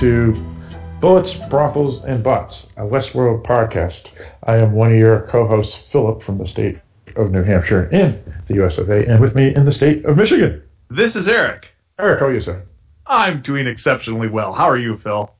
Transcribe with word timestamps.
welcome 0.00 0.62
to 0.94 1.00
Bullets, 1.00 1.34
Brothels, 1.50 2.04
and 2.04 2.22
Bots, 2.22 2.66
a 2.76 2.82
Westworld 2.82 3.44
podcast. 3.44 4.06
I 4.44 4.56
am 4.56 4.72
one 4.72 4.92
of 4.92 4.98
your 4.98 5.26
co-hosts, 5.28 5.76
Philip, 5.90 6.22
from 6.22 6.38
the 6.38 6.46
state 6.46 6.78
of 7.16 7.32
New 7.32 7.42
Hampshire 7.42 7.90
in 7.90 8.22
the 8.46 8.64
US 8.64 8.78
of 8.78 8.90
A, 8.90 9.06
and 9.06 9.20
with 9.20 9.34
me 9.34 9.54
in 9.54 9.64
the 9.64 9.72
state 9.72 10.04
of 10.04 10.16
Michigan. 10.16 10.62
This 10.88 11.16
is 11.16 11.26
Eric. 11.26 11.66
Eric, 11.98 12.20
how 12.20 12.26
are 12.26 12.34
you, 12.34 12.40
sir? 12.40 12.62
I'm 13.06 13.42
doing 13.42 13.66
exceptionally 13.66 14.28
well. 14.28 14.52
How 14.52 14.68
are 14.68 14.76
you, 14.76 14.98
Phil? 14.98 15.34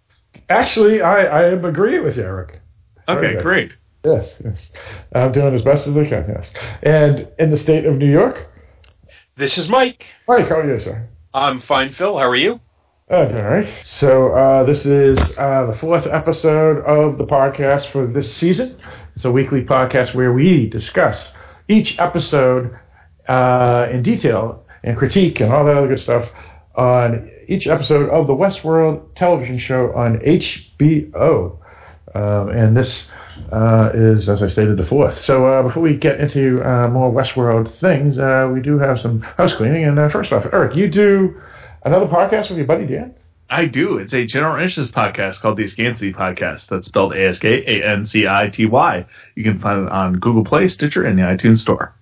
Actually, 0.48 1.03
I, 1.03 1.25
I 1.25 1.53
am 1.53 1.65
agreeing 1.65 2.03
with 2.03 2.17
you, 2.17 2.25
Eric. 2.25 2.61
Okay, 3.09 3.34
good. 3.34 3.43
great. 3.43 3.73
Yes, 4.05 4.41
yes. 4.45 4.73
I'm 5.15 5.31
doing 5.33 5.55
as 5.55 5.62
best 5.62 5.87
as 5.87 5.97
I 5.97 6.09
can, 6.09 6.25
yes. 6.29 6.51
And 6.83 7.28
in 7.39 7.50
the 7.50 7.56
state 7.56 7.84
of 7.84 7.97
New 7.97 8.11
York, 8.11 8.48
This 9.37 9.56
is 9.56 9.69
Mike. 9.69 10.06
Mike, 10.27 10.48
how 10.48 10.61
are 10.61 10.72
you, 10.72 10.81
sir? 10.81 11.06
I'm 11.33 11.61
fine, 11.61 11.93
Phil. 11.93 12.19
How 12.19 12.28
are 12.28 12.37
you? 12.37 12.61
All 13.11 13.25
right. 13.25 13.67
So 13.87 14.34
uh, 14.34 14.64
this 14.64 14.84
is 14.84 15.19
uh, 15.39 15.64
the 15.64 15.78
fourth 15.78 16.06
episode 16.06 16.84
of 16.84 17.17
the 17.17 17.25
podcast 17.25 17.91
for 17.91 18.06
this 18.06 18.37
season. 18.37 18.78
It's 19.17 19.25
a 19.25 19.33
weekly 19.33 19.65
podcast 19.65 20.15
where 20.15 20.31
we 20.31 20.69
discuss 20.69 21.33
each 21.69 21.98
episode 21.98 22.78
uh, 23.27 23.89
in 23.91 24.03
detail 24.03 24.62
and 24.83 24.95
critique 24.98 25.41
and 25.41 25.50
all 25.50 25.65
that 25.65 25.75
other 25.78 25.89
good 25.89 26.00
stuff 26.00 26.28
on 26.75 27.31
each 27.48 27.67
episode 27.67 28.11
of 28.11 28.27
the 28.27 28.34
Westworld 28.34 29.15
television 29.15 29.59
show 29.59 29.91
on 29.95 30.19
HBO. 30.19 31.59
Um, 32.15 32.50
and 32.50 32.77
this 32.77 33.09
uh, 33.50 33.91
is, 33.95 34.28
as 34.28 34.43
I 34.43 34.48
stated, 34.48 34.77
the 34.77 34.84
fourth. 34.84 35.19
So 35.22 35.47
uh, 35.47 35.62
before 35.62 35.83
we 35.83 35.97
get 35.97 36.20
into 36.20 36.62
uh, 36.62 36.89
more 36.89 37.11
Westworld 37.11 37.72
things, 37.81 38.19
we 38.53 38.61
do 38.61 38.78
have 38.78 39.00
some 39.00 39.22
house 39.22 39.55
cleaning. 39.55 39.84
And 39.84 40.12
first 40.12 40.31
off, 40.31 40.45
Eric, 40.53 40.77
you 40.77 40.91
do 40.91 41.41
another 41.84 42.07
podcast 42.07 42.48
with 42.48 42.59
your 42.59 42.67
buddy 42.67 42.87
Dan? 42.87 43.15
I 43.51 43.65
do. 43.65 43.97
It's 43.97 44.12
a 44.12 44.27
general 44.27 44.62
interest 44.62 44.93
podcast 44.93 45.41
called 45.41 45.57
the 45.57 45.65
Askancity 45.65 46.15
Podcast. 46.15 46.67
That's 46.67 46.87
spelled 46.87 47.15
A 47.15 47.29
S 47.29 47.39
K 47.39 47.65
A 47.67 47.91
N 47.91 48.05
C 48.07 48.27
I 48.27 48.48
T 48.48 48.67
Y. 48.67 49.07
You 49.37 49.45
can 49.45 49.59
find 49.59 49.87
it 49.87 49.93
on 49.93 50.19
Google 50.19 50.45
Play, 50.45 50.69
Stitcher, 50.69 51.05
and 51.05 51.19
the 51.19 51.23
iTunes 51.23 51.59
Store. 51.59 51.95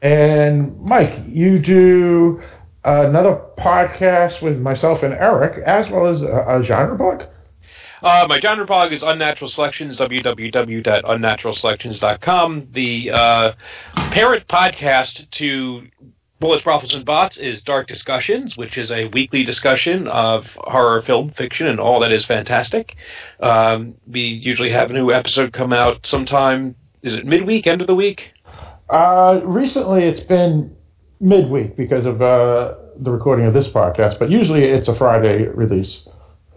And 0.00 0.80
Mike, 0.80 1.24
you 1.28 1.58
do 1.58 2.40
another 2.84 3.38
podcast 3.58 4.40
with 4.42 4.58
myself 4.58 5.02
and 5.02 5.12
Eric, 5.12 5.62
as 5.66 5.90
well 5.90 6.06
as 6.06 6.22
a, 6.22 6.44
a 6.48 6.62
genre 6.62 6.96
blog. 6.96 7.24
Uh, 8.02 8.26
my 8.28 8.38
genre 8.38 8.66
blog 8.66 8.92
is 8.92 9.02
Unnatural 9.02 9.48
Selections, 9.48 9.96
www.unnaturalselections.com. 9.98 12.68
The 12.72 13.10
uh, 13.10 13.52
parent 13.94 14.46
podcast 14.46 15.30
to 15.30 15.86
Bullets, 16.44 16.62
Brothels, 16.62 16.94
and 16.94 17.06
Bots 17.06 17.38
is 17.38 17.62
Dark 17.62 17.86
Discussions, 17.86 18.54
which 18.54 18.76
is 18.76 18.92
a 18.92 19.06
weekly 19.06 19.44
discussion 19.44 20.06
of 20.08 20.44
horror, 20.58 21.00
film, 21.00 21.30
fiction, 21.30 21.66
and 21.66 21.80
all 21.80 22.00
that 22.00 22.12
is 22.12 22.26
fantastic. 22.26 22.96
Um, 23.40 23.94
we 24.06 24.20
usually 24.20 24.68
have 24.68 24.90
a 24.90 24.92
new 24.92 25.10
episode 25.10 25.54
come 25.54 25.72
out 25.72 26.04
sometime, 26.04 26.76
is 27.00 27.14
it 27.14 27.24
midweek, 27.24 27.66
end 27.66 27.80
of 27.80 27.86
the 27.86 27.94
week? 27.94 28.34
Uh, 28.90 29.40
recently, 29.42 30.04
it's 30.04 30.20
been 30.20 30.76
midweek 31.18 31.78
because 31.78 32.04
of 32.04 32.20
uh, 32.20 32.74
the 32.98 33.10
recording 33.10 33.46
of 33.46 33.54
this 33.54 33.68
podcast, 33.68 34.18
but 34.18 34.30
usually 34.30 34.64
it's 34.64 34.88
a 34.88 34.94
Friday 34.94 35.48
release. 35.48 36.06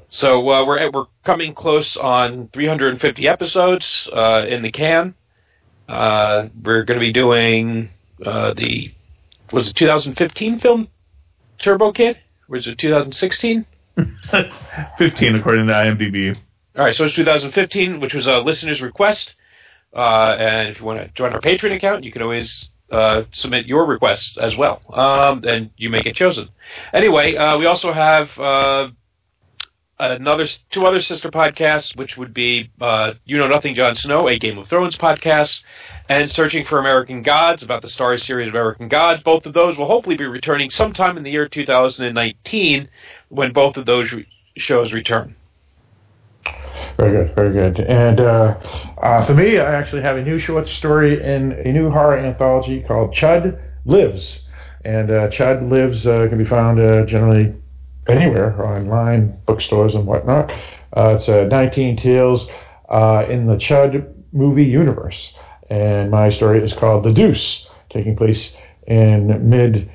So 0.10 0.50
uh, 0.50 0.66
we're 0.66 0.92
we're 0.92 1.06
coming 1.24 1.54
close 1.54 1.96
on 1.96 2.50
350 2.52 3.26
episodes 3.26 4.10
uh, 4.12 4.46
in 4.50 4.64
the 4.64 4.72
can. 4.74 5.16
Uh, 5.88 6.50
we're 6.62 6.84
going 6.84 7.00
to 7.00 7.06
be 7.06 7.14
doing 7.14 7.90
uh, 8.26 8.54
the 8.54 8.92
was 9.52 9.70
it 9.70 9.76
2015 9.76 10.60
film 10.60 10.88
Turbo 11.60 11.92
Kid? 11.92 12.18
Was 12.48 12.68
it 12.68 12.78
2016? 12.78 13.66
15 14.98 15.36
according 15.36 15.68
to 15.68 15.74
IMDb. 15.74 16.38
All 16.78 16.86
right, 16.86 16.96
so 16.96 17.06
it's 17.06 17.16
2015, 17.16 18.00
which 18.00 18.14
was 18.14 18.28
a 18.28 18.40
listener's 18.40 18.82
request. 18.82 19.34
Uh, 19.96 20.36
and 20.38 20.70
if 20.70 20.80
you 20.80 20.86
want 20.86 21.00
to 21.00 21.08
join 21.14 21.34
our 21.34 21.42
Patreon 21.42 21.76
account, 21.76 22.04
you 22.04 22.12
can 22.12 22.22
always 22.22 22.70
uh, 22.92 23.24
submit 23.32 23.66
your 23.66 23.86
request 23.86 24.38
as 24.38 24.56
well, 24.56 24.82
um, 24.94 25.44
and 25.46 25.72
you 25.78 25.90
may 25.90 26.02
get 26.02 26.16
chosen. 26.16 26.50
Anyway, 26.94 27.36
uh, 27.36 27.58
we 27.58 27.66
also 27.66 27.92
have 27.92 28.30
uh, 28.38 28.90
another 30.00 30.48
two 30.70 30.86
other 30.86 31.02
sister 31.02 31.30
podcasts, 31.30 31.96
which 31.96 32.18
would 32.18 32.34
be 32.34 32.70
uh, 32.80 33.14
You 33.26 33.38
Know 33.38 33.48
Nothing, 33.48 33.76
Jon 33.76 33.96
Snow, 33.96 34.28
a 34.28 34.38
Game 34.38 34.58
of 34.58 34.68
Thrones 34.68 34.98
podcast, 34.98 35.60
and 36.10 36.30
Searching 36.30 36.66
for 36.66 36.80
American 36.80 37.24
Gods 37.24 37.64
about 37.64 37.82
the 37.82 37.90
Star 37.90 38.18
series 38.18 38.48
of 38.48 38.54
American 38.54 38.88
Gods. 38.88 39.24
Both 39.24 39.46
of 39.46 39.54
those 39.54 39.78
will 39.78 39.88
hopefully 39.88 40.18
be 40.18 40.26
returning 40.26 40.70
sometime 40.70 41.18
in 41.18 41.24
the 41.24 41.32
year 41.32 41.48
2019 41.48 42.90
when 43.30 43.54
both 43.54 43.78
of 43.78 43.86
those 43.86 44.12
re- 44.12 44.28
shows 44.56 44.94
return. 44.94 45.36
Very 46.98 47.12
good, 47.12 47.36
very 47.36 47.54
good. 47.54 47.80
And 47.80 48.20
uh, 48.20 48.58
uh, 49.02 49.26
for 49.26 49.34
me, 49.34 49.60
I 49.60 49.76
actually 49.76 50.02
have 50.02 50.18
a 50.18 50.24
new 50.24 50.40
short 50.40 50.68
story 50.68 51.22
in 51.22 51.52
a 51.52 51.72
new 51.72 51.92
horror 51.92 52.18
anthology 52.18 52.84
called 52.88 53.14
Chud 53.14 53.62
Lives. 53.86 54.40
And 54.84 55.12
uh, 55.12 55.28
Chud 55.30 55.70
Lives 55.70 56.08
uh, 56.08 56.28
can 56.30 56.38
be 56.38 56.46
found 56.46 56.80
uh, 56.80 57.06
generally 57.06 57.54
anywhere 58.10 58.66
online, 58.66 59.40
bookstores 59.46 59.96
and 59.96 60.06
whatnot. 60.06 60.52
Uh, 60.96 61.16
it's 61.16 61.28
uh, 61.30 61.46
19 61.50 61.98
tales 61.98 62.48
uh, 62.90 63.26
in 63.30 63.48
the 63.48 63.56
Chud 63.56 64.14
movie 64.32 64.64
universe. 64.64 65.34
And 65.70 66.10
my 66.12 66.30
story 66.30 66.64
is 66.64 66.74
called 66.74 67.04
The 67.04 67.14
Deuce, 67.14 67.68
taking 67.90 68.16
place 68.16 68.54
in 68.88 69.50
mid 69.50 69.92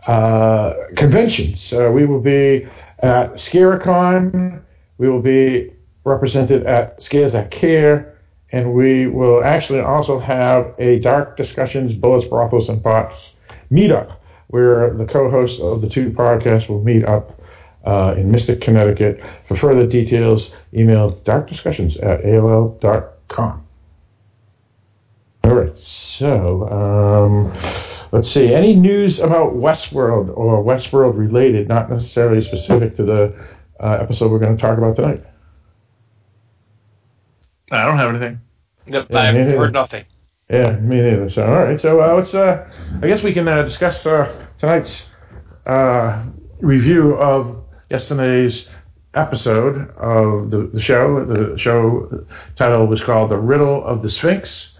uh, 0.07 0.73
conventions. 0.95 1.73
Uh, 1.73 1.91
we 1.93 2.05
will 2.05 2.21
be 2.21 2.67
at 2.99 3.33
Scaricon. 3.33 4.61
We 4.97 5.09
will 5.09 5.21
be 5.21 5.73
represented 6.03 6.65
at 6.65 7.01
Scares 7.01 7.33
That 7.33 7.51
Care. 7.51 8.14
And 8.51 8.73
we 8.73 9.07
will 9.07 9.43
actually 9.43 9.79
also 9.79 10.19
have 10.19 10.73
a 10.77 10.99
Dark 10.99 11.35
Discussions, 11.37 11.93
Bullets, 11.93 12.27
Brothels, 12.27 12.69
and 12.69 12.81
Bots 12.81 13.15
meetup 13.71 14.17
where 14.47 14.93
the 14.93 15.05
co-hosts 15.05 15.59
of 15.59 15.81
the 15.81 15.89
two 15.89 16.11
podcasts 16.11 16.69
will 16.69 16.83
meet 16.83 17.03
up 17.03 17.39
uh, 17.85 18.15
in 18.17 18.31
Mystic, 18.31 18.61
Connecticut. 18.61 19.21
For 19.47 19.57
further 19.57 19.85
details, 19.85 20.51
email 20.73 21.19
darkdiscussions 21.25 21.97
at 22.03 22.23
AOL.com. 22.23 23.67
All 25.43 25.53
right, 25.53 25.77
so 25.77 26.67
um, 26.69 28.07
let's 28.11 28.31
see. 28.31 28.53
Any 28.53 28.75
news 28.75 29.19
about 29.19 29.53
Westworld 29.53 30.35
or 30.35 30.63
Westworld 30.63 31.17
related, 31.17 31.67
not 31.67 31.89
necessarily 31.89 32.43
specific 32.43 32.95
to 32.97 33.03
the 33.03 33.35
uh, 33.79 33.97
episode 34.01 34.31
we're 34.31 34.39
going 34.39 34.55
to 34.55 34.61
talk 34.61 34.77
about 34.77 34.95
tonight? 34.95 35.23
I 37.71 37.85
don't 37.85 37.97
have 37.97 38.09
anything. 38.09 38.39
Yep, 38.87 39.07
Yeah, 39.09 39.19
I've 39.19 39.35
heard 39.35 39.73
nothing. 39.73 40.05
Yeah, 40.49 40.73
me 40.77 41.01
neither. 41.01 41.29
So, 41.29 41.43
all 41.43 41.63
right. 41.63 41.79
So, 41.79 42.01
uh, 42.01 42.13
let's. 42.13 42.33
Uh, 42.33 42.69
I 43.01 43.07
guess 43.07 43.23
we 43.23 43.33
can 43.33 43.47
uh, 43.47 43.63
discuss 43.63 44.05
uh, 44.05 44.47
tonight's 44.59 45.03
uh, 45.65 46.23
review 46.59 47.15
of 47.15 47.63
yesterday's 47.89 48.67
episode 49.15 49.89
of 49.97 50.51
the, 50.51 50.69
the 50.71 50.81
show. 50.81 51.25
The 51.25 51.57
show 51.57 52.25
title 52.55 52.85
was 52.85 53.01
called 53.01 53.31
"The 53.31 53.39
Riddle 53.39 53.83
of 53.83 54.03
the 54.03 54.09
Sphinx," 54.09 54.77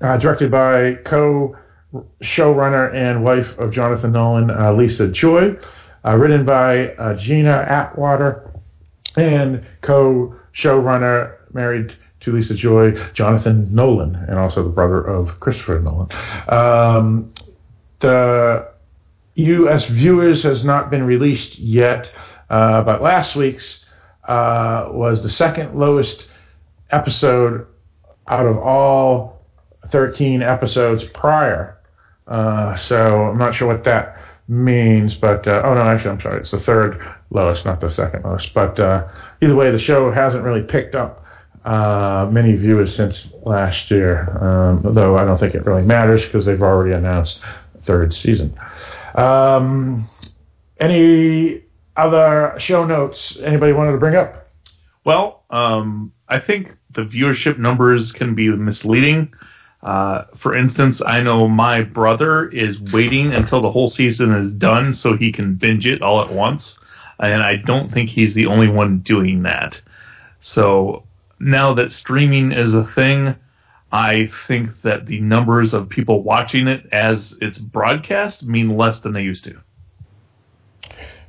uh, 0.00 0.16
directed 0.18 0.52
by 0.52 0.94
co 1.04 1.56
showrunner 2.22 2.94
and 2.94 3.24
wife 3.24 3.58
of 3.58 3.72
Jonathan 3.72 4.12
Nolan, 4.12 4.50
uh, 4.50 4.72
Lisa 4.72 5.08
Joy, 5.08 5.56
uh, 6.04 6.16
written 6.16 6.44
by 6.44 6.90
uh, 6.90 7.14
Gina 7.14 7.66
Atwater, 7.68 8.52
and 9.16 9.66
co 9.82 10.36
showrunner 10.54 11.38
married 11.54 11.94
to 12.20 12.32
Lisa 12.32 12.54
Joy, 12.54 12.92
Jonathan 13.12 13.74
Nolan, 13.74 14.14
and 14.14 14.38
also 14.38 14.62
the 14.62 14.68
brother 14.68 15.02
of 15.02 15.40
Christopher 15.40 15.80
Nolan. 15.80 16.08
Um, 16.48 17.32
the 18.00 18.68
U.S. 19.34 19.86
viewers 19.86 20.42
has 20.42 20.64
not 20.64 20.90
been 20.90 21.04
released 21.04 21.58
yet, 21.58 22.10
uh, 22.50 22.82
but 22.82 23.02
last 23.02 23.36
week's 23.36 23.84
uh, 24.28 24.88
was 24.90 25.22
the 25.22 25.30
second 25.30 25.78
lowest 25.78 26.26
episode 26.90 27.66
out 28.28 28.46
of 28.46 28.58
all 28.58 29.40
13 29.90 30.42
episodes 30.42 31.04
prior. 31.14 31.78
Uh, 32.26 32.76
so 32.76 33.24
I'm 33.24 33.38
not 33.38 33.54
sure 33.54 33.66
what 33.66 33.84
that 33.84 34.16
means, 34.46 35.14
but 35.14 35.46
uh, 35.46 35.62
oh 35.64 35.74
no, 35.74 35.82
actually 35.82 36.10
I'm 36.10 36.20
sorry, 36.20 36.40
it's 36.40 36.50
the 36.50 36.60
third 36.60 37.00
lowest, 37.30 37.64
not 37.64 37.80
the 37.80 37.90
second 37.90 38.24
lowest. 38.24 38.52
But 38.52 38.78
uh, 38.78 39.08
either 39.40 39.54
way, 39.54 39.70
the 39.70 39.78
show 39.78 40.10
hasn't 40.10 40.44
really 40.44 40.62
picked 40.62 40.94
up 40.94 41.19
uh, 41.64 42.28
many 42.30 42.54
viewers 42.54 42.94
since 42.94 43.32
last 43.44 43.90
year, 43.90 44.30
um, 44.42 44.94
though 44.94 45.16
I 45.16 45.24
don't 45.24 45.38
think 45.38 45.54
it 45.54 45.66
really 45.66 45.82
matters 45.82 46.24
because 46.24 46.46
they've 46.46 46.62
already 46.62 46.92
announced 46.92 47.40
third 47.84 48.14
season. 48.14 48.58
Um, 49.14 50.08
any 50.78 51.62
other 51.96 52.54
show 52.58 52.84
notes 52.84 53.36
anybody 53.42 53.72
wanted 53.72 53.92
to 53.92 53.98
bring 53.98 54.16
up? 54.16 54.48
Well, 55.04 55.44
um, 55.50 56.12
I 56.28 56.38
think 56.38 56.74
the 56.94 57.02
viewership 57.02 57.58
numbers 57.58 58.12
can 58.12 58.34
be 58.34 58.48
misleading. 58.48 59.32
Uh, 59.82 60.24
for 60.36 60.56
instance, 60.56 61.00
I 61.04 61.22
know 61.22 61.48
my 61.48 61.82
brother 61.82 62.48
is 62.48 62.80
waiting 62.92 63.32
until 63.32 63.62
the 63.62 63.70
whole 63.70 63.88
season 63.88 64.32
is 64.32 64.52
done 64.52 64.92
so 64.92 65.16
he 65.16 65.32
can 65.32 65.54
binge 65.54 65.86
it 65.86 66.02
all 66.02 66.22
at 66.22 66.32
once, 66.32 66.78
and 67.18 67.42
I 67.42 67.56
don't 67.56 67.90
think 67.90 68.10
he's 68.10 68.34
the 68.34 68.46
only 68.46 68.68
one 68.68 68.98
doing 69.00 69.42
that. 69.42 69.80
So 70.42 71.04
now 71.40 71.74
that 71.74 71.92
streaming 71.92 72.52
is 72.52 72.74
a 72.74 72.84
thing, 72.84 73.34
I 73.92 74.30
think 74.46 74.82
that 74.82 75.06
the 75.06 75.20
numbers 75.20 75.74
of 75.74 75.88
people 75.88 76.22
watching 76.22 76.68
it 76.68 76.86
as 76.92 77.34
it's 77.40 77.58
broadcast 77.58 78.44
mean 78.44 78.76
less 78.76 79.00
than 79.00 79.12
they 79.12 79.22
used 79.22 79.44
to. 79.44 79.60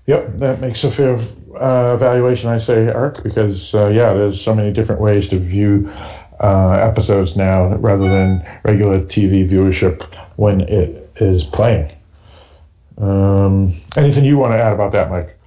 Yep, 0.08 0.38
that 0.40 0.60
makes 0.60 0.84
a 0.84 0.92
fair 0.92 1.16
uh, 1.16 1.96
evaluation, 1.96 2.50
I 2.50 2.60
say, 2.60 2.88
Eric, 2.88 3.24
because 3.24 3.74
uh, 3.74 3.88
yeah, 3.88 4.14
there's 4.14 4.44
so 4.44 4.54
many 4.54 4.74
different 4.74 5.02
ways 5.02 5.30
to 5.30 5.40
view 5.40 5.90
uh, 6.40 6.72
episodes 6.72 7.36
now 7.36 7.76
rather 7.78 8.10
than 8.10 8.46
regular 8.64 9.00
TV 9.02 9.50
viewership 9.50 10.04
when 10.38 10.62
it 10.62 11.10
is 11.18 11.44
playing. 11.46 11.92
Um, 12.98 13.74
anything 13.96 14.26
you 14.26 14.38
want 14.38 14.54
to 14.54 14.58
add 14.58 14.74
about 14.74 14.92
that, 14.94 15.10
Mike? 15.10 15.38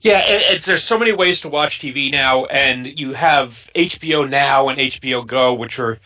Yeah, 0.00 0.20
it, 0.26 0.64
there's 0.64 0.84
so 0.84 0.98
many 0.98 1.12
ways 1.12 1.40
to 1.40 1.48
watch 1.48 1.80
TV 1.80 2.10
now, 2.10 2.44
and 2.46 2.98
you 2.98 3.14
have 3.14 3.54
HBO 3.74 4.28
Now 4.28 4.68
and 4.68 4.78
HBO 4.78 5.26
Go, 5.26 5.54
which 5.54 5.78
are 5.78 5.98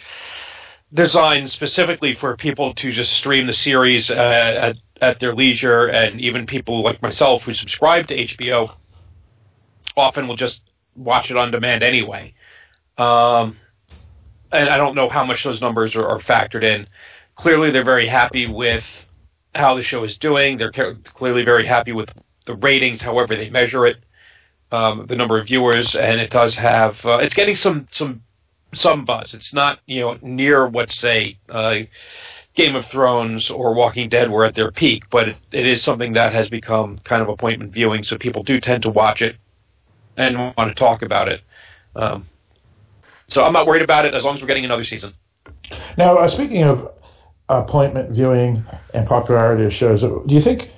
designed 0.95 1.51
specifically 1.51 2.15
for 2.15 2.37
people 2.37 2.75
to 2.75 2.93
just 2.93 3.13
stream 3.13 3.47
the 3.47 3.53
series 3.53 4.11
uh, 4.11 4.15
at 4.15 4.77
at 5.01 5.21
their 5.21 5.35
leisure, 5.35 5.89
and 5.89 6.21
even 6.21 6.47
people 6.47 6.83
like 6.83 7.03
myself 7.03 7.43
who 7.43 7.53
subscribe 7.53 8.07
to 8.07 8.17
HBO 8.17 8.75
often 9.97 10.29
will 10.29 10.37
just 10.37 10.61
watch 10.97 11.31
it 11.31 11.37
on 11.37 11.51
demand 11.51 11.83
anyway. 11.83 12.33
Um, 12.97 13.57
and 14.53 14.69
I 14.69 14.77
don't 14.77 14.95
know 14.95 15.09
how 15.09 15.25
much 15.25 15.45
those 15.45 15.61
numbers 15.61 15.97
are, 15.97 16.07
are 16.07 16.21
factored 16.21 16.63
in. 16.63 16.87
Clearly, 17.35 17.71
they're 17.71 17.85
very 17.85 18.07
happy 18.07 18.47
with 18.47 18.85
how 19.55 19.75
the 19.75 19.83
show 19.83 20.05
is 20.05 20.17
doing. 20.19 20.57
They're 20.57 20.73
clearly 21.05 21.45
very 21.45 21.67
happy 21.67 21.93
with 21.93 22.11
the 22.47 22.55
ratings, 22.55 23.03
however 23.03 23.37
they 23.37 23.51
measure 23.51 23.87
it, 23.87 23.99
um, 24.71 25.07
the 25.09 25.17
number 25.17 25.39
of 25.39 25.47
viewers, 25.47 25.95
and 25.95 26.21
it 26.21 26.31
does 26.31 26.57
have. 26.57 27.05
Uh, 27.05 27.19
it's 27.19 27.35
getting 27.35 27.57
some 27.57 27.89
some 27.91 28.23
some 28.75 29.05
buzz. 29.05 29.35
It's 29.35 29.53
not 29.53 29.81
you 29.87 30.01
know 30.01 30.19
near 30.23 30.67
what 30.67 30.91
say 30.91 31.39
uh, 31.49 31.81
Game 32.55 32.75
of 32.75 32.87
Thrones 32.87 33.51
or 33.51 33.75
Walking 33.75 34.09
Dead 34.09 34.31
were 34.31 34.45
at 34.45 34.55
their 34.55 34.71
peak, 34.71 35.05
but 35.11 35.29
it, 35.29 35.37
it 35.53 35.67
is 35.67 35.83
something 35.83 36.15
that 36.15 36.33
has 36.33 36.49
become 36.49 36.99
kind 37.05 37.23
of 37.23 37.29
appointment 37.29 37.73
viewing. 37.73 38.03
So 38.03 38.17
people 38.19 38.43
do 38.43 38.61
tend 38.61 38.83
to 38.85 38.91
watch 38.91 39.23
it 39.23 39.37
and 40.17 40.37
want 40.39 40.69
to 40.69 40.75
talk 40.75 41.03
about 41.03 41.29
it. 41.29 41.43
Um, 41.95 42.29
so 43.29 43.45
I'm 43.45 43.53
not 43.53 43.67
worried 43.67 43.83
about 43.83 44.05
it 44.05 44.15
as 44.15 44.25
long 44.25 44.37
as 44.37 44.43
we're 44.43 44.49
getting 44.49 44.65
another 44.65 44.85
season. 44.85 45.15
Now, 45.97 46.19
uh, 46.19 46.29
speaking 46.29 46.65
of 46.65 46.91
appointment 47.49 48.11
viewing 48.11 48.65
and 48.95 49.07
popularity 49.07 49.65
of 49.65 49.73
shows, 49.73 50.01
do 50.01 50.35
you 50.35 50.41
think 50.41 50.71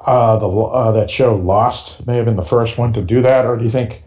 uh, 0.00 0.38
the 0.38 0.48
uh, 0.48 0.92
that 0.92 1.10
show 1.10 1.34
Lost 1.36 2.06
may 2.06 2.16
have 2.16 2.24
been 2.26 2.36
the 2.36 2.44
first 2.46 2.76
one 2.78 2.92
to 2.94 3.02
do 3.02 3.22
that, 3.22 3.44
or 3.46 3.56
do 3.56 3.64
you 3.64 3.70
think 3.70 4.02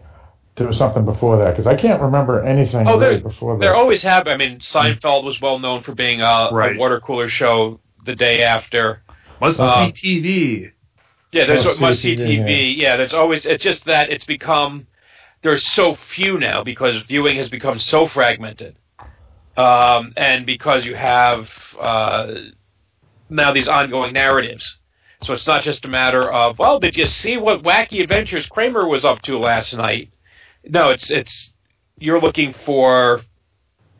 there 0.56 0.66
was 0.66 0.76
something 0.78 1.04
before 1.04 1.38
that? 1.38 1.50
Because 1.52 1.66
I 1.66 1.74
can't 1.74 2.00
remember 2.00 2.44
anything 2.44 2.86
Oh, 2.86 2.98
really 2.98 3.20
before 3.20 3.56
that. 3.56 3.60
There 3.60 3.74
always 3.74 4.02
have. 4.02 4.26
I 4.28 4.36
mean, 4.36 4.58
Seinfeld 4.60 5.24
was 5.24 5.40
well 5.40 5.58
known 5.58 5.82
for 5.82 5.94
being 5.94 6.20
a, 6.20 6.48
Right. 6.52 6.76
a 6.76 6.78
water 6.78 7.00
cooler 7.00 7.28
show 7.28 7.80
the 8.04 8.14
day 8.14 8.42
after. 8.42 9.02
Must 9.40 9.58
Uh, 9.58 9.86
be 9.86 9.92
TV. 9.92 10.70
Yeah, 11.32 11.46
there's 11.46 11.64
Must 11.64 11.80
must 11.80 12.02
see 12.02 12.16
see 12.16 12.24
TV, 12.24 12.44
TV. 12.44 12.76
Yeah, 12.76 12.96
there's 12.96 13.14
always. 13.14 13.46
It's 13.46 13.62
just 13.62 13.84
that 13.86 14.10
it's 14.10 14.26
become 14.26 14.86
there's 15.42 15.64
so 15.64 15.94
few 15.94 16.38
now 16.38 16.62
because 16.64 16.96
viewing 17.02 17.36
has 17.36 17.48
become 17.48 17.78
so 17.78 18.06
fragmented, 18.06 18.76
um, 19.56 20.12
and 20.16 20.44
because 20.44 20.84
you 20.84 20.94
have 20.94 21.48
uh, 21.80 22.34
now 23.28 23.52
these 23.52 23.68
ongoing 23.68 24.12
narratives. 24.12 24.76
So 25.22 25.34
it's 25.34 25.46
not 25.46 25.62
just 25.62 25.84
a 25.84 25.88
matter 25.88 26.30
of 26.30 26.58
well, 26.58 26.78
did 26.78 26.96
you 26.96 27.06
see 27.06 27.36
what 27.36 27.62
wacky 27.62 28.02
adventures 28.02 28.46
Kramer 28.46 28.88
was 28.88 29.04
up 29.04 29.22
to 29.22 29.38
last 29.38 29.74
night? 29.74 30.10
No, 30.64 30.90
it's 30.90 31.10
it's 31.10 31.52
you're 31.98 32.20
looking 32.20 32.54
for 32.64 33.22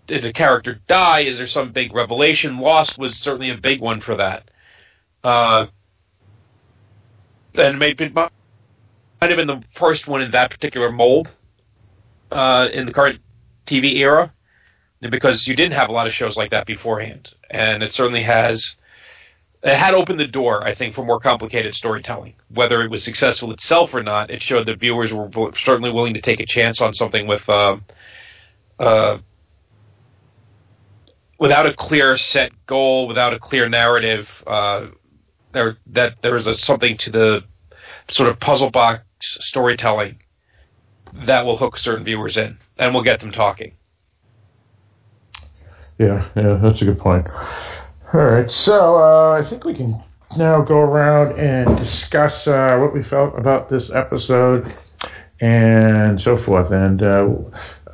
did 0.07 0.25
a 0.25 0.33
character 0.33 0.81
die? 0.89 1.21
Is 1.21 1.39
there 1.39 1.47
some 1.47 1.73
big 1.73 1.95
revelation? 1.95 2.59
Lost 2.59 2.99
was 2.99 3.17
certainly 3.17 3.51
a 3.51 3.57
big 3.57 3.81
one 3.81 4.01
for 4.01 4.17
that. 4.17 4.51
Uh, 5.23 5.67
and 7.55 7.79
maybe 7.79 8.09
might 8.09 8.31
have 9.21 9.37
been 9.37 9.47
the 9.47 9.63
first 9.77 10.09
one 10.09 10.23
in 10.23 10.31
that 10.33 10.51
particular 10.51 10.91
mold 10.91 11.29
uh, 12.33 12.69
in 12.73 12.87
the 12.87 12.93
current 12.93 13.21
TV 13.67 13.97
era, 13.97 14.33
because 15.01 15.47
you 15.47 15.55
didn't 15.55 15.75
have 15.75 15.89
a 15.89 15.93
lot 15.93 16.07
of 16.07 16.13
shows 16.13 16.37
like 16.37 16.51
that 16.51 16.67
beforehand, 16.67 17.31
and 17.51 17.83
it 17.83 17.93
certainly 17.93 18.23
has. 18.23 18.77
It 19.63 19.77
had 19.77 19.95
opened 19.95 20.19
the 20.19 20.27
door, 20.27 20.67
I 20.67 20.75
think, 20.75 20.95
for 20.95 21.05
more 21.05 21.21
complicated 21.21 21.75
storytelling. 21.75 22.35
Whether 22.49 22.83
it 22.83 22.91
was 22.91 23.05
successful 23.05 23.53
itself 23.53 23.93
or 23.93 24.03
not, 24.03 24.31
it 24.31 24.41
showed 24.41 24.67
that 24.67 24.81
viewers 24.81 25.13
were 25.13 25.31
certainly 25.55 25.91
willing 25.91 26.15
to 26.15 26.21
take 26.21 26.41
a 26.41 26.47
chance 26.47 26.81
on 26.81 26.95
something 26.95 27.27
with, 27.27 27.47
uh, 27.47 27.77
uh, 28.79 29.19
without 31.39 31.67
a 31.67 31.75
clear 31.75 32.17
set 32.17 32.53
goal, 32.67 33.07
without 33.07 33.35
a 33.35 33.39
clear 33.39 33.69
narrative. 33.69 34.31
Uh, 34.47 34.87
there, 35.53 35.77
that 35.89 36.15
there 36.23 36.35
was 36.35 36.47
a, 36.47 36.57
something 36.57 36.97
to 36.97 37.11
the 37.11 37.45
sort 38.09 38.31
of 38.31 38.41
puzzle 38.41 38.71
box 38.71 39.05
storytelling 39.21 40.23
that 41.27 41.45
will 41.45 41.57
hook 41.57 41.77
certain 41.77 42.05
viewers 42.05 42.37
in 42.37 42.57
and 42.79 42.95
will 42.95 43.03
get 43.03 43.21
them 43.21 43.33
talking. 43.33 43.73
Yeah, 45.99 46.29
yeah, 46.35 46.59
that's 46.63 46.81
a 46.81 46.87
good 46.87 46.99
point. 46.99 47.29
All 48.13 48.21
right, 48.21 48.51
so 48.51 48.97
uh, 48.97 49.41
I 49.41 49.49
think 49.49 49.65
we 49.65 49.73
can 49.73 50.03
now 50.37 50.63
go 50.63 50.79
around 50.79 51.39
and 51.39 51.79
discuss 51.79 52.45
uh, 52.45 52.77
what 52.81 52.93
we 52.93 53.05
felt 53.05 53.39
about 53.39 53.71
this 53.71 53.89
episode 53.89 54.75
and 55.41 56.21
so 56.21 56.37
forth. 56.37 56.73
And 56.73 57.01
uh, 57.05 57.29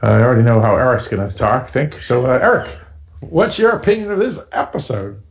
I 0.00 0.12
already 0.12 0.40
know 0.40 0.58
how 0.62 0.74
Eric's 0.74 1.06
going 1.08 1.28
to 1.28 1.36
talk. 1.36 1.70
Think 1.70 2.00
so, 2.02 2.24
uh, 2.24 2.30
Eric. 2.30 2.78
What's 3.20 3.58
your 3.58 3.72
opinion 3.72 4.10
of 4.10 4.18
this 4.18 4.38
episode? 4.52 5.22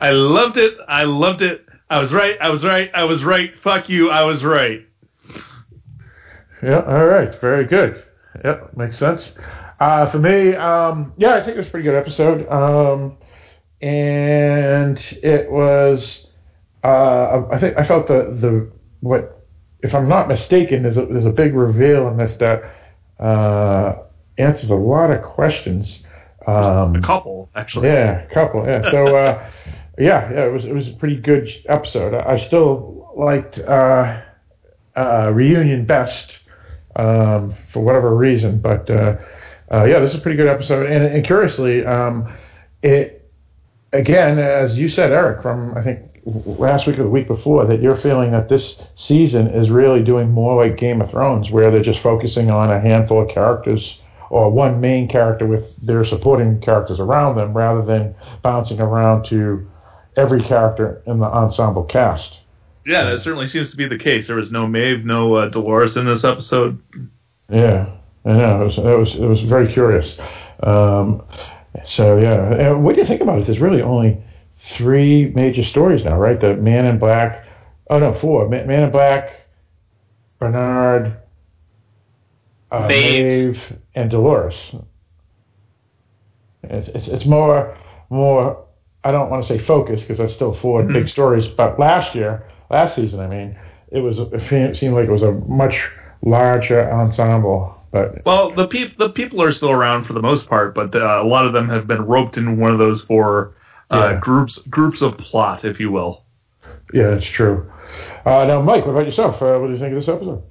I 0.00 0.10
loved 0.10 0.56
it. 0.56 0.74
I 0.86 1.02
loved 1.02 1.42
it. 1.42 1.66
I 1.90 1.98
was 1.98 2.12
right. 2.12 2.36
I 2.40 2.50
was 2.50 2.62
right. 2.62 2.88
I 2.94 3.02
was 3.04 3.24
right. 3.24 3.50
Fuck 3.60 3.88
you. 3.88 4.10
I 4.10 4.22
was 4.22 4.44
right. 4.44 4.86
Yeah, 6.62 6.80
all 6.86 7.06
right, 7.06 7.40
very 7.40 7.64
good. 7.64 8.04
Yeah, 8.44 8.68
makes 8.76 8.98
sense. 9.00 9.34
Uh, 9.80 10.08
for 10.12 10.18
me, 10.20 10.54
um, 10.54 11.12
yeah, 11.16 11.34
I 11.34 11.40
think 11.44 11.56
it 11.56 11.58
was 11.58 11.66
a 11.66 11.70
pretty 11.70 11.84
good 11.84 11.96
episode. 11.96 12.48
Um, 12.48 13.18
and 13.80 14.98
it 15.22 15.50
was, 15.50 16.26
uh, 16.84 17.42
I 17.50 17.58
think 17.58 17.76
I 17.76 17.86
felt 17.86 18.08
the 18.08 18.36
the 18.40 18.70
what, 19.00 19.44
if 19.80 19.94
I'm 19.94 20.08
not 20.08 20.28
mistaken, 20.28 20.82
there's 20.82 20.96
a 20.96 21.06
there's 21.06 21.26
a 21.26 21.30
big 21.30 21.54
reveal 21.54 22.08
in 22.08 22.16
this 22.16 22.36
that 22.38 22.62
uh, 23.22 24.02
answers 24.38 24.70
a 24.70 24.74
lot 24.74 25.10
of 25.10 25.22
questions. 25.22 26.00
Um, 26.46 26.96
a 26.96 27.02
couple, 27.02 27.50
actually. 27.54 27.88
Yeah, 27.88 28.22
a 28.22 28.34
couple. 28.34 28.64
Yeah. 28.64 28.90
So, 28.90 29.16
uh, 29.16 29.50
yeah, 29.98 30.30
yeah, 30.32 30.46
it 30.46 30.52
was 30.52 30.64
it 30.64 30.74
was 30.74 30.88
a 30.88 30.92
pretty 30.92 31.16
good 31.16 31.48
episode. 31.68 32.14
I, 32.14 32.34
I 32.34 32.38
still 32.38 33.12
liked 33.16 33.58
uh, 33.58 34.22
uh, 34.94 35.30
reunion 35.34 35.86
best 35.86 36.32
um, 36.94 37.54
for 37.72 37.82
whatever 37.82 38.14
reason, 38.14 38.58
but 38.60 38.88
uh, 38.90 39.16
uh, 39.72 39.84
yeah, 39.84 39.98
this 39.98 40.10
is 40.10 40.16
a 40.16 40.20
pretty 40.20 40.36
good 40.36 40.48
episode. 40.48 40.86
And, 40.90 41.04
and 41.04 41.26
curiously, 41.26 41.84
um, 41.84 42.32
it 42.82 43.15
again, 43.96 44.38
as 44.38 44.76
you 44.76 44.88
said, 44.88 45.12
Eric, 45.12 45.42
from 45.42 45.76
I 45.76 45.82
think 45.82 46.00
last 46.24 46.86
week 46.86 46.98
or 46.98 47.04
the 47.04 47.08
week 47.08 47.28
before, 47.28 47.66
that 47.66 47.80
you're 47.80 47.96
feeling 47.96 48.32
that 48.32 48.48
this 48.48 48.80
season 48.94 49.46
is 49.48 49.70
really 49.70 50.02
doing 50.02 50.30
more 50.30 50.64
like 50.64 50.76
Game 50.76 51.00
of 51.00 51.10
Thrones, 51.10 51.50
where 51.50 51.70
they're 51.70 51.82
just 51.82 52.02
focusing 52.02 52.50
on 52.50 52.70
a 52.70 52.80
handful 52.80 53.22
of 53.22 53.28
characters 53.28 53.98
or 54.28 54.50
one 54.50 54.80
main 54.80 55.08
character 55.08 55.46
with 55.46 55.64
their 55.84 56.04
supporting 56.04 56.60
characters 56.60 56.98
around 56.98 57.36
them, 57.36 57.52
rather 57.56 57.84
than 57.84 58.14
bouncing 58.42 58.80
around 58.80 59.24
to 59.26 59.68
every 60.16 60.42
character 60.42 61.02
in 61.06 61.18
the 61.20 61.26
ensemble 61.26 61.84
cast. 61.84 62.38
Yeah, 62.84 63.04
that 63.10 63.20
certainly 63.20 63.46
seems 63.46 63.70
to 63.70 63.76
be 63.76 63.86
the 63.88 63.98
case. 63.98 64.26
There 64.26 64.36
was 64.36 64.50
no 64.50 64.66
Maeve, 64.66 65.04
no 65.04 65.34
uh, 65.34 65.48
Dolores 65.48 65.96
in 65.96 66.06
this 66.06 66.24
episode. 66.24 66.80
Yeah, 67.50 67.88
I 68.24 68.32
know. 68.32 68.62
It 68.62 68.64
was 68.66 68.78
it 68.78 68.82
was, 68.82 69.14
it 69.14 69.26
was 69.26 69.40
very 69.42 69.72
curious. 69.72 70.16
Um, 70.62 71.22
so 71.84 72.16
yeah, 72.16 72.52
and 72.52 72.84
what 72.84 72.94
do 72.94 73.00
you 73.00 73.06
think 73.06 73.20
about 73.20 73.38
it? 73.40 73.46
There's 73.46 73.60
really 73.60 73.82
only 73.82 74.18
three 74.76 75.26
major 75.34 75.62
stories 75.62 76.04
now, 76.04 76.16
right? 76.18 76.38
The 76.40 76.54
Man 76.54 76.84
in 76.84 76.98
Black. 76.98 77.44
Oh 77.90 77.98
no, 77.98 78.12
four. 78.12 78.48
Man, 78.48 78.66
Man 78.66 78.84
in 78.84 78.90
Black, 78.90 79.30
Bernard, 80.38 81.16
uh, 82.70 82.86
Maeve. 82.88 83.60
And 83.94 84.10
Dolores. 84.10 84.54
It's, 86.62 86.88
it's 86.88 87.08
it's 87.08 87.26
more 87.26 87.76
more. 88.10 88.64
I 89.04 89.12
don't 89.12 89.30
want 89.30 89.44
to 89.44 89.48
say 89.48 89.64
focus 89.64 90.00
because 90.02 90.18
that's 90.18 90.34
still 90.34 90.52
4 90.52 90.82
Mhm. 90.82 90.92
big 90.92 91.08
stories. 91.08 91.46
But 91.46 91.78
last 91.78 92.14
year, 92.16 92.44
last 92.70 92.96
season, 92.96 93.20
I 93.20 93.28
mean, 93.28 93.56
it 93.92 94.00
was 94.00 94.18
it 94.18 94.76
seemed 94.76 94.94
like 94.94 95.06
it 95.06 95.12
was 95.12 95.22
a 95.22 95.32
much 95.32 95.88
larger 96.22 96.90
ensemble. 96.92 97.72
But 97.92 98.24
Well, 98.24 98.52
the 98.54 98.66
peop- 98.66 98.98
the 98.98 99.10
people 99.10 99.42
are 99.42 99.52
still 99.52 99.70
around 99.70 100.04
for 100.04 100.12
the 100.12 100.22
most 100.22 100.48
part, 100.48 100.74
but 100.74 100.94
uh, 100.94 101.20
a 101.22 101.26
lot 101.26 101.46
of 101.46 101.52
them 101.52 101.68
have 101.68 101.86
been 101.86 102.02
roped 102.04 102.36
in 102.36 102.58
one 102.58 102.70
of 102.72 102.78
those 102.78 103.02
four 103.02 103.54
uh, 103.90 104.12
Yeah. 104.14 104.20
groups 104.20 104.58
groups 104.68 105.02
of 105.02 105.16
plot, 105.18 105.64
if 105.64 105.78
you 105.80 105.90
will. 105.92 106.24
yeah, 106.92 107.10
that's 107.10 107.24
true. 107.26 107.70
Uh, 108.24 108.44
now, 108.44 108.60
Mike, 108.60 108.84
what 108.84 108.92
about 108.92 109.06
yourself? 109.06 109.40
Uh, 109.40 109.58
what 109.58 109.68
do 109.68 109.72
you 109.72 109.78
think 109.78 109.92
of 109.92 110.00
this 110.00 110.08
episode? 110.08 110.42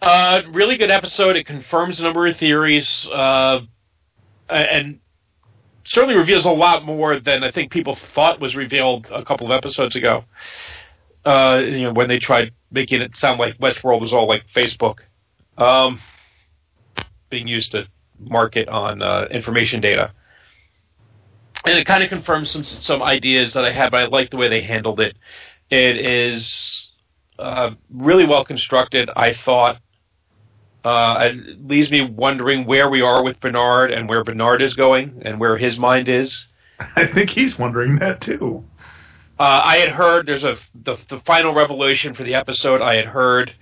Uh, 0.00 0.42
really 0.52 0.76
good 0.76 0.90
episode. 0.90 1.36
It 1.36 1.44
confirms 1.44 2.00
a 2.00 2.04
number 2.04 2.26
of 2.26 2.36
theories, 2.36 3.08
uh, 3.12 3.60
and 4.48 5.00
certainly 5.84 6.16
reveals 6.16 6.44
a 6.46 6.50
lot 6.50 6.84
more 6.84 7.18
than 7.20 7.44
I 7.44 7.50
think 7.50 7.70
people 7.72 7.96
thought 8.14 8.40
was 8.40 8.56
revealed 8.56 9.06
a 9.10 9.24
couple 9.24 9.46
of 9.46 9.52
episodes 9.52 9.96
ago. 9.96 10.24
Uh, 11.24 11.60
you 11.64 11.82
know, 11.82 11.92
when 11.92 12.08
they 12.08 12.18
tried 12.18 12.52
making 12.70 13.02
it 13.02 13.16
sound 13.16 13.38
like 13.38 13.58
Westworld 13.58 14.00
was 14.00 14.12
all 14.12 14.26
like 14.26 14.44
Facebook, 14.54 15.00
um, 15.58 16.00
being 17.30 17.46
used 17.46 17.72
to 17.72 17.86
market 18.18 18.68
on 18.68 19.02
uh, 19.02 19.26
information 19.30 19.80
data. 19.80 20.12
And 21.64 21.78
it 21.78 21.86
kind 21.86 22.02
of 22.02 22.08
confirms 22.08 22.50
some 22.50 22.64
some 22.64 23.02
ideas 23.02 23.54
that 23.54 23.64
I 23.64 23.72
had, 23.72 23.90
but 23.90 24.00
I 24.00 24.06
like 24.06 24.30
the 24.30 24.36
way 24.36 24.48
they 24.48 24.62
handled 24.62 25.00
it. 25.00 25.16
It 25.70 25.96
is 25.98 26.88
uh, 27.38 27.72
really 27.90 28.26
well 28.26 28.44
constructed. 28.44 29.10
I 29.14 29.34
thought 29.34 29.78
uh, 30.84 31.30
it 31.32 31.66
leaves 31.66 31.90
me 31.90 32.02
wondering 32.02 32.64
where 32.64 32.88
we 32.88 33.02
are 33.02 33.22
with 33.22 33.40
Bernard 33.40 33.90
and 33.90 34.08
where 34.08 34.24
Bernard 34.24 34.62
is 34.62 34.74
going 34.74 35.22
and 35.24 35.40
where 35.40 35.56
his 35.56 35.78
mind 35.78 36.08
is. 36.08 36.46
I 36.96 37.06
think 37.06 37.30
he's 37.30 37.58
wondering 37.58 37.98
that 37.98 38.20
too. 38.20 38.64
Uh, 39.38 39.62
I 39.64 39.76
had 39.78 39.90
heard 39.90 40.26
there's 40.26 40.44
a 40.44 40.56
the, 40.74 40.96
the 41.08 41.20
final 41.20 41.54
revelation 41.54 42.14
for 42.14 42.22
the 42.24 42.34
episode. 42.34 42.80
I 42.80 42.96
had 42.96 43.06
heard 43.06 43.52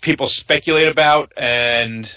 people 0.00 0.26
speculate 0.26 0.88
about, 0.88 1.32
and 1.36 2.10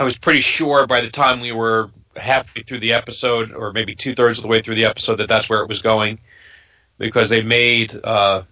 I 0.00 0.02
was 0.02 0.16
pretty 0.16 0.40
sure 0.40 0.86
by 0.86 1.02
the 1.02 1.10
time 1.10 1.42
we 1.42 1.52
were 1.52 1.90
halfway 2.16 2.62
through 2.62 2.80
the 2.80 2.94
episode, 2.94 3.52
or 3.52 3.70
maybe 3.70 3.94
two 3.94 4.14
thirds 4.14 4.38
of 4.38 4.42
the 4.42 4.48
way 4.48 4.62
through 4.62 4.76
the 4.76 4.86
episode, 4.86 5.16
that 5.16 5.28
that's 5.28 5.50
where 5.50 5.60
it 5.60 5.68
was 5.68 5.82
going, 5.82 6.20
because 6.96 7.28
they 7.28 7.42
made 7.42 7.94
uh, 8.02 8.44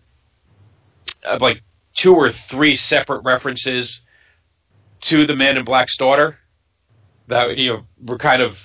like 1.40 1.62
two 1.94 2.14
or 2.14 2.32
three 2.32 2.76
separate 2.76 3.24
references 3.24 4.02
to 5.00 5.26
the 5.26 5.34
Man 5.34 5.56
in 5.56 5.64
Black's 5.64 5.96
daughter 5.96 6.38
that 7.28 7.56
you 7.56 7.72
know 7.72 7.86
were 8.04 8.18
kind 8.18 8.42
of 8.42 8.58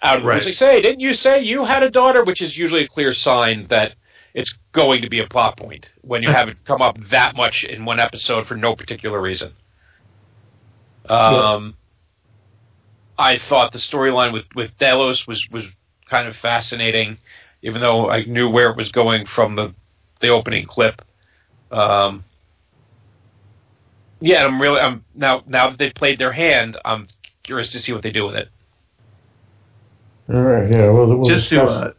out 0.00 0.18
of 0.18 0.24
Right. 0.24 0.44
Like, 0.44 0.54
say, 0.54 0.80
didn't 0.80 1.00
you 1.00 1.14
say 1.14 1.42
you 1.42 1.64
had 1.64 1.82
a 1.82 1.90
daughter? 1.90 2.24
Which 2.24 2.40
is 2.40 2.56
usually 2.56 2.84
a 2.84 2.88
clear 2.88 3.14
sign 3.14 3.66
that 3.70 3.94
it's 4.32 4.56
going 4.70 5.02
to 5.02 5.08
be 5.08 5.18
a 5.18 5.26
plot 5.26 5.56
point 5.56 5.88
when 6.02 6.22
you 6.22 6.28
have 6.32 6.48
it 6.48 6.58
come 6.64 6.82
up 6.82 6.98
that 7.10 7.34
much 7.34 7.64
in 7.64 7.84
one 7.84 7.98
episode 7.98 8.46
for 8.46 8.54
no 8.54 8.76
particular 8.76 9.20
reason. 9.20 9.54
Um, 11.08 11.74
I 13.18 13.38
thought 13.38 13.72
the 13.72 13.78
storyline 13.78 14.32
with 14.32 14.44
with 14.54 14.70
Delos 14.78 15.26
was 15.26 15.46
was 15.50 15.64
kind 16.08 16.28
of 16.28 16.36
fascinating, 16.36 17.18
even 17.62 17.80
though 17.80 18.08
I 18.08 18.24
knew 18.24 18.48
where 18.48 18.70
it 18.70 18.76
was 18.76 18.92
going 18.92 19.26
from 19.26 19.56
the 19.56 19.74
the 20.20 20.28
opening 20.28 20.66
clip. 20.66 21.02
Um, 21.70 22.24
yeah, 24.20 24.44
I'm 24.44 24.60
really 24.60 24.80
I'm 24.80 25.04
now 25.14 25.42
now 25.46 25.70
that 25.70 25.78
they've 25.78 25.94
played 25.94 26.18
their 26.18 26.32
hand, 26.32 26.76
I'm 26.84 27.08
curious 27.42 27.70
to 27.70 27.80
see 27.80 27.92
what 27.92 28.02
they 28.02 28.12
do 28.12 28.26
with 28.26 28.36
it. 28.36 28.48
All 30.32 30.42
right, 30.42 30.70
yeah. 30.70 30.90
We'll, 30.90 31.06
we'll 31.06 31.28
just 31.28 31.48
to 31.48 31.62
uh, 31.62 31.92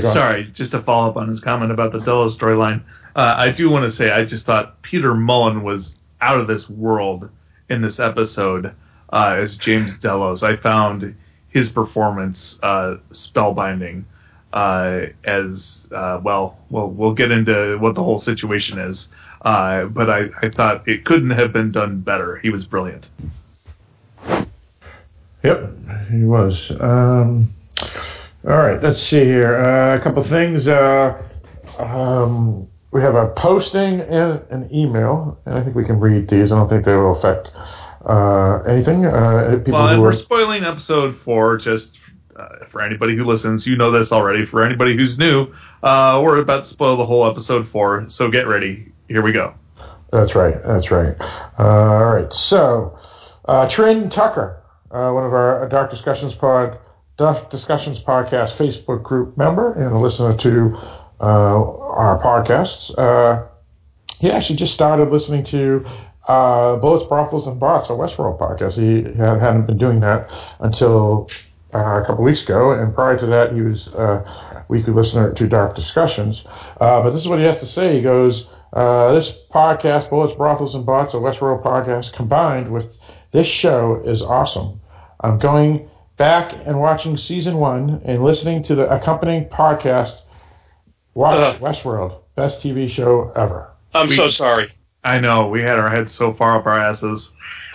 sorry, 0.00 0.50
just 0.52 0.70
to 0.72 0.80
follow 0.82 1.10
up 1.10 1.16
on 1.16 1.28
his 1.28 1.40
comment 1.40 1.70
about 1.70 1.92
the 1.92 1.98
Delos 2.00 2.36
storyline, 2.36 2.82
uh, 3.14 3.34
I 3.36 3.50
do 3.50 3.68
want 3.68 3.84
to 3.84 3.92
say 3.92 4.10
I 4.10 4.24
just 4.24 4.46
thought 4.46 4.80
Peter 4.82 5.12
Mullan 5.12 5.62
was 5.62 5.96
out 6.20 6.40
of 6.40 6.46
this 6.46 6.70
world 6.70 7.28
in 7.68 7.82
this 7.82 7.98
episode 7.98 8.74
uh, 9.12 9.36
as 9.38 9.56
James 9.56 9.96
Delos. 9.98 10.42
I 10.42 10.56
found 10.56 11.14
his 11.48 11.68
performance 11.68 12.58
uh, 12.62 12.96
spellbinding. 13.12 14.04
Uh, 14.52 15.06
as 15.24 15.80
uh, 15.92 16.20
well, 16.22 16.58
well, 16.68 16.90
we'll 16.90 17.14
get 17.14 17.30
into 17.30 17.78
what 17.78 17.94
the 17.94 18.02
whole 18.02 18.18
situation 18.18 18.78
is. 18.78 19.08
Uh, 19.42 19.86
but 19.86 20.10
I, 20.10 20.26
I 20.42 20.50
thought 20.50 20.86
it 20.86 21.06
couldn't 21.06 21.30
have 21.30 21.54
been 21.54 21.72
done 21.72 22.00
better. 22.00 22.36
He 22.36 22.50
was 22.50 22.66
brilliant. 22.66 23.08
Yep, 25.42 25.74
he 26.10 26.24
was. 26.24 26.70
Um, 26.78 27.52
all 28.44 28.56
right, 28.56 28.82
let's 28.82 29.02
see 29.02 29.24
here. 29.24 29.56
Uh, 29.56 29.96
a 29.96 30.00
couple 30.00 30.22
things. 30.22 30.68
Um, 31.78 32.68
we 32.92 33.00
have 33.00 33.14
a 33.14 33.28
posting 33.28 34.00
and 34.00 34.42
an 34.50 34.68
email, 34.72 35.38
and 35.46 35.54
I 35.54 35.64
think 35.64 35.74
we 35.74 35.84
can 35.84 35.98
read 35.98 36.28
these. 36.28 36.52
I 36.52 36.56
don't 36.56 36.68
think 36.68 36.84
they 36.84 36.94
will 36.94 37.16
affect 37.16 37.50
uh, 38.06 38.62
anything. 38.68 39.04
Uh, 39.06 39.56
people 39.64 39.74
Well, 39.74 39.88
and 39.88 39.96
who 39.96 40.02
we're 40.02 40.12
spoiling 40.14 40.64
episode 40.64 41.18
four 41.24 41.56
just 41.56 41.90
uh, 42.36 42.66
for 42.70 42.82
anybody 42.82 43.16
who 43.16 43.24
listens. 43.24 43.66
You 43.66 43.76
know 43.76 43.90
this 43.90 44.12
already. 44.12 44.46
For 44.46 44.64
anybody 44.64 44.96
who's 44.96 45.18
new, 45.18 45.52
uh, 45.82 46.20
we're 46.22 46.38
about 46.38 46.64
to 46.64 46.70
spoil 46.70 46.96
the 46.96 47.06
whole 47.06 47.28
episode 47.28 47.68
four, 47.68 48.06
so 48.08 48.30
get 48.30 48.48
ready. 48.48 48.92
Here 49.08 49.22
we 49.22 49.32
go. 49.32 49.54
That's 50.12 50.34
right. 50.34 50.62
That's 50.64 50.90
right. 50.90 51.16
Uh, 51.58 51.62
all 51.62 52.14
right. 52.14 52.32
So, 52.32 52.98
uh, 53.46 53.68
Trin 53.68 54.10
Tucker, 54.10 54.62
uh, 54.90 55.10
one 55.10 55.24
of 55.24 55.32
our 55.32 55.68
Dark 55.68 55.90
Discussions 55.90 56.34
pod, 56.34 56.78
Dark 57.16 57.50
Discussions 57.50 57.98
podcast 58.00 58.56
Facebook 58.56 59.02
group 59.02 59.36
member 59.38 59.72
and 59.72 59.94
a 59.94 59.98
listener 59.98 60.36
to 60.36 60.76
uh, 61.20 61.24
our 61.24 62.20
podcasts. 62.22 62.96
Uh, 62.98 63.46
he 64.18 64.30
actually 64.30 64.56
just 64.56 64.74
started 64.74 65.10
listening 65.10 65.44
to 65.46 65.86
uh, 66.28 66.76
Bullets, 66.76 67.06
Brothels, 67.08 67.46
and 67.46 67.58
Bots, 67.58 67.88
a 67.90 67.92
Westworld 67.92 68.38
podcast. 68.38 68.74
He 68.74 69.02
had, 69.18 69.40
hadn't 69.40 69.66
been 69.66 69.78
doing 69.78 70.00
that 70.00 70.28
until 70.60 71.28
uh, 71.74 71.78
a 72.02 72.04
couple 72.06 72.22
weeks 72.24 72.42
ago, 72.42 72.72
and 72.72 72.94
prior 72.94 73.18
to 73.18 73.26
that, 73.26 73.52
he 73.52 73.60
was 73.62 73.88
uh, 73.88 74.62
weekly 74.68 74.92
listener 74.92 75.32
to 75.32 75.48
Dark 75.48 75.74
Discussions. 75.74 76.42
Uh, 76.80 77.02
but 77.02 77.10
this 77.10 77.22
is 77.22 77.28
what 77.28 77.38
he 77.38 77.44
has 77.44 77.58
to 77.60 77.66
say. 77.66 77.96
He 77.96 78.02
goes, 78.02 78.46
uh, 78.72 79.12
"This 79.14 79.32
podcast, 79.52 80.10
Bullets, 80.10 80.36
Brothels, 80.36 80.74
and 80.74 80.84
Bots, 80.86 81.14
a 81.14 81.16
Westworld 81.16 81.62
podcast, 81.64 82.12
combined 82.12 82.70
with 82.72 82.86
this 83.32 83.46
show 83.46 84.02
is 84.04 84.20
awesome. 84.22 84.80
I'm 85.20 85.38
going 85.38 85.88
back 86.18 86.54
and 86.66 86.78
watching 86.78 87.16
season 87.16 87.56
one 87.56 88.02
and 88.04 88.22
listening 88.22 88.62
to 88.64 88.74
the 88.74 88.88
accompanying 88.88 89.46
podcast. 89.46 90.18
Watch 91.14 91.54
Ugh. 91.56 91.60
Westworld, 91.60 92.20
best 92.36 92.60
TV 92.60 92.88
show 92.90 93.32
ever." 93.34 93.70
I'm 93.94 94.08
We- 94.08 94.16
so 94.16 94.28
sorry. 94.28 94.72
I 95.04 95.18
know 95.20 95.48
we 95.48 95.60
had 95.62 95.78
our 95.78 95.90
heads 95.90 96.12
so 96.14 96.32
far 96.34 96.56
up 96.58 96.66
our 96.66 96.78
asses. 96.78 97.28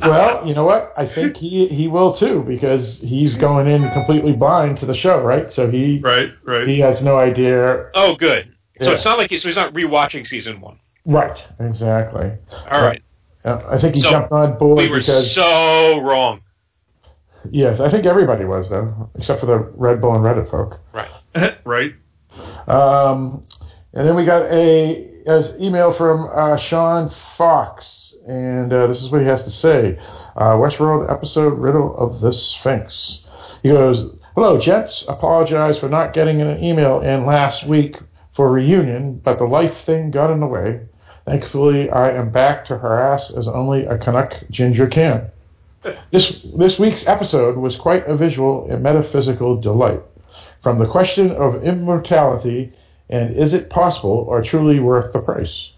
well, 0.00 0.46
you 0.46 0.54
know 0.54 0.64
what? 0.64 0.92
I 0.96 1.06
think 1.06 1.36
he 1.36 1.66
he 1.68 1.88
will 1.88 2.14
too 2.14 2.44
because 2.46 3.00
he's 3.00 3.34
going 3.34 3.66
in 3.66 3.90
completely 3.92 4.32
blind 4.32 4.78
to 4.80 4.86
the 4.86 4.94
show, 4.94 5.20
right? 5.22 5.50
So 5.52 5.70
he 5.70 6.00
right, 6.02 6.30
right. 6.44 6.66
he 6.68 6.78
has 6.80 7.00
no 7.00 7.16
idea. 7.18 7.90
Oh, 7.94 8.16
good. 8.16 8.52
So 8.82 8.90
Yeah. 8.90 8.96
it's 8.96 9.04
not 9.04 9.16
like 9.18 9.30
he, 9.30 9.38
so 9.38 9.48
he's 9.48 9.56
not 9.56 9.72
rewatching 9.72 10.26
season 10.26 10.60
one. 10.60 10.78
Right, 11.06 11.38
exactly. 11.60 12.32
All 12.70 12.82
right. 12.82 13.02
Yeah, 13.44 13.64
I 13.70 13.78
think 13.78 13.94
he 13.94 14.00
So, 14.00 14.10
jumped 14.10 14.32
on 14.32 14.58
board 14.58 14.78
We 14.78 14.88
were 14.88 14.98
because 14.98 15.32
so 15.34 16.00
wrong. 16.00 16.42
Yes, 17.50 17.80
I 17.80 17.88
think 17.88 18.04
everybody 18.06 18.44
was 18.44 18.68
though, 18.68 19.08
except 19.14 19.40
for 19.40 19.46
the 19.46 19.58
Red 19.76 20.00
Bull 20.00 20.14
and 20.16 20.24
Reddit 20.24 20.50
folk. 20.50 20.80
Right. 20.92 21.08
right. 21.64 21.94
Um, 22.68 23.46
and 23.94 24.06
then 24.06 24.16
we 24.16 24.24
got 24.26 24.42
a, 24.52 25.08
a 25.26 25.56
email 25.60 25.92
from 25.92 26.30
uh, 26.32 26.56
Sean 26.56 27.10
Fox, 27.36 28.14
and 28.26 28.72
uh, 28.72 28.86
this 28.86 29.02
is 29.02 29.10
what 29.10 29.20
he 29.20 29.26
has 29.26 29.42
to 29.44 29.50
say. 29.50 29.98
Uh, 30.36 30.54
Westworld 30.54 31.10
episode 31.10 31.58
Riddle 31.58 31.96
of 31.96 32.20
the 32.20 32.32
Sphinx. 32.32 33.24
He 33.62 33.70
goes, 33.70 34.14
"Hello, 34.34 34.60
gents. 34.60 35.04
Apologize 35.08 35.78
for 35.78 35.88
not 35.88 36.14
getting 36.14 36.40
an 36.40 36.62
email 36.62 37.00
in 37.00 37.26
last 37.26 37.66
week 37.66 37.96
for 38.34 38.50
reunion, 38.50 39.20
but 39.24 39.38
the 39.38 39.44
life 39.44 39.74
thing 39.84 40.10
got 40.10 40.30
in 40.30 40.40
the 40.40 40.46
way. 40.46 40.80
Thankfully, 41.24 41.90
I 41.90 42.10
am 42.12 42.30
back 42.30 42.64
to 42.66 42.78
harass 42.78 43.32
as 43.36 43.48
only 43.48 43.84
a 43.84 43.98
Canuck 43.98 44.32
ginger 44.50 44.86
can." 44.86 45.30
This, 46.10 46.44
this 46.56 46.78
week's 46.78 47.06
episode 47.06 47.56
was 47.56 47.76
quite 47.76 48.06
a 48.08 48.16
visual 48.16 48.66
and 48.70 48.82
metaphysical 48.82 49.60
delight. 49.60 50.02
From 50.62 50.78
the 50.78 50.86
question 50.86 51.30
of 51.30 51.62
immortality 51.62 52.72
and 53.08 53.36
is 53.36 53.52
it 53.52 53.70
possible 53.70 54.24
or 54.28 54.42
truly 54.42 54.80
worth 54.80 55.12
the 55.12 55.20
price? 55.20 55.70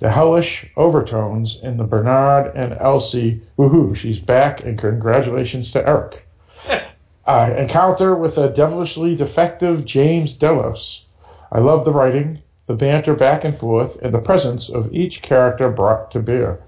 The 0.00 0.10
hellish 0.10 0.66
overtones 0.76 1.58
in 1.62 1.76
the 1.76 1.84
Bernard 1.84 2.56
and 2.56 2.72
Elsie, 2.80 3.42
woohoo, 3.58 3.94
she's 3.94 4.18
back, 4.18 4.60
and 4.60 4.78
congratulations 4.78 5.70
to 5.72 5.86
Eric. 5.86 6.26
uh, 7.26 7.54
encounter 7.56 8.16
with 8.16 8.38
a 8.38 8.48
devilishly 8.48 9.14
defective 9.14 9.84
James 9.84 10.34
Delos. 10.34 11.04
I 11.52 11.58
love 11.58 11.84
the 11.84 11.92
writing, 11.92 12.40
the 12.66 12.74
banter 12.74 13.14
back 13.14 13.44
and 13.44 13.58
forth, 13.58 13.96
and 14.02 14.14
the 14.14 14.20
presence 14.20 14.70
of 14.70 14.92
each 14.92 15.20
character 15.20 15.68
brought 15.68 16.10
to 16.12 16.20
bear. 16.20 16.60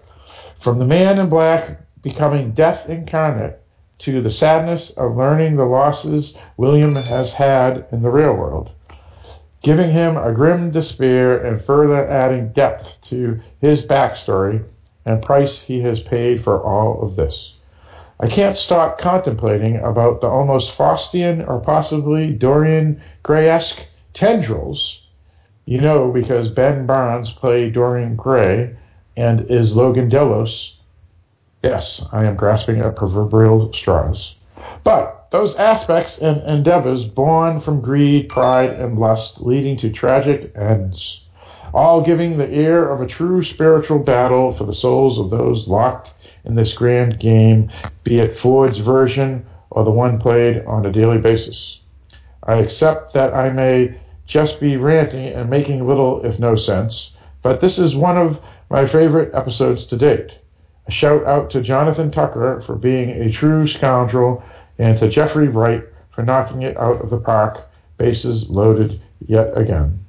From 0.62 0.78
the 0.78 0.84
man 0.84 1.18
in 1.18 1.28
black 1.28 1.80
becoming 2.02 2.52
death 2.52 2.88
incarnate 2.88 3.60
to 4.00 4.20
the 4.20 4.30
sadness 4.30 4.90
of 4.96 5.16
learning 5.16 5.56
the 5.56 5.64
losses 5.64 6.34
William 6.56 6.96
has 6.96 7.32
had 7.32 7.86
in 7.92 8.02
the 8.02 8.10
real 8.10 8.34
world, 8.34 8.70
giving 9.62 9.90
him 9.90 10.16
a 10.16 10.32
grim 10.32 10.70
despair 10.70 11.44
and 11.44 11.64
further 11.64 12.08
adding 12.08 12.52
depth 12.52 12.96
to 13.08 13.40
his 13.60 13.82
backstory 13.82 14.64
and 15.04 15.22
price 15.22 15.58
he 15.60 15.80
has 15.80 16.00
paid 16.00 16.42
for 16.42 16.62
all 16.62 17.02
of 17.02 17.16
this. 17.16 17.54
I 18.20 18.28
can't 18.28 18.56
stop 18.56 19.00
contemplating 19.00 19.76
about 19.76 20.20
the 20.20 20.28
almost 20.28 20.76
Faustian 20.76 21.46
or 21.48 21.60
possibly 21.60 22.32
Dorian 22.32 23.02
Gray-esque 23.22 23.80
tendrils, 24.14 25.00
you 25.64 25.80
know, 25.80 26.12
because 26.12 26.48
Ben 26.50 26.86
Barnes 26.86 27.30
played 27.32 27.72
Dorian 27.72 28.14
Gray 28.14 28.76
and 29.16 29.50
is 29.50 29.74
Logan 29.74 30.08
Delos 30.08 30.76
Yes, 31.62 32.02
I 32.10 32.24
am 32.24 32.34
grasping 32.34 32.80
at 32.80 32.96
proverbial 32.96 33.72
straws. 33.72 34.34
But 34.82 35.21
those 35.32 35.54
aspects 35.56 36.18
and 36.18 36.42
endeavors 36.46 37.04
born 37.04 37.60
from 37.62 37.80
greed, 37.80 38.28
pride, 38.28 38.70
and 38.70 38.98
lust, 38.98 39.40
leading 39.40 39.78
to 39.78 39.90
tragic 39.90 40.52
ends, 40.54 41.22
all 41.72 42.04
giving 42.04 42.36
the 42.36 42.50
air 42.50 42.90
of 42.90 43.00
a 43.00 43.06
true 43.06 43.42
spiritual 43.42 43.98
battle 43.98 44.54
for 44.54 44.64
the 44.64 44.74
souls 44.74 45.18
of 45.18 45.30
those 45.30 45.66
locked 45.66 46.10
in 46.44 46.54
this 46.54 46.74
grand 46.74 47.18
game, 47.18 47.70
be 48.04 48.18
it 48.18 48.38
Ford's 48.38 48.78
version 48.78 49.46
or 49.70 49.84
the 49.84 49.90
one 49.90 50.20
played 50.20 50.62
on 50.66 50.84
a 50.84 50.92
daily 50.92 51.18
basis. 51.18 51.80
I 52.42 52.54
accept 52.56 53.14
that 53.14 53.32
I 53.32 53.48
may 53.48 53.98
just 54.26 54.60
be 54.60 54.76
ranting 54.76 55.32
and 55.32 55.48
making 55.48 55.86
little, 55.86 56.24
if 56.26 56.38
no 56.38 56.56
sense, 56.56 57.10
but 57.42 57.60
this 57.62 57.78
is 57.78 57.94
one 57.94 58.18
of 58.18 58.38
my 58.68 58.86
favorite 58.86 59.34
episodes 59.34 59.86
to 59.86 59.96
date. 59.96 60.30
A 60.88 60.90
shout 60.90 61.24
out 61.24 61.50
to 61.50 61.62
Jonathan 61.62 62.10
Tucker 62.10 62.62
for 62.66 62.74
being 62.74 63.10
a 63.10 63.32
true 63.32 63.66
scoundrel 63.66 64.42
and 64.78 64.98
to 64.98 65.08
Jeffrey 65.08 65.48
Wright 65.48 65.84
for 66.14 66.22
knocking 66.22 66.62
it 66.62 66.76
out 66.76 67.00
of 67.00 67.10
the 67.10 67.18
park, 67.18 67.68
bases 67.98 68.48
loaded 68.48 69.00
yet 69.26 69.56
again. 69.56 70.04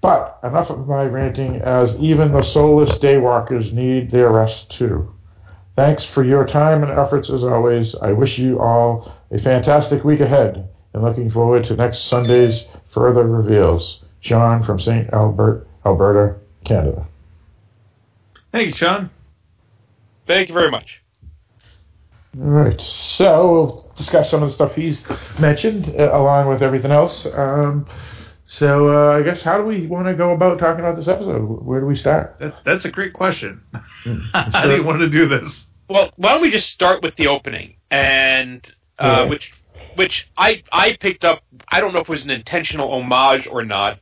But 0.00 0.38
enough 0.42 0.70
of 0.70 0.88
my 0.88 1.04
ranting, 1.04 1.56
as 1.56 1.94
even 1.96 2.32
the 2.32 2.42
soulless 2.42 2.90
daywalkers 2.98 3.72
need 3.72 4.10
their 4.10 4.30
rest 4.30 4.70
too. 4.70 5.12
Thanks 5.76 6.04
for 6.04 6.24
your 6.24 6.44
time 6.46 6.82
and 6.82 6.92
efforts 6.92 7.30
as 7.30 7.42
always. 7.42 7.94
I 8.02 8.12
wish 8.12 8.38
you 8.38 8.60
all 8.60 9.12
a 9.30 9.38
fantastic 9.38 10.04
week 10.04 10.20
ahead 10.20 10.68
and 10.92 11.02
looking 11.02 11.30
forward 11.30 11.64
to 11.64 11.76
next 11.76 12.08
Sunday's 12.08 12.66
further 12.92 13.26
reveals. 13.26 14.02
John 14.20 14.62
from 14.62 14.78
St. 14.78 15.12
Albert, 15.12 15.66
Alberta, 15.84 16.36
Canada. 16.64 17.06
Thank 18.52 18.68
you, 18.68 18.74
Sean. 18.74 19.10
Thank 20.26 20.48
you 20.48 20.54
very 20.54 20.70
much. 20.70 21.01
All 22.40 22.46
right, 22.48 22.80
so 22.80 23.52
we'll 23.52 23.92
discuss 23.96 24.30
some 24.30 24.42
of 24.42 24.48
the 24.48 24.54
stuff 24.54 24.74
he's 24.74 25.02
mentioned 25.38 25.94
uh, 25.98 26.16
along 26.16 26.48
with 26.48 26.62
everything 26.62 26.90
else. 26.90 27.26
Um, 27.34 27.86
so 28.46 28.88
uh, 28.88 29.18
I 29.18 29.22
guess 29.22 29.42
how 29.42 29.58
do 29.58 29.64
we 29.64 29.86
want 29.86 30.06
to 30.06 30.14
go 30.14 30.32
about 30.32 30.58
talking 30.58 30.80
about 30.80 30.96
this 30.96 31.08
episode? 31.08 31.40
Where 31.62 31.80
do 31.80 31.86
we 31.86 31.96
start? 31.96 32.36
That, 32.38 32.54
that's 32.64 32.84
a 32.86 32.90
great 32.90 33.12
question. 33.12 33.62
Mm. 34.04 34.30
How 34.52 34.64
do 34.66 34.74
you 34.74 34.82
want 34.82 34.98
to 34.98 35.08
do 35.08 35.28
this? 35.28 35.64
Well, 35.88 36.10
why 36.16 36.32
don't 36.32 36.42
we 36.42 36.50
just 36.50 36.70
start 36.70 37.02
with 37.04 37.14
the 37.14 37.28
opening 37.28 37.76
and 37.88 38.68
uh, 38.98 39.22
Yeah. 39.22 39.30
which 39.30 39.52
which 39.94 40.28
I 40.36 40.64
I 40.72 40.96
picked 40.98 41.22
up. 41.22 41.42
I 41.68 41.80
don't 41.80 41.92
know 41.92 42.00
if 42.00 42.08
it 42.08 42.10
was 42.10 42.24
an 42.24 42.30
intentional 42.30 42.90
homage 42.90 43.46
or 43.46 43.64
not. 43.64 44.00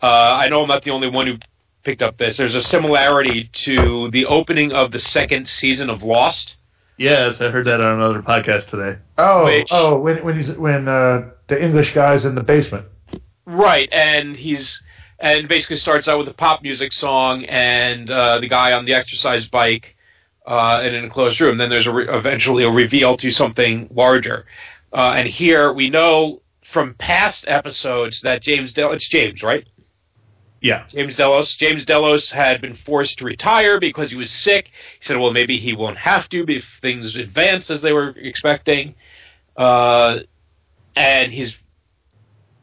Uh, 0.00 0.06
I 0.06 0.48
know 0.48 0.62
I'm 0.62 0.68
not 0.68 0.84
the 0.84 0.92
only 0.92 1.08
one 1.10 1.26
who 1.26 1.38
picked 1.82 2.02
up 2.02 2.18
this. 2.18 2.36
There's 2.36 2.54
a 2.54 2.62
similarity 2.62 3.50
to 3.64 4.10
the 4.12 4.26
opening 4.26 4.70
of 4.70 4.92
the 4.92 5.00
second 5.00 5.48
season 5.48 5.90
of 5.90 6.04
Lost. 6.04 6.55
Yes, 6.98 7.40
I 7.40 7.50
heard 7.50 7.66
that 7.66 7.80
on 7.80 7.98
another 8.00 8.22
podcast 8.22 8.66
today. 8.66 8.98
Oh, 9.18 9.44
Which- 9.44 9.68
oh, 9.70 9.98
when 9.98 10.24
when 10.24 10.38
he's 10.38 10.56
when 10.56 10.88
uh, 10.88 11.30
the 11.48 11.62
English 11.62 11.94
guy's 11.94 12.24
in 12.24 12.34
the 12.34 12.42
basement. 12.42 12.86
Right, 13.44 13.88
and 13.92 14.34
he's 14.36 14.80
and 15.18 15.48
basically 15.48 15.76
starts 15.76 16.08
out 16.08 16.18
with 16.18 16.28
a 16.28 16.34
pop 16.34 16.62
music 16.62 16.92
song 16.92 17.44
and 17.44 18.10
uh, 18.10 18.38
the 18.40 18.48
guy 18.48 18.72
on 18.72 18.84
the 18.84 18.94
exercise 18.94 19.46
bike 19.46 19.96
uh, 20.46 20.80
in 20.84 20.94
an 20.94 21.04
enclosed 21.04 21.40
room. 21.40 21.58
Then 21.58 21.70
there's 21.70 21.86
a 21.86 21.92
re- 21.92 22.08
eventually 22.08 22.64
a 22.64 22.70
reveal 22.70 23.16
to 23.18 23.30
something 23.30 23.88
larger. 23.90 24.46
Uh, 24.92 25.12
and 25.16 25.28
here 25.28 25.72
we 25.72 25.90
know 25.90 26.42
from 26.64 26.94
past 26.94 27.44
episodes 27.46 28.22
that 28.22 28.42
James 28.42 28.72
Del 28.72 28.92
it's 28.92 29.08
James 29.08 29.42
right 29.42 29.66
Yeah. 30.66 30.84
James 30.88 31.14
Delos 31.14 31.54
James 31.54 31.84
Delos 31.84 32.32
had 32.32 32.60
been 32.60 32.74
forced 32.74 33.18
to 33.18 33.24
retire 33.24 33.78
because 33.78 34.10
he 34.10 34.16
was 34.16 34.32
sick. 34.32 34.72
He 34.98 35.04
said, 35.04 35.16
well 35.16 35.32
maybe 35.32 35.58
he 35.58 35.72
won't 35.72 35.98
have 35.98 36.28
to 36.30 36.44
if 36.48 36.64
things 36.80 37.14
advance 37.14 37.70
as 37.70 37.82
they 37.82 37.92
were 37.92 38.08
expecting. 38.16 38.96
Uh, 39.56 40.20
and 40.96 41.32
he's 41.32 41.56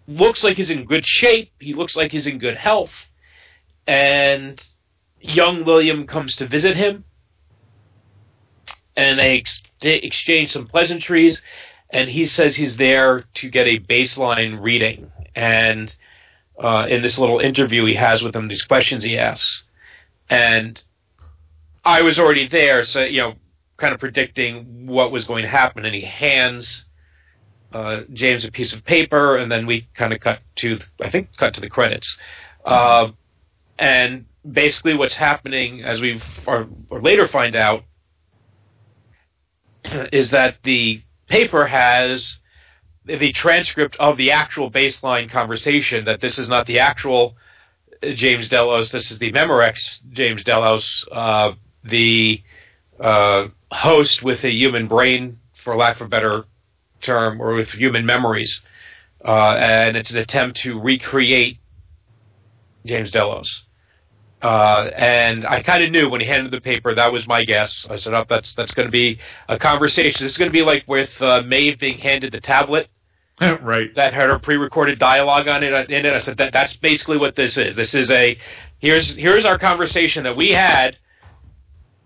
looks 0.05 0.43
like 0.43 0.57
he's 0.57 0.69
in 0.69 0.83
good 0.83 1.05
shape. 1.05 1.51
He 1.59 1.73
looks 1.73 1.95
like 1.95 2.11
he's 2.11 2.27
in 2.27 2.39
good 2.39 2.57
health. 2.57 2.91
And 3.87 4.61
young 5.21 5.63
William 5.63 6.05
comes 6.05 6.35
to 6.35 6.45
visit 6.45 6.75
him. 6.75 7.05
And 8.97 9.17
they 9.17 9.37
ex- 9.37 9.61
exchange 9.81 10.51
some 10.51 10.67
pleasantries. 10.67 11.41
And 11.89 12.09
he 12.09 12.25
says 12.25 12.57
he's 12.57 12.75
there 12.75 13.23
to 13.35 13.49
get 13.49 13.65
a 13.65 13.79
baseline 13.79 14.61
reading. 14.61 15.09
And 15.35 15.95
uh, 16.59 16.87
in 16.89 17.01
this 17.01 17.17
little 17.17 17.39
interview 17.39 17.85
he 17.85 17.95
has 17.95 18.21
with 18.21 18.35
him, 18.35 18.47
these 18.47 18.63
questions 18.63 19.03
he 19.03 19.17
asks. 19.17 19.63
And 20.29 20.81
I 21.83 22.01
was 22.01 22.19
already 22.19 22.47
there, 22.47 22.85
so, 22.85 23.03
you 23.03 23.21
know, 23.21 23.33
kind 23.77 23.93
of 23.93 23.99
predicting 23.99 24.87
what 24.87 25.11
was 25.11 25.25
going 25.25 25.43
to 25.43 25.49
happen. 25.49 25.85
And 25.85 25.93
he 25.93 26.01
hands 26.01 26.85
uh, 27.73 28.01
James 28.13 28.45
a 28.45 28.51
piece 28.51 28.73
of 28.73 28.85
paper, 28.85 29.37
and 29.37 29.51
then 29.51 29.65
we 29.65 29.87
kind 29.95 30.13
of 30.13 30.19
cut 30.19 30.39
to, 30.57 30.79
I 31.01 31.09
think, 31.09 31.35
cut 31.37 31.55
to 31.55 31.61
the 31.61 31.69
credits. 31.69 32.17
Uh, 32.63 33.11
and 33.79 34.25
basically, 34.49 34.93
what's 34.93 35.15
happening, 35.15 35.83
as 35.83 35.99
we 35.99 36.21
or, 36.45 36.67
or 36.89 37.01
later 37.01 37.27
find 37.27 37.55
out, 37.55 37.83
is 40.13 40.29
that 40.29 40.57
the 40.63 41.01
paper 41.27 41.65
has 41.65 42.37
the 43.05 43.31
transcript 43.33 43.95
of 43.97 44.17
the 44.17 44.31
actual 44.31 44.71
baseline 44.71 45.29
conversation. 45.29 46.05
That 46.05 46.21
this 46.21 46.37
is 46.37 46.47
not 46.47 46.67
the 46.67 46.79
actual 46.79 47.35
James 48.01 48.49
Delos. 48.49 48.91
This 48.91 49.11
is 49.11 49.19
the 49.19 49.31
Memorex 49.31 50.01
James 50.11 50.43
Delos, 50.43 51.05
uh, 51.11 51.53
the 51.83 52.41
uh, 52.99 53.47
host 53.71 54.23
with 54.23 54.43
a 54.43 54.51
human 54.51 54.87
brain, 54.87 55.39
for 55.63 55.75
lack 55.75 55.97
of 55.97 56.07
a 56.07 56.09
better 56.09 56.45
term, 57.01 57.41
or 57.41 57.53
with 57.53 57.69
human 57.69 58.05
memories. 58.05 58.61
Uh, 59.23 59.55
and 59.55 59.95
it's 59.95 60.11
an 60.11 60.17
attempt 60.17 60.57
to 60.57 60.79
recreate 60.79 61.57
James 62.85 63.11
Delos. 63.11 63.63
Uh, 64.41 64.89
and 64.97 65.45
I 65.47 65.63
kind 65.63 65.85
of 65.85 65.91
knew 65.91 66.09
when 66.09 66.19
he 66.19 66.27
handed 66.27 66.51
the 66.51 66.59
paper 66.59 66.93
that 66.93 67.13
was 67.13 67.25
my 67.25 67.45
guess. 67.45 67.87
I 67.89 67.95
said, 67.95 68.13
"Oh, 68.13 68.25
that's 68.27 68.53
that's 68.55 68.73
going 68.73 68.87
to 68.87 68.91
be 68.91 69.19
a 69.47 69.57
conversation. 69.57 70.25
This 70.25 70.33
is 70.33 70.37
going 70.37 70.49
to 70.49 70.53
be 70.53 70.63
like 70.63 70.83
with 70.85 71.09
uh, 71.21 71.43
Maeve 71.43 71.79
being 71.79 71.97
handed 71.97 72.33
the 72.33 72.41
tablet 72.41 72.89
right. 73.61 73.93
that 73.95 74.13
had 74.13 74.29
a 74.29 74.39
pre-recorded 74.39 74.99
dialogue 74.99 75.47
on 75.47 75.63
it. 75.63 75.89
In 75.89 76.05
it, 76.05 76.13
I 76.13 76.19
said 76.19 76.37
that 76.37 76.53
that's 76.53 76.75
basically 76.75 77.17
what 77.17 77.35
this 77.35 77.57
is. 77.57 77.75
This 77.75 77.93
is 77.95 78.11
a 78.11 78.37
here's 78.79 79.15
here's 79.15 79.45
our 79.45 79.57
conversation 79.57 80.23
that 80.23 80.37
we 80.37 80.51
had 80.51 80.97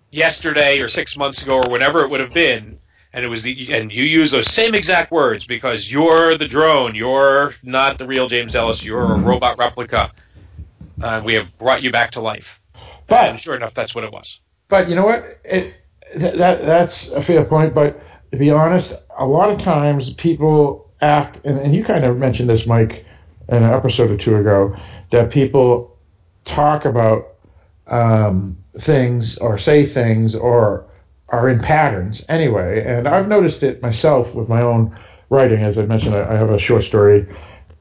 yesterday 0.09 0.79
or 0.79 0.87
six 0.87 1.17
months 1.17 1.41
ago 1.41 1.61
or 1.61 1.69
whenever 1.69 2.03
it 2.03 2.09
would 2.09 2.21
have 2.21 2.33
been, 2.33 2.79
and 3.11 3.25
it 3.25 3.27
was 3.27 3.43
the 3.43 3.73
and 3.73 3.91
you 3.91 4.03
use 4.03 4.31
those 4.31 4.51
same 4.53 4.73
exact 4.73 5.11
words 5.11 5.45
because 5.45 5.91
you're 5.91 6.37
the 6.37 6.47
drone, 6.47 6.95
you're 6.95 7.53
not 7.61 7.97
the 7.97 8.07
real 8.07 8.29
James 8.29 8.53
Delos, 8.53 8.81
you're 8.81 9.13
a 9.13 9.19
robot 9.19 9.57
replica. 9.57 10.11
Uh, 11.01 11.21
we 11.23 11.33
have 11.33 11.47
brought 11.59 11.83
you 11.83 11.91
back 11.91 12.11
to 12.11 12.21
life. 12.21 12.47
But 13.07 13.29
and 13.29 13.39
sure 13.39 13.55
enough, 13.55 13.73
that's 13.73 13.93
what 13.93 14.03
it 14.03 14.11
was. 14.11 14.39
But 14.69 14.89
you 14.89 14.95
know 14.95 15.05
what? 15.05 15.39
It, 15.43 15.75
that 16.15 16.65
that's 16.65 17.09
a 17.09 17.21
fair 17.21 17.43
point. 17.43 17.73
But 17.73 18.01
to 18.31 18.37
be 18.37 18.49
honest, 18.49 18.93
a 19.17 19.25
lot 19.25 19.49
of 19.49 19.61
times 19.61 20.13
people 20.13 20.86
act, 21.01 21.45
and, 21.45 21.57
and 21.59 21.75
you 21.75 21.83
kind 21.83 22.05
of 22.05 22.17
mentioned 22.17 22.49
this, 22.49 22.65
Mike, 22.65 23.05
in 23.49 23.63
an 23.63 23.73
episode 23.73 24.11
or 24.11 24.17
two 24.17 24.35
ago, 24.35 24.75
that 25.11 25.31
people 25.31 25.97
talk 26.45 26.85
about 26.85 27.35
um, 27.87 28.57
things 28.79 29.37
or 29.37 29.57
say 29.57 29.91
things 29.91 30.35
or 30.35 30.85
are 31.29 31.49
in 31.49 31.59
patterns 31.59 32.23
anyway. 32.29 32.83
And 32.85 33.07
I've 33.07 33.27
noticed 33.27 33.63
it 33.63 33.81
myself 33.81 34.33
with 34.33 34.47
my 34.47 34.61
own 34.61 34.97
writing. 35.29 35.63
As 35.63 35.77
I 35.77 35.85
mentioned, 35.85 36.15
I, 36.15 36.33
I 36.33 36.37
have 36.37 36.49
a 36.49 36.59
short 36.59 36.83
story 36.83 37.27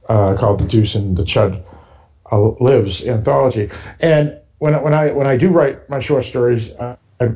uh, 0.08 0.36
called 0.38 0.60
"The 0.60 0.66
Deuce 0.66 0.94
and 0.94 1.16
the 1.16 1.24
Chud 1.24 1.62
uh, 2.30 2.50
Lives" 2.62 3.02
anthology, 3.02 3.70
and 4.00 4.38
when 4.58 4.80
when 4.82 4.94
I 4.94 5.12
when 5.12 5.26
I 5.26 5.36
do 5.36 5.48
write 5.50 5.88
my 5.88 6.00
short 6.00 6.24
stories, 6.24 6.70
I, 6.80 6.96
I 7.20 7.28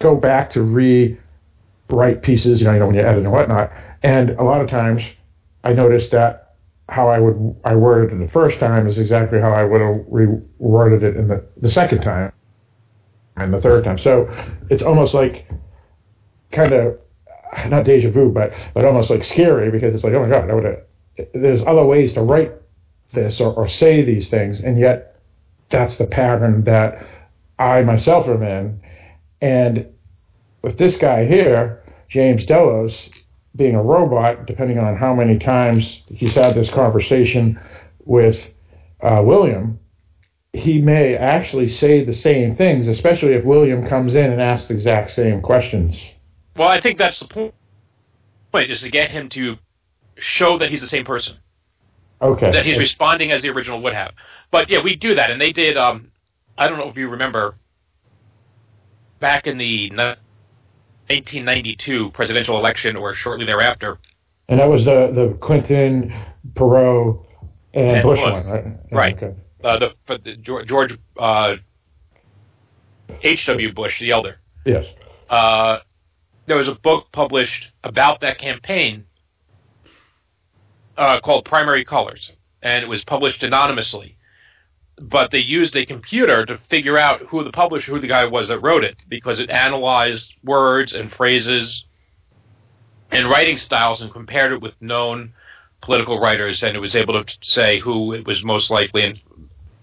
go 0.00 0.16
back 0.16 0.50
to 0.50 0.62
rewrite 0.62 2.22
pieces. 2.22 2.60
You 2.60 2.66
know, 2.66 2.72
you 2.72 2.78
know 2.78 2.86
when 2.86 2.96
you 2.96 3.02
edit 3.02 3.24
and 3.24 3.32
whatnot, 3.32 3.72
and 4.02 4.30
a 4.30 4.42
lot 4.42 4.60
of 4.60 4.68
times 4.68 5.02
I 5.64 5.72
noticed 5.72 6.10
that 6.12 6.56
how 6.88 7.08
I 7.08 7.18
would 7.18 7.56
I 7.64 7.74
worded 7.76 8.14
it 8.14 8.24
the 8.24 8.32
first 8.32 8.58
time 8.58 8.86
is 8.86 8.98
exactly 8.98 9.40
how 9.40 9.52
I 9.52 9.64
would 9.64 9.80
have 9.80 10.06
reworded 10.06 11.02
it 11.02 11.16
in 11.16 11.28
the 11.28 11.44
the 11.58 11.70
second 11.70 12.02
time 12.02 12.32
and 13.36 13.52
the 13.52 13.60
third 13.60 13.84
time. 13.84 13.98
So 13.98 14.28
it's 14.70 14.82
almost 14.82 15.14
like 15.14 15.48
kind 16.52 16.72
of 16.72 16.98
not 17.68 17.84
deja 17.84 18.10
vu, 18.10 18.30
but 18.30 18.52
but 18.74 18.84
almost 18.84 19.10
like 19.10 19.24
scary 19.24 19.70
because 19.70 19.94
it's 19.94 20.04
like 20.04 20.14
oh 20.14 20.22
my 20.22 20.28
god, 20.28 20.50
I 20.50 20.54
would 20.54 20.64
have. 20.64 20.82
There's 21.34 21.64
other 21.64 21.84
ways 21.84 22.12
to 22.14 22.22
write 22.22 22.52
this 23.12 23.40
or, 23.40 23.52
or 23.54 23.68
say 23.68 24.02
these 24.02 24.28
things, 24.28 24.60
and 24.60 24.78
yet 24.78 25.20
that's 25.70 25.96
the 25.96 26.06
pattern 26.06 26.64
that 26.64 27.06
I 27.58 27.82
myself 27.82 28.28
am 28.28 28.42
in. 28.42 28.80
And 29.40 29.86
with 30.62 30.78
this 30.78 30.96
guy 30.96 31.26
here, 31.26 31.82
James 32.08 32.44
Delos, 32.46 33.10
being 33.58 33.74
a 33.74 33.82
robot, 33.82 34.46
depending 34.46 34.78
on 34.78 34.96
how 34.96 35.14
many 35.14 35.38
times 35.38 36.02
he's 36.06 36.34
had 36.34 36.54
this 36.54 36.70
conversation 36.70 37.60
with 38.04 38.54
uh, 39.02 39.20
William, 39.22 39.78
he 40.52 40.80
may 40.80 41.14
actually 41.16 41.68
say 41.68 42.04
the 42.04 42.14
same 42.14 42.54
things, 42.54 42.86
especially 42.86 43.34
if 43.34 43.44
William 43.44 43.86
comes 43.86 44.14
in 44.14 44.32
and 44.32 44.40
asks 44.40 44.68
the 44.68 44.74
exact 44.74 45.10
same 45.10 45.42
questions. 45.42 46.00
Well, 46.56 46.68
I 46.68 46.80
think 46.80 46.98
that's 46.98 47.20
the 47.20 47.26
point, 47.26 48.70
is 48.70 48.80
to 48.80 48.90
get 48.90 49.10
him 49.10 49.28
to 49.30 49.58
show 50.16 50.58
that 50.58 50.70
he's 50.70 50.80
the 50.80 50.88
same 50.88 51.04
person. 51.04 51.36
Okay. 52.20 52.50
That 52.50 52.64
he's 52.64 52.78
responding 52.78 53.30
as 53.30 53.42
the 53.42 53.50
original 53.50 53.82
would 53.82 53.94
have. 53.94 54.12
But 54.50 54.70
yeah, 54.70 54.82
we 54.82 54.96
do 54.96 55.14
that, 55.16 55.30
and 55.30 55.40
they 55.40 55.52
did. 55.52 55.76
Um, 55.76 56.10
I 56.56 56.68
don't 56.68 56.78
know 56.78 56.88
if 56.88 56.96
you 56.96 57.08
remember 57.08 57.54
back 59.20 59.46
in 59.46 59.58
the 59.58 59.90
1992 61.08 62.10
presidential 62.10 62.58
election 62.58 62.96
or 62.96 63.14
shortly 63.14 63.46
thereafter. 63.46 63.98
And 64.48 64.60
that 64.60 64.68
was 64.68 64.84
the 64.84 65.10
the 65.12 65.36
Clinton, 65.40 66.12
Perot, 66.54 67.24
and, 67.74 67.86
and 67.86 68.02
Bush, 68.02 68.20
Bush, 68.20 68.44
one, 68.44 68.52
right? 68.52 68.92
Right. 68.92 69.16
Okay. 69.16 69.34
Uh, 69.62 69.78
the, 69.78 70.18
the, 70.18 70.36
George 70.36 70.96
uh, 71.18 71.56
H.W. 73.22 73.72
Bush, 73.72 73.98
the 74.00 74.10
elder. 74.10 74.36
Yes. 74.64 74.86
Uh, 75.28 75.78
there 76.46 76.56
was 76.56 76.68
a 76.68 76.74
book 76.74 77.06
published 77.12 77.72
about 77.84 78.20
that 78.20 78.38
campaign 78.38 79.04
uh, 80.96 81.20
called 81.20 81.44
Primary 81.44 81.84
Colors, 81.84 82.32
and 82.62 82.82
it 82.82 82.88
was 82.88 83.04
published 83.04 83.42
anonymously. 83.42 84.17
But 85.00 85.30
they 85.30 85.38
used 85.38 85.76
a 85.76 85.86
computer 85.86 86.44
to 86.46 86.58
figure 86.68 86.98
out 86.98 87.22
who 87.22 87.44
the 87.44 87.52
publisher, 87.52 87.92
who 87.92 88.00
the 88.00 88.08
guy 88.08 88.24
was 88.24 88.48
that 88.48 88.60
wrote 88.60 88.84
it, 88.84 88.96
because 89.08 89.38
it 89.38 89.50
analyzed 89.50 90.34
words 90.42 90.92
and 90.92 91.12
phrases 91.12 91.84
and 93.10 93.28
writing 93.30 93.58
styles 93.58 94.02
and 94.02 94.12
compared 94.12 94.52
it 94.52 94.60
with 94.60 94.74
known 94.80 95.32
political 95.80 96.20
writers, 96.20 96.62
and 96.62 96.76
it 96.76 96.80
was 96.80 96.96
able 96.96 97.22
to 97.22 97.38
say 97.42 97.78
who 97.78 98.12
it 98.12 98.26
was 98.26 98.42
most 98.42 98.70
likely 98.70 99.04
and 99.04 99.20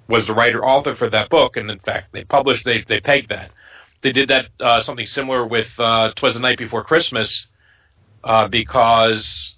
was 0.07 0.27
the 0.27 0.33
writer 0.33 0.63
author 0.63 0.95
for 0.95 1.09
that 1.09 1.29
book. 1.29 1.57
And 1.57 1.71
in 1.71 1.79
fact, 1.79 2.11
they 2.11 2.23
published, 2.23 2.65
they 2.65 2.83
they 2.87 2.99
pegged 2.99 3.29
that. 3.29 3.51
They 4.01 4.11
did 4.11 4.29
that 4.29 4.47
uh, 4.59 4.81
something 4.81 5.05
similar 5.05 5.45
with 5.45 5.69
uh, 5.79 6.11
"Twas 6.15 6.35
the 6.35 6.39
Night 6.39 6.57
Before 6.57 6.83
Christmas," 6.83 7.47
uh, 8.23 8.47
because 8.47 9.54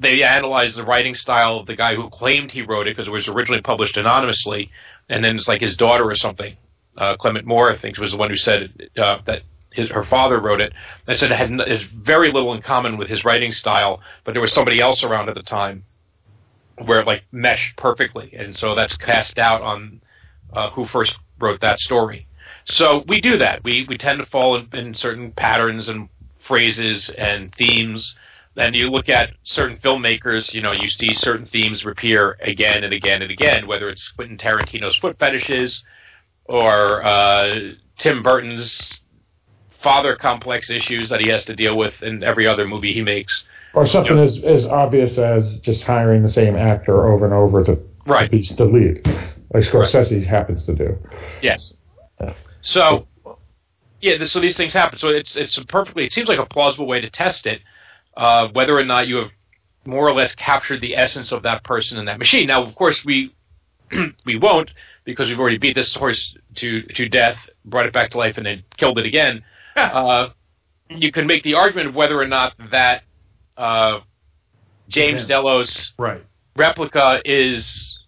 they 0.00 0.22
analyzed 0.22 0.76
the 0.76 0.84
writing 0.84 1.14
style 1.14 1.58
of 1.58 1.66
the 1.66 1.76
guy 1.76 1.94
who 1.94 2.08
claimed 2.08 2.50
he 2.50 2.62
wrote 2.62 2.86
it 2.86 2.96
because 2.96 3.06
it 3.06 3.12
was 3.12 3.28
originally 3.28 3.60
published 3.60 3.96
anonymously, 3.96 4.70
and 5.08 5.22
then 5.22 5.36
it's 5.36 5.46
like 5.46 5.60
his 5.60 5.76
daughter 5.76 6.04
or 6.08 6.14
something. 6.14 6.56
Uh, 6.96 7.16
Clement 7.16 7.46
Moore, 7.46 7.70
I 7.70 7.76
think, 7.76 7.98
was 7.98 8.12
the 8.12 8.16
one 8.16 8.30
who 8.30 8.36
said 8.36 8.90
uh, 8.96 9.18
that 9.26 9.42
his, 9.72 9.90
her 9.90 10.04
father 10.04 10.40
wrote 10.40 10.60
it. 10.60 10.72
They 11.06 11.14
said 11.14 11.30
it 11.30 11.36
had 11.36 11.52
it 11.52 11.82
very 11.82 12.32
little 12.32 12.52
in 12.54 12.62
common 12.62 12.96
with 12.96 13.08
his 13.08 13.24
writing 13.24 13.52
style, 13.52 14.00
but 14.24 14.32
there 14.32 14.40
was 14.40 14.52
somebody 14.52 14.80
else 14.80 15.04
around 15.04 15.28
at 15.28 15.34
the 15.34 15.42
time 15.42 15.84
where 16.84 17.00
it 17.00 17.06
like 17.06 17.24
meshed 17.30 17.76
perfectly, 17.76 18.32
and 18.34 18.56
so 18.56 18.74
that's 18.74 18.96
cast 18.96 19.36
doubt 19.36 19.60
on 19.60 20.00
uh, 20.54 20.70
who 20.70 20.86
first 20.86 21.16
wrote 21.38 21.60
that 21.60 21.78
story. 21.78 22.26
So 22.64 23.04
we 23.06 23.20
do 23.20 23.36
that. 23.38 23.62
We 23.62 23.84
we 23.84 23.98
tend 23.98 24.18
to 24.18 24.26
fall 24.26 24.56
in, 24.56 24.68
in 24.72 24.94
certain 24.94 25.32
patterns 25.32 25.88
and 25.88 26.08
phrases 26.38 27.10
and 27.10 27.54
themes 27.54 28.14
and 28.56 28.74
you 28.74 28.90
look 28.90 29.08
at 29.08 29.30
certain 29.42 29.76
filmmakers, 29.78 30.52
you 30.52 30.60
know, 30.60 30.72
you 30.72 30.88
see 30.88 31.14
certain 31.14 31.46
themes 31.46 31.84
reappear 31.84 32.36
again 32.40 32.84
and 32.84 32.92
again 32.92 33.22
and 33.22 33.30
again, 33.30 33.66
whether 33.66 33.88
it's 33.88 34.08
Quentin 34.08 34.36
Tarantino's 34.36 34.96
foot 34.96 35.18
fetishes 35.18 35.82
or 36.46 37.04
uh, 37.04 37.72
Tim 37.98 38.22
Burton's 38.22 39.00
father 39.80 40.16
complex 40.16 40.68
issues 40.68 41.08
that 41.10 41.20
he 41.20 41.28
has 41.28 41.44
to 41.46 41.54
deal 41.54 41.76
with 41.76 42.02
in 42.02 42.22
every 42.22 42.46
other 42.46 42.66
movie 42.66 42.92
he 42.92 43.02
makes. 43.02 43.44
Or 43.72 43.86
something 43.86 44.12
you 44.12 44.16
know, 44.16 44.24
as, 44.24 44.38
as 44.42 44.64
obvious 44.64 45.16
as 45.16 45.58
just 45.60 45.84
hiring 45.84 46.22
the 46.22 46.28
same 46.28 46.56
actor 46.56 47.06
over 47.12 47.24
and 47.24 47.32
over 47.32 47.62
to, 47.64 47.78
right. 48.06 48.24
to 48.24 48.30
be 48.30 48.42
the 48.42 48.64
lead, 48.64 49.06
like 49.54 49.64
Scorsese 49.64 50.10
right. 50.10 50.26
happens 50.26 50.64
to 50.64 50.74
do. 50.74 50.98
Yes. 51.40 51.72
So, 52.62 53.06
yeah, 54.00 54.24
so 54.24 54.40
these 54.40 54.56
things 54.56 54.72
happen. 54.72 54.98
So 54.98 55.08
it's 55.08 55.36
it's 55.36 55.58
perfectly. 55.64 56.04
It 56.04 56.12
seems 56.12 56.28
like 56.28 56.38
a 56.38 56.46
plausible 56.46 56.86
way 56.86 57.00
to 57.00 57.08
test 57.08 57.46
it 57.46 57.60
uh, 58.16 58.48
whether 58.52 58.76
or 58.76 58.84
not 58.84 59.08
you 59.08 59.16
have 59.16 59.30
more 59.84 60.06
or 60.06 60.12
less 60.12 60.34
captured 60.34 60.80
the 60.80 60.96
essence 60.96 61.32
of 61.32 61.42
that 61.42 61.64
person 61.64 61.98
in 61.98 62.04
that 62.06 62.18
machine. 62.18 62.46
Now, 62.46 62.62
of 62.62 62.74
course, 62.74 63.04
we 63.04 63.34
we 64.24 64.38
won't 64.38 64.70
because 65.04 65.28
we've 65.28 65.40
already 65.40 65.58
beat 65.58 65.74
this 65.74 65.94
horse 65.94 66.36
to 66.56 66.82
to 66.82 67.08
death, 67.08 67.48
brought 67.64 67.86
it 67.86 67.92
back 67.92 68.10
to 68.10 68.18
life, 68.18 68.36
and 68.36 68.46
then 68.46 68.64
killed 68.76 68.98
it 68.98 69.06
again. 69.06 69.42
uh, 69.76 70.28
you 70.88 71.12
can 71.12 71.26
make 71.26 71.42
the 71.42 71.54
argument 71.54 71.88
of 71.88 71.94
whether 71.94 72.20
or 72.20 72.26
not 72.26 72.54
that 72.70 73.04
uh, 73.56 74.00
James 74.88 75.22
yeah. 75.22 75.28
Delos 75.28 75.92
right. 75.98 76.24
replica 76.56 77.22
is 77.24 77.98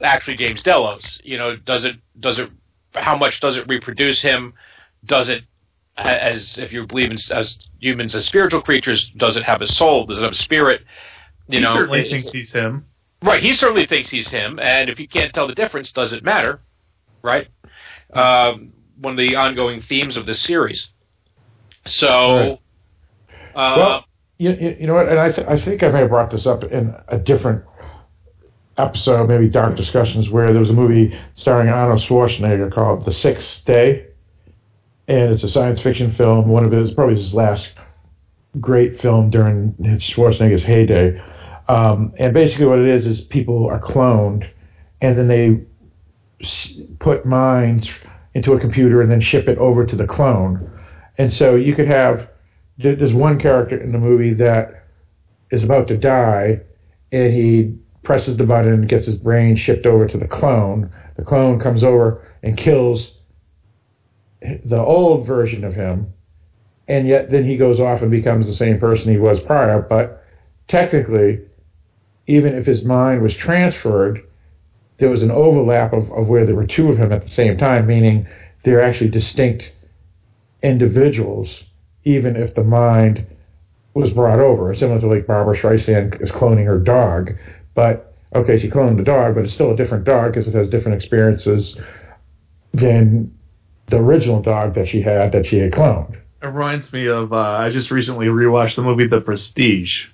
actually 0.00 0.36
James 0.36 0.62
Delos. 0.62 1.20
You 1.24 1.38
know, 1.38 1.56
does 1.56 1.84
it 1.84 1.96
does 2.18 2.38
it 2.38 2.50
how 2.94 3.16
much 3.16 3.40
does 3.40 3.56
it 3.56 3.66
reproduce 3.68 4.20
him? 4.20 4.54
Does 5.04 5.28
it 5.28 5.44
as 5.96 6.58
if 6.58 6.72
you 6.72 6.86
believe 6.86 7.10
in 7.10 7.18
as 7.30 7.58
humans 7.80 8.14
as 8.14 8.24
spiritual 8.24 8.62
creatures, 8.62 9.10
does 9.16 9.36
it 9.36 9.44
have 9.44 9.60
a 9.62 9.66
soul? 9.66 10.06
Does 10.06 10.18
it 10.18 10.22
have 10.22 10.32
a 10.32 10.36
spirit? 10.36 10.82
You 11.48 11.58
he 11.58 11.64
know, 11.64 11.74
certainly 11.74 12.08
thinks 12.08 12.30
he's 12.30 12.52
him. 12.52 12.86
Right, 13.22 13.42
he 13.42 13.52
certainly 13.52 13.86
thinks 13.86 14.10
he's 14.10 14.28
him, 14.28 14.58
and 14.58 14.90
if 14.90 14.98
you 14.98 15.06
can't 15.06 15.32
tell 15.32 15.46
the 15.46 15.54
difference, 15.54 15.92
does 15.92 16.12
it 16.12 16.24
matter? 16.24 16.60
Right. 17.22 17.48
Um, 18.12 18.72
one 19.00 19.12
of 19.12 19.18
the 19.18 19.36
ongoing 19.36 19.80
themes 19.80 20.16
of 20.16 20.26
this 20.26 20.40
series. 20.40 20.88
So, 21.86 22.36
right. 22.36 22.58
uh, 23.54 23.74
well, 23.76 24.04
you, 24.38 24.76
you 24.80 24.86
know 24.86 24.94
what? 24.94 25.08
And 25.08 25.20
I 25.20 25.30
th- 25.30 25.46
I 25.46 25.58
think 25.58 25.82
I 25.82 25.88
may 25.90 26.00
have 26.00 26.08
brought 26.08 26.30
this 26.30 26.46
up 26.46 26.64
in 26.64 26.94
a 27.08 27.18
different 27.18 27.64
episode, 28.76 29.28
maybe 29.28 29.48
Dark 29.48 29.76
Discussions, 29.76 30.28
where 30.28 30.52
there 30.52 30.60
was 30.60 30.70
a 30.70 30.74
movie 30.74 31.16
starring 31.36 31.68
Arnold 31.68 32.00
Schwarzenegger 32.00 32.72
called 32.72 33.04
The 33.04 33.12
Sixth 33.12 33.64
Day 33.64 34.06
and 35.12 35.30
it's 35.30 35.44
a 35.44 35.48
science 35.48 35.78
fiction 35.78 36.10
film. 36.10 36.48
One 36.48 36.64
of 36.64 36.72
his 36.72 36.94
probably 36.94 37.16
his 37.16 37.34
last 37.34 37.70
great 38.58 38.98
film 38.98 39.28
during 39.28 39.74
Schwarzenegger's 39.74 40.62
heyday. 40.62 41.20
Um, 41.68 42.14
and 42.18 42.32
basically, 42.32 42.64
what 42.64 42.78
it 42.78 42.86
is 42.86 43.06
is 43.06 43.20
people 43.20 43.68
are 43.68 43.78
cloned, 43.78 44.48
and 45.02 45.18
then 45.18 45.28
they 45.28 45.60
put 46.98 47.26
minds 47.26 47.90
into 48.34 48.54
a 48.54 48.60
computer 48.60 49.02
and 49.02 49.10
then 49.10 49.20
ship 49.20 49.48
it 49.48 49.58
over 49.58 49.84
to 49.84 49.94
the 49.94 50.06
clone. 50.06 50.70
And 51.18 51.32
so 51.32 51.56
you 51.56 51.74
could 51.74 51.88
have 51.88 52.28
there's 52.78 53.12
one 53.12 53.38
character 53.38 53.78
in 53.78 53.92
the 53.92 53.98
movie 53.98 54.32
that 54.34 54.86
is 55.50 55.62
about 55.62 55.88
to 55.88 55.96
die, 55.98 56.58
and 57.12 57.34
he 57.34 57.76
presses 58.02 58.38
the 58.38 58.44
button 58.44 58.72
and 58.72 58.88
gets 58.88 59.04
his 59.04 59.16
brain 59.16 59.56
shipped 59.56 59.84
over 59.84 60.08
to 60.08 60.16
the 60.16 60.26
clone. 60.26 60.90
The 61.16 61.22
clone 61.22 61.60
comes 61.60 61.84
over 61.84 62.26
and 62.42 62.56
kills 62.56 63.12
the 64.64 64.80
old 64.80 65.26
version 65.26 65.64
of 65.64 65.74
him 65.74 66.12
and 66.88 67.06
yet 67.06 67.30
then 67.30 67.44
he 67.44 67.56
goes 67.56 67.80
off 67.80 68.02
and 68.02 68.10
becomes 68.10 68.46
the 68.46 68.54
same 68.54 68.78
person 68.78 69.10
he 69.10 69.18
was 69.18 69.40
prior. 69.40 69.80
But 69.80 70.24
technically, 70.68 71.40
even 72.26 72.54
if 72.54 72.66
his 72.66 72.84
mind 72.84 73.22
was 73.22 73.34
transferred, 73.34 74.22
there 74.98 75.08
was 75.08 75.22
an 75.22 75.30
overlap 75.30 75.92
of, 75.92 76.10
of 76.12 76.28
where 76.28 76.44
there 76.44 76.54
were 76.54 76.66
two 76.66 76.88
of 76.90 76.98
him 76.98 77.12
at 77.12 77.22
the 77.22 77.28
same 77.28 77.56
time, 77.56 77.86
meaning 77.86 78.26
they're 78.64 78.82
actually 78.82 79.10
distinct 79.10 79.72
individuals, 80.62 81.64
even 82.04 82.36
if 82.36 82.54
the 82.54 82.62
mind 82.62 83.26
was 83.94 84.10
brought 84.10 84.38
over. 84.38 84.74
Similar 84.74 85.00
to 85.00 85.06
like 85.06 85.26
Barbra 85.26 85.56
Streisand 85.56 86.22
is 86.22 86.30
cloning 86.30 86.66
her 86.66 86.78
dog, 86.78 87.32
but 87.74 88.14
okay, 88.34 88.58
she 88.58 88.68
cloned 88.68 88.96
the 88.96 89.02
dog, 89.02 89.34
but 89.34 89.44
it's 89.44 89.54
still 89.54 89.70
a 89.70 89.76
different 89.76 90.04
dog 90.04 90.32
because 90.32 90.46
it 90.46 90.54
has 90.54 90.68
different 90.68 90.96
experiences 90.96 91.76
than 92.72 93.32
the 93.92 93.98
original 93.98 94.42
dog 94.42 94.74
that 94.74 94.88
she 94.88 95.02
had 95.02 95.32
that 95.32 95.46
she 95.46 95.58
had 95.58 95.70
cloned. 95.70 96.16
It 96.42 96.46
reminds 96.46 96.92
me 96.92 97.06
of 97.06 97.32
uh, 97.32 97.36
I 97.36 97.70
just 97.70 97.90
recently 97.90 98.26
rewatched 98.26 98.74
the 98.74 98.82
movie 98.82 99.06
The 99.06 99.20
Prestige. 99.20 100.06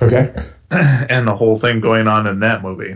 Okay. 0.00 0.32
and 0.70 1.26
the 1.26 1.34
whole 1.34 1.58
thing 1.58 1.80
going 1.80 2.06
on 2.06 2.26
in 2.26 2.40
that 2.40 2.62
movie. 2.62 2.94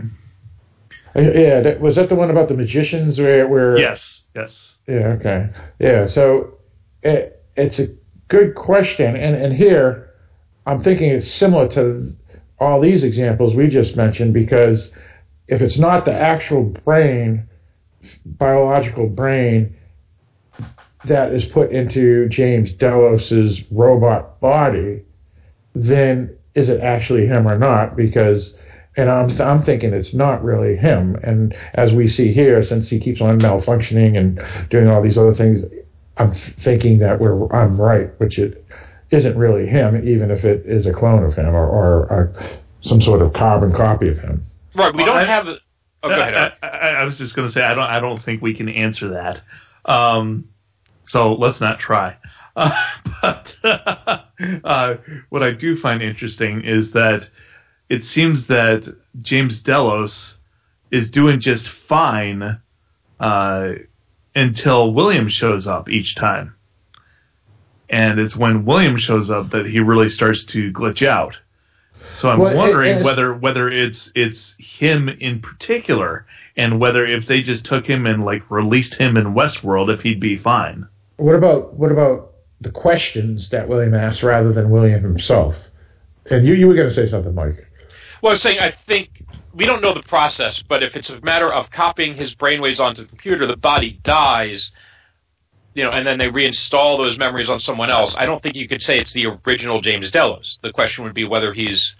Uh, 1.15 1.21
yeah, 1.21 1.61
that, 1.61 1.81
was 1.81 1.95
that 1.95 2.09
the 2.09 2.15
one 2.15 2.29
about 2.29 2.47
the 2.47 2.53
magicians 2.53 3.19
where? 3.19 3.47
where 3.47 3.77
yes. 3.77 4.23
Yes. 4.35 4.75
Yeah. 4.87 5.17
Okay. 5.19 5.49
Yeah. 5.79 6.07
So 6.07 6.53
it, 7.01 7.43
it's 7.55 7.79
a 7.79 7.87
good 8.27 8.55
question, 8.55 9.15
and 9.15 9.35
and 9.35 9.53
here 9.53 10.13
I'm 10.67 10.83
thinking 10.83 11.09
it's 11.09 11.31
similar 11.31 11.67
to 11.69 12.15
all 12.59 12.79
these 12.79 13.03
examples 13.03 13.55
we 13.55 13.67
just 13.67 13.95
mentioned 13.95 14.33
because 14.33 14.89
if 15.47 15.59
it's 15.61 15.77
not 15.77 16.05
the 16.05 16.13
actual 16.13 16.63
brain, 16.63 17.47
biological 18.25 19.07
brain 19.07 19.75
that 21.07 21.33
is 21.33 21.45
put 21.45 21.71
into 21.71 22.27
James 22.29 22.71
Delos's 22.73 23.63
robot 23.71 24.39
body, 24.39 25.03
then 25.75 26.35
is 26.55 26.69
it 26.69 26.81
actually 26.81 27.27
him 27.27 27.47
or 27.47 27.57
not? 27.57 27.95
Because 27.95 28.53
and 28.97 29.11
I'm 29.11 29.29
I'm 29.39 29.63
thinking 29.63 29.93
it's 29.93 30.13
not 30.13 30.43
really 30.43 30.75
him. 30.75 31.15
And 31.23 31.55
as 31.75 31.93
we 31.93 32.07
see 32.07 32.33
here, 32.33 32.63
since 32.63 32.89
he 32.89 32.99
keeps 32.99 33.21
on 33.21 33.39
malfunctioning 33.39 34.17
and 34.17 34.69
doing 34.69 34.87
all 34.87 35.01
these 35.01 35.17
other 35.17 35.35
things, 35.35 35.63
I'm 36.17 36.33
thinking 36.63 36.99
that 36.99 37.19
we're 37.19 37.47
I'm 37.53 37.79
right, 37.79 38.09
which 38.19 38.39
it 38.39 38.65
isn't 39.11 39.37
really 39.37 39.67
him, 39.67 40.07
even 40.07 40.31
if 40.31 40.43
it 40.43 40.65
is 40.65 40.85
a 40.85 40.93
clone 40.93 41.23
of 41.23 41.33
him 41.35 41.55
or, 41.55 41.65
or, 41.65 42.11
or 42.11 42.33
some 42.81 43.01
sort 43.01 43.21
of 43.21 43.33
carbon 43.33 43.71
copy 43.71 44.09
of 44.09 44.17
him. 44.17 44.43
Right. 44.75 44.93
We 44.93 45.03
well, 45.03 45.13
don't 45.13 45.23
I, 45.23 45.25
have. 45.25 45.47
A, 45.47 45.57
oh, 46.03 46.09
go 46.09 46.19
ahead. 46.19 46.53
I, 46.61 46.67
I, 46.67 46.89
I, 46.89 47.03
was 47.03 47.17
just 47.17 47.35
going 47.35 47.47
to 47.47 47.51
say 47.51 47.61
I 47.61 47.73
don't. 47.73 47.83
I 47.83 47.99
don't 47.99 48.21
think 48.21 48.41
we 48.41 48.53
can 48.53 48.67
answer 48.67 49.09
that. 49.09 49.41
Um, 49.85 50.49
so 51.07 51.33
let's 51.33 51.59
not 51.59 51.79
try. 51.79 52.17
Uh, 52.57 52.73
but 53.21 53.55
uh, 54.63 54.95
what 55.29 55.43
I 55.43 55.51
do 55.51 55.77
find 55.77 56.01
interesting 56.01 56.63
is 56.63 56.89
that 56.93 57.29
it 57.87 58.03
seems 58.03 58.47
that 58.47 58.91
James 59.21 59.61
Delos 59.61 60.37
is 60.89 61.11
doing 61.11 61.39
just 61.39 61.67
fine 61.67 62.59
uh, 63.19 63.69
until 64.35 64.91
William 64.91 65.29
shows 65.29 65.67
up 65.67 65.87
each 65.87 66.15
time. 66.15 66.55
And 67.91 68.19
it's 68.19 68.35
when 68.35 68.65
William 68.65 68.97
shows 68.97 69.29
up 69.29 69.51
that 69.51 69.67
he 69.67 69.79
really 69.79 70.09
starts 70.09 70.43
to 70.45 70.71
glitch 70.71 71.07
out. 71.07 71.37
So 72.13 72.29
I'm 72.29 72.39
well, 72.39 72.55
wondering 72.55 72.99
it, 72.99 73.05
whether 73.05 73.33
whether 73.33 73.69
it's 73.69 74.11
it's 74.15 74.55
him 74.57 75.09
in 75.09 75.41
particular, 75.41 76.25
and 76.55 76.79
whether 76.79 77.05
if 77.05 77.27
they 77.27 77.41
just 77.41 77.65
took 77.65 77.85
him 77.85 78.05
and 78.05 78.25
like 78.25 78.49
released 78.49 78.95
him 78.95 79.17
in 79.17 79.33
Westworld, 79.33 79.93
if 79.93 80.01
he'd 80.01 80.19
be 80.19 80.37
fine. 80.37 80.87
What 81.17 81.35
about 81.35 81.73
what 81.73 81.91
about 81.91 82.33
the 82.61 82.71
questions 82.71 83.49
that 83.49 83.67
William 83.67 83.93
asked 83.93 84.23
rather 84.23 84.53
than 84.53 84.69
William 84.69 85.01
himself? 85.01 85.55
And 86.29 86.45
you 86.45 86.53
you 86.53 86.67
were 86.67 86.75
going 86.75 86.89
to 86.89 86.95
say 86.95 87.09
something, 87.09 87.33
Mike. 87.33 87.67
Well, 88.21 88.31
I 88.31 88.33
was 88.33 88.41
saying 88.41 88.59
I 88.59 88.73
think 88.87 89.23
we 89.53 89.65
don't 89.65 89.81
know 89.81 89.93
the 89.93 90.03
process, 90.03 90.61
but 90.61 90.83
if 90.83 90.95
it's 90.95 91.09
a 91.09 91.19
matter 91.21 91.51
of 91.51 91.71
copying 91.71 92.15
his 92.15 92.35
brainwaves 92.35 92.79
onto 92.79 93.01
the 93.01 93.07
computer, 93.07 93.47
the 93.47 93.57
body 93.57 93.99
dies, 94.03 94.71
you 95.73 95.83
know, 95.83 95.89
and 95.89 96.05
then 96.05 96.19
they 96.19 96.27
reinstall 96.27 96.97
those 96.97 97.17
memories 97.17 97.49
on 97.49 97.59
someone 97.59 97.89
else. 97.89 98.15
I 98.17 98.25
don't 98.25 98.41
think 98.41 98.55
you 98.55 98.67
could 98.67 98.83
say 98.83 98.99
it's 98.99 99.13
the 99.13 99.27
original 99.45 99.81
James 99.81 100.11
Delos. 100.11 100.59
The 100.61 100.71
question 100.71 101.03
would 101.03 101.15
be 101.15 101.23
whether 101.23 101.53
he's 101.53 101.95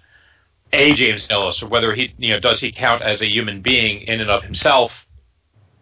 a 0.72 0.94
James 0.94 1.26
Delos 1.26 1.62
or 1.62 1.68
whether 1.68 1.94
he, 1.94 2.14
you 2.18 2.30
know, 2.30 2.40
does 2.40 2.60
he 2.60 2.70
count 2.70 3.02
as 3.02 3.22
a 3.22 3.26
human 3.26 3.62
being 3.62 4.02
in 4.02 4.20
and 4.20 4.30
of 4.30 4.42
himself? 4.42 4.92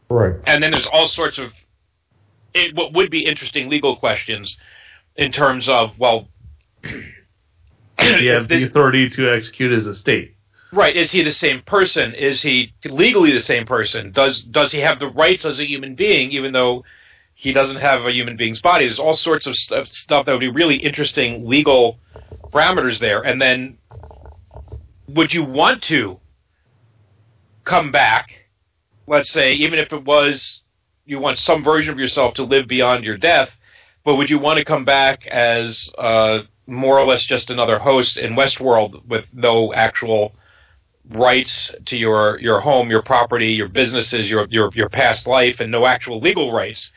Right. 0.08 0.34
And 0.46 0.62
then 0.62 0.70
there's 0.70 0.86
all 0.86 1.08
sorts 1.08 1.38
of 1.38 1.52
it, 2.56 2.74
what 2.74 2.92
would 2.92 3.10
be 3.10 3.24
interesting 3.24 3.68
legal 3.68 3.96
questions 3.96 4.56
in 5.16 5.32
terms 5.32 5.68
of 5.68 5.98
well. 5.98 6.28
he 6.82 8.26
have 8.26 8.48
the 8.48 8.64
authority 8.64 9.08
to 9.10 9.32
execute 9.32 9.72
his 9.72 9.86
estate. 9.86 10.36
Right. 10.72 10.96
Is 10.96 11.10
he 11.10 11.22
the 11.22 11.32
same 11.32 11.62
person? 11.62 12.12
Is 12.14 12.42
he 12.42 12.74
legally 12.84 13.32
the 13.32 13.40
same 13.40 13.66
person? 13.66 14.12
Does 14.12 14.42
does 14.42 14.72
he 14.72 14.80
have 14.80 14.98
the 14.98 15.08
rights 15.08 15.44
as 15.44 15.58
a 15.58 15.66
human 15.66 15.94
being, 15.94 16.32
even 16.32 16.52
though 16.52 16.84
he 17.34 17.52
doesn't 17.52 17.76
have 17.76 18.04
a 18.04 18.12
human 18.12 18.36
being's 18.36 18.60
body? 18.60 18.84
There's 18.86 18.98
all 18.98 19.14
sorts 19.14 19.46
of 19.46 19.54
stuff, 19.54 19.86
stuff 19.88 20.26
that 20.26 20.32
would 20.32 20.40
be 20.40 20.48
really 20.48 20.76
interesting 20.76 21.48
legal 21.48 21.98
parameters 22.50 22.98
there. 22.98 23.22
And 23.22 23.40
then, 23.40 23.78
would 25.08 25.32
you 25.32 25.44
want 25.44 25.82
to 25.84 26.18
come 27.64 27.92
back? 27.92 28.46
Let's 29.06 29.30
say, 29.30 29.54
even 29.54 29.78
if 29.78 29.92
it 29.92 30.04
was 30.04 30.62
you 31.06 31.18
want 31.20 31.38
some 31.38 31.62
version 31.62 31.92
of 31.92 31.98
yourself 31.98 32.34
to 32.34 32.42
live 32.42 32.66
beyond 32.66 33.04
your 33.04 33.16
death, 33.16 33.56
but 34.04 34.16
would 34.16 34.28
you 34.28 34.38
want 34.38 34.58
to 34.58 34.64
come 34.64 34.84
back 34.84 35.26
as 35.26 35.90
uh, 35.96 36.40
more 36.66 36.98
or 36.98 37.06
less 37.06 37.22
just 37.22 37.48
another 37.48 37.78
host 37.78 38.16
in 38.16 38.34
Westworld 38.34 39.06
with 39.06 39.26
no 39.32 39.72
actual 39.72 40.34
rights 41.10 41.72
to 41.84 41.96
your 41.96 42.38
your 42.40 42.60
home, 42.60 42.90
your 42.90 43.02
property, 43.02 43.52
your 43.52 43.68
businesses, 43.68 44.28
your 44.28 44.46
your 44.50 44.70
your 44.74 44.88
past 44.88 45.26
life, 45.26 45.60
and 45.60 45.70
no 45.70 45.86
actual 45.86 46.20
legal 46.20 46.52
rights. 46.52 46.90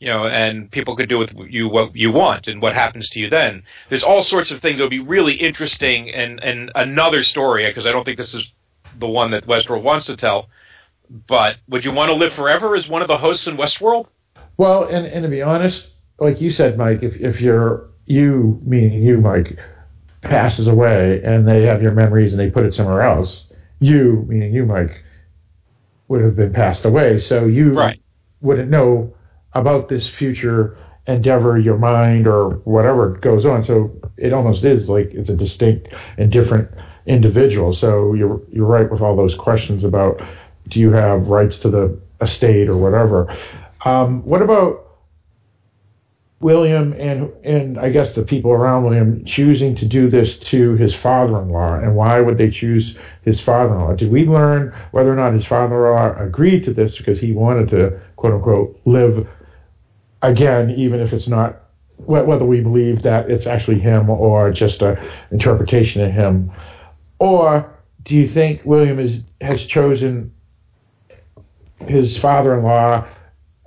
You 0.00 0.08
know, 0.08 0.26
and 0.26 0.68
people 0.68 0.96
could 0.96 1.08
do 1.08 1.18
with 1.18 1.32
you 1.48 1.68
what 1.68 1.94
you 1.94 2.10
want, 2.10 2.48
and 2.48 2.60
what 2.60 2.74
happens 2.74 3.08
to 3.10 3.20
you 3.20 3.30
then. 3.30 3.62
There's 3.88 4.02
all 4.02 4.22
sorts 4.22 4.50
of 4.50 4.60
things 4.60 4.78
that 4.78 4.84
would 4.84 4.90
be 4.90 4.98
really 4.98 5.34
interesting, 5.34 6.10
and 6.10 6.42
and 6.42 6.72
another 6.74 7.22
story 7.22 7.66
because 7.66 7.86
I 7.86 7.92
don't 7.92 8.04
think 8.04 8.16
this 8.16 8.34
is 8.34 8.50
the 8.98 9.06
one 9.06 9.30
that 9.30 9.46
Westworld 9.46 9.82
wants 9.82 10.06
to 10.06 10.16
tell. 10.16 10.48
But 11.12 11.56
would 11.68 11.84
you 11.84 11.92
want 11.92 12.08
to 12.08 12.14
live 12.14 12.32
forever 12.32 12.74
as 12.74 12.88
one 12.88 13.02
of 13.02 13.08
the 13.08 13.18
hosts 13.18 13.46
in 13.46 13.56
Westworld? 13.56 14.06
Well, 14.56 14.84
and 14.84 15.06
and 15.06 15.22
to 15.24 15.28
be 15.28 15.42
honest, 15.42 15.88
like 16.18 16.40
you 16.40 16.50
said, 16.50 16.78
Mike, 16.78 17.02
if 17.02 17.16
if 17.16 17.40
you're 17.40 17.90
you, 18.06 18.58
meaning 18.62 19.02
you, 19.02 19.18
Mike, 19.18 19.58
passes 20.22 20.66
away 20.66 21.22
and 21.22 21.46
they 21.46 21.62
have 21.64 21.82
your 21.82 21.92
memories 21.92 22.32
and 22.32 22.40
they 22.40 22.50
put 22.50 22.64
it 22.64 22.74
somewhere 22.74 23.02
else, 23.02 23.46
you, 23.80 24.24
meaning 24.28 24.54
you, 24.54 24.64
Mike, 24.64 25.02
would 26.08 26.22
have 26.22 26.36
been 26.36 26.52
passed 26.52 26.84
away. 26.84 27.18
So 27.18 27.46
you 27.46 27.72
right. 27.72 28.00
wouldn't 28.40 28.70
know 28.70 29.14
about 29.52 29.88
this 29.88 30.08
future 30.08 30.78
endeavor, 31.06 31.58
your 31.58 31.78
mind, 31.78 32.26
or 32.26 32.50
whatever 32.64 33.10
goes 33.10 33.44
on. 33.44 33.62
So 33.62 33.90
it 34.16 34.32
almost 34.32 34.64
is 34.64 34.88
like 34.88 35.10
it's 35.12 35.28
a 35.28 35.36
distinct 35.36 35.88
and 36.16 36.30
different 36.30 36.70
individual. 37.06 37.74
So 37.74 38.14
you're 38.14 38.40
you're 38.50 38.66
right 38.66 38.90
with 38.90 39.00
all 39.00 39.16
those 39.16 39.34
questions 39.34 39.84
about 39.84 40.22
do 40.72 40.80
you 40.80 40.90
have 40.90 41.28
rights 41.28 41.58
to 41.58 41.70
the 41.70 42.00
estate 42.22 42.68
or 42.68 42.76
whatever. 42.76 43.36
Um, 43.84 44.24
what 44.24 44.42
about 44.42 44.86
William 46.40 46.92
and 46.94 47.32
and 47.44 47.78
I 47.78 47.90
guess 47.90 48.14
the 48.14 48.22
people 48.22 48.50
around 48.50 48.84
William 48.84 49.24
choosing 49.24 49.76
to 49.76 49.86
do 49.86 50.10
this 50.10 50.36
to 50.38 50.74
his 50.74 50.94
father-in-law, 50.94 51.74
and 51.74 51.94
why 51.94 52.20
would 52.20 52.38
they 52.38 52.50
choose 52.50 52.96
his 53.22 53.40
father-in-law? 53.40 53.94
Did 53.94 54.10
we 54.10 54.24
learn 54.24 54.74
whether 54.90 55.12
or 55.12 55.16
not 55.16 55.34
his 55.34 55.46
father-in-law 55.46 56.16
agreed 56.18 56.64
to 56.64 56.72
this 56.72 56.96
because 56.96 57.20
he 57.20 57.32
wanted 57.32 57.68
to 57.68 58.00
quote 58.16 58.34
unquote 58.34 58.80
live 58.84 59.28
again, 60.22 60.70
even 60.70 61.00
if 61.00 61.12
it's 61.12 61.28
not 61.28 61.60
whether 62.06 62.44
we 62.44 62.60
believe 62.60 63.02
that 63.02 63.30
it's 63.30 63.46
actually 63.46 63.78
him 63.78 64.10
or 64.10 64.50
just 64.50 64.82
a 64.82 65.00
interpretation 65.30 66.02
of 66.02 66.10
him, 66.10 66.50
or 67.20 67.72
do 68.02 68.16
you 68.16 68.26
think 68.26 68.62
William 68.64 68.98
is 68.98 69.20
has 69.40 69.64
chosen 69.64 70.32
his 71.88 72.18
father-in-law 72.18 73.06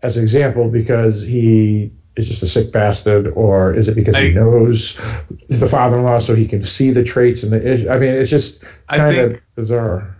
as 0.03 0.17
an 0.17 0.23
example 0.23 0.69
because 0.69 1.21
he 1.21 1.91
is 2.15 2.27
just 2.27 2.43
a 2.43 2.47
sick 2.47 2.71
bastard, 2.71 3.27
or 3.35 3.73
is 3.73 3.87
it 3.87 3.95
because 3.95 4.15
I, 4.15 4.25
he 4.25 4.29
knows 4.31 4.97
the 5.49 5.69
father-in-law 5.69 6.19
so 6.19 6.35
he 6.35 6.47
can 6.47 6.65
see 6.65 6.91
the 6.91 7.03
traits 7.03 7.43
and 7.43 7.51
the? 7.51 7.89
I 7.89 7.97
mean, 7.97 8.09
it's 8.09 8.29
just 8.29 8.59
kind 8.89 9.17
of 9.17 9.39
bizarre. 9.55 10.15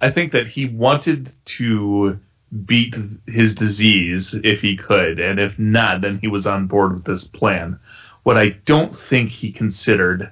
I 0.00 0.10
think 0.10 0.32
that 0.32 0.48
he 0.48 0.66
wanted 0.66 1.32
to 1.44 2.18
beat 2.66 2.94
his 3.26 3.54
disease 3.54 4.34
if 4.44 4.60
he 4.60 4.76
could, 4.76 5.18
and 5.18 5.40
if 5.40 5.58
not, 5.58 6.02
then 6.02 6.18
he 6.18 6.28
was 6.28 6.46
on 6.46 6.66
board 6.66 6.92
with 6.92 7.04
this 7.04 7.24
plan. 7.24 7.78
What 8.24 8.36
I 8.36 8.50
don't 8.66 8.94
think 8.94 9.30
he 9.30 9.52
considered 9.52 10.30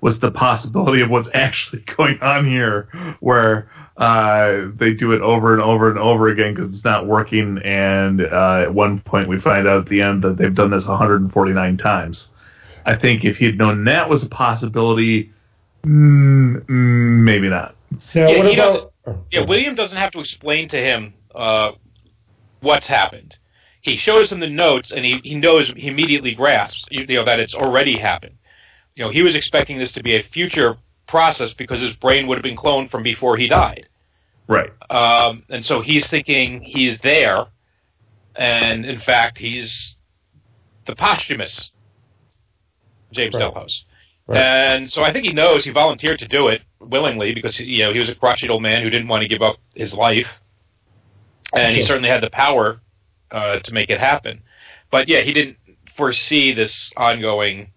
was 0.00 0.18
the 0.18 0.30
possibility 0.30 1.02
of 1.02 1.10
what's 1.10 1.28
actually 1.34 1.84
going 1.96 2.20
on 2.20 2.46
here, 2.46 2.88
where 3.20 3.70
uh, 4.00 4.70
they 4.76 4.94
do 4.94 5.12
it 5.12 5.20
over 5.20 5.52
and 5.52 5.62
over 5.62 5.90
and 5.90 5.98
over 5.98 6.28
again 6.28 6.54
because 6.54 6.74
it's 6.74 6.84
not 6.84 7.06
working. 7.06 7.58
And 7.58 8.22
uh, 8.22 8.62
at 8.62 8.74
one 8.74 8.98
point, 9.00 9.28
we 9.28 9.38
find 9.40 9.68
out 9.68 9.80
at 9.82 9.88
the 9.88 10.00
end 10.00 10.22
that 10.24 10.36
they've 10.38 10.54
done 10.54 10.70
this 10.70 10.86
149 10.86 11.76
times. 11.76 12.30
I 12.86 12.96
think 12.96 13.24
if 13.24 13.36
he'd 13.36 13.58
known 13.58 13.84
that 13.84 14.08
was 14.08 14.22
a 14.22 14.28
possibility, 14.28 15.32
mm, 15.84 16.56
mm, 16.64 17.24
maybe 17.24 17.48
not. 17.50 17.76
Now, 18.14 18.28
Yeah, 18.28 18.38
what 18.38 18.46
he 18.46 18.54
about? 18.54 18.66
doesn't- 19.04 19.24
Yeah, 19.30 19.40
William 19.42 19.74
doesn't 19.74 19.98
have 19.98 20.12
to 20.12 20.20
explain 20.20 20.68
to 20.68 20.78
him 20.78 21.12
uh, 21.34 21.72
what's 22.60 22.86
happened. 22.86 23.36
He 23.82 23.96
shows 23.96 24.32
him 24.32 24.40
the 24.40 24.48
notes, 24.48 24.92
and 24.92 25.04
he, 25.04 25.20
he 25.24 25.34
knows 25.34 25.72
he 25.76 25.88
immediately 25.88 26.34
grasps 26.34 26.84
you 26.90 27.06
know 27.06 27.24
that 27.24 27.38
it's 27.40 27.54
already 27.54 27.96
happened. 27.98 28.34
You 28.94 29.04
know, 29.04 29.10
he 29.10 29.22
was 29.22 29.34
expecting 29.34 29.78
this 29.78 29.92
to 29.92 30.02
be 30.02 30.16
a 30.16 30.22
future 30.22 30.76
process 31.06 31.52
because 31.52 31.80
his 31.80 31.94
brain 31.96 32.26
would 32.26 32.36
have 32.36 32.42
been 32.42 32.56
cloned 32.56 32.90
from 32.90 33.02
before 33.02 33.36
he 33.36 33.48
died. 33.48 33.88
Right. 34.50 34.72
Um, 34.90 35.44
and 35.48 35.64
so 35.64 35.80
he's 35.80 36.10
thinking 36.10 36.60
he's 36.62 36.98
there, 36.98 37.46
and 38.34 38.84
in 38.84 38.98
fact, 38.98 39.38
he's 39.38 39.94
the 40.86 40.96
posthumous 40.96 41.70
James 43.12 43.34
Right. 43.34 43.40
Delos. 43.40 43.84
Right. 44.26 44.38
And 44.38 44.90
so 44.90 45.04
I 45.04 45.12
think 45.12 45.24
he 45.24 45.32
knows 45.32 45.64
he 45.64 45.70
volunteered 45.70 46.18
to 46.18 46.26
do 46.26 46.48
it 46.48 46.62
willingly 46.80 47.32
because 47.32 47.60
you 47.60 47.84
know 47.84 47.92
he 47.92 48.00
was 48.00 48.08
a 48.08 48.14
crotchety 48.16 48.48
old 48.48 48.62
man 48.62 48.82
who 48.82 48.90
didn't 48.90 49.06
want 49.06 49.22
to 49.22 49.28
give 49.28 49.40
up 49.40 49.58
his 49.74 49.94
life, 49.94 50.40
and 51.54 51.76
he 51.76 51.84
certainly 51.84 52.08
had 52.08 52.22
the 52.22 52.30
power 52.30 52.80
uh, 53.30 53.60
to 53.60 53.72
make 53.72 53.88
it 53.88 54.00
happen. 54.00 54.42
But 54.90 55.08
yeah, 55.08 55.20
he 55.20 55.32
didn't 55.32 55.58
foresee 55.96 56.52
this 56.52 56.90
ongoing 56.96 57.70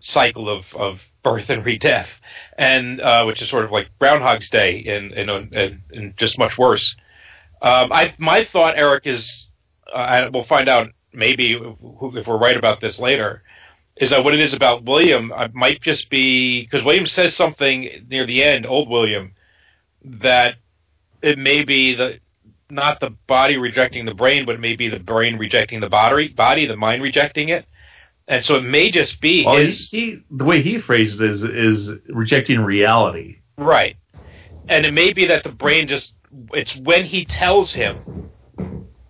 cycle 0.00 0.50
of, 0.50 0.66
of 0.74 1.00
birth 1.22 1.50
and 1.50 1.64
re-death, 1.64 2.08
and 2.56 3.00
uh, 3.00 3.24
which 3.24 3.42
is 3.42 3.48
sort 3.48 3.64
of 3.64 3.70
like 3.70 3.88
Groundhog's 3.98 4.50
Day 4.50 4.84
and 4.86 5.12
and, 5.12 6.16
just 6.16 6.38
much 6.38 6.58
worse. 6.58 6.96
Um, 7.60 7.92
I 7.92 8.14
my 8.18 8.44
thought, 8.44 8.74
Eric, 8.76 9.06
is 9.06 9.46
uh, 9.92 10.30
we'll 10.32 10.44
find 10.44 10.68
out 10.68 10.88
maybe 11.12 11.52
if, 11.54 12.26
we're 12.26 12.38
right 12.38 12.56
about 12.56 12.80
this 12.80 13.00
later. 13.00 13.42
Is 13.96 14.10
that 14.10 14.22
what 14.22 14.34
it 14.34 14.40
is 14.40 14.54
about 14.54 14.84
William? 14.84 15.32
It 15.36 15.54
might 15.54 15.80
just 15.80 16.08
be 16.08 16.62
because 16.62 16.84
William 16.84 17.06
says 17.06 17.34
something 17.34 18.06
near 18.08 18.26
the 18.26 18.44
end, 18.44 18.64
old 18.64 18.88
William, 18.88 19.32
that 20.04 20.54
it 21.20 21.36
may 21.36 21.64
be 21.64 21.94
the 21.94 22.20
not 22.70 23.00
the 23.00 23.10
body 23.26 23.56
rejecting 23.56 24.04
the 24.04 24.14
brain, 24.14 24.44
but 24.44 24.54
it 24.54 24.60
may 24.60 24.76
be 24.76 24.88
the 24.88 25.00
brain 25.00 25.36
rejecting 25.38 25.80
the 25.80 25.88
body, 25.88 26.28
body, 26.28 26.66
the 26.66 26.76
mind 26.76 27.02
rejecting 27.02 27.48
it, 27.48 27.66
and 28.28 28.44
so 28.44 28.56
it 28.56 28.62
may 28.62 28.90
just 28.90 29.20
be 29.20 29.44
Well, 29.44 29.56
his 29.56 29.88
he, 29.90 30.20
the 30.30 30.44
way 30.44 30.62
he 30.62 30.78
phrased 30.78 31.20
it 31.20 31.30
is 31.30 31.42
is 31.42 31.90
rejecting 32.08 32.60
reality. 32.60 33.38
Right. 33.56 33.96
And 34.68 34.84
it 34.86 34.92
may 34.92 35.12
be 35.12 35.26
that 35.26 35.42
the 35.44 35.50
brain 35.50 35.88
just 35.88 36.14
it's 36.52 36.76
when 36.76 37.04
he 37.06 37.24
tells 37.24 37.72
him 37.74 38.30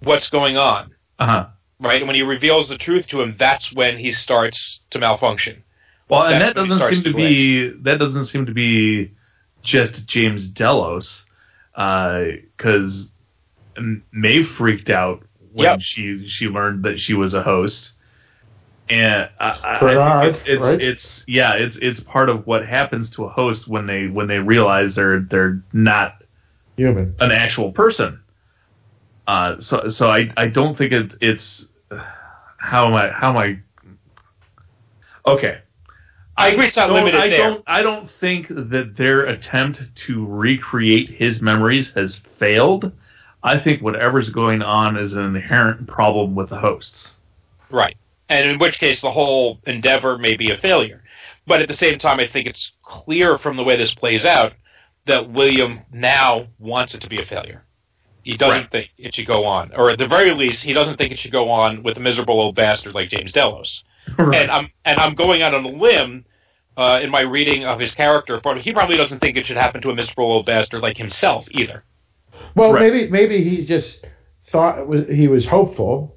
what's 0.01 0.31
going 0.31 0.57
on, 0.57 0.95
Uh 1.19 1.27
huh. 1.27 1.47
right? 1.81 1.99
And 1.99 2.07
when 2.07 2.15
he 2.17 2.23
reveals 2.23 2.69
the 2.69 2.79
truth 2.79 3.09
to 3.09 3.21
him, 3.21 3.35
that's 3.39 3.73
when 3.73 3.99
he 3.99 4.13
starts 4.13 4.81
to 4.91 4.99
malfunction. 5.01 5.65
Well, 6.09 6.23
and 6.23 6.41
That's 6.41 6.55
that 6.55 6.67
doesn't 6.69 6.95
seem 6.95 7.03
to 7.03 7.11
to 7.11 7.17
be 7.17 7.71
that 7.83 7.99
doesn't 7.99 8.27
seem 8.27 8.47
to 8.47 8.53
be 8.55 9.13
just 9.63 10.07
James 10.07 10.49
Delos, 10.49 11.27
because 11.75 13.09
Maeve 14.13 14.49
freaked 14.57 14.91
out 14.91 15.25
when 15.53 15.65
Yep. 15.65 15.81
she 15.83 16.27
she 16.29 16.47
learned 16.47 16.85
that 16.85 16.99
she 17.01 17.15
was 17.15 17.35
a 17.35 17.43
host, 17.43 17.93
and 18.91 19.29
I, 19.39 19.49
I- 19.49 19.79
I 20.21 20.33
think 20.33 20.47
it- 20.49 20.51
it's 20.53 20.63
right? 20.63 20.81
it's 20.81 21.25
yeah 21.27 21.55
it's 21.55 21.77
it's 21.77 22.01
part 22.01 22.29
of 22.29 22.47
what 22.47 22.67
happens 22.67 23.11
to 23.11 23.25
a 23.25 23.29
host 23.29 23.69
when 23.69 23.87
they 23.87 24.07
when 24.07 24.27
they 24.29 24.39
realize 24.39 24.95
they're 24.95 25.21
they're 25.21 25.63
not 25.73 26.23
human. 26.77 27.15
an 27.21 27.31
actual 27.33 27.73
person. 27.73 28.21
Uh, 29.27 29.61
so 29.61 29.89
so 29.89 30.09
I 30.11 30.31
I 30.37 30.47
don't 30.49 30.77
think 30.77 30.93
it, 30.93 31.15
it's 31.21 31.67
how 32.57 32.87
am 32.89 32.95
I 32.95 33.11
how 33.11 33.31
am 33.31 33.37
I 33.37 33.59
okay. 35.31 35.59
I 36.37 36.49
agree 36.51 36.67
it's 36.69 36.77
don't- 36.77 36.93
limited 36.93 37.21
I 37.21 37.29
there. 37.29 37.39
don't 37.51 37.65
I 37.67 37.83
don't 37.83 38.09
think 38.09 38.49
that 38.49 38.97
their 38.97 39.23
attempt 39.27 39.83
to 40.07 40.25
recreate 40.27 41.11
his 41.11 41.43
memories 41.43 41.93
has 41.95 42.17
failed. 42.39 42.93
I 43.43 43.59
think 43.59 43.83
whatever's 43.83 44.31
going 44.31 44.63
on 44.63 44.97
is 44.97 45.13
an 45.15 45.37
inherent 45.37 45.87
problem 45.87 46.35
with 46.35 46.49
the 46.51 46.59
hosts. 46.59 47.13
Right. 47.71 47.97
And 48.29 48.49
in 48.49 48.59
which 48.59 48.79
case 48.79 49.01
the 49.01 49.11
whole 49.11 49.61
endeavor 49.67 50.19
may 50.19 50.37
be 50.37 50.51
a 50.51 50.57
failure. 50.59 51.03
But 51.47 51.61
at 51.63 51.69
the 51.69 51.75
same 51.75 51.99
time 51.99 52.21
I 52.21 52.27
think 52.27 52.47
it's 52.47 52.73
clear 52.83 53.39
from 53.39 53.57
the 53.57 53.65
way 53.65 53.77
this 53.77 53.95
plays 53.95 54.25
out 54.27 54.53
that 55.07 55.31
William 55.31 55.81
now 55.93 56.49
wants 56.59 56.95
it 56.95 57.01
to 57.01 57.09
be 57.09 57.21
a 57.21 57.25
failure. 57.25 57.65
He 58.23 58.37
doesn't 58.37 58.63
Right. 58.65 58.71
think 58.71 58.91
it 58.99 59.15
should 59.15 59.27
go 59.27 59.47
on. 59.47 59.73
Or 59.75 59.89
at 59.91 59.99
the 59.99 60.07
very 60.07 60.33
least, 60.33 60.63
he 60.63 60.75
doesn't 60.75 60.99
think 60.99 61.13
it 61.13 61.19
should 61.19 61.33
go 61.33 61.49
on 61.51 61.83
with 61.83 61.97
a 61.97 62.01
miserable 62.01 62.39
old 62.39 62.55
bastard 62.55 62.95
like 62.95 63.09
James 63.09 63.33
Delos. 63.33 63.83
Right. 64.19 64.43
and 64.43 64.51
I'm 64.51 64.71
and 64.85 64.99
I'm 64.99 65.15
going 65.15 65.43
out 65.43 65.55
on 65.55 65.65
a 65.65 65.69
limb 65.69 66.25
uh, 66.77 67.01
in 67.03 67.11
my 67.11 67.21
reading 67.23 67.65
of 67.65 67.79
his 67.81 67.95
character. 67.95 68.41
But 68.43 68.59
he 68.59 68.73
probably 68.73 68.97
doesn't 68.99 69.21
think 69.21 69.37
it 69.39 69.47
should 69.47 69.57
happen 69.57 69.81
to 69.83 69.91
a 69.91 69.95
miserable 69.95 70.31
old 70.31 70.45
bastard 70.47 70.83
like 70.83 70.97
himself 70.99 71.47
either. 71.53 71.85
Well, 72.55 72.73
Right. 72.73 72.83
maybe 72.93 73.11
maybe 73.11 73.43
he 73.49 73.65
just 73.65 74.05
thought 74.49 74.79
it 74.79 74.87
was, 74.87 75.07
he 75.09 75.29
was 75.29 75.47
hopeful, 75.47 76.17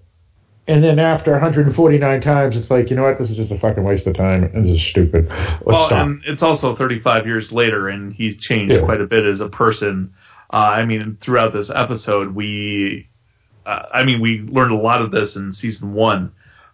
and 0.72 0.82
then 0.82 1.00
after 1.00 1.32
149 1.34 2.22
times, 2.22 2.56
it's 2.56 2.72
like 2.72 2.90
you 2.90 2.96
know 2.96 3.04
what, 3.04 3.18
this 3.18 3.30
is 3.30 3.36
just 3.36 3.52
a 3.52 3.58
fucking 3.60 3.84
waste 3.84 4.08
of 4.08 4.16
time, 4.16 4.44
and 4.44 4.66
this 4.66 4.78
is 4.78 4.88
stupid. 4.88 5.28
Let's 5.28 5.62
well, 5.66 5.88
stop. 5.88 6.06
and 6.06 6.22
it's 6.26 6.42
also 6.42 6.76
35 6.76 7.26
years 7.26 7.52
later, 7.52 7.90
and 7.90 8.14
he's 8.14 8.38
changed 8.38 8.74
Yeah. 8.76 8.86
quite 8.86 9.02
a 9.02 9.06
bit 9.06 9.26
as 9.26 9.42
a 9.42 9.50
person. 9.50 10.14
Uh, 10.54 10.56
I 10.56 10.86
mean, 10.86 11.18
throughout 11.20 11.52
this 11.52 11.70
episode, 11.70 12.34
we, 12.36 13.10
uh, 13.66 13.84
I 13.94 14.04
mean, 14.04 14.22
we 14.22 14.42
learned 14.42 14.72
a 14.72 14.78
lot 14.78 15.02
of 15.02 15.12
this 15.12 15.36
in 15.36 15.52
season 15.52 15.94
one, 15.94 16.32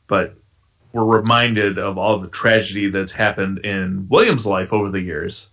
but 0.08 0.36
we're 0.94 1.04
reminded 1.04 1.80
of 1.80 1.98
all 1.98 2.20
the 2.20 2.28
tragedy 2.28 2.90
that's 2.92 3.12
happened 3.12 3.60
in 3.60 4.08
William's 4.10 4.46
life 4.46 4.72
over 4.74 4.92
the 4.92 5.02
years. 5.02 5.48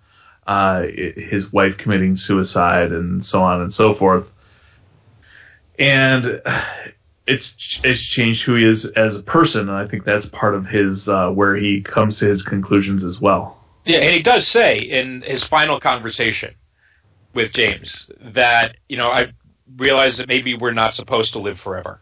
Uh, 0.47 0.83
his 1.17 1.51
wife 1.51 1.79
committing 1.79 2.17
suicide 2.17 2.93
and 2.93 3.25
so 3.25 3.43
on 3.43 3.63
and 3.63 3.73
so 3.73 3.95
forth. 3.95 4.27
And 5.79 6.43
it's 7.27 7.81
it's 7.83 8.03
changed 8.03 8.43
who 8.43 8.55
he 8.57 8.65
is 8.65 8.85
as 8.85 9.17
a 9.17 9.23
person, 9.23 9.63
and 9.63 9.71
I 9.71 9.87
think 9.87 10.05
that's 10.05 10.27
part 10.27 10.55
of 10.55 10.67
his 10.67 11.09
uh, 11.09 11.31
where 11.31 11.57
he 11.57 11.81
comes 11.81 12.19
to 12.19 12.27
his 12.27 12.43
conclusions 12.43 13.03
as 13.03 13.21
well. 13.21 13.63
Yeah, 13.85 13.99
and 13.99 14.15
he 14.15 14.23
does 14.23 14.47
say 14.47 14.79
in 14.79 15.23
his 15.23 15.45
final 15.45 15.81
conversation 15.81 16.55
with 17.35 17.53
James 17.53 18.11
that 18.21 18.77
you 18.89 18.97
know 18.97 19.11
I 19.11 19.33
realize 19.77 20.19
that 20.19 20.29
maybe 20.29 20.55
we're 20.55 20.73
not 20.73 20.95
supposed 20.95 21.33
to 21.33 21.39
live 21.39 21.59
forever. 21.61 22.01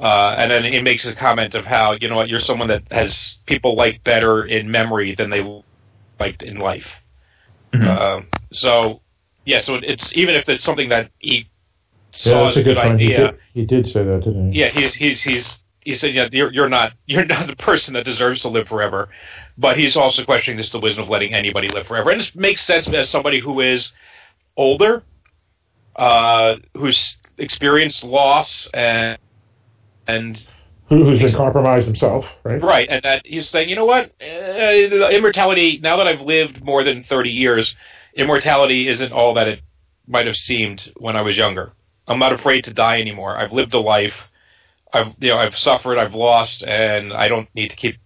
Uh, 0.00 0.36
and 0.38 0.50
then 0.50 0.64
he 0.64 0.80
makes 0.80 1.04
a 1.04 1.14
comment 1.14 1.54
of 1.54 1.64
how 1.64 1.92
you 2.00 2.08
know 2.08 2.16
what 2.16 2.28
you're 2.28 2.40
someone 2.40 2.68
that 2.68 2.84
has 2.90 3.38
people 3.46 3.76
like 3.76 4.02
better 4.04 4.44
in 4.44 4.70
memory 4.70 5.14
than 5.14 5.28
they 5.28 5.62
liked 6.20 6.42
in 6.42 6.58
life. 6.58 6.88
Mhm. 7.72 7.86
Uh, 7.86 8.22
so 8.52 9.02
yeah, 9.44 9.60
so 9.60 9.74
it's 9.74 10.16
even 10.16 10.34
if 10.34 10.48
it's 10.48 10.64
something 10.64 10.88
that 10.90 11.10
he 11.18 11.50
yeah, 12.12 12.30
saw 12.30 12.44
that's 12.44 12.56
a 12.56 12.62
good 12.62 12.74
good 12.74 12.82
point. 12.82 13.00
He 13.00 13.14
idea. 13.14 13.32
did, 13.32 13.40
he 13.54 13.64
did 13.66 13.86
say 13.86 14.04
that, 14.04 14.24
didn't 14.24 14.52
he? 14.52 14.60
Yeah, 14.60 14.68
he's 14.68 14.94
he's 14.94 15.22
he's 15.22 15.58
he 15.88 15.94
said, 15.94 16.14
yeah, 16.14 16.28
you're, 16.30 16.52
you're 16.52 16.68
not 16.68 16.92
you're 17.06 17.24
not 17.24 17.46
the 17.46 17.56
person 17.56 17.94
that 17.94 18.04
deserves 18.04 18.42
to 18.42 18.48
live 18.48 18.68
forever, 18.68 19.08
but 19.56 19.78
he's 19.78 19.96
also 19.96 20.24
questioning 20.24 20.58
this 20.58 20.70
the 20.70 20.80
wisdom 20.80 21.04
of 21.04 21.08
letting 21.08 21.34
anybody 21.34 21.68
live 21.68 21.86
forever, 21.86 22.10
and 22.10 22.20
it 22.20 22.34
makes 22.34 22.62
sense 22.62 22.88
as 22.88 23.08
somebody 23.08 23.40
who 23.40 23.60
is 23.60 23.92
older, 24.56 25.02
uh, 25.96 26.56
who's 26.76 27.16
experienced 27.38 28.04
loss 28.04 28.68
and 28.74 29.18
and 30.06 30.46
Who, 30.88 31.04
who's 31.04 31.18
been 31.20 31.34
compromised 31.34 31.86
himself, 31.86 32.26
right? 32.44 32.62
right, 32.62 32.88
and 32.90 33.02
that 33.02 33.26
he's 33.26 33.48
saying, 33.48 33.68
you 33.68 33.76
know 33.76 33.84
what, 33.86 34.12
uh, 34.20 35.08
immortality. 35.10 35.78
Now 35.82 35.96
that 35.98 36.06
I've 36.06 36.20
lived 36.20 36.62
more 36.62 36.84
than 36.84 37.02
thirty 37.02 37.30
years, 37.30 37.74
immortality 38.14 38.88
isn't 38.88 39.12
all 39.12 39.34
that 39.34 39.48
it 39.48 39.60
might 40.06 40.26
have 40.26 40.36
seemed 40.36 40.92
when 40.96 41.16
I 41.16 41.22
was 41.22 41.36
younger. 41.36 41.72
I'm 42.08 42.18
not 42.18 42.32
afraid 42.32 42.64
to 42.64 42.72
die 42.72 43.00
anymore. 43.00 43.36
I've 43.36 43.52
lived 43.52 43.74
a 43.74 43.78
life. 43.78 44.14
I've 44.92 45.14
you 45.20 45.28
know 45.28 45.36
I've 45.36 45.56
suffered. 45.56 45.98
I've 45.98 46.14
lost, 46.14 46.62
and 46.62 47.12
I 47.12 47.28
don't 47.28 47.48
need 47.54 47.70
to 47.70 47.76
keep 47.76 47.96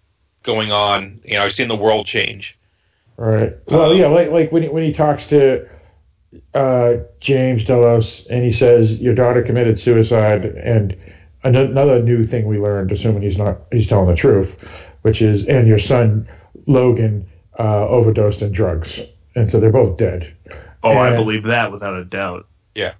going 0.42 0.72
on. 0.72 1.20
You 1.24 1.34
know 1.34 1.44
I've 1.44 1.52
seen 1.54 1.68
the 1.68 1.76
world 1.76 2.06
change. 2.06 2.58
Right. 3.16 3.52
Well, 3.68 3.92
Um, 3.92 3.96
yeah, 3.96 4.08
like 4.08 4.30
like 4.30 4.52
when 4.52 4.62
he, 4.62 4.68
when 4.68 4.82
he 4.82 4.92
talks 4.92 5.26
to 5.26 5.68
uh, 6.54 6.94
James 7.20 7.64
Delos 7.64 8.26
and 8.28 8.44
he 8.44 8.52
says 8.52 8.98
your 8.98 9.14
daughter 9.14 9.42
committed 9.42 9.78
suicide, 9.78 10.44
and 10.44 10.96
another 11.44 12.02
new 12.02 12.24
thing 12.24 12.46
we 12.46 12.58
learned, 12.58 12.90
assuming 12.90 13.22
he's 13.22 13.38
not 13.38 13.60
he's 13.70 13.86
telling 13.86 14.08
the 14.08 14.16
truth, 14.16 14.50
which 15.02 15.22
is 15.22 15.46
and 15.46 15.68
your 15.68 15.78
son 15.78 16.28
Logan 16.66 17.28
uh, 17.58 17.86
overdosed 17.88 18.42
on 18.42 18.52
drugs, 18.52 18.98
and 19.36 19.50
so 19.50 19.60
they're 19.60 19.70
both 19.70 19.96
dead. 19.98 20.34
Oh, 20.82 20.96
I 20.96 21.14
believe 21.14 21.44
that 21.44 21.70
without 21.70 21.94
a 21.94 22.04
doubt. 22.04 22.46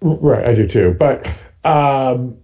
Right, 0.01 0.47
I 0.47 0.55
do 0.55 0.69
too. 0.69 0.97
But 0.99 1.27
um, 1.65 2.37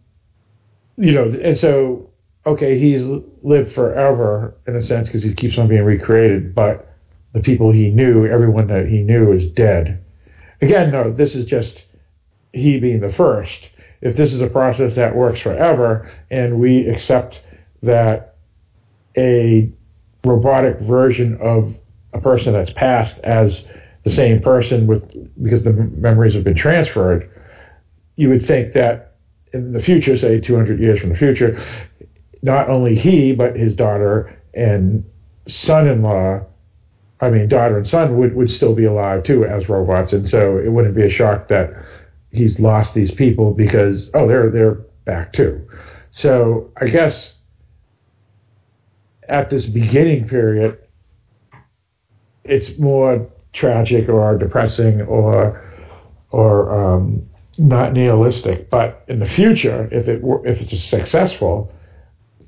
you 0.97 1.13
know, 1.13 1.31
and 1.43 1.59
so 1.59 2.11
okay, 2.47 2.79
he's 2.79 3.03
lived 3.43 3.75
forever 3.75 4.57
in 4.67 4.77
a 4.77 4.83
sense 4.83 5.09
because 5.09 5.23
he 5.23 5.35
keeps 5.35 5.59
on 5.59 5.69
being 5.69 5.85
recreated. 5.85 6.55
But 6.55 6.89
the 7.33 7.41
people 7.41 7.73
he 7.73 7.91
knew, 7.91 8.27
everyone 8.27 8.69
that 8.69 8.87
he 8.87 9.03
knew, 9.03 9.33
is 9.33 9.47
dead. 9.51 10.03
Again, 10.61 10.91
no, 10.91 11.13
this 11.13 11.35
is 11.35 11.47
just 11.47 11.85
he 12.53 12.81
being 12.81 13.01
the 13.01 13.13
first, 13.13 13.71
if 14.01 14.17
this 14.17 14.33
is 14.33 14.41
a 14.41 14.49
process 14.49 14.95
that 14.97 15.15
works 15.15 15.41
forever 15.41 16.11
and 16.31 16.59
we 16.59 16.87
accept 16.89 17.43
that 17.83 18.37
a 19.17 19.71
robotic 20.25 20.79
version 20.81 21.39
of 21.41 21.77
a 22.13 22.21
person 22.21 22.53
that's 22.53 22.73
passed 22.73 23.19
as 23.19 23.65
the 24.05 24.11
same 24.11 24.41
person 24.41 24.87
with 24.87 25.03
because 25.43 25.65
the 25.65 25.73
memories 25.73 26.35
have 26.35 26.45
been 26.45 26.55
transferred, 26.57 27.31
you 28.17 28.29
would 28.29 28.45
think 28.45 28.73
that 28.73 29.17
in 29.53 29.73
the 29.73 29.83
future, 29.83 30.17
say 30.17 30.41
200 30.41 30.79
years 30.79 31.01
from 31.01 31.11
the 31.11 31.17
future, 31.17 31.59
not 32.43 32.69
only 32.69 32.95
he 32.95 33.33
but 33.33 33.57
his 33.57 33.75
daughter 33.75 34.39
and 34.55 35.05
son-in-law, 35.47 36.45
I 37.21 37.31
mean 37.31 37.49
daughter 37.49 37.77
and 37.77 37.87
son 37.87 38.17
would 38.19 38.35
would 38.35 38.51
still 38.51 38.75
be 38.75 38.85
alive 38.85 39.25
too 39.25 39.45
as 39.45 39.69
robots, 39.69 40.13
and 40.13 40.29
so 40.29 40.59
it 40.59 40.71
wouldn't 40.71 40.95
be 40.95 41.05
a 41.05 41.11
shock 41.11 41.49
that 41.49 41.73
he's 42.31 42.61
lost 42.61 42.95
these 42.95 43.11
people 43.11 43.53
because 43.53 44.11
oh 44.15 44.29
they're 44.29 44.51
they're 44.51 44.79
back 45.05 45.33
too. 45.33 45.67
So 46.11 46.71
I 46.81 46.87
guess 46.87 47.33
at 49.29 49.51
this 49.51 49.67
beginning 49.67 50.29
period, 50.29 50.79
it's 52.45 52.79
more 52.79 53.29
tragic 53.59 54.09
or 54.09 54.39
depressing 54.39 55.03
or 55.03 55.65
or 56.31 56.71
um, 56.71 57.29
not 57.59 57.93
nihilistic. 57.93 58.71
But 58.71 59.05
in 59.09 59.19
the 59.19 59.29
future, 59.29 59.89
if 59.91 60.09
it 60.09 60.23
were, 60.23 60.47
if 60.47 60.61
it's 60.61 60.83
successful, 60.85 61.73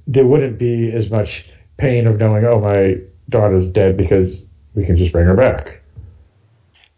there 0.07 0.27
wouldn't 0.27 0.59
be 0.59 0.93
as 0.93 1.11
much 1.11 1.45
pain 1.77 2.07
of 2.07 2.19
knowing, 2.19 2.45
oh, 2.45 2.61
my 2.61 2.97
daughter's 3.29 3.71
dead 3.71 3.97
because 3.97 4.45
we 4.75 4.85
can 4.85 4.97
just 4.97 5.13
bring 5.13 5.27
her 5.27 5.35
back. 5.35 5.81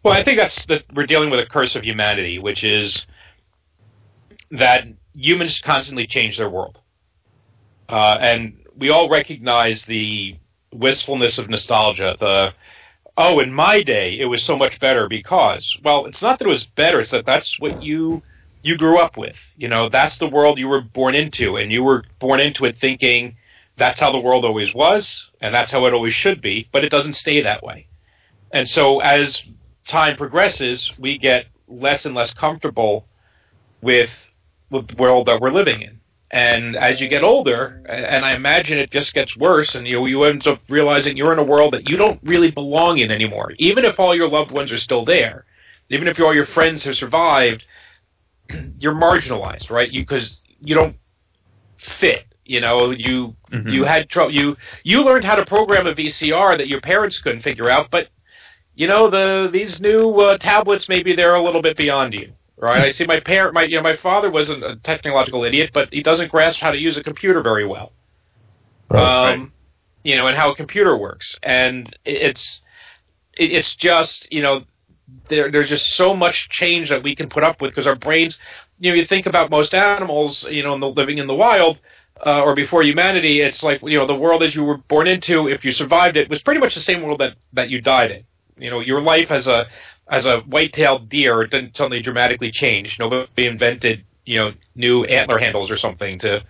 Well, 0.02 0.12
I 0.12 0.24
think 0.24 0.38
that's 0.38 0.66
that 0.66 0.84
we're 0.92 1.06
dealing 1.06 1.30
with 1.30 1.40
a 1.40 1.46
curse 1.46 1.76
of 1.76 1.84
humanity, 1.84 2.38
which 2.38 2.64
is 2.64 3.06
that 4.50 4.86
humans 5.14 5.60
constantly 5.60 6.06
change 6.06 6.36
their 6.38 6.50
world, 6.50 6.78
uh, 7.88 8.18
and 8.20 8.58
we 8.76 8.90
all 8.90 9.08
recognize 9.08 9.84
the 9.84 10.36
wistfulness 10.72 11.38
of 11.38 11.48
nostalgia. 11.48 12.16
The 12.18 12.52
oh, 13.16 13.40
in 13.40 13.52
my 13.52 13.82
day, 13.82 14.18
it 14.18 14.26
was 14.26 14.42
so 14.42 14.56
much 14.56 14.80
better 14.80 15.08
because 15.08 15.76
well, 15.84 16.06
it's 16.06 16.22
not 16.22 16.38
that 16.38 16.46
it 16.46 16.50
was 16.50 16.66
better; 16.66 17.00
it's 17.00 17.10
that 17.10 17.26
that's 17.26 17.58
what 17.60 17.80
you 17.80 18.22
you 18.62 18.76
grew 18.76 18.98
up 18.98 19.16
with. 19.16 19.36
You 19.56 19.68
know, 19.68 19.88
that's 19.88 20.18
the 20.18 20.28
world 20.28 20.58
you 20.58 20.68
were 20.68 20.80
born 20.80 21.14
into, 21.14 21.56
and 21.56 21.72
you 21.72 21.82
were 21.82 22.04
born 22.18 22.40
into 22.40 22.64
it 22.64 22.78
thinking 22.78 23.36
that's 23.76 24.00
how 24.00 24.12
the 24.12 24.20
world 24.20 24.44
always 24.44 24.74
was, 24.74 25.30
and 25.40 25.54
that's 25.54 25.72
how 25.72 25.86
it 25.86 25.94
always 25.94 26.14
should 26.14 26.40
be. 26.40 26.68
But 26.72 26.84
it 26.84 26.90
doesn't 26.90 27.14
stay 27.14 27.42
that 27.42 27.62
way. 27.62 27.88
And 28.52 28.68
so, 28.68 29.00
as 29.00 29.42
time 29.86 30.16
progresses, 30.16 30.92
we 30.98 31.18
get 31.18 31.46
less 31.68 32.04
and 32.06 32.14
less 32.14 32.34
comfortable 32.34 33.08
with 33.80 34.10
with 34.70 34.88
the 34.88 34.96
world 34.96 35.26
that 35.26 35.40
we're 35.40 35.50
living 35.50 35.82
in. 35.82 36.01
And 36.32 36.76
as 36.76 36.98
you 36.98 37.08
get 37.08 37.22
older, 37.22 37.82
and 37.86 38.24
I 38.24 38.34
imagine 38.34 38.78
it 38.78 38.90
just 38.90 39.12
gets 39.12 39.36
worse, 39.36 39.74
and 39.74 39.86
you 39.86 40.06
you 40.06 40.24
end 40.24 40.46
up 40.46 40.62
realizing 40.70 41.16
you're 41.16 41.34
in 41.34 41.38
a 41.38 41.44
world 41.44 41.74
that 41.74 41.90
you 41.90 41.98
don't 41.98 42.20
really 42.22 42.50
belong 42.50 42.98
in 42.98 43.10
anymore. 43.10 43.52
Even 43.58 43.84
if 43.84 44.00
all 44.00 44.14
your 44.14 44.28
loved 44.28 44.50
ones 44.50 44.72
are 44.72 44.78
still 44.78 45.04
there, 45.04 45.44
even 45.90 46.08
if 46.08 46.18
all 46.18 46.34
your 46.34 46.46
friends 46.46 46.84
have 46.84 46.96
survived, 46.96 47.64
you're 48.78 48.94
marginalized, 48.94 49.68
right? 49.68 49.90
You 49.92 50.00
because 50.00 50.40
you 50.58 50.74
don't 50.74 50.96
fit. 51.76 52.24
You 52.46 52.62
know, 52.62 52.92
you 52.92 53.36
mm-hmm. 53.52 53.68
you 53.68 53.84
had 53.84 54.08
trouble. 54.08 54.32
You 54.32 54.56
you 54.84 55.04
learned 55.04 55.24
how 55.24 55.34
to 55.34 55.44
program 55.44 55.86
a 55.86 55.94
VCR 55.94 56.56
that 56.56 56.68
your 56.68 56.80
parents 56.80 57.20
couldn't 57.20 57.42
figure 57.42 57.68
out, 57.68 57.90
but 57.90 58.08
you 58.74 58.86
know 58.86 59.10
the 59.10 59.50
these 59.52 59.82
new 59.82 60.10
uh, 60.14 60.38
tablets 60.38 60.88
maybe 60.88 61.14
they're 61.14 61.34
a 61.34 61.42
little 61.42 61.62
bit 61.62 61.76
beyond 61.76 62.14
you 62.14 62.32
right? 62.62 62.84
I 62.84 62.90
see 62.90 63.04
my 63.04 63.20
parent, 63.20 63.54
my 63.54 63.64
you 63.64 63.76
know, 63.76 63.82
my 63.82 63.96
father 63.96 64.30
wasn't 64.30 64.64
a 64.64 64.76
technological 64.76 65.44
idiot, 65.44 65.70
but 65.74 65.92
he 65.92 66.02
doesn't 66.02 66.30
grasp 66.30 66.60
how 66.60 66.70
to 66.70 66.78
use 66.78 66.96
a 66.96 67.02
computer 67.02 67.42
very 67.42 67.66
well. 67.66 67.92
Right, 68.88 69.32
um, 69.32 69.40
right. 69.40 69.50
You 70.04 70.16
know, 70.16 70.28
and 70.28 70.36
how 70.36 70.52
a 70.52 70.54
computer 70.54 70.96
works, 70.96 71.36
and 71.42 71.94
it's 72.04 72.60
it, 73.36 73.52
it's 73.52 73.74
just 73.74 74.32
you 74.32 74.42
know 74.42 74.64
there 75.28 75.50
there's 75.50 75.68
just 75.68 75.96
so 75.96 76.14
much 76.14 76.48
change 76.48 76.88
that 76.88 77.02
we 77.02 77.14
can 77.14 77.28
put 77.28 77.42
up 77.42 77.60
with 77.60 77.72
because 77.72 77.86
our 77.86 77.96
brains, 77.96 78.38
you 78.78 78.90
know, 78.90 78.96
you 78.96 79.06
think 79.06 79.26
about 79.26 79.50
most 79.50 79.74
animals, 79.74 80.46
you 80.48 80.62
know, 80.62 80.74
in 80.74 80.80
the, 80.80 80.88
living 80.88 81.18
in 81.18 81.26
the 81.26 81.34
wild. 81.34 81.78
Uh, 82.24 82.42
or 82.42 82.54
before 82.54 82.84
humanity, 82.84 83.40
it's 83.40 83.64
like 83.64 83.82
you 83.82 83.98
know 83.98 84.06
the 84.06 84.14
world 84.14 84.44
as 84.44 84.54
you 84.54 84.62
were 84.62 84.76
born 84.76 85.08
into. 85.08 85.48
If 85.48 85.64
you 85.64 85.72
survived 85.72 86.16
it, 86.16 86.28
was 86.30 86.40
pretty 86.42 86.60
much 86.60 86.74
the 86.74 86.80
same 86.80 87.02
world 87.02 87.20
that 87.20 87.34
that 87.54 87.68
you 87.68 87.80
died 87.80 88.12
in. 88.12 88.24
You 88.62 88.70
know, 88.70 88.78
your 88.78 89.00
life 89.00 89.32
as 89.32 89.48
a 89.48 89.66
as 90.12 90.26
a 90.26 90.40
white-tailed 90.40 91.08
deer, 91.08 91.42
it 91.42 91.50
didn't 91.50 91.76
suddenly 91.76 92.02
dramatically 92.02 92.52
change. 92.52 92.98
Nobody 92.98 93.46
invented, 93.46 94.04
you 94.26 94.38
know, 94.38 94.52
new 94.74 95.04
antler 95.04 95.38
handles 95.38 95.70
or 95.70 95.78
something 95.78 96.18
to 96.18 96.44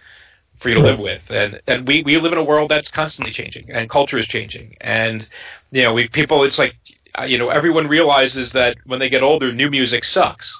for 0.58 0.68
you 0.68 0.74
to 0.74 0.80
live 0.80 0.98
with. 0.98 1.22
And 1.30 1.62
and 1.68 1.86
we 1.86 2.02
we 2.02 2.18
live 2.18 2.32
in 2.32 2.38
a 2.38 2.44
world 2.44 2.70
that's 2.70 2.90
constantly 2.90 3.32
changing, 3.32 3.70
and 3.70 3.88
culture 3.88 4.18
is 4.18 4.26
changing. 4.26 4.76
And 4.80 5.26
you 5.70 5.82
know, 5.82 5.94
we 5.94 6.08
people, 6.08 6.42
it's 6.42 6.58
like 6.58 6.74
uh, 7.16 7.22
you 7.22 7.38
know, 7.38 7.50
everyone 7.50 7.86
realizes 7.86 8.50
that 8.52 8.78
when 8.84 8.98
they 8.98 9.08
get 9.08 9.22
older, 9.22 9.52
new 9.52 9.70
music 9.70 10.02
sucks. 10.02 10.52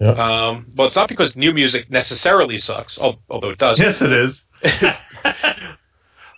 Yep. 0.00 0.18
Um, 0.18 0.66
well, 0.74 0.86
it's 0.86 0.96
not 0.96 1.08
because 1.08 1.36
new 1.36 1.52
music 1.52 1.90
necessarily 1.90 2.58
sucks, 2.58 2.98
although 2.98 3.50
it 3.50 3.58
does. 3.58 3.78
Yes, 3.78 4.00
it 4.00 4.12
is. 4.12 4.42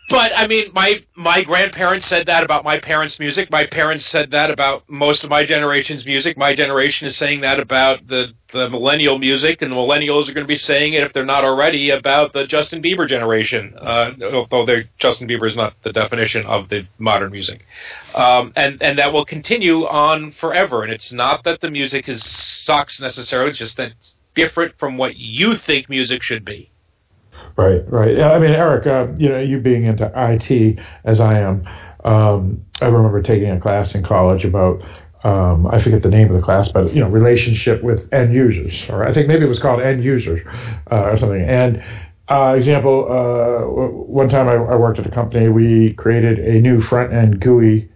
But 0.08 0.32
I 0.34 0.46
mean, 0.46 0.70
my 0.72 1.02
my 1.14 1.42
grandparents 1.42 2.06
said 2.06 2.26
that 2.26 2.42
about 2.42 2.64
my 2.64 2.78
parents' 2.78 3.18
music. 3.18 3.50
My 3.50 3.66
parents 3.66 4.06
said 4.06 4.30
that 4.30 4.50
about 4.50 4.88
most 4.88 5.22
of 5.22 5.28
my 5.28 5.44
generation's 5.44 6.06
music. 6.06 6.38
My 6.38 6.54
generation 6.54 7.06
is 7.06 7.16
saying 7.16 7.42
that 7.42 7.60
about 7.60 8.06
the 8.06 8.32
the 8.52 8.70
millennial 8.70 9.18
music, 9.18 9.60
and 9.60 9.70
the 9.70 9.76
millennials 9.76 10.28
are 10.28 10.32
going 10.32 10.46
to 10.46 10.48
be 10.48 10.56
saying 10.56 10.94
it 10.94 11.02
if 11.02 11.12
they're 11.12 11.26
not 11.26 11.44
already 11.44 11.90
about 11.90 12.32
the 12.32 12.46
Justin 12.46 12.82
Bieber 12.82 13.06
generation. 13.06 13.74
Uh, 13.76 14.12
although 14.50 14.80
Justin 14.98 15.28
Bieber 15.28 15.46
is 15.46 15.56
not 15.56 15.74
the 15.82 15.92
definition 15.92 16.46
of 16.46 16.70
the 16.70 16.86
modern 16.98 17.30
music, 17.30 17.66
um, 18.14 18.52
and 18.56 18.82
and 18.82 18.98
that 18.98 19.12
will 19.12 19.26
continue 19.26 19.86
on 19.86 20.30
forever. 20.30 20.84
And 20.84 20.92
it's 20.92 21.12
not 21.12 21.44
that 21.44 21.60
the 21.60 21.70
music 21.70 22.08
is 22.08 22.24
sucks 22.24 22.98
necessarily; 22.98 23.50
it's 23.50 23.58
just 23.58 23.76
that 23.76 23.92
it's 23.92 24.14
different 24.34 24.78
from 24.78 24.96
what 24.96 25.16
you 25.16 25.58
think 25.58 25.90
music 25.90 26.22
should 26.22 26.46
be. 26.46 26.70
Right, 27.58 27.82
right. 27.90 28.20
I 28.20 28.38
mean, 28.38 28.52
Eric, 28.52 28.86
uh, 28.86 29.08
you 29.16 29.28
know, 29.28 29.40
you 29.40 29.58
being 29.58 29.84
into 29.84 30.08
IT 30.14 30.78
as 31.02 31.18
I 31.18 31.40
am, 31.40 31.68
um, 32.04 32.64
I 32.80 32.86
remember 32.86 33.20
taking 33.20 33.50
a 33.50 33.60
class 33.60 33.96
in 33.96 34.04
college 34.04 34.44
about 34.44 34.80
um, 35.24 35.66
I 35.66 35.82
forget 35.82 36.04
the 36.04 36.08
name 36.08 36.28
of 36.28 36.34
the 36.34 36.40
class, 36.40 36.68
but 36.68 36.94
you 36.94 37.00
know, 37.00 37.08
relationship 37.08 37.82
with 37.82 38.08
end 38.12 38.32
users, 38.32 38.88
or 38.88 39.04
I 39.04 39.12
think 39.12 39.26
maybe 39.26 39.44
it 39.44 39.48
was 39.48 39.58
called 39.58 39.80
end 39.80 40.04
users 40.04 40.40
uh, 40.92 41.00
or 41.00 41.16
something. 41.16 41.42
And 41.42 41.82
uh, 42.28 42.54
example, 42.56 43.06
uh, 43.10 43.66
one 43.66 44.28
time 44.28 44.48
I, 44.48 44.54
I, 44.54 44.76
worked 44.76 45.00
at 45.00 45.06
a 45.08 45.10
company, 45.10 45.48
we 45.48 45.94
created 45.94 46.38
a 46.38 46.60
new 46.60 46.80
front 46.80 47.12
end 47.12 47.40
GUI 47.40 47.90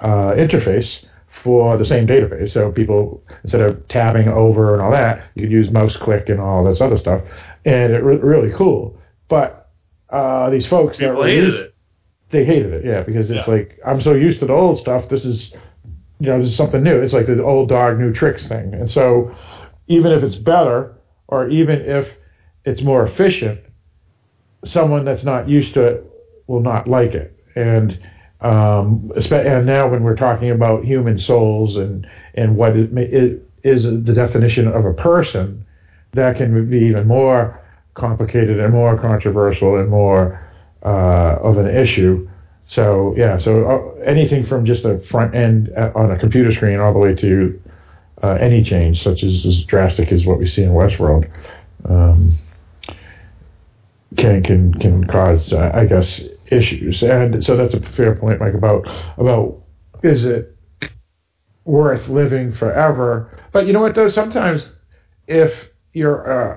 uh, 0.00 0.32
interface 0.32 1.04
for 1.44 1.76
the 1.76 1.84
same 1.84 2.08
database. 2.08 2.50
So 2.50 2.72
people, 2.72 3.22
instead 3.44 3.60
of 3.60 3.86
tabbing 3.86 4.26
over 4.26 4.74
and 4.74 4.82
all 4.82 4.90
that, 4.90 5.22
you 5.36 5.42
could 5.42 5.52
use 5.52 5.70
mouse 5.70 5.96
click 5.96 6.28
and 6.28 6.40
all 6.40 6.64
this 6.64 6.80
other 6.80 6.96
stuff 6.96 7.22
and 7.66 7.92
it 7.92 8.02
was 8.02 8.20
really 8.22 8.52
cool. 8.52 8.98
But 9.28 9.70
uh, 10.08 10.48
these 10.50 10.66
folks 10.66 10.98
People 10.98 11.22
that 11.22 11.28
hated 11.28 11.44
used, 11.44 11.58
it. 11.58 11.74
They 12.30 12.44
hated 12.44 12.72
it, 12.72 12.84
yeah, 12.84 13.02
because 13.02 13.30
it's 13.30 13.46
yeah. 13.46 13.52
like 13.52 13.78
I'm 13.84 14.00
so 14.00 14.14
used 14.14 14.40
to 14.40 14.46
the 14.46 14.52
old 14.52 14.78
stuff. 14.78 15.08
This 15.10 15.24
is, 15.24 15.52
you 16.20 16.28
know, 16.28 16.38
this 16.38 16.48
is 16.48 16.56
something 16.56 16.82
new. 16.82 17.00
It's 17.00 17.12
like 17.12 17.26
the 17.26 17.42
old 17.42 17.68
dog, 17.68 17.98
new 17.98 18.12
tricks 18.12 18.46
thing. 18.46 18.72
And 18.72 18.90
so, 18.90 19.36
even 19.88 20.12
if 20.12 20.22
it's 20.22 20.36
better, 20.36 20.94
or 21.28 21.48
even 21.48 21.80
if 21.82 22.08
it's 22.64 22.82
more 22.82 23.04
efficient, 23.04 23.60
someone 24.64 25.04
that's 25.04 25.24
not 25.24 25.48
used 25.48 25.74
to 25.74 25.84
it 25.84 26.10
will 26.46 26.60
not 26.60 26.88
like 26.88 27.14
it. 27.14 27.36
And 27.56 27.98
um, 28.40 29.10
and 29.16 29.66
now 29.66 29.88
when 29.88 30.02
we're 30.02 30.16
talking 30.16 30.50
about 30.50 30.84
human 30.84 31.18
souls 31.18 31.76
and 31.76 32.06
and 32.34 32.56
what 32.56 32.76
it, 32.76 32.96
it 32.96 33.42
is 33.64 33.84
the 33.84 34.12
definition 34.14 34.68
of 34.68 34.84
a 34.84 34.92
person, 34.92 35.65
that 36.12 36.36
can 36.36 36.68
be 36.68 36.78
even 36.78 37.06
more 37.06 37.60
complicated 37.94 38.60
and 38.60 38.72
more 38.72 38.98
controversial 38.98 39.76
and 39.78 39.88
more 39.88 40.40
uh, 40.82 41.38
of 41.42 41.58
an 41.58 41.66
issue. 41.66 42.28
So 42.66 43.14
yeah, 43.16 43.38
so 43.38 43.96
uh, 43.98 44.00
anything 44.02 44.44
from 44.44 44.64
just 44.64 44.84
a 44.84 44.98
front 44.98 45.34
end 45.34 45.72
uh, 45.76 45.92
on 45.94 46.10
a 46.10 46.18
computer 46.18 46.52
screen 46.52 46.80
all 46.80 46.92
the 46.92 46.98
way 46.98 47.14
to 47.14 47.60
uh, 48.22 48.30
any 48.40 48.62
change, 48.62 49.02
such 49.02 49.22
as 49.22 49.44
as 49.46 49.64
drastic 49.64 50.10
as 50.10 50.26
what 50.26 50.38
we 50.38 50.46
see 50.46 50.62
in 50.62 50.70
Westworld, 50.70 51.30
um, 51.88 52.32
can 54.16 54.42
can 54.42 54.74
can 54.74 55.06
cause, 55.06 55.52
uh, 55.52 55.70
I 55.74 55.84
guess, 55.86 56.20
issues. 56.50 57.02
And 57.02 57.44
so 57.44 57.56
that's 57.56 57.74
a 57.74 57.80
fair 57.80 58.14
point, 58.16 58.40
Mike, 58.40 58.54
about 58.54 58.86
about 59.18 59.62
is 60.02 60.24
it 60.24 60.56
worth 61.64 62.08
living 62.08 62.52
forever? 62.52 63.38
But 63.52 63.66
you 63.66 63.72
know 63.72 63.80
what, 63.80 63.94
though, 63.94 64.08
sometimes 64.08 64.70
if 65.26 65.52
you're 65.96 66.30
uh, 66.30 66.56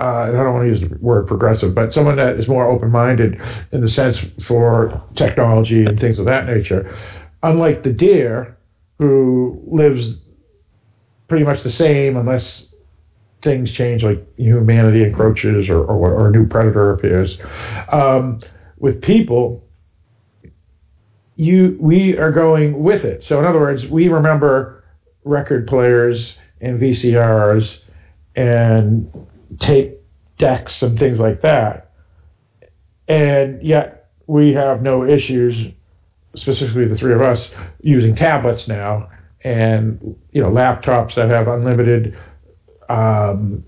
uh, 0.00 0.28
I 0.28 0.30
don't 0.30 0.54
want 0.54 0.64
to 0.64 0.68
use 0.68 0.80
the 0.80 0.96
word 1.00 1.26
progressive, 1.26 1.74
but 1.74 1.92
someone 1.92 2.16
that 2.16 2.38
is 2.38 2.46
more 2.46 2.70
open 2.70 2.90
minded 2.90 3.40
in 3.72 3.80
the 3.80 3.88
sense 3.88 4.20
for 4.46 5.02
technology 5.16 5.84
and 5.84 5.98
things 5.98 6.18
of 6.18 6.26
that 6.26 6.46
nature. 6.46 6.96
Unlike 7.42 7.82
the 7.82 7.92
deer 7.92 8.56
who 8.98 9.60
lives 9.66 10.18
pretty 11.26 11.44
much 11.44 11.62
the 11.62 11.70
same 11.70 12.16
unless 12.16 12.66
things 13.42 13.72
change, 13.72 14.02
like 14.02 14.24
humanity 14.36 15.04
encroaches 15.04 15.68
or, 15.68 15.84
or, 15.84 16.12
or 16.12 16.28
a 16.28 16.30
new 16.30 16.46
predator 16.46 16.92
appears. 16.92 17.38
Um, 17.90 18.40
with 18.78 19.02
people, 19.02 19.64
you 21.34 21.76
we 21.80 22.16
are 22.16 22.32
going 22.32 22.82
with 22.82 23.04
it. 23.04 23.24
So 23.24 23.38
in 23.38 23.44
other 23.44 23.60
words, 23.60 23.86
we 23.86 24.08
remember 24.08 24.84
record 25.24 25.66
players 25.66 26.36
and 26.60 26.80
VCRs 26.80 27.78
and 28.38 29.10
tape 29.58 29.98
decks 30.38 30.82
and 30.82 30.98
things 30.98 31.18
like 31.18 31.40
that, 31.40 31.90
and 33.08 33.62
yet 33.62 34.10
we 34.26 34.52
have 34.52 34.82
no 34.82 35.04
issues, 35.04 35.72
specifically 36.36 36.86
the 36.86 36.96
three 36.96 37.14
of 37.14 37.20
us, 37.20 37.50
using 37.80 38.14
tablets 38.14 38.68
now 38.68 39.08
and 39.42 40.16
you 40.32 40.42
know 40.42 40.50
laptops 40.50 41.14
that 41.14 41.30
have 41.30 41.48
unlimited 41.48 42.16
um, 42.88 43.64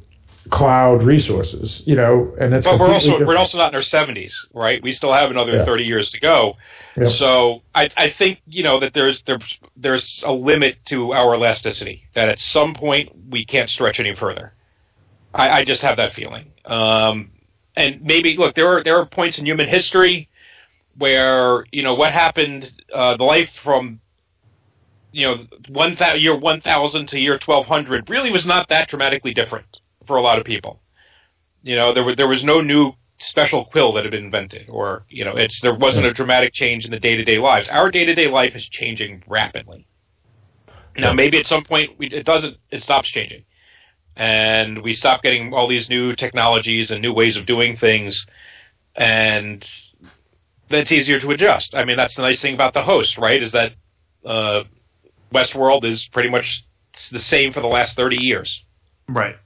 cloud 0.50 1.02
resources. 1.02 1.82
You 1.86 1.96
know, 1.96 2.34
and 2.40 2.52
that's 2.52 2.66
But 2.66 2.78
we're 2.78 2.86
also 2.86 3.08
completely 3.08 3.26
we're 3.26 3.36
also 3.38 3.58
not 3.58 3.72
in 3.72 3.76
our 3.76 3.82
seventies, 3.82 4.34
right? 4.52 4.82
We 4.82 4.92
still 4.92 5.12
have 5.12 5.30
another 5.30 5.56
Yeah. 5.56 5.64
thirty 5.64 5.84
years 5.84 6.10
to 6.10 6.20
go. 6.20 6.56
Yep. 6.96 7.12
So 7.12 7.62
I, 7.74 7.90
I 7.96 8.10
think 8.10 8.40
you 8.46 8.62
know 8.62 8.80
that 8.80 8.94
there's 8.94 9.22
there's 9.26 9.58
there's 9.76 10.22
a 10.26 10.32
limit 10.32 10.76
to 10.86 11.12
our 11.12 11.34
elasticity. 11.34 12.04
That 12.14 12.28
at 12.28 12.38
some 12.38 12.74
point 12.74 13.10
we 13.30 13.44
can't 13.44 13.70
stretch 13.70 14.00
any 14.00 14.14
further. 14.14 14.52
I, 15.34 15.60
I 15.60 15.64
just 15.64 15.82
have 15.82 15.96
that 15.96 16.14
feeling. 16.14 16.52
Um, 16.64 17.30
and 17.76 18.02
maybe 18.02 18.36
look, 18.36 18.54
there 18.54 18.68
are 18.68 18.84
there 18.84 18.98
are 18.98 19.06
points 19.06 19.38
in 19.38 19.46
human 19.46 19.68
history 19.68 20.28
where 20.96 21.64
you 21.72 21.82
know 21.82 21.94
what 21.94 22.12
happened, 22.12 22.72
uh, 22.92 23.16
the 23.16 23.24
life 23.24 23.50
from 23.62 24.00
you 25.12 25.26
know 25.26 25.46
one 25.68 25.94
thou- 25.94 26.14
year 26.14 26.36
one 26.36 26.60
thousand 26.60 27.06
to 27.08 27.18
year 27.18 27.38
twelve 27.38 27.66
hundred 27.66 28.10
really 28.10 28.30
was 28.30 28.46
not 28.46 28.68
that 28.68 28.88
dramatically 28.88 29.32
different 29.32 29.78
for 30.06 30.16
a 30.16 30.22
lot 30.22 30.38
of 30.38 30.44
people. 30.44 30.80
You 31.62 31.76
know, 31.76 31.94
there 31.94 32.04
was 32.04 32.16
there 32.16 32.28
was 32.28 32.42
no 32.44 32.60
new 32.60 32.92
special 33.18 33.66
quill 33.66 33.92
that 33.92 34.04
had 34.04 34.10
been 34.10 34.24
invented, 34.24 34.68
or 34.68 35.04
you 35.08 35.24
know, 35.24 35.36
it's 35.36 35.60
there 35.60 35.74
wasn't 35.74 36.06
a 36.06 36.12
dramatic 36.12 36.52
change 36.52 36.84
in 36.84 36.90
the 36.90 36.98
day 36.98 37.16
to 37.16 37.24
day 37.24 37.38
lives. 37.38 37.68
Our 37.68 37.90
day 37.90 38.04
to 38.04 38.14
day 38.14 38.26
life 38.28 38.56
is 38.56 38.68
changing 38.68 39.22
rapidly. 39.26 39.86
Now, 40.96 41.12
maybe 41.12 41.38
at 41.38 41.46
some 41.46 41.62
point 41.64 41.92
we, 41.98 42.08
it 42.08 42.26
doesn't, 42.26 42.56
it 42.70 42.82
stops 42.82 43.08
changing, 43.08 43.44
and 44.16 44.82
we 44.82 44.94
stop 44.94 45.22
getting 45.22 45.52
all 45.54 45.66
these 45.68 45.88
new 45.88 46.14
technologies 46.14 46.90
and 46.90 47.00
new 47.02 47.12
ways 47.12 47.36
of 47.36 47.46
doing 47.46 47.76
things, 47.76 48.26
and 48.94 49.68
then 50.68 50.80
it's 50.82 50.92
easier 50.92 51.18
to 51.20 51.30
adjust. 51.30 51.74
I 51.74 51.84
mean, 51.84 51.96
that's 51.96 52.16
the 52.16 52.22
nice 52.22 52.40
thing 52.42 52.54
about 52.54 52.74
the 52.74 52.82
host, 52.82 53.18
right? 53.18 53.42
Is 53.42 53.52
that 53.52 53.72
uh, 54.24 54.64
Westworld 55.32 55.84
is 55.84 56.06
pretty 56.06 56.28
much 56.28 56.64
the 57.10 57.18
same 57.18 57.52
for 57.52 57.60
the 57.60 57.66
last 57.68 57.96
thirty 57.96 58.18
years. 58.22 58.62
Right. 59.08 59.36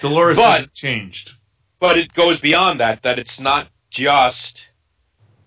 Dolores 0.00 0.36
But- 0.36 0.72
changed. 0.74 1.30
but 1.80 1.98
it 1.98 2.12
goes 2.14 2.40
beyond 2.40 2.80
that. 2.80 3.02
That 3.02 3.18
it's 3.18 3.38
not 3.40 3.68
just 3.90 4.68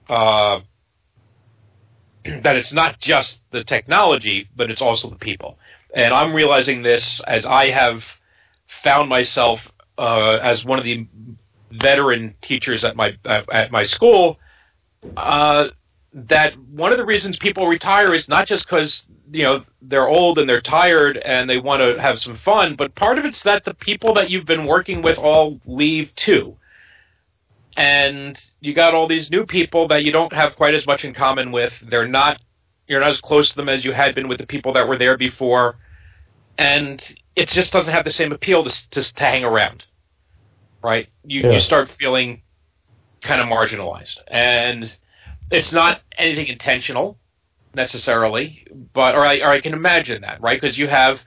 uh, 0.10 0.60
that 2.24 2.56
it's 2.56 2.74
not 2.74 3.00
just 3.00 3.42
the 3.52 3.64
technology, 3.64 4.48
but 4.56 4.70
it's 4.72 4.82
also 4.82 5.10
the 5.10 5.16
people. 5.16 5.58
And 5.94 6.14
I'm 6.14 6.34
realizing 6.34 6.84
this 6.84 7.20
as 7.22 7.46
I 7.46 7.70
have 7.70 8.04
found 8.84 9.10
myself 9.10 9.72
uh, 9.98 10.40
as 10.42 10.66
one 10.66 10.80
of 10.80 10.86
the 10.86 11.08
veteran 11.72 12.34
teachers 12.42 12.84
at 12.84 12.96
my 12.96 13.16
at, 13.26 13.72
my 13.72 13.84
school. 13.84 14.40
Uh, 15.16 15.70
that 16.12 16.58
one 16.70 16.92
of 16.92 16.98
the 16.98 17.06
reasons 17.06 17.38
people 17.38 17.68
retire 17.68 18.14
is 18.14 18.28
not 18.28 18.48
just 18.48 18.66
because 18.66 19.06
you 19.32 19.44
know 19.44 19.64
they're 19.82 20.08
old 20.08 20.40
and 20.40 20.50
they're 20.50 20.62
tired 20.62 21.18
and 21.18 21.50
they 21.50 21.60
want 21.60 21.82
to 21.82 22.02
have 22.02 22.20
some 22.20 22.36
fun, 22.38 22.76
but 22.76 22.96
part 22.96 23.18
of 23.18 23.26
it's 23.26 23.44
that 23.44 23.64
the 23.64 23.74
people 23.74 24.14
that 24.14 24.30
you've 24.30 24.46
been 24.46 24.66
working 24.66 25.02
with 25.02 25.18
all 25.18 25.60
leave 25.66 26.14
too, 26.16 26.58
and 27.78 28.44
you 28.60 28.74
got 28.74 28.96
all 28.96 29.08
these 29.08 29.30
new 29.30 29.46
people 29.46 29.88
that 29.88 30.04
you 30.04 30.12
don't 30.12 30.34
have 30.34 30.56
quite 30.56 30.74
as 30.74 30.88
much 30.88 31.06
in 31.06 31.14
common 31.14 31.52
with. 31.52 31.74
They're 31.88 32.08
not 32.08 32.42
you're 32.88 33.00
not 33.00 33.12
as 33.12 33.22
close 33.22 33.50
to 33.50 33.56
them 33.56 33.70
as 33.70 33.86
you 33.86 33.92
had 33.92 34.16
been 34.16 34.28
with 34.28 34.40
the 34.40 34.48
people 34.48 34.74
that 34.74 34.88
were 34.88 34.98
there 34.98 35.18
before, 35.18 35.78
and 36.58 37.14
it 37.42 37.48
just 37.50 37.72
doesn't 37.72 37.94
have 37.94 38.04
the 38.04 38.12
same 38.12 38.32
appeal 38.32 38.64
to 38.64 38.90
to, 38.92 39.14
to 39.14 39.24
hang 39.24 39.44
around, 39.44 39.84
right? 40.84 41.08
You 41.24 41.42
Yeah. 41.42 41.54
you 41.54 41.60
start 41.60 41.90
feeling 41.90 42.42
kind 43.22 43.42
of 43.42 43.48
marginalized 43.48 44.18
and 44.28 44.96
it's 45.52 45.72
not 45.74 46.02
anything 46.18 46.48
intentional 46.48 47.18
necessarily, 47.74 48.66
but 48.94 49.16
or 49.16 49.26
I 49.26 49.40
or 49.40 49.50
I 49.50 49.62
can 49.62 49.74
imagine 49.74 50.22
that, 50.22 50.42
right? 50.42 50.60
Because 50.60 50.78
you 50.78 50.88
have 50.88 51.20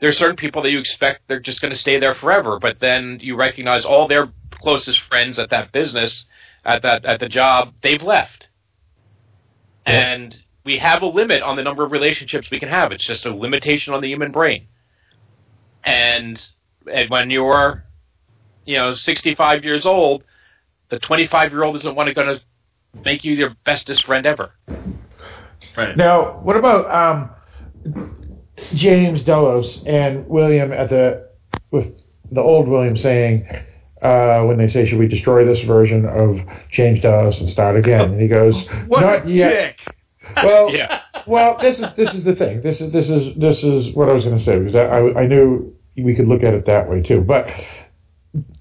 there 0.00 0.08
are 0.08 0.14
certain 0.14 0.36
people 0.36 0.62
that 0.62 0.70
you 0.70 0.78
expect 0.78 1.22
they're 1.28 1.40
just 1.40 1.60
going 1.60 1.72
to 1.72 1.78
stay 1.78 1.98
there 1.98 2.14
forever, 2.14 2.58
but 2.58 2.78
then 2.80 3.18
you 3.20 3.36
recognize 3.36 3.84
all 3.84 4.08
their 4.08 4.28
closest 4.50 5.00
friends 5.00 5.38
at 5.38 5.50
that 5.50 5.72
business, 5.72 6.24
at 6.64 6.82
that 6.82 7.04
at 7.04 7.20
the 7.20 7.28
job, 7.28 7.74
they've 7.82 8.02
left, 8.02 8.48
Yeah. 9.86 10.12
and 10.14 10.36
we 10.64 10.78
have 10.78 11.02
a 11.02 11.06
limit 11.06 11.42
on 11.42 11.56
the 11.56 11.62
number 11.62 11.84
of 11.84 11.92
relationships 11.92 12.50
we 12.50 12.58
can 12.60 12.68
have. 12.68 12.92
It's 12.92 13.04
just 13.04 13.26
a 13.26 13.34
limitation 13.34 13.92
on 13.94 14.00
the 14.02 14.08
human 14.08 14.30
brain, 14.30 14.68
and 15.84 16.48
and 16.92 17.10
when 17.10 17.30
you're 17.30 17.84
you 18.64 18.76
know 18.76 18.94
65 18.94 19.64
years 19.64 19.86
old, 19.86 20.24
the 20.88 20.98
25 20.98 21.52
year 21.52 21.64
old 21.64 21.76
isn't 21.76 21.94
one 21.94 22.06
to 22.06 22.14
going 22.14 22.38
to 22.38 22.42
make 23.04 23.24
you 23.24 23.34
your 23.34 23.54
bestest 23.64 24.04
friend 24.04 24.26
ever. 24.26 24.52
Right. 25.76 25.96
Now, 25.96 26.40
what 26.40 26.56
about 26.56 26.90
um, 26.90 28.14
James 28.74 29.22
Delos 29.22 29.82
and 29.86 30.26
William 30.28 30.72
at 30.72 30.88
the 30.90 31.28
with 31.70 32.00
the 32.32 32.40
old 32.40 32.68
William 32.68 32.96
saying 32.96 33.46
uh, 34.02 34.42
when 34.44 34.56
they 34.56 34.66
say, 34.66 34.86
"Should 34.86 34.98
we 34.98 35.08
destroy 35.08 35.44
this 35.44 35.60
version 35.60 36.06
of 36.06 36.38
James 36.70 37.00
Delos 37.00 37.40
and 37.40 37.48
start 37.48 37.76
again?" 37.76 38.12
And 38.12 38.20
he 38.20 38.28
goes, 38.28 38.66
What 38.86 39.00
"Not 39.00 39.26
a 39.26 39.30
yet." 39.30 39.76
dick. 39.78 39.96
Well, 40.42 40.70
Yeah. 40.72 40.98
well, 41.26 41.56
this 41.60 41.80
is 41.80 41.88
this 41.96 42.14
is 42.14 42.22
the 42.24 42.34
thing. 42.34 42.60
This 42.62 42.80
is 42.80 42.90
this 42.92 43.08
is 43.10 43.34
this 43.36 43.62
is 43.62 43.90
what 43.94 44.08
I 44.08 44.12
was 44.12 44.24
going 44.24 44.36
to 44.38 44.42
say 44.44 44.58
because 44.58 44.74
I, 44.74 44.84
I 44.84 45.20
I 45.22 45.26
knew 45.26 45.72
we 45.96 46.14
could 46.14 46.26
look 46.26 46.42
at 46.42 46.54
it 46.54 46.64
that 46.66 46.88
way 46.88 47.00
too. 47.00 47.20
But 47.20 47.52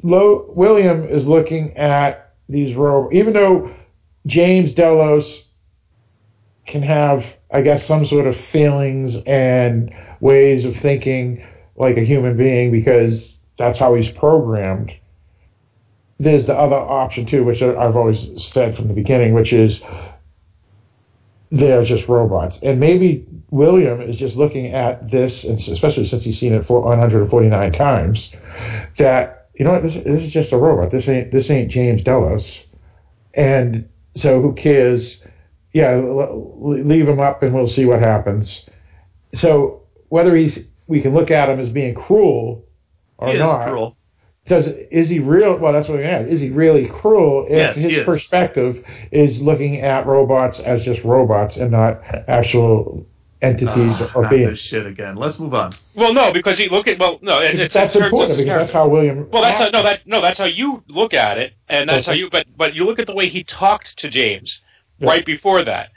Lo, 0.04 0.46
William 0.50 1.04
is 1.06 1.28
looking 1.28 1.76
at 1.78 2.32
these 2.50 2.74
ro 2.76 3.10
even 3.12 3.34
though 3.34 3.70
James 4.26 4.72
Delos 4.74 5.44
can 6.66 6.82
have, 6.84 7.26
I 7.52 7.62
guess, 7.62 7.84
some 7.84 8.06
sort 8.06 8.26
of 8.26 8.36
feelings 8.36 9.18
and 9.26 9.92
ways 10.20 10.66
of 10.66 10.76
thinking 10.76 11.44
like 11.76 11.98
a 11.98 12.04
human 12.04 12.36
being 12.38 12.72
because 12.72 13.36
that's 13.58 13.78
how 13.78 13.94
he's 13.96 14.10
programmed. 14.10 14.94
There's 16.20 16.46
the 16.46 16.56
other 16.56 16.76
option 16.76 17.26
too, 17.26 17.44
which 17.44 17.62
I've 17.62 17.96
always 17.96 18.28
said 18.38 18.76
from 18.76 18.88
the 18.88 18.94
beginning, 18.94 19.34
which 19.34 19.54
is 19.54 19.80
they're 21.52 21.84
just 21.84 22.08
robots. 22.08 22.60
And 22.62 22.80
maybe 22.80 23.26
William 23.50 24.02
is 24.02 24.18
just 24.18 24.36
looking 24.36 24.74
at 24.74 25.10
this, 25.10 25.44
especially 25.44 26.08
since 26.08 26.24
he's 26.24 26.40
seen 26.40 26.54
it 26.54 26.66
for 26.68 26.82
149 26.82 27.72
times, 27.74 28.32
that 28.98 29.50
you 29.56 29.66
know 29.66 29.74
what, 29.74 29.84
this, 29.84 29.96
this 29.96 30.22
is 30.24 30.32
just 30.32 30.52
a 30.54 30.58
robot. 30.58 30.92
This 30.92 31.08
ain't 31.10 31.32
this 31.32 31.50
ain't 31.50 31.70
James 31.72 32.04
Delos, 32.04 32.64
and 33.34 33.88
so 34.16 34.42
who 34.42 34.54
cares? 34.54 35.24
Yeah, 35.74 36.02
leave 36.02 37.08
him 37.08 37.20
up, 37.20 37.44
and 37.44 37.54
we'll 37.54 37.68
see 37.68 37.86
what 37.86 38.00
happens. 38.00 38.66
So 39.36 39.84
whether 40.10 40.36
he's 40.36 40.60
we 40.88 41.02
can 41.02 41.14
look 41.14 41.30
at 41.30 41.50
him 41.50 41.60
as 41.60 41.70
being 41.70 41.94
cruel 41.94 42.66
or 43.18 43.32
He 43.32 43.38
not. 43.38 43.68
cruel. 43.68 43.96
Does 44.50 44.68
is 44.68 45.08
he 45.10 45.20
real? 45.20 45.58
Well, 45.58 45.72
that's 45.74 45.88
what 45.88 46.00
we're 46.00 46.04
gonna. 46.12 46.28
Is 46.28 46.42
he 46.42 46.50
really 46.50 46.88
cruel 46.88 47.46
if 47.48 47.52
Yes, 47.56 47.76
his 47.76 47.94
is. 47.98 48.04
perspective 48.06 48.84
is 49.12 49.40
looking 49.40 49.80
at 49.82 50.06
robots 50.08 50.60
as 50.60 50.84
just 50.84 51.04
robots 51.04 51.56
and 51.56 51.72
not 51.72 52.02
actual 52.28 53.06
entities 53.42 53.70
Ah, 54.00 54.12
or 54.16 54.24
not 54.24 54.32
this 54.32 54.40
beings? 54.40 54.60
shit 54.60 54.86
again. 54.88 55.16
Let's 55.16 55.40
move 55.40 55.54
on. 55.54 55.76
Well, 55.96 56.14
no, 56.14 56.34
because 56.34 56.60
you 56.60 56.68
look 56.70 56.88
at 56.88 56.98
well, 57.00 57.20
no, 57.22 57.40
it, 57.40 57.60
it's 57.60 57.74
that's 57.76 57.96
important 57.96 58.32
of 58.32 58.38
because 58.38 58.58
that's 58.58 58.72
how 58.72 58.88
William. 58.88 59.30
Well, 59.30 59.44
that's 59.44 59.60
how, 59.60 59.70
no, 59.70 59.84
that 59.84 60.06
no, 60.08 60.20
that's 60.20 60.40
how 60.40 60.46
you 60.46 60.84
look 60.88 61.14
at 61.14 61.38
it, 61.38 61.54
and 61.70 61.88
that's 61.88 62.08
how 62.08 62.14
you. 62.14 62.30
But 62.32 62.48
but 62.58 62.74
you 62.74 62.86
look 62.86 62.98
at 63.00 63.06
the 63.08 63.16
way 63.16 63.30
he 63.30 63.44
talked 63.44 63.98
to 64.00 64.10
James 64.10 64.60
Yeah. 64.98 65.10
right 65.10 65.26
before 65.26 65.64
that. 65.64 65.92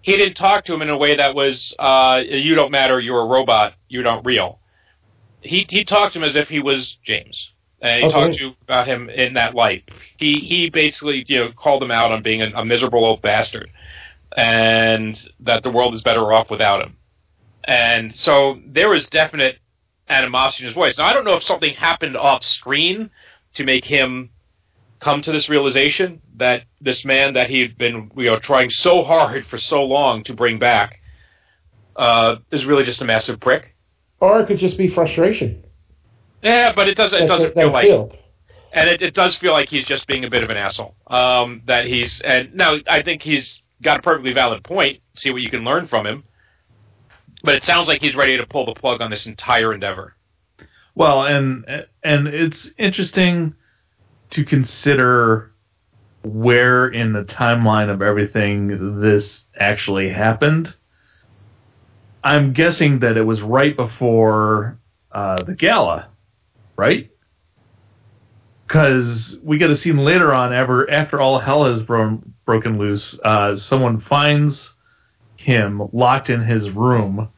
He 0.00 0.16
didn't 0.16 0.34
talk 0.36 0.64
to 0.64 0.74
him 0.74 0.82
in 0.82 0.90
a 0.90 0.96
way 0.98 1.14
that 1.14 1.36
was, 1.36 1.72
uh, 1.78 2.20
"You 2.26 2.56
don't 2.56 2.72
matter. 2.72 2.98
You're 2.98 3.20
a 3.22 3.26
robot. 3.26 3.74
You're 3.88 4.02
not 4.02 4.26
real." 4.26 4.58
He 5.40 5.66
he 5.70 5.84
talked 5.84 6.14
to 6.14 6.18
him 6.18 6.24
as 6.24 6.34
if 6.34 6.48
he 6.48 6.58
was 6.58 6.98
James, 7.04 7.50
and 7.82 8.00
he 8.00 8.06
Okay. 8.06 8.12
talked 8.12 8.34
to 8.36 8.44
you 8.46 8.54
about 8.62 8.86
him 8.88 9.10
in 9.10 9.34
that 9.34 9.54
light. 9.54 9.90
He 10.18 10.40
he 10.40 10.70
basically 10.70 11.24
you 11.28 11.38
know 11.40 11.52
called 11.52 11.82
him 11.82 11.92
out 11.92 12.12
on 12.12 12.22
being 12.22 12.42
a, 12.42 12.50
a 12.56 12.64
miserable 12.64 13.04
old 13.04 13.22
bastard, 13.22 13.70
and 14.36 15.20
that 15.40 15.62
the 15.64 15.70
world 15.72 15.94
is 15.94 16.02
better 16.02 16.32
off 16.32 16.50
without 16.50 16.82
him. 16.82 16.98
And 17.64 18.14
so 18.14 18.60
there 18.66 18.88
was 18.88 19.08
definite 19.10 19.58
animosity 20.08 20.64
in 20.64 20.68
his 20.68 20.74
voice. 20.74 20.98
Now 20.98 21.06
I 21.06 21.12
don't 21.14 21.24
know 21.24 21.36
if 21.36 21.44
something 21.44 21.74
happened 21.74 22.16
off 22.16 22.44
screen 22.44 23.10
to 23.54 23.64
make 23.64 23.84
him 23.84 24.30
come 25.00 25.22
to 25.22 25.32
this 25.32 25.48
realization 25.48 26.22
that 26.36 26.64
this 26.80 27.04
man 27.04 27.34
that 27.34 27.50
he 27.50 27.60
had 27.60 27.76
been 27.78 28.10
you 28.16 28.26
know 28.26 28.38
trying 28.38 28.70
so 28.70 29.02
hard 29.02 29.46
for 29.46 29.58
so 29.58 29.84
long 29.84 30.24
to 30.24 30.34
bring 30.34 30.58
back 30.58 31.00
uh, 31.96 32.36
is 32.52 32.64
really 32.64 32.84
just 32.84 33.02
a 33.02 33.04
massive 33.04 33.40
prick, 33.40 33.74
or 34.20 34.40
it 34.40 34.46
could 34.46 34.58
just 34.58 34.78
be 34.78 34.88
frustration. 34.88 35.62
Yeah, 36.42 36.72
but 36.74 36.88
it 36.88 36.96
doesn't. 36.96 37.22
It 37.22 37.26
doesn't 37.26 37.54
that 37.54 37.62
feel 37.62 37.72
like, 37.72 37.86
field. 37.86 38.16
and 38.72 38.88
it, 38.88 39.02
it 39.02 39.14
does 39.14 39.36
feel 39.36 39.52
like 39.52 39.68
he's 39.68 39.84
just 39.84 40.06
being 40.06 40.24
a 40.24 40.30
bit 40.30 40.42
of 40.42 40.50
an 40.50 40.56
asshole. 40.56 40.94
Um, 41.06 41.62
that 41.66 41.86
he's 41.86 42.20
and 42.20 42.54
now 42.54 42.76
I 42.88 43.02
think 43.02 43.22
he's 43.22 43.62
got 43.80 44.00
a 44.00 44.02
perfectly 44.02 44.32
valid 44.32 44.64
point. 44.64 45.00
See 45.14 45.30
what 45.30 45.42
you 45.42 45.50
can 45.50 45.64
learn 45.64 45.86
from 45.86 46.06
him. 46.06 46.24
But 47.44 47.56
it 47.56 47.64
sounds 47.64 47.88
like 47.88 48.00
he's 48.00 48.14
ready 48.14 48.36
to 48.36 48.46
pull 48.46 48.66
the 48.66 48.74
plug 48.74 49.00
on 49.00 49.10
this 49.10 49.26
entire 49.26 49.72
endeavor. 49.72 50.14
Well, 50.94 51.24
and 51.24 51.64
and 52.02 52.28
it's 52.28 52.70
interesting 52.78 53.54
to 54.30 54.44
consider 54.44 55.52
where 56.22 56.86
in 56.86 57.12
the 57.12 57.24
timeline 57.24 57.90
of 57.90 58.00
everything 58.02 59.00
this 59.00 59.44
actually 59.58 60.08
happened. 60.08 60.74
I'm 62.22 62.52
guessing 62.52 63.00
that 63.00 63.16
it 63.16 63.22
was 63.22 63.42
right 63.42 63.76
before 63.76 64.78
uh, 65.10 65.42
the 65.42 65.54
gala, 65.54 66.08
right? 66.82 67.08
Because 68.66 69.38
we 69.44 69.58
get 69.58 69.70
a 69.70 69.76
scene 69.76 69.98
later 69.98 70.32
on, 70.32 70.52
ever 70.52 70.90
after 70.90 71.20
all 71.20 71.38
hell 71.38 71.64
has 71.66 71.82
bro- 71.82 72.22
broken 72.46 72.78
loose, 72.78 73.18
uh, 73.22 73.56
someone 73.56 74.00
finds 74.00 74.72
him 75.36 75.82
locked 75.92 76.30
in 76.30 76.42
his 76.42 76.70
room, 76.70 77.28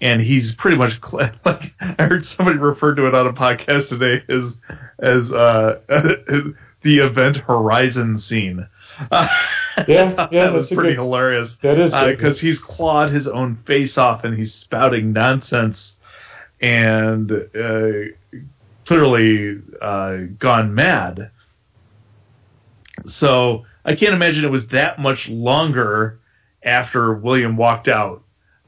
and 0.00 0.22
he's 0.22 0.54
pretty 0.54 0.76
much 0.76 1.00
like 1.12 1.72
I 1.80 1.94
heard 1.98 2.24
somebody 2.24 2.58
refer 2.58 2.94
to 2.94 3.06
it 3.08 3.14
on 3.14 3.26
a 3.26 3.32
podcast 3.32 3.88
today 3.88 4.22
as 4.28 4.56
as 5.00 5.32
uh, 5.32 5.80
the 6.82 6.98
event 6.98 7.36
horizon 7.38 8.18
scene. 8.18 8.66
Uh, 9.10 9.28
Yeah, 9.88 10.28
yeah, 10.30 10.44
that 10.44 10.52
was 10.52 10.68
pretty 10.68 10.90
good- 10.90 10.98
hilarious 11.02 11.56
That 11.62 11.80
is 11.80 11.92
because 12.16 12.38
he's 12.40 12.60
clawed 12.60 13.10
his 13.10 13.26
own 13.26 13.56
face 13.66 13.98
off 13.98 14.22
and 14.22 14.38
he's 14.38 14.54
spouting 14.54 15.12
nonsense 15.12 15.96
and 16.60 17.32
uh, 17.32 18.38
clearly 18.86 19.60
uh, 19.80 20.16
gone 20.38 20.74
mad. 20.74 21.30
So 23.06 23.64
I 23.84 23.94
can't 23.94 24.14
imagine 24.14 24.44
it 24.44 24.50
was 24.50 24.68
that 24.68 24.98
much 24.98 25.28
longer 25.28 26.20
after 26.62 27.14
William 27.14 27.56
walked 27.56 27.88
out, 27.88 28.22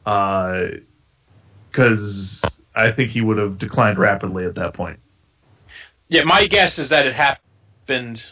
because 0.04 0.72
I 2.74 2.92
think 2.92 3.10
he 3.10 3.20
would 3.20 3.38
have 3.38 3.58
declined 3.58 3.98
rapidly 3.98 4.44
at 4.44 4.54
that 4.56 4.74
point. 4.74 5.00
Yeah, 6.08 6.24
my 6.24 6.46
guess 6.46 6.78
is 6.78 6.90
that 6.90 7.06
it 7.06 7.14
happened 7.14 8.22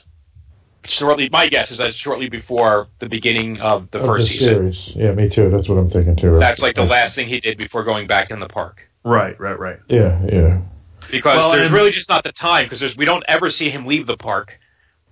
shortly. 0.85 1.29
My 1.31 1.49
guess 1.49 1.71
is 1.71 1.79
that 1.79 1.89
it's 1.89 1.97
shortly 1.97 2.29
before 2.29 2.89
the 2.99 3.09
beginning 3.09 3.61
of 3.61 3.91
the 3.91 4.01
Of 4.01 4.07
first 4.07 4.29
the 4.29 4.39
season. 4.39 4.73
series. 4.73 4.93
Yeah, 4.95 5.13
me 5.13 5.29
too. 5.29 5.51
That's 5.51 5.69
what 5.69 5.79
I'm 5.79 5.91
thinking 5.91 6.17
too. 6.17 6.39
That's 6.39 6.61
like 6.61 6.77
the 6.77 6.85
last 6.85 7.15
thing 7.15 7.29
he 7.29 7.41
did 7.41 7.57
before 7.57 7.85
going 7.85 8.07
back 8.07 8.31
in 8.31 8.41
the 8.41 8.49
park. 8.49 8.89
Right, 9.05 9.39
right, 9.41 9.59
right. 9.59 9.79
Yeah, 9.89 10.25
yeah. 10.31 10.61
Because 11.11 11.37
Well, 11.37 11.51
there's 11.53 11.67
and- 11.67 11.75
really 11.75 11.91
just 11.91 12.09
not 12.09 12.25
the 12.25 12.33
time 12.33 12.69
because 12.69 12.97
we 12.97 13.05
don't 13.05 13.25
ever 13.29 13.51
see 13.51 13.71
him 13.71 13.87
leave 13.87 14.07
the 14.07 14.17
park, 14.17 14.59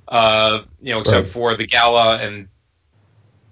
uh, 0.09 0.61
you 0.81 0.93
know, 0.93 1.01
except 1.01 1.25
Right. 1.27 1.33
for 1.33 1.57
the 1.57 1.67
gala, 1.67 2.19
and 2.19 2.49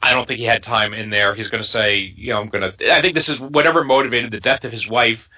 I 0.03 0.13
don't 0.13 0.27
think 0.27 0.39
he 0.41 0.47
had 0.47 0.63
time 0.63 0.95
in 0.95 1.11
there. 1.11 1.35
He's 1.35 1.49
going 1.49 1.63
to 1.63 1.69
say, 1.69 1.99
you 1.99 2.33
know, 2.33 2.41
I'm 2.41 2.49
going 2.49 2.73
to. 2.73 2.93
I 2.95 3.03
think 3.03 3.15
this 3.15 3.29
is 3.29 3.39
whatever 3.39 3.85
motivated 3.85 4.31
the 4.31 4.41
death 4.41 4.65
of 4.65 4.73
his 4.73 4.89
wife, 4.89 5.29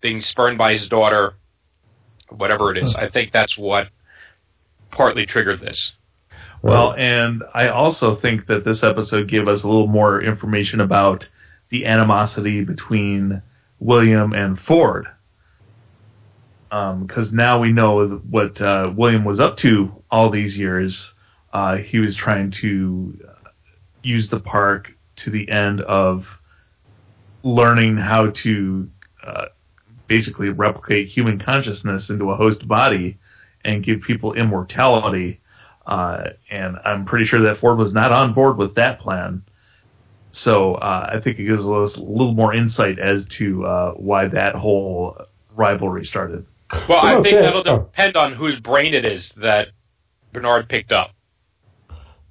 being 0.00 0.20
spurned 0.20 0.58
by 0.58 0.72
his 0.74 0.88
daughter, 0.88 1.34
whatever 2.28 2.70
it 2.70 2.78
is. 2.78 2.94
I 2.94 3.08
think 3.08 3.32
that's 3.32 3.58
what 3.58 3.88
partly 4.90 5.26
triggered 5.26 5.60
this. 5.60 5.92
Well, 6.62 6.94
and 6.96 7.42
I 7.52 7.68
also 7.68 8.14
think 8.14 8.46
that 8.46 8.64
this 8.64 8.84
episode 8.84 9.26
gave 9.26 9.48
us 9.48 9.64
a 9.64 9.66
little 9.66 9.88
more 9.88 10.22
information 10.22 10.80
about 10.80 11.28
the 11.70 11.86
animosity 11.86 12.62
between 12.62 13.42
William 13.80 14.32
and 14.32 14.56
Ford. 14.60 15.08
Because 16.72 17.32
now 17.32 17.60
we 17.60 17.70
know 17.70 18.22
what 18.30 18.58
uh, 18.60 18.90
William 18.96 19.26
was 19.26 19.40
up 19.40 19.58
to 19.58 20.02
all 20.10 20.30
these 20.30 20.56
years. 20.56 21.12
Uh, 21.52 21.76
he 21.76 21.98
was 21.98 22.16
trying 22.16 22.50
to 22.50 23.18
use 24.02 24.30
the 24.30 24.40
park 24.40 24.90
to 25.16 25.30
the 25.30 25.50
end 25.50 25.82
of 25.82 26.26
learning 27.42 27.98
how 27.98 28.30
to 28.30 28.88
uh, 29.22 29.46
basically 30.06 30.48
replicate 30.48 31.08
human 31.08 31.38
consciousness 31.38 32.08
into 32.08 32.30
a 32.30 32.36
host 32.36 32.66
body 32.66 33.18
and 33.64 33.84
give 33.84 34.00
people 34.00 34.32
immortality. 34.32 35.40
Uh, 35.86 36.30
and 36.50 36.78
I'm 36.84 37.04
pretty 37.04 37.26
sure 37.26 37.42
that 37.42 37.58
Ford 37.58 37.76
was 37.76 37.92
not 37.92 38.12
on 38.12 38.32
board 38.32 38.56
with 38.56 38.76
that 38.76 39.00
plan. 39.00 39.42
So 40.32 40.76
uh, 40.76 41.10
I 41.12 41.20
think 41.20 41.38
it 41.38 41.44
gives 41.44 41.66
us 41.66 41.96
a 41.96 42.00
little 42.00 42.32
more 42.32 42.54
insight 42.54 42.98
as 42.98 43.26
to 43.26 43.66
uh, 43.66 43.92
why 43.92 44.28
that 44.28 44.54
whole 44.54 45.18
rivalry 45.54 46.06
started. 46.06 46.46
Well, 46.88 46.98
I 47.00 47.14
Oh, 47.14 47.22
think 47.22 47.36
okay. 47.36 47.42
that'll 47.46 47.62
Oh. 47.66 47.78
depend 47.80 48.16
on 48.16 48.32
whose 48.32 48.58
brain 48.60 48.94
it 48.94 49.04
is 49.04 49.30
that 49.36 49.68
Bernard 50.32 50.68
picked 50.68 50.92
up. 50.92 51.10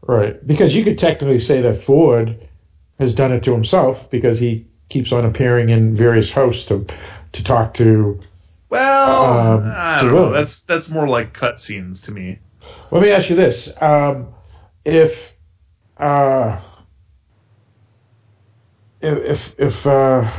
Right. 0.08 0.46
Because 0.46 0.74
you 0.76 0.84
could 0.84 0.98
technically 0.98 1.40
say 1.40 1.62
that 1.62 1.84
Ford 1.84 2.36
has 3.00 3.14
done 3.14 3.32
it 3.32 3.44
to 3.44 3.52
himself 3.52 4.10
because 4.10 4.40
he 4.40 4.66
keeps 4.90 5.12
on 5.12 5.26
appearing 5.26 5.70
in 5.70 5.96
various 5.96 6.32
hosts 6.32 6.66
to 6.66 6.86
to 7.34 7.44
talk 7.44 7.74
to. 7.76 8.20
Well, 8.70 9.24
Um, 9.64 9.72
I 9.76 10.02
don't 10.02 10.14
know. 10.14 10.34
That's 10.34 10.60
that's 10.68 10.90
more 10.90 11.08
like 11.08 11.34
cutscenes 11.38 12.02
to 12.04 12.12
me. 12.12 12.40
Let 12.92 13.02
me 13.02 13.10
ask 13.12 13.30
you 13.30 13.36
this: 13.36 13.70
um, 13.80 14.28
if 14.86 15.14
uh, 15.98 16.60
if 19.02 19.40
if, 19.40 19.76
if 19.76 19.86
uh, 19.86 20.32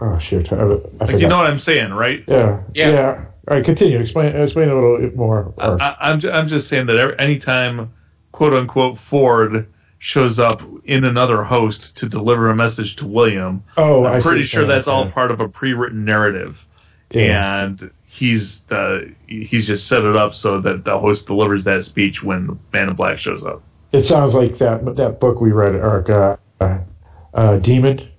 oh 0.00 0.18
shit, 0.20 0.52
I, 0.52 0.56
I 0.56 1.04
Like 1.04 1.20
you 1.20 1.28
know 1.28 1.38
what 1.38 1.46
I'm 1.46 1.58
saying, 1.60 1.92
right? 1.92 2.22
yeah, 2.26 2.60
Yeah. 2.74 2.90
yeah, 2.90 3.24
All 3.48 3.56
right, 3.56 3.64
continue. 3.64 4.00
Explain 4.00 4.34
explain 4.36 4.68
a 4.68 4.74
little 4.74 4.98
bit 4.98 5.16
more. 5.16 5.54
I, 5.58 5.66
Or- 5.68 5.80
I, 5.82 5.96
I'm 6.00 6.20
I'm 6.32 6.48
just 6.48 6.68
saying 6.68 6.86
that 6.86 6.96
every, 6.96 7.18
anytime 7.18 7.92
quote 8.32 8.52
unquote 8.52 8.98
Ford 9.08 9.68
shows 9.98 10.38
up 10.38 10.60
in 10.84 11.04
another 11.04 11.42
host 11.42 11.96
to 11.98 12.08
deliver 12.08 12.50
a 12.50 12.56
message 12.56 12.96
to 12.96 13.06
William, 13.06 13.62
oh, 13.76 14.04
I 14.04 14.14
I'm 14.14 14.20
see 14.20 14.26
pretty 14.28 14.40
what 14.42 14.48
sure 14.48 14.66
that's 14.66 14.88
all 14.88 15.10
part 15.10 15.30
of 15.30 15.40
a 15.40 15.48
pre-written 15.48 16.04
narrative, 16.04 16.58
Yeah. 17.10 17.64
and 17.64 17.90
he's 18.04 18.60
uh, 18.70 18.98
he's 19.26 19.66
just 19.66 19.86
set 19.86 20.02
it 20.04 20.16
up 20.16 20.34
so 20.34 20.60
that 20.60 20.84
the 20.84 20.98
host 20.98 21.26
delivers 21.26 21.64
that 21.64 21.84
speech 21.84 22.22
when 22.22 22.58
Man 22.72 22.88
in 22.90 22.94
Black 22.94 23.18
shows 23.18 23.44
up. 23.44 23.62
It 23.92 24.04
sounds 24.04 24.34
like 24.34 24.58
that 24.58 24.96
that 24.96 25.20
book 25.20 25.40
we 25.40 25.52
read, 25.52 25.74
Eric, 25.76 26.10
uh, 26.10 26.36
uh, 26.60 26.78
uh, 27.32 27.56
Demon. 27.58 28.08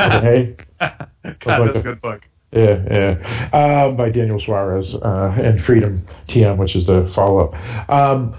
Okay. 0.00 0.56
God, 0.80 1.08
like 1.20 1.40
that's 1.44 1.78
a 1.78 1.82
good 1.82 2.00
book. 2.00 2.22
Yeah, 2.54 2.82
yeah. 2.88 3.50
Um, 3.52 3.96
by 3.96 4.10
Daniel 4.10 4.40
Suarez 4.40 4.94
uh, 4.94 5.34
and 5.36 5.62
Freedom 5.62 6.06
TM, 6.28 6.56
which 6.56 6.76
is 6.76 6.86
the 6.86 7.10
follow 7.14 7.48
up. 7.48 7.90
Um, 7.90 8.36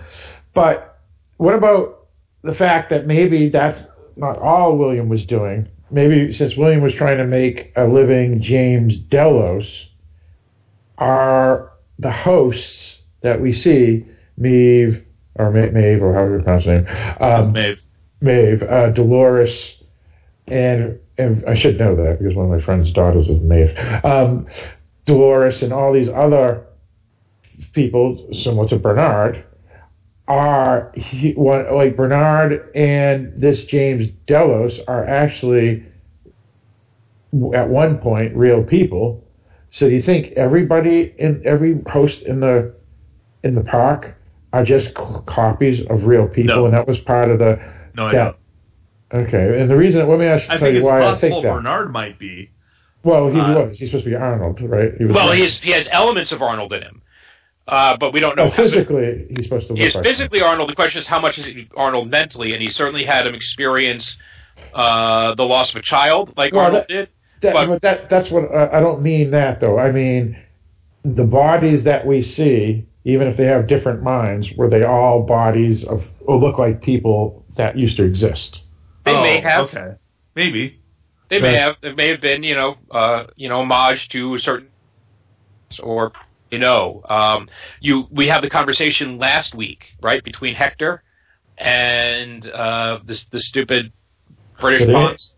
but 0.54 1.02
what 1.38 1.54
about 1.54 2.08
the 2.42 2.54
fact 2.54 2.90
that 2.92 3.08
maybe 3.08 3.50
that's 3.50 3.86
not 4.16 4.40
all 4.40 4.78
William 4.78 5.10
was 5.10 5.26
doing? 5.26 5.68
Maybe 5.92 6.32
since 6.32 6.56
William 6.56 6.82
was 6.82 6.94
trying 6.94 7.18
to 7.18 7.26
make 7.26 7.74
a 7.76 7.86
living 7.86 8.42
James 8.42 8.98
Delos, 8.98 9.90
are 10.98 11.74
the 12.00 12.12
hosts 12.12 13.00
that 13.22 13.42
we 13.42 13.54
see, 13.54 14.06
Maeve, 14.38 15.04
or 15.36 15.52
Ma- 15.52 15.72
Maeve, 15.72 16.02
or 16.02 16.14
however 16.14 16.38
you 16.38 16.44
pronounce 16.44 16.66
the 16.66 16.82
name, 16.82 16.88
um, 17.20 17.52
Maeve. 17.52 17.82
Maeve, 18.22 18.64
uh, 18.64 18.90
Dolores, 18.92 19.75
and 20.48 21.00
and 21.18 21.44
I 21.46 21.54
should 21.54 21.80
know 21.80 21.96
that 21.96 22.20
because 22.20 22.36
one 22.36 22.46
of 22.46 22.52
my 22.52 22.60
friend's 22.60 22.92
daughters 22.92 23.30
is 23.30 23.42
Maeve. 23.42 23.74
Um, 24.04 24.46
Dolores 25.06 25.62
and 25.64 25.72
all 25.72 25.94
these 25.94 26.10
other 26.10 26.66
people, 27.74 28.28
similar 28.34 28.68
to 28.70 28.76
Bernard, 28.76 29.44
are 30.28 30.92
he, 30.96 31.32
one, 31.34 31.74
like 31.74 31.96
Bernard 31.96 32.70
and 32.76 33.32
this 33.40 33.64
James 33.66 34.08
Delos 34.28 34.80
are 34.88 35.06
actually 35.06 35.84
at 37.54 37.70
one 37.70 37.98
point 38.00 38.36
real 38.36 38.64
people. 38.64 39.24
So 39.70 39.88
do 39.88 39.94
you 39.94 40.02
think 40.02 40.32
everybody 40.34 41.14
in 41.18 41.42
every 41.46 41.80
host 41.88 42.22
in 42.24 42.40
the 42.40 42.74
in 43.44 43.56
the 43.56 43.62
park 43.62 44.16
are 44.54 44.64
just 44.64 44.88
c- 44.88 44.94
copies 45.28 45.82
of 45.88 46.06
real 46.06 46.28
people, 46.28 46.56
No. 46.56 46.66
and 46.66 46.74
that 46.74 46.88
was 46.88 46.98
part 46.98 47.30
of 47.30 47.40
the 47.40 47.60
No, 47.94 48.10
don't. 48.12 48.36
Okay, 49.16 49.60
and 49.62 49.70
the 49.70 49.76
reason 49.78 50.08
let 50.08 50.20
me 50.20 50.26
ask, 50.26 50.50
I 50.50 50.58
tell 50.58 50.74
you 50.74 50.84
why 50.84 51.00
I 51.00 51.14
possible 51.14 51.20
think 51.20 51.44
that. 51.44 51.54
Bernard 51.54 51.92
might 51.92 52.20
be. 52.20 52.52
Well, 53.04 53.32
he 53.32 53.40
uh, 53.40 53.54
was. 53.68 53.78
He's 53.80 53.90
supposed 53.90 54.06
to 54.06 54.10
be 54.10 54.16
Arnold, 54.16 54.60
right? 54.62 54.94
He 54.98 55.06
was 55.06 55.16
Well, 55.16 55.32
he 55.32 55.72
has 55.72 55.88
elements 55.92 56.32
of 56.32 56.42
Arnold 56.42 56.74
in 56.74 56.82
him, 56.82 57.02
uh, 57.68 57.98
but 57.98 58.14
we 58.14 58.20
don't 58.20 58.36
know. 58.36 58.50
how- 58.50 58.56
physically, 58.56 59.28
he's 59.36 59.46
supposed 59.46 59.68
to 59.68 59.74
look 59.74 59.80
He 59.80 59.86
is 59.86 59.96
like 59.96 60.04
physically 60.04 60.42
Arnold. 60.42 60.70
The 60.70 60.76
question 60.76 61.02
is 61.02 61.08
how 61.08 61.20
much 61.20 61.38
is 61.38 61.66
Arnold 61.78 62.10
mentally, 62.10 62.54
and 62.54 62.62
he 62.62 62.70
certainly 62.70 63.06
had 63.06 63.28
him 63.28 63.36
experience 63.36 64.18
uh, 64.74 65.36
the 65.36 65.46
loss 65.46 65.70
of 65.70 65.78
a 65.78 65.82
child, 65.82 66.34
like 66.36 66.54
Well, 66.54 66.66
Arnold 66.66 66.84
that- 66.84 66.94
did. 66.94 67.10
That, 67.42 67.54
But- 67.54 67.68
but 67.68 67.82
that 67.84 68.10
that's 68.10 68.32
what 68.32 68.52
I 68.56 68.80
don't 68.80 69.02
mean 69.04 69.32
that 69.32 69.60
though. 69.60 69.78
I 69.78 69.92
mean 69.92 70.38
the 71.04 71.26
bodies 71.26 71.84
that 71.84 72.08
we 72.08 72.24
see, 72.24 72.88
even 73.04 73.28
if 73.28 73.38
they 73.38 73.46
have 73.46 73.68
different 73.68 74.02
minds, 74.02 74.52
were 74.54 74.70
they 74.70 74.84
all 74.84 75.22
bodies 75.22 75.84
of 75.84 76.04
or 76.22 76.38
look 76.38 76.58
like 76.58 76.82
people 76.82 77.46
that 77.56 77.78
used 77.78 77.98
to 77.98 78.04
exist? 78.04 78.64
They 79.06 79.14
may 79.14 79.38
Oh, 79.40 79.42
have. 79.42 79.66
Okay, 79.68 79.94
maybe. 80.36 80.80
They 81.30 81.40
may 81.40 81.56
have. 81.56 81.78
It 81.82 81.96
may 81.96 82.08
have 82.10 82.22
been, 82.22 82.44
you 82.44 82.56
know, 82.56 82.78
uh, 82.92 83.26
you 83.36 83.50
know, 83.50 83.62
homage 83.62 84.10
to 84.10 84.36
a 84.36 84.40
certain, 84.40 84.68
or 85.82 86.12
you 86.52 86.60
know, 86.60 87.02
um, 87.10 87.50
you. 87.80 88.08
We 88.12 88.28
had 88.28 88.42
the 88.44 88.50
conversation 88.50 89.18
last 89.18 89.56
week, 89.56 89.96
right, 90.02 90.24
between 90.24 90.54
Hector 90.56 91.04
and 91.58 92.48
uh, 92.50 93.00
this 93.06 93.26
the 93.26 93.40
stupid 93.40 93.92
British 94.60 94.88
boss. 94.88 95.36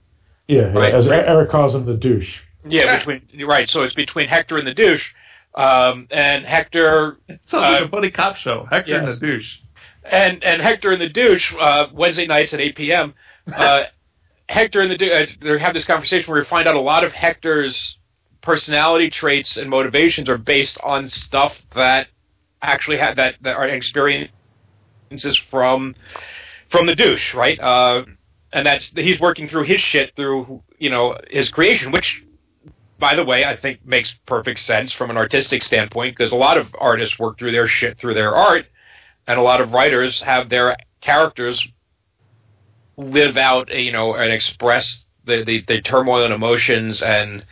Yeah, 0.47 0.71
Right, 0.71 0.93
as. 0.93 1.07
Eric 1.07 1.49
calls 1.49 1.75
him 1.75 1.85
the 1.85 1.95
douche. 1.95 2.37
Yeah, 2.67 2.97
between 2.97 3.21
right. 3.45 3.69
So 3.69 3.83
it's 3.83 3.93
between 3.95 4.27
Hector 4.27 4.57
and 4.57 4.65
the 4.67 4.73
douche, 4.73 5.11
um, 5.55 6.07
and 6.11 6.45
Hector 6.45 7.17
It 7.27 7.39
sounds 7.45 7.61
like 7.61 7.81
Uh, 7.81 7.85
a 7.85 7.87
buddy 7.87 8.11
cop 8.11 8.35
show. 8.37 8.65
Hector 8.69 8.91
yes. 8.91 9.07
and 9.09 9.17
the 9.17 9.25
douche. 9.27 9.57
and 10.03 10.43
and 10.43 10.61
Hector 10.61 10.91
and 10.91 11.01
the 11.01 11.09
douche 11.09 11.53
uh, 11.59 11.87
Wednesday 11.93 12.27
nights 12.27 12.53
at 12.53 12.59
8 12.61 12.75
p.m. 12.75 13.13
Uh, 13.53 13.83
Hector 14.49 14.81
and 14.81 14.91
the 14.91 15.13
uh, 15.13 15.25
they 15.41 15.59
have 15.59 15.73
this 15.73 15.85
conversation 15.85 16.31
where 16.31 16.41
we 16.41 16.45
find 16.45 16.67
out 16.67 16.75
a 16.75 16.81
lot 16.81 17.03
of 17.03 17.11
Hector's 17.11 17.97
personality 18.41 19.09
traits 19.09 19.57
and 19.57 19.69
motivations 19.69 20.29
are 20.29 20.37
based 20.37 20.77
on 20.83 21.09
stuff 21.09 21.57
that 21.75 22.07
actually 22.61 22.97
had 22.97 23.17
that 23.17 23.35
that 23.41 23.55
are 23.55 23.67
experiences 23.67 24.31
from 25.49 25.95
from 26.69 26.85
the 26.85 26.95
douche, 26.95 27.33
right? 27.33 27.59
Uh, 27.59 28.05
and 28.53 28.65
that's 28.65 28.89
he's 28.95 29.19
working 29.19 29.47
through 29.47 29.63
his 29.63 29.81
shit 29.81 30.15
through 30.15 30.63
you 30.77 30.89
know 30.89 31.17
his 31.29 31.49
creation, 31.49 31.91
which 31.91 32.23
by 32.99 33.15
the 33.15 33.23
way, 33.23 33.45
I 33.45 33.55
think 33.55 33.85
makes 33.85 34.15
perfect 34.25 34.59
sense 34.59 34.91
from 34.91 35.09
an 35.09 35.17
artistic 35.17 35.61
standpoint 35.61 36.17
because 36.17 36.31
a 36.31 36.37
lot 36.37 36.57
of 36.57 36.73
artists 36.79 37.19
work 37.19 37.37
through 37.37 37.51
their 37.51 37.67
shit 37.67 37.97
through 37.97 38.15
their 38.15 38.35
art, 38.35 38.65
and 39.27 39.37
a 39.37 39.43
lot 39.43 39.61
of 39.61 39.73
writers 39.73 40.21
have 40.23 40.49
their 40.49 40.75
characters 41.01 41.67
live 42.97 43.37
out, 43.37 43.71
uh, 43.71 43.75
you 43.75 43.91
know, 43.91 44.15
and 44.15 44.33
express 44.33 45.05
the, 45.25 45.43
the, 45.43 45.63
the 45.67 45.81
turmoil 45.81 46.23
and 46.23 46.33
emotions 46.33 47.01
and 47.01 47.45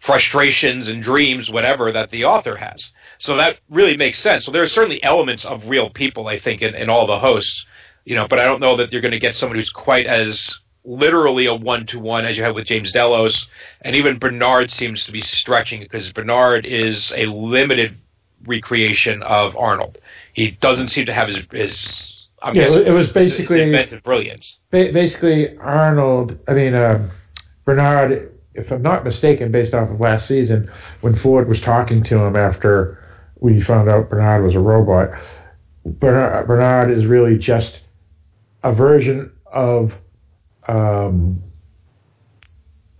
frustrations 0.00 0.88
and 0.88 1.02
dreams, 1.02 1.50
whatever 1.50 1.90
that 1.92 2.10
the 2.10 2.24
author 2.24 2.56
has. 2.56 2.92
So 3.18 3.36
that 3.36 3.58
really 3.68 3.96
makes 3.96 4.18
sense. 4.18 4.44
So 4.44 4.52
there 4.52 4.62
are 4.62 4.68
certainly 4.68 5.02
elements 5.02 5.44
of 5.44 5.68
real 5.68 5.90
people, 5.90 6.28
I 6.28 6.38
think, 6.38 6.62
in, 6.62 6.74
in 6.74 6.88
all 6.88 7.06
the 7.06 7.18
hosts, 7.18 7.66
you 8.04 8.14
know, 8.14 8.28
but 8.28 8.38
I 8.38 8.44
don't 8.44 8.60
know 8.60 8.76
that 8.76 8.92
you're 8.92 9.02
going 9.02 9.12
to 9.12 9.18
get 9.18 9.36
someone 9.36 9.58
who's 9.58 9.70
quite 9.70 10.06
as 10.06 10.58
literally 10.84 11.46
a 11.46 11.54
one 11.54 11.84
to 11.86 11.98
one 11.98 12.24
as 12.24 12.36
you 12.36 12.44
have 12.44 12.54
with 12.54 12.66
James 12.66 12.92
Delos, 12.92 13.46
and 13.82 13.94
even 13.94 14.18
Bernard 14.18 14.70
seems 14.70 15.04
to 15.04 15.12
be 15.12 15.20
stretching 15.20 15.80
because 15.80 16.12
Bernard 16.12 16.64
is 16.64 17.12
a 17.16 17.26
limited 17.26 17.96
recreation 18.46 19.22
of 19.22 19.56
Arnold. 19.56 19.98
He 20.32 20.52
doesn't 20.52 20.88
seem 20.88 21.06
to 21.06 21.12
have 21.12 21.28
his. 21.28 21.38
his 21.50 22.17
I'm 22.42 22.54
Yeah, 22.54 22.64
guessing 22.68 22.86
it 22.86 22.90
was 22.92 23.08
his- 23.08 23.16
his 23.16 23.30
basically- 23.32 23.62
inventive 23.62 24.02
brilliance. 24.02 24.58
Ba- 24.70 24.92
basically, 24.92 25.56
Arnold, 25.58 26.38
I 26.46 26.54
mean, 26.54 26.74
um, 26.74 27.10
Bernard, 27.64 28.30
if 28.54 28.70
I'm 28.70 28.82
not 28.82 29.04
mistaken, 29.04 29.50
based 29.50 29.74
off 29.74 29.90
of 29.90 30.00
last 30.00 30.26
season, 30.28 30.70
when 31.00 31.14
Ford 31.16 31.48
was 31.48 31.60
talking 31.60 32.02
to 32.04 32.18
him 32.18 32.36
after 32.36 32.98
we 33.40 33.60
found 33.60 33.88
out 33.88 34.08
Bernard 34.10 34.44
was 34.44 34.54
a 34.54 34.60
robot, 34.60 35.10
Bernard, 35.84 36.46
Bernard 36.46 36.90
is 36.90 37.06
really 37.06 37.38
just 37.38 37.82
a 38.62 38.72
version 38.72 39.30
of. 39.52 39.94
Um, 40.66 41.42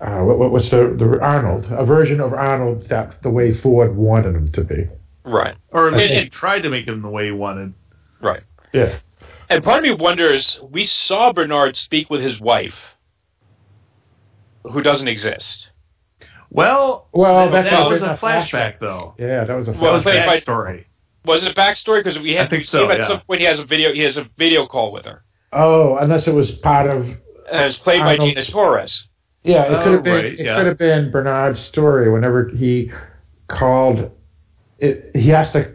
uh, 0.01 0.21
what, 0.21 0.39
what 0.39 0.51
was 0.53 0.71
the, 0.71 0.95
the 0.97 1.21
Arnold? 1.21 1.67
A 1.71 1.85
version 1.85 2.21
of 2.21 2.33
Arnold 2.33 2.89
that 2.89 3.21
the 3.23 3.31
way 3.31 3.53
Ford 3.53 3.97
wanted 3.97 4.35
him 4.37 4.51
to 4.53 4.63
be. 4.65 4.89
Right. 5.25 5.55
Or 5.71 5.89
at 5.89 5.95
least 5.95 6.15
he 6.15 6.29
tried 6.31 6.63
to 6.63 6.71
make 6.71 6.87
him 6.87 7.03
the 7.03 7.09
way 7.09 7.27
he 7.27 7.33
wanted. 7.33 7.75
Right. 8.21 8.43
Yeah. 8.73 8.99
And 9.51 9.65
part 9.65 9.79
of 9.79 9.85
me 9.85 9.93
wonders 9.95 10.61
we 10.71 10.85
saw 10.85 11.33
Bernard 11.33 11.77
speak 11.77 12.11
with 12.11 12.21
his 12.21 12.41
wife, 12.41 12.97
who 14.65 14.83
doesn't 14.83 15.09
exist. 15.09 15.71
Well, 16.51 17.09
Well, 17.13 17.51
that, 17.51 17.63
that 17.65 17.71
that 17.71 17.83
could've 17.89 17.93
was 17.93 18.03
a 18.03 18.15
flashback, 18.21 18.51
flashback. 18.51 18.79
though. 18.81 19.15
Yeah, 19.19 19.45
that 19.45 19.55
was 19.55 19.69
a. 19.69 19.73
That 19.73 19.81
Well, 19.81 19.93
was 19.95 20.03
played 20.03 20.25
by- 20.27 20.39
backstory. 20.39 20.85
Was 21.25 21.45
it 21.45 21.55
backstory? 21.55 22.03
Because 22.03 22.19
we 22.19 22.33
had 22.33 22.47
I 22.47 22.51
think 22.51 22.65
see 22.65 22.71
so, 22.71 22.85
him 22.87 22.93
at 22.93 23.01
yeah. 23.01 23.07
some 23.09 23.21
point. 23.23 23.41
He 23.41 23.47
has 23.47 23.59
a 23.59 23.65
video. 23.65 23.93
He 23.93 24.01
has 24.03 24.17
a 24.17 24.29
video 24.39 24.67
call 24.67 24.93
with 24.93 25.05
her. 25.05 25.25
oh, 25.53 25.97
unless 25.97 26.27
it 26.27 26.33
was 26.33 26.51
part 26.53 26.89
of 26.89 27.03
And 27.03 27.17
it 27.51 27.65
was 27.65 27.77
played 27.79 28.01
by 28.01 28.13
Arnold. 28.13 28.29
Gina 28.31 28.45
Torres. 28.47 29.09
Yeah, 29.45 29.65
it 29.65 29.73
Oh, 29.75 29.83
could 29.83 29.93
have 29.95 30.03
been. 30.05 30.15
right, 30.15 30.25
it 30.27 30.39
yeah. 30.39 30.57
could 30.57 30.67
have 30.67 30.79
been 30.79 31.11
Bernard's 31.11 31.61
story. 31.61 32.11
Whenever 32.11 32.49
he 32.49 32.91
called, 33.49 34.11
it, 34.79 35.11
he 35.15 35.29
has 35.31 35.53
to 35.53 35.71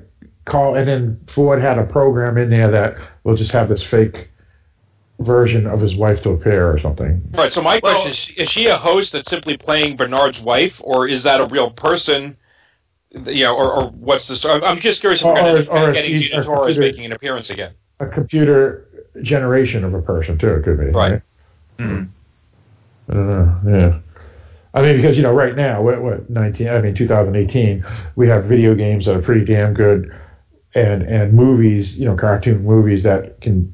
call, 0.45 0.75
and 0.75 0.87
then 0.87 1.19
Ford 1.33 1.61
had 1.61 1.77
a 1.77 1.85
program 1.85 2.37
in 2.37 2.49
there 2.49 2.69
that 2.71 2.97
will 3.23 3.35
just 3.35 3.51
have 3.51 3.69
this 3.69 3.83
fake 3.83 4.29
version 5.19 5.67
of 5.67 5.79
his 5.79 5.95
wife 5.95 6.21
to 6.23 6.31
appear 6.31 6.69
or 6.69 6.79
something. 6.79 7.21
Right. 7.33 7.53
So 7.53 7.61
my 7.61 7.79
Well- 7.81 7.93
question 7.93 8.11
is: 8.11 8.17
she- 8.17 8.33
Is 8.33 8.49
she 8.49 8.65
a 8.67 8.77
host 8.77 9.13
that's 9.13 9.29
simply 9.29 9.57
playing 9.57 9.95
Bernard's 9.95 10.41
wife, 10.41 10.75
or 10.81 11.07
is 11.07 11.23
that 11.23 11.39
a 11.39 11.45
real 11.45 11.69
person? 11.71 12.35
You 13.11 13.43
know, 13.45 13.55
or, 13.55 13.71
or 13.71 13.89
what's 13.91 14.27
the 14.27 14.35
story? 14.35 14.55
I'm- 14.55 14.63
I'm 14.63 14.79
just 14.79 14.99
curious 15.01 15.21
if 15.21 15.25
we're 15.25 15.31
Or- 15.33 15.35
going 15.35 15.65
to 15.65 15.71
or- 15.71 15.89
or 15.89 15.93
getting 15.93 16.19
Gina 16.19 16.43
Torres 16.43 16.77
making 16.77 17.05
an 17.05 17.11
appearance 17.11 17.49
again. 17.51 17.71
A 17.99 18.07
computer 18.07 18.85
generation 19.21 19.83
of 19.83 19.93
a 19.93 20.01
person 20.01 20.37
too. 20.37 20.49
It 20.49 20.63
could 20.63 20.79
be 20.79 20.87
Right. 20.87 21.21
Mhm. 21.79 22.07
I 23.09 23.13
don't 23.13 23.27
know. 23.27 23.77
Yeah. 23.77 23.93
I 24.73 24.81
mean, 24.81 24.95
because 24.95 25.15
you 25.15 25.21
know, 25.21 25.31
right 25.33 25.55
now, 25.55 25.83
what, 25.83 26.01
what 26.01 26.27
nineteen? 26.31 26.67
I 26.69 26.81
mean, 26.81 26.95
2018, 26.95 27.85
we 28.15 28.27
have 28.27 28.45
video 28.45 28.73
games 28.73 29.05
that 29.05 29.15
are 29.15 29.21
pretty 29.21 29.45
damn 29.45 29.73
good, 29.75 30.11
and 30.75 31.03
and 31.03 31.33
movies, 31.33 31.95
you 31.97 32.05
know, 32.05 32.15
cartoon 32.15 32.63
movies 32.63 33.03
that 33.03 33.41
can 33.41 33.73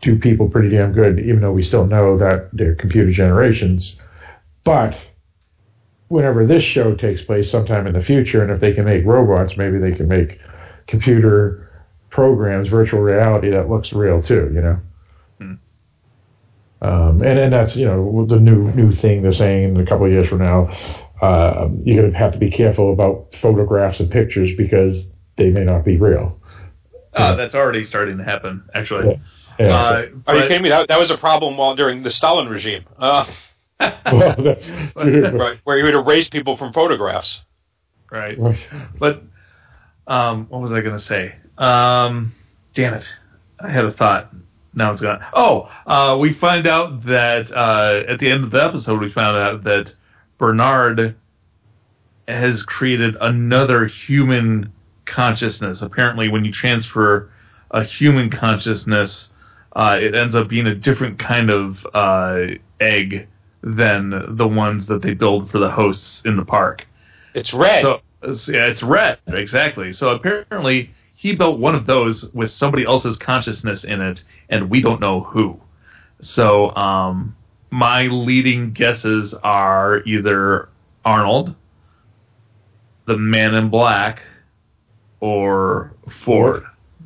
do 0.00 0.18
people 0.18 0.48
pretty 0.48 0.68
damn 0.68 0.92
good, 0.92 1.20
even 1.20 1.40
though 1.40 1.52
we 1.52 1.62
still 1.62 1.86
know 1.86 2.18
that 2.18 2.50
they're 2.52 2.74
computer 2.74 3.12
generations. 3.12 3.96
But 4.64 4.98
whenever 6.08 6.46
this 6.46 6.62
show 6.62 6.94
takes 6.94 7.22
place, 7.22 7.50
sometime 7.50 7.86
in 7.86 7.94
the 7.94 8.02
future, 8.02 8.42
and 8.42 8.50
if 8.50 8.60
they 8.60 8.72
can 8.72 8.84
make 8.84 9.04
robots, 9.04 9.56
maybe 9.56 9.78
they 9.78 9.92
can 9.92 10.08
make 10.08 10.40
computer 10.86 11.68
programs, 12.10 12.68
virtual 12.68 13.00
reality 13.00 13.50
that 13.50 13.70
looks 13.70 13.92
real 13.92 14.22
too. 14.22 14.50
You 14.52 14.60
know. 14.60 14.80
Um, 16.82 17.22
and, 17.22 17.38
and 17.38 17.52
that's 17.52 17.76
you 17.76 17.86
know 17.86 18.26
the 18.26 18.40
new 18.40 18.72
new 18.72 18.92
thing 18.92 19.22
they're 19.22 19.32
saying 19.32 19.76
in 19.76 19.80
a 19.80 19.86
couple 19.86 20.06
of 20.06 20.12
years 20.12 20.28
from 20.28 20.38
now. 20.38 20.68
Uh, 21.20 21.68
you're 21.84 22.02
going 22.02 22.12
to 22.12 22.18
have 22.18 22.32
to 22.32 22.38
be 22.38 22.50
careful 22.50 22.92
about 22.92 23.32
photographs 23.40 24.00
and 24.00 24.10
pictures 24.10 24.50
because 24.56 25.06
they 25.36 25.50
may 25.50 25.64
not 25.64 25.84
be 25.84 25.96
real. 25.96 26.38
Uh, 27.14 27.34
that's 27.34 27.54
already 27.54 27.84
starting 27.84 28.18
to 28.18 28.24
happen, 28.24 28.62
actually. 28.74 29.20
Yeah, 29.58 29.66
Uh, 29.76 30.06
Are 30.26 30.36
you 30.36 30.42
kidding 30.48 30.62
me? 30.62 30.70
That, 30.70 30.88
that 30.88 30.98
was 30.98 31.10
a 31.10 31.16
problem 31.18 31.56
while 31.58 31.76
during 31.76 32.02
the 32.02 32.10
Stalin 32.10 32.48
regime, 32.48 32.84
uh, 32.98 33.26
well, 33.80 34.34
that's 34.38 34.70
right, 34.96 35.58
where 35.64 35.76
you 35.78 35.84
would 35.84 35.94
erase 35.94 36.28
people 36.30 36.56
from 36.56 36.72
photographs. 36.72 37.42
right. 38.10 38.38
But 38.98 39.22
um, 40.06 40.46
what 40.48 40.62
was 40.62 40.72
I 40.72 40.80
going 40.80 40.96
to 40.96 41.04
say? 41.04 41.34
Um, 41.58 42.32
damn 42.74 42.94
it! 42.94 43.04
I 43.60 43.68
had 43.70 43.84
a 43.84 43.92
thought. 43.92 44.32
Now 44.74 44.90
it's 44.92 45.02
gone. 45.02 45.22
Oh, 45.34 45.68
uh, 45.86 46.16
we 46.18 46.32
find 46.32 46.66
out 46.66 47.04
that 47.04 47.50
uh, 47.52 48.04
at 48.08 48.18
the 48.20 48.30
end 48.30 48.44
of 48.44 48.50
the 48.52 48.64
episode, 48.64 49.00
we 49.00 49.10
found 49.10 49.36
out 49.36 49.64
that 49.64 49.94
Bernard 50.38 51.14
has 52.26 52.62
created 52.62 53.16
another 53.20 53.86
human 53.86 54.72
consciousness. 55.04 55.82
Apparently, 55.82 56.28
when 56.28 56.44
you 56.44 56.52
transfer 56.52 57.30
a 57.70 57.82
human 57.84 58.30
consciousness, 58.30 59.30
uh, 59.74 59.98
it 60.00 60.14
ends 60.14 60.34
up 60.36 60.48
being 60.48 60.66
a 60.66 60.74
different 60.74 61.18
kind 61.18 61.50
of 61.50 61.86
uh, 61.94 62.46
egg 62.80 63.26
than 63.62 64.36
the 64.36 64.46
ones 64.48 64.86
that 64.86 65.02
they 65.02 65.14
build 65.14 65.50
for 65.50 65.58
the 65.58 65.70
hosts 65.70 66.22
in 66.24 66.36
the 66.36 66.44
park. 66.44 66.86
It's 67.34 67.54
red. 67.54 67.82
So 67.82 68.00
it's- 68.22 68.48
yeah, 68.48 68.66
it's 68.66 68.82
red 68.82 69.18
exactly. 69.28 69.92
So 69.92 70.10
apparently 70.10 70.90
he 71.14 71.34
built 71.34 71.58
one 71.60 71.74
of 71.74 71.86
those 71.86 72.24
with 72.32 72.50
somebody 72.50 72.84
else's 72.84 73.16
consciousness 73.16 73.84
in 73.84 74.00
it, 74.00 74.22
and 74.48 74.68
we 74.68 74.80
don't 74.82 75.00
know 75.00 75.22
who. 75.22 75.60
So 76.20 76.74
um, 76.76 77.34
my 77.70 78.02
leading 78.08 78.72
guesses 78.72 79.32
are 79.42 80.02
either 80.04 80.68
Arnold, 81.04 81.54
the 83.06 83.16
Man 83.16 83.54
in 83.54 83.68
Black, 83.70 84.22
or 85.22 85.94
Ford. 86.24 86.64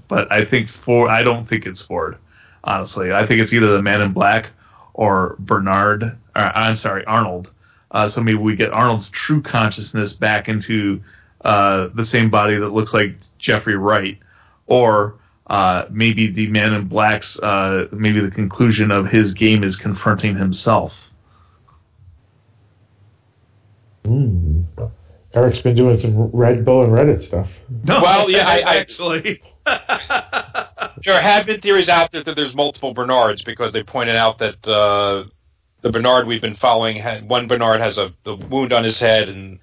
But 0.09 0.33
I 0.33 0.45
think 0.45 0.71
Ford. 0.71 1.11
I 1.11 1.23
don't 1.23 1.47
think 1.47 1.67
it's 1.67 1.83
Ford. 1.83 2.17
Honestly, 2.65 3.13
I 3.13 3.27
think 3.27 3.41
it's 3.41 3.53
either 3.53 3.73
the 3.73 3.83
Man 3.83 4.01
in 4.01 4.13
Black 4.13 4.49
or 4.95 5.37
Bernard. 5.39 6.03
Or, 6.35 6.43
I'm 6.43 6.77
sorry, 6.77 7.05
Arnold. 7.05 7.53
Uh, 7.93 8.09
so 8.09 8.21
maybe 8.21 8.39
we 8.39 8.57
get 8.57 8.73
Arnold's 8.73 9.11
true 9.11 9.43
consciousness 9.43 10.15
back 10.15 10.49
into 10.49 11.01
uh, 11.45 11.89
the 11.95 12.05
same 12.05 12.31
body 12.31 12.57
that 12.57 12.71
looks 12.71 12.93
like 12.93 13.17
Jeffrey 13.39 13.77
Wright, 13.77 14.19
or 14.67 15.19
uh, 15.49 15.85
maybe 15.91 16.31
the 16.31 16.49
Man 16.49 16.73
in 16.73 16.89
Black's. 16.89 17.39
Uh, 17.39 17.87
maybe 17.93 18.21
the 18.21 18.31
conclusion 18.31 18.91
of 18.91 19.07
his 19.07 19.35
game 19.35 19.63
is 19.63 19.77
confronting 19.77 20.37
himself. 20.37 20.93
Mm. 24.05 24.65
Eric's 25.37 25.61
been 25.61 25.77
doing 25.77 25.97
some 25.99 26.31
Red 26.33 26.65
Bull 26.65 26.83
and 26.83 26.93
Reddit 26.93 27.23
stuff. 27.23 27.49
No, 27.85 28.01
Well, 28.03 28.31
yeah, 28.31 28.49
I- 28.49 28.61
I- 28.61 28.77
actually. 28.79 29.43
There 31.05 31.21
have 31.21 31.45
been 31.47 31.61
theories 31.61 31.89
out 31.91 32.11
there 32.11 32.25
that 32.25 32.37
there's 32.37 32.55
multiple 32.55 32.95
Bernards 32.95 33.43
because 33.43 33.73
they 33.73 33.83
pointed 33.83 34.17
out 34.17 34.39
that 34.39 34.67
uh, 34.67 35.25
the 35.83 35.91
Bernard 35.91 36.27
we've 36.27 36.41
been 36.41 36.57
following 36.57 36.97
had 36.97 37.29
one 37.29 37.47
Bernard 37.47 37.81
has 37.81 37.99
a 37.99 38.15
the 38.25 38.35
wound 38.35 38.73
on 38.73 38.83
his 38.83 38.99
head 38.99 39.29
and 39.29 39.59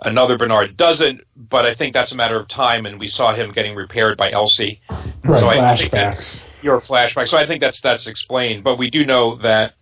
another 0.00 0.38
Bernard 0.38 0.76
doesn't. 0.76 1.22
But 1.36 1.66
I 1.66 1.74
think 1.74 1.92
that's 1.92 2.12
a 2.12 2.14
matter 2.14 2.38
of 2.38 2.46
time, 2.48 2.86
and 2.86 3.00
we 3.00 3.08
saw 3.08 3.34
him 3.34 3.52
getting 3.52 3.74
repaired 3.74 4.16
by 4.16 4.30
Elsie. 4.30 4.80
Right, 5.24 5.40
so 5.40 5.48
I, 5.48 5.72
I 5.72 5.76
think 5.76 5.90
that's 5.90 6.36
your 6.62 6.80
flashback. 6.80 7.28
So 7.28 7.36
I 7.36 7.46
think 7.46 7.60
that's 7.60 7.80
that's 7.80 8.06
explained. 8.06 8.62
But 8.62 8.76
we 8.78 8.88
do 8.88 9.04
know 9.04 9.36
that 9.38 9.74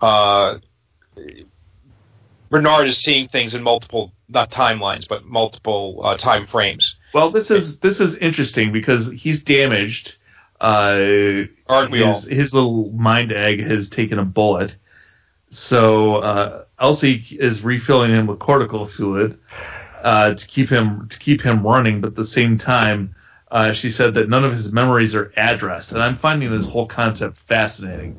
uh, 0.00 0.58
Bernard 2.50 2.88
is 2.88 2.98
seeing 2.98 3.28
things 3.28 3.54
in 3.54 3.62
multiple 3.62 4.12
not 4.28 4.50
timelines, 4.50 5.06
but 5.08 5.24
multiple 5.24 6.00
uh, 6.04 6.16
time 6.16 6.46
frames. 6.46 6.96
Well, 7.14 7.30
this 7.30 7.50
is 7.50 7.78
this 7.78 8.00
is 8.00 8.16
interesting 8.16 8.72
because 8.72 9.10
he's 9.12 9.42
damaged. 9.42 10.14
Uh, 10.60 11.44
Aren't 11.68 11.90
we 11.90 12.02
all? 12.02 12.20
his, 12.20 12.24
his 12.24 12.54
little 12.54 12.90
mind 12.92 13.32
egg 13.32 13.60
has 13.60 13.88
taken 13.88 14.18
a 14.18 14.24
bullet. 14.24 14.76
So 15.50 16.16
uh, 16.16 16.64
Elsie 16.80 17.24
is 17.30 17.62
refilling 17.62 18.10
him 18.10 18.26
with 18.26 18.38
cortical 18.38 18.86
fluid 18.86 19.38
uh, 20.02 20.34
to 20.34 20.46
keep 20.46 20.68
him 20.68 21.08
to 21.10 21.18
keep 21.18 21.40
him 21.42 21.66
running, 21.66 22.00
but 22.00 22.08
at 22.08 22.16
the 22.16 22.26
same 22.26 22.58
time, 22.58 23.14
uh, 23.50 23.72
she 23.72 23.90
said 23.90 24.14
that 24.14 24.28
none 24.28 24.44
of 24.44 24.52
his 24.52 24.72
memories 24.72 25.14
are 25.14 25.32
addressed, 25.36 25.92
and 25.92 26.02
I'm 26.02 26.16
finding 26.16 26.50
this 26.50 26.66
whole 26.68 26.86
concept 26.86 27.38
fascinating 27.48 28.18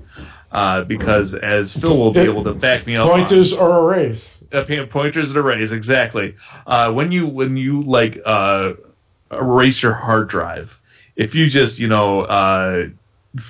uh, 0.52 0.84
because, 0.84 1.34
as 1.36 1.74
Phil 1.74 1.98
will 1.98 2.14
be 2.14 2.22
able 2.22 2.44
to 2.46 2.54
back 2.54 2.88
me 2.88 2.96
up, 2.96 3.08
on- 3.10 3.20
Pointers 3.22 3.52
or 3.54 3.80
arrays. 3.80 4.30
uh, 4.52 4.64
point- 4.66 4.90
pointers 4.90 5.30
and 5.30 5.38
arrays 5.38 5.72
exactly 5.72 6.36
uh, 6.66 6.92
when 6.94 7.12
you 7.12 7.28
when 7.28 7.58
you 7.58 7.82
like 7.84 8.20
uh, 8.26 8.74
erase 9.32 9.82
your 9.84 9.94
hard 9.94 10.30
drive 10.30 10.72
if 11.18 11.36
you 11.36 11.50
just 11.50 11.80
you 11.80 11.88
know 11.88 12.22
uh, 12.22 12.88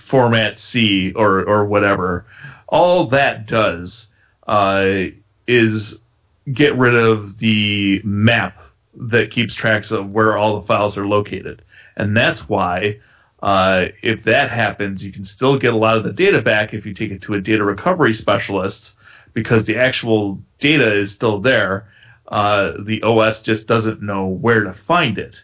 format 0.05 0.59
c 0.59 1.11
or 1.15 1.43
or 1.45 1.65
whatever 1.65 2.25
all 2.67 3.07
that 3.07 3.45
does 3.47 4.07
uh, 4.47 5.03
is 5.47 5.95
get 6.51 6.75
rid 6.77 6.95
of 6.95 7.37
the 7.39 8.01
map 8.03 8.57
that 8.95 9.29
keeps 9.31 9.53
tracks 9.53 9.91
of 9.91 10.09
where 10.09 10.35
all 10.37 10.59
the 10.59 10.65
files 10.67 10.97
are 10.97 11.07
located 11.07 11.61
and 11.95 12.17
that's 12.17 12.49
why 12.49 12.97
uh, 13.43 13.85
if 14.01 14.23
that 14.23 14.49
happens 14.49 15.03
you 15.03 15.11
can 15.11 15.25
still 15.25 15.57
get 15.59 15.73
a 15.73 15.77
lot 15.77 15.97
of 15.97 16.03
the 16.03 16.11
data 16.11 16.41
back 16.41 16.73
if 16.73 16.85
you 16.85 16.93
take 16.93 17.11
it 17.11 17.21
to 17.21 17.33
a 17.33 17.41
data 17.41 17.63
recovery 17.63 18.13
specialist 18.13 18.93
because 19.33 19.65
the 19.65 19.77
actual 19.77 20.39
data 20.59 20.97
is 20.99 21.11
still 21.11 21.39
there. 21.39 21.87
Uh, 22.27 22.73
the 22.83 23.01
OS 23.03 23.41
just 23.43 23.67
doesn't 23.67 24.01
know 24.01 24.25
where 24.25 24.63
to 24.63 24.73
find 24.73 25.17
it. 25.19 25.35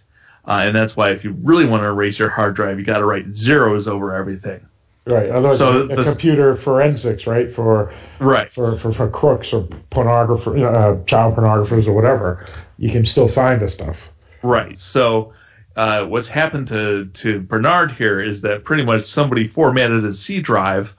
Uh, 0.47 0.63
and 0.65 0.75
that's 0.75 0.97
why 0.97 1.11
if 1.11 1.23
you 1.23 1.31
really 1.43 1.65
want 1.65 1.81
to 1.83 1.87
erase 1.87 2.17
your 2.17 2.27
hard 2.29 2.55
drive, 2.55 2.79
you 2.79 2.83
got 2.85 2.97
to 2.97 3.05
write 3.05 3.33
zeros 3.35 3.87
over 3.87 4.13
everything. 4.15 4.65
Right. 5.05 5.29
Otherwise, 5.29 5.59
So 5.59 5.85
the- 5.87 6.03
computer 6.03 6.55
forensics, 6.57 7.27
right, 7.27 7.53
for 7.53 7.93
Right. 8.19 8.51
for, 8.51 8.77
for, 8.79 8.91
for 8.93 9.09
crooks 9.09 9.53
or 9.53 9.67
pornographers, 9.91 10.57
uh, 10.63 11.03
child 11.05 11.35
pornographers 11.35 11.85
or 11.87 11.93
whatever, 11.93 12.47
you 12.77 12.91
can 12.91 13.05
still 13.05 13.27
find 13.29 13.61
the 13.61 13.69
stuff. 13.69 13.97
Right. 14.41 14.79
So 14.79 15.33
uh, 15.75 16.05
what's 16.05 16.27
happened 16.27 16.67
to, 16.67 17.05
to 17.13 17.39
Bernard 17.41 17.91
here 17.91 18.19
is 18.19 18.41
that 18.41 18.63
pretty 18.63 18.83
much 18.83 19.05
somebody 19.05 19.47
formatted 19.47 20.03
his 20.03 20.19
C 20.19 20.41
drive 20.41 20.93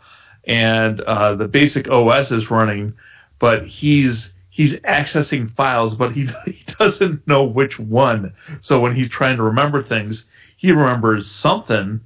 and 0.46 1.00
uh, 1.00 1.34
the 1.34 1.48
basic 1.48 1.88
OS 1.88 2.30
is 2.30 2.50
running, 2.50 2.94
but 3.38 3.66
he's 3.66 4.30
he's 4.50 4.74
accessing 4.80 5.54
files, 5.54 5.96
but 5.96 6.12
he 6.12 6.28
he 6.44 6.64
doesn't 6.78 7.26
know 7.26 7.44
which 7.44 7.78
one. 7.78 8.32
So 8.60 8.80
when 8.80 8.94
he's 8.94 9.10
trying 9.10 9.36
to 9.36 9.42
remember 9.42 9.82
things, 9.82 10.24
he 10.56 10.72
remembers 10.72 11.30
something, 11.30 12.00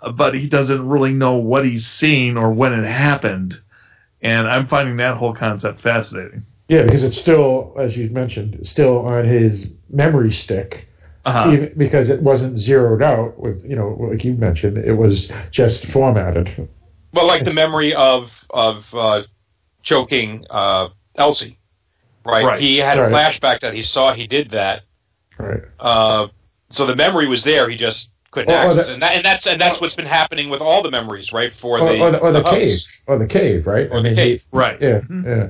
uh, 0.00 0.12
but 0.12 0.34
he 0.34 0.48
doesn't 0.48 0.86
really 0.86 1.12
know 1.12 1.34
what 1.34 1.64
he's 1.64 1.86
seeing 1.86 2.36
or 2.36 2.52
when 2.52 2.72
it 2.72 2.86
happened. 2.86 3.60
And 4.20 4.48
I'm 4.48 4.66
finding 4.66 4.96
that 4.96 5.16
whole 5.16 5.34
concept 5.34 5.80
fascinating. 5.80 6.44
Yeah, 6.68 6.82
because 6.82 7.02
it's 7.02 7.16
still, 7.16 7.74
as 7.78 7.96
you 7.96 8.10
mentioned, 8.10 8.58
still 8.66 8.98
on 8.98 9.24
his 9.24 9.68
memory 9.88 10.32
stick, 10.32 10.88
Uh-huh. 11.28 11.52
even, 11.52 11.72
because 11.76 12.08
it 12.10 12.22
wasn't 12.22 12.58
zeroed 12.58 13.02
out 13.02 13.38
with, 13.38 13.64
you 13.64 13.76
know, 13.76 13.96
like 14.10 14.24
you 14.24 14.34
mentioned, 14.34 14.78
it 14.78 14.92
was 14.94 15.30
just 15.50 15.86
formatted. 15.86 16.68
Well, 17.12 17.26
like 17.26 17.44
the 17.44 17.52
memory 17.54 17.94
of 17.94 18.30
of 18.50 18.84
uh, 18.94 19.22
choking 19.82 20.44
uh, 20.50 20.88
Elsie, 21.16 21.58
right? 22.24 22.44
Right. 22.44 22.60
He 22.60 22.78
had 22.78 22.98
a 22.98 23.08
flashback 23.08 23.60
that 23.60 23.74
he 23.74 23.82
saw 23.82 24.12
he 24.12 24.26
did 24.26 24.50
that. 24.50 24.82
Right. 25.38 25.62
Uh, 25.78 26.28
so 26.70 26.86
the 26.86 26.96
memory 26.96 27.26
was 27.28 27.44
there. 27.44 27.68
He 27.70 27.76
just 27.76 28.10
couldn't 28.30 28.50
Or- 28.50 28.56
or 28.56 28.70
access 28.70 28.86
the- 28.86 28.90
it. 28.90 28.94
And, 28.94 29.02
that, 29.02 29.12
and 29.16 29.24
that's 29.24 29.46
and 29.46 29.60
that's 29.60 29.80
what's 29.80 29.94
been 29.94 30.06
happening 30.06 30.50
with 30.50 30.60
all 30.60 30.82
the 30.82 30.90
memories, 30.90 31.32
right? 31.32 31.52
For 31.60 31.78
Or, 31.78 31.92
the 31.92 32.00
or 32.00 32.10
the, 32.10 32.18
or 32.18 32.32
the 32.32 32.42
hubs. 32.42 32.56
cave. 32.58 32.78
Or 33.06 33.18
the 33.18 33.26
cave, 33.26 33.66
right? 33.66 33.88
Or 33.90 34.02
the 34.02 34.14
cave. 34.14 34.42
Right. 34.52 34.80
Yeah, 34.80 35.00
Mhm. 35.00 35.24
yeah. 35.26 35.48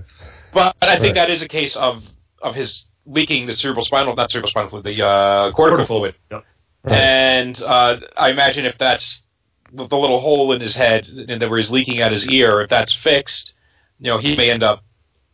But 0.53 0.77
I 0.81 0.97
think 0.99 1.17
Right. 1.17 1.27
that 1.27 1.31
is 1.31 1.43
a 1.43 1.49
case 1.49 1.75
of 1.77 2.05
of 2.41 2.55
his 2.55 2.85
leaking 3.09 3.47
the 3.47 3.55
cerebral 3.55 3.85
spinal, 3.85 4.15
not 4.15 4.31
cerebral 4.31 4.51
spinal 4.51 4.71
fluid, 4.71 4.85
the 4.85 5.05
uh, 5.05 5.53
cortical 5.53 5.87
fluid. 5.87 6.15
Yep. 6.31 6.45
Right. 6.85 6.95
And 6.95 7.63
uh, 7.63 8.01
I 8.17 8.31
imagine 8.31 8.65
if 8.65 8.79
that's 8.79 9.23
with 9.73 9.91
the 9.91 9.99
little 9.99 10.21
hole 10.21 10.53
in 10.53 10.61
his 10.61 10.75
head 10.75 11.07
and 11.07 11.41
that 11.43 11.51
where 11.51 11.59
he's 11.59 11.71
leaking 11.71 12.01
out 12.01 12.13
his 12.13 12.27
ear, 12.29 12.61
if 12.61 12.71
that's 12.71 12.95
fixed, 12.95 13.55
you 13.99 14.11
know, 14.11 14.19
he 14.19 14.37
may 14.37 14.51
end 14.51 14.63
up 14.63 14.85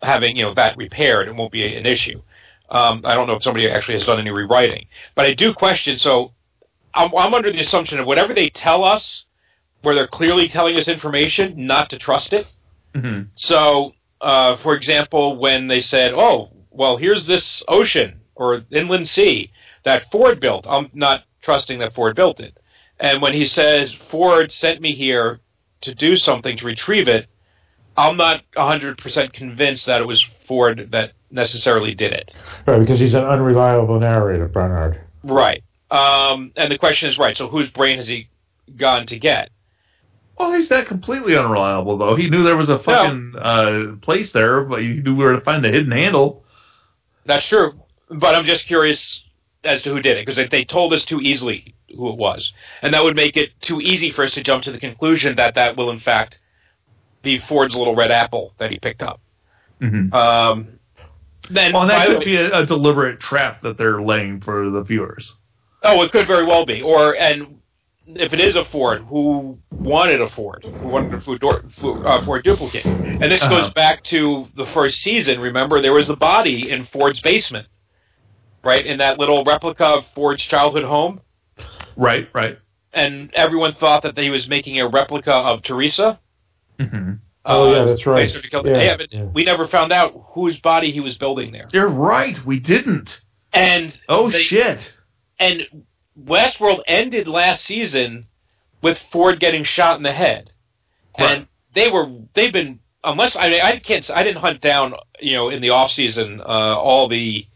having 0.03 0.37
you 0.37 0.45
know 0.45 0.55
that 0.55 0.77
repaired. 0.77 1.29
It 1.29 1.35
won't 1.35 1.53
be 1.53 1.77
an 1.77 1.87
issue. 1.87 2.23
Um, 2.71 3.03
I 3.05 3.15
don't 3.15 3.27
know 3.27 3.35
if 3.35 3.43
somebody 3.43 3.69
actually 3.69 3.95
has 3.95 4.07
done 4.07 4.19
any 4.19 4.31
rewriting, 4.31 4.87
but 5.15 5.27
I 5.27 5.35
do 5.35 5.53
question. 5.53 5.99
So 5.99 6.33
I'm, 6.95 7.15
I'm 7.15 7.35
under 7.35 7.53
the 7.53 7.61
assumption 7.61 7.99
of 7.99 8.07
whatever 8.07 8.35
they 8.35 8.49
tell 8.49 8.85
us, 8.85 9.25
where 9.83 9.95
they're 9.95 10.07
clearly 10.09 10.49
telling 10.49 10.77
us 10.77 10.89
information, 10.89 11.67
not 11.67 11.91
to 11.91 11.99
trust 11.99 12.33
it. 12.33 12.47
Mhm. 12.95 13.29
So, 13.35 13.95
uh, 14.21 14.57
for 14.57 14.75
example, 14.75 15.37
when 15.37 15.69
they 15.69 15.81
said, 15.81 16.15
"Oh, 16.15 16.51
well, 16.75 16.97
here's 16.97 17.27
this 17.27 17.63
ocean 17.69 18.21
or 18.35 18.63
inland 18.71 19.09
sea 19.09 19.51
that 19.85 20.11
Ford 20.11 20.41
built," 20.41 20.67
I'm 20.69 20.91
not 20.93 21.25
trusting 21.43 21.79
that 21.79 21.95
Ford 21.95 22.17
built 22.17 22.41
it. 22.41 22.59
And 23.01 23.21
when 23.21 23.33
he 23.33 23.45
says 23.45 23.93
Ford 24.11 24.53
sent 24.53 24.81
me 24.81 24.93
here 24.93 25.41
to 25.83 25.95
do 25.95 26.17
something 26.17 26.57
to 26.57 26.67
retrieve 26.67 27.09
it, 27.09 27.27
I'm 27.97 28.17
not 28.17 28.43
100% 28.57 29.33
convinced 29.33 29.87
that 29.87 30.01
it 30.01 30.07
was 30.07 30.25
Ford 30.47 30.89
that 30.93 31.13
necessarily 31.31 31.95
did 31.95 32.13
it. 32.13 32.35
Right, 32.67 32.79
because 32.79 33.01
he's 33.01 33.15
an 33.15 33.25
unreliable 33.25 34.01
narrator, 34.01 34.49
Bernard. 34.49 35.01
Right. 35.23 35.63
Um, 35.91 36.53
and 36.57 36.73
the 36.73 36.79
question 36.79 37.09
is, 37.09 37.19
right, 37.19 37.37
so 37.37 37.49
whose 37.49 37.71
brain 37.71 37.99
has 37.99 38.09
he 38.09 38.29
gone 38.77 39.07
to 39.07 39.19
get? 39.19 39.51
Well, 40.39 40.53
he's 40.53 40.71
not 40.71 40.87
completely 40.87 41.37
unreliable 41.37 41.97
though. 41.97 42.17
He 42.17 42.29
knew 42.29 42.43
there 42.43 42.57
was 42.57 42.69
a 42.69 42.81
fucking 42.81 43.35
uh, 43.39 43.97
place 44.03 44.33
there, 44.33 44.63
but 44.63 44.81
he 44.81 44.95
knew 44.95 45.15
where 45.15 45.33
to 45.33 45.41
find 45.41 45.63
the 45.63 45.71
hidden 45.71 45.93
handle. 45.93 46.44
That's 47.27 47.47
true. 47.47 47.75
But 48.11 48.35
I'm 48.35 48.45
just 48.45 48.67
curious 48.67 49.23
as 49.65 49.83
to 49.83 49.91
who 49.91 50.01
did 50.01 50.19
it 50.19 50.27
because 50.27 50.49
they, 50.51 50.65
told 50.65 50.93
us 50.93 51.05
too 51.05 51.21
easily 51.21 51.75
who 51.97 52.11
it 52.11 52.17
was, 52.19 52.53
and 52.83 52.93
that 52.93 53.03
would 53.03 53.17
make 53.17 53.37
it 53.37 53.51
too 53.63 53.81
easy 53.81 54.11
for 54.11 54.25
us 54.25 54.33
to 54.35 54.43
jump 54.43 54.65
to 54.65 54.73
the 54.73 54.79
conclusion 54.79 55.37
that 55.37 55.55
that 55.55 55.77
will 55.77 55.91
in 55.91 56.01
fact 56.01 56.39
be 57.23 57.39
Ford's 57.39 57.75
little 57.75 57.95
red 57.97 58.11
apple 58.11 58.53
that 58.59 58.71
he 58.71 58.79
picked 58.79 59.03
up. 59.03 59.21
Mm-hmm. 59.81 60.13
Um, 60.15 60.79
then 61.51 61.73
Well, 61.73 61.87
that 61.87 62.07
could 62.07 62.19
way- 62.19 62.25
be 62.25 62.37
a, 62.37 62.61
a 62.61 62.67
deliberate 62.67 63.21
trap 63.21 63.63
that 63.63 63.79
they're 63.79 64.03
laying 64.03 64.41
for 64.41 64.69
the 64.71 64.83
viewers. 64.83 65.35
oh, 65.83 66.03
it 66.03 66.13
could 66.13 66.27
very 66.27 66.45
well 66.45 66.67
be. 66.67 66.83
Or 66.83 67.17
and 67.17 67.61
if 68.07 68.33
it 68.33 68.41
is 68.41 68.55
a 68.57 68.65
Ford, 68.67 69.03
who 69.09 69.59
wanted 69.71 70.21
a 70.21 70.29
Ford? 70.31 70.65
Who 70.65 70.89
wanted 70.89 71.15
a 71.15 71.21
Ford, 71.21 71.41
Ford, 71.81 72.07
uh, 72.07 72.25
Ford 72.25 72.45
duplicate? 72.45 72.85
And 72.85 73.23
this 73.23 73.43
Uh-huh. 73.43 73.61
goes 73.63 73.73
back 73.73 74.03
to 74.05 74.49
the 74.57 74.67
first 74.67 75.01
season. 75.01 75.41
Remember, 75.41 75.81
there 75.81 75.93
was 75.93 76.09
the 76.09 76.17
body 76.17 76.71
in 76.71 76.85
Ford's 76.87 77.21
basement, 77.21 77.67
right? 78.63 78.85
In 78.85 78.99
that 78.99 79.19
little 79.19 79.45
replica 79.45 79.85
of 79.87 80.07
Ford's 80.15 80.43
childhood 80.43 80.85
home. 80.85 81.21
Right, 81.97 82.29
right. 82.35 82.59
and 82.93 83.31
everyone 83.35 83.75
thought 83.75 84.03
that 84.05 84.17
he 84.19 84.31
was 84.31 84.47
making 84.49 84.79
a 84.81 84.87
replica 84.89 85.33
of 85.33 85.63
Theresa. 85.63 86.19
Mm-hmm. 86.79 87.13
Oh, 87.45 87.69
uh, 87.69 87.73
yeah, 87.77 87.85
that's 87.85 88.07
right. 88.07 88.23
Maester 88.23 88.41
to 88.41 88.49
kill- 88.51 88.67
Yeah, 88.67 88.83
yeah, 88.83 88.97
but 88.97 89.13
yeah. 89.13 89.23
we 89.25 89.45
never 89.45 89.67
found 89.69 89.93
out 89.93 90.13
whose 90.33 90.59
body 90.61 90.91
he 90.93 91.01
was 91.01 91.17
building 91.19 91.53
there. 91.53 91.69
You're 91.73 91.89
right. 91.89 92.39
We 92.47 92.59
didn't. 92.61 93.21
And 93.53 93.97
Oh 94.09 94.31
they- 94.31 94.39
shit. 94.41 94.93
and 95.39 95.67
Westworld 96.23 96.83
ended 96.87 97.27
last 97.29 97.65
season 97.65 98.27
with 98.83 98.99
Ford 99.11 99.41
getting 99.41 99.65
shot 99.65 99.97
in 99.97 100.03
the 100.03 100.13
head, 100.13 100.53
Right. 101.19 101.39
and 101.39 101.47
they 101.75 101.91
were 101.91 102.07
they've 102.35 102.53
been 102.53 102.81
unless 103.03 103.37
I 103.37 103.61
I 103.61 103.79
can't 103.79 104.09
I 104.11 104.23
didn't 104.23 104.41
hunt 104.41 104.61
down 104.61 104.95
you 105.21 105.35
know 105.37 105.49
in 105.49 105.61
the 105.61 105.71
off 105.71 105.91
season 105.91 106.41
uh, 106.41 106.45
all 106.45 107.09
the 107.09 107.47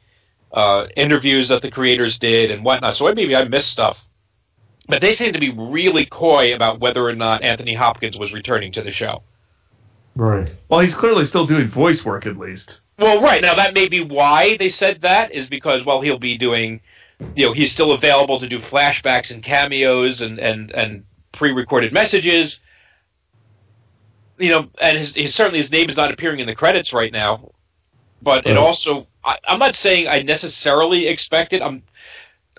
uh, 0.53 0.87
interviews 0.97 1.49
that 1.49 1.63
the 1.63 1.71
creators 1.71 2.19
did 2.19 2.51
and 2.51 2.65
whatnot. 2.65 2.97
So 2.97 3.13
maybe 3.13 3.37
I 3.37 3.45
missed 3.45 3.69
stuff. 3.71 3.99
But 4.89 5.03
they 5.03 5.15
seem 5.15 5.35
to 5.35 5.39
be 5.39 5.51
really 5.51 6.07
coy 6.07 6.55
about 6.55 6.81
whether 6.81 7.05
or 7.07 7.15
not 7.15 7.43
Anthony 7.43 7.75
Hopkins 7.75 8.17
was 8.17 8.33
returning 8.33 8.73
to 8.73 8.83
the 8.83 8.91
show. 8.91 9.23
Right. 10.17 10.51
Well, 10.71 10.81
he's 10.81 10.95
clearly 10.95 11.27
still 11.27 11.47
doing 11.47 11.69
voice 11.69 12.05
work 12.05 12.25
at 12.25 12.39
least. 12.39 12.81
Well, 12.99 13.21
right 13.21 13.43
now 13.43 13.55
that 13.55 13.75
may 13.75 13.89
be 13.89 14.01
why 14.03 14.57
they 14.57 14.71
said 14.71 15.03
that 15.03 15.31
is 15.33 15.47
because 15.47 15.85
well 15.85 16.01
he'll 16.01 16.19
be 16.19 16.39
doing, 16.39 16.81
you 17.35 17.47
know, 17.47 17.53
he's 17.53 17.73
still 17.73 17.93
available 17.93 18.39
to 18.41 18.49
do 18.49 18.61
flashbacks 18.61 19.31
and 19.31 19.43
cameos 19.43 20.21
and 20.21 20.39
and 20.39 20.71
and 20.71 21.05
pre-recorded 21.33 21.93
messages. 21.93 22.59
you 24.39 24.51
know, 24.51 24.69
and 24.81 24.99
his, 24.99 25.14
his 25.14 25.35
certainly 25.35 25.59
his 25.59 25.71
name 25.73 25.89
is 25.89 25.97
not 25.97 26.12
appearing 26.12 26.41
in 26.41 26.47
the 26.47 26.55
credits 26.55 26.93
right 26.93 27.12
now. 27.12 27.51
But 28.21 28.47
it 28.47 28.57
also, 28.57 29.07
I, 29.25 29.39
I'm 29.47 29.61
not 29.61 29.77
saying 29.77 30.09
I 30.09 30.23
necessarily 30.23 31.07
expect 31.07 31.53
it. 31.53 31.62
I'm 31.62 31.83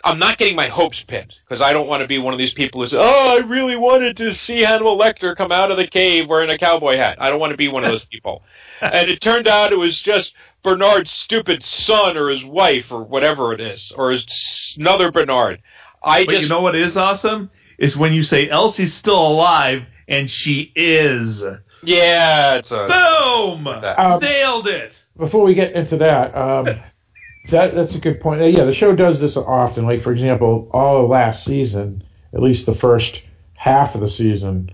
I'm 0.04 0.18
not 0.20 0.38
getting 0.38 0.56
my 0.56 0.70
hopes 0.70 1.04
pinned 1.04 1.36
because 1.44 1.62
I 1.62 1.74
don't 1.74 1.88
want 1.88 2.02
to 2.02 2.08
be 2.08 2.18
one 2.20 2.34
of 2.34 2.38
these 2.38 2.54
people 2.54 2.80
who 2.82 2.88
says, 2.88 3.00
"Oh, 3.02 3.38
I 3.38 3.46
really 3.46 3.76
wanted 3.76 4.16
to 4.18 4.34
see 4.34 4.62
Hannibal 4.62 4.98
Lecter 4.98 5.36
come 5.36 5.52
out 5.52 5.72
of 5.72 5.78
the 5.78 5.88
cave 5.88 6.30
wearing 6.30 6.50
a 6.50 6.58
cowboy 6.58 6.96
hat." 6.96 7.22
I 7.22 7.30
don't 7.30 7.40
want 7.40 7.52
to 7.52 7.58
be 7.58 7.68
one 7.68 7.84
of 7.84 7.92
those 7.92 8.06
people. 8.12 8.44
and 8.82 9.10
it 9.10 9.20
turned 9.20 9.48
out 9.48 9.74
it 9.74 9.78
was 9.78 10.00
just 10.00 10.34
Bernard's 10.64 11.12
stupid 11.12 11.64
son 11.64 12.18
or 12.18 12.30
his 12.30 12.44
wife 12.44 12.92
or 12.92 13.04
whatever 13.04 13.54
it 13.54 13.62
is, 13.62 13.92
or 13.96 14.12
his 14.12 14.76
another 14.80 15.12
Bernard. 15.12 15.62
I 16.04 16.26
But 16.26 16.32
just 16.32 16.44
you 16.44 16.50
know 16.50 16.62
what 16.62 16.76
is 16.76 16.98
awesome 16.98 17.50
is 17.78 17.96
when 17.98 18.14
you 18.14 18.24
say 18.24 18.50
Elsie's 18.50 18.94
still 18.94 19.20
alive 19.26 19.84
and 20.08 20.30
she 20.30 20.72
is. 20.76 21.42
yeah, 21.84 22.56
it's 22.56 22.72
a 22.72 22.88
Boom! 22.88 23.68
Um, 23.68 24.20
Nailed 24.22 24.68
it. 24.68 25.02
before 25.18 25.44
we 25.44 25.54
get 25.54 25.74
into 25.74 25.98
that, 25.98 26.36
um, 26.36 26.66
that 27.52 27.74
that's 27.76 27.96
a 27.96 28.00
good 28.00 28.20
point. 28.20 28.42
Uh, 28.42 28.46
Yeah, 28.46 28.66
the 28.66 28.76
show 28.76 28.96
does 28.96 29.20
this 29.20 29.38
often. 29.38 29.86
Like 29.86 30.04
for 30.04 30.12
example, 30.12 30.70
all 30.74 31.04
of 31.04 31.10
last 31.10 31.46
season, 31.46 32.04
at 32.34 32.42
least 32.42 32.66
the 32.66 32.76
first 32.76 33.22
half 33.54 33.96
of 33.96 34.02
the 34.02 34.10
season, 34.10 34.70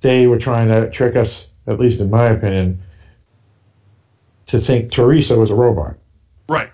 they 0.00 0.26
were 0.26 0.38
trying 0.38 0.68
to 0.68 0.90
trick 0.90 1.16
us, 1.16 1.46
at 1.66 1.78
least 1.80 2.00
in 2.00 2.10
my 2.10 2.28
opinion, 2.30 2.80
to 4.48 4.60
think 4.60 4.92
Theresa 4.92 5.36
was 5.36 5.50
a 5.50 5.54
robot, 5.54 5.94
Right. 6.48 6.70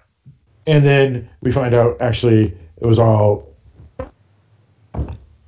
and 0.66 0.85
then 0.85 1.29
we 1.43 1.53
find 1.53 1.75
out 1.75 2.01
actually 2.01 2.57
it 2.81 2.87
was 2.87 2.99
all 2.99 3.55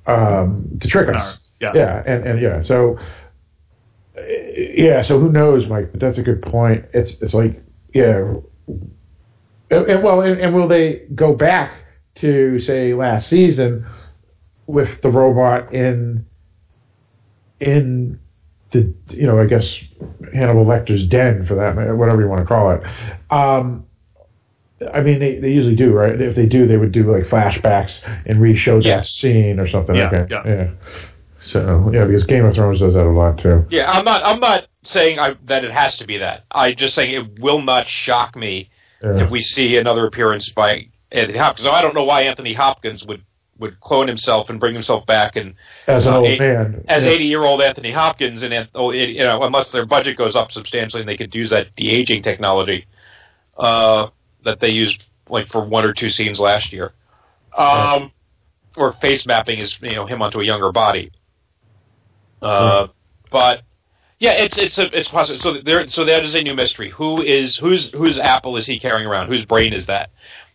um, 0.05 0.77
to 0.79 0.87
trick 0.87 1.13
us. 1.13 1.39
Yeah. 1.59 1.71
Yeah, 1.73 2.03
and, 2.05 2.25
and 2.27 2.41
yeah, 2.41 2.61
so 2.61 2.99
yeah, 4.15 5.01
so 5.01 5.19
who 5.19 5.31
knows, 5.31 5.67
Mike? 5.67 5.91
But 5.91 5.99
that's 5.99 6.17
a 6.17 6.23
good 6.23 6.41
point. 6.41 6.85
It's 6.93 7.13
it's 7.21 7.33
like 7.33 7.61
yeah, 7.93 8.35
and, 8.67 9.85
and 9.87 10.03
well, 10.03 10.21
and, 10.21 10.39
and 10.39 10.53
will 10.55 10.67
they 10.67 11.03
go 11.15 11.33
back 11.33 11.73
to 12.15 12.59
say 12.59 12.93
last 12.93 13.27
season 13.29 13.85
with 14.67 15.01
the 15.01 15.09
robot 15.09 15.73
in 15.73 16.25
in 17.59 18.19
the 18.71 18.93
you 19.09 19.25
know 19.27 19.39
I 19.39 19.45
guess 19.45 19.79
Hannibal 20.33 20.65
Lecter's 20.65 21.07
den 21.07 21.45
for 21.45 21.55
that 21.55 21.75
matter, 21.75 21.95
whatever 21.95 22.21
you 22.21 22.27
want 22.27 22.41
to 22.41 22.45
call 22.47 22.71
it. 22.71 22.83
Um, 23.31 23.85
I 24.93 25.01
mean, 25.01 25.19
they, 25.19 25.39
they 25.39 25.49
usually 25.49 25.75
do, 25.75 25.91
right? 25.91 26.19
If 26.21 26.35
they 26.35 26.45
do, 26.45 26.67
they 26.67 26.77
would 26.77 26.91
do 26.91 27.11
like 27.11 27.23
flashbacks 27.23 27.99
and 28.27 28.39
re-show 28.39 28.77
that 28.77 28.85
Yes. 28.85 29.09
scene 29.09 29.59
or 29.59 29.67
something. 29.67 29.95
Yeah, 29.95 30.07
okay. 30.09 30.27
yeah. 30.29 30.43
yeah. 30.45 30.69
So 31.41 31.89
yeah, 31.93 32.05
because 32.05 32.25
Game 32.25 32.45
of 32.45 32.53
Thrones 32.53 32.79
does 32.79 32.93
that 32.93 33.05
a 33.05 33.09
lot 33.09 33.39
too. 33.39 33.65
Yeah, 33.69 33.89
I'm 33.89 34.05
not. 34.05 34.23
I'm 34.23 34.39
not 34.39 34.67
saying 34.83 35.17
I, 35.19 35.35
that 35.45 35.63
it 35.63 35.71
has 35.71 35.97
to 35.97 36.05
be 36.05 36.17
that. 36.17 36.43
I'm 36.51 36.75
just 36.75 36.93
saying 36.93 37.11
it 37.13 37.39
will 37.39 37.61
not 37.61 37.87
shock 37.87 38.35
me 38.35 38.69
Yeah. 39.01 39.23
if 39.23 39.31
we 39.31 39.39
see 39.41 39.77
another 39.77 40.05
appearance 40.05 40.49
by 40.49 40.89
Anthony 41.11 41.37
Hopkins. 41.39 41.67
I 41.67 41.81
don't 41.81 41.95
know 41.95 42.03
why 42.03 42.23
Anthony 42.23 42.53
Hopkins 42.53 43.05
would 43.05 43.23
would 43.59 43.79
clone 43.81 44.07
himself 44.07 44.49
and 44.49 44.59
bring 44.59 44.73
himself 44.73 45.05
back 45.05 45.35
and 45.35 45.53
As 45.87 46.05
an 46.05 46.13
uh, 46.13 46.17
old 46.17 46.27
eight- 46.27 46.39
man. 46.39 46.83
as 46.87 47.03
yeah. 47.03 47.11
80 47.11 47.25
year 47.25 47.43
old 47.43 47.61
Anthony 47.61 47.91
Hopkins 47.91 48.43
and 48.43 48.67
oh, 48.75 48.91
it- 48.91 49.09
you 49.09 49.23
know 49.23 49.43
unless 49.43 49.69
their 49.71 49.85
budget 49.85 50.17
goes 50.17 50.35
up 50.35 50.51
substantially 50.51 51.01
and 51.01 51.09
they 51.09 51.17
could 51.17 51.33
use 51.35 51.49
that 51.51 51.75
de 51.75 51.89
aging 51.89 52.21
technology 52.23 52.85
uh, 53.57 54.07
that 54.43 54.59
they 54.59 54.69
used 54.69 55.03
like 55.29 55.47
for 55.47 55.65
one 55.65 55.83
or 55.85 55.93
two 55.93 56.09
scenes 56.09 56.39
last 56.39 56.71
year, 56.71 56.93
um, 57.57 58.11
or 58.77 58.93
face 58.93 59.25
mapping 59.25 59.59
is 59.59 59.77
you 59.81 59.95
know 59.95 60.05
him 60.05 60.21
onto 60.21 60.39
a 60.39 60.43
younger 60.45 60.71
body. 60.71 61.11
Uh, 62.41 62.87
But 63.31 63.63
yeah, 64.19 64.33
it's 64.33 64.57
it's 64.57 64.77
a, 64.77 64.97
it's 64.97 65.09
possible. 65.09 65.39
So 65.39 65.61
there, 65.61 65.87
so 65.87 66.05
that 66.05 66.23
is 66.23 66.33
a 66.35 66.41
new 66.41 66.53
mystery. 66.55 66.89
Who 66.91 67.21
is 67.21 67.55
whose 67.55 67.89
whose 67.91 68.17
apple 68.19 68.57
is 68.57 68.65
he 68.65 68.79
carrying 68.79 69.07
around? 69.07 69.27
Whose 69.27 69.45
brain 69.45 69.73
is 69.73 69.87
that? 69.87 70.11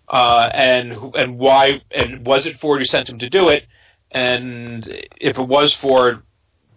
Uh, 0.08 0.50
and 0.52 1.14
and 1.14 1.38
why? 1.38 1.80
And 1.90 2.26
was 2.26 2.46
it 2.46 2.58
Ford 2.60 2.80
who 2.80 2.84
sent 2.84 3.08
him 3.08 3.18
to 3.20 3.30
do 3.30 3.48
it? 3.48 3.64
And 4.10 4.86
if 5.20 5.38
it 5.38 5.48
was 5.48 5.72
Ford, 5.74 6.22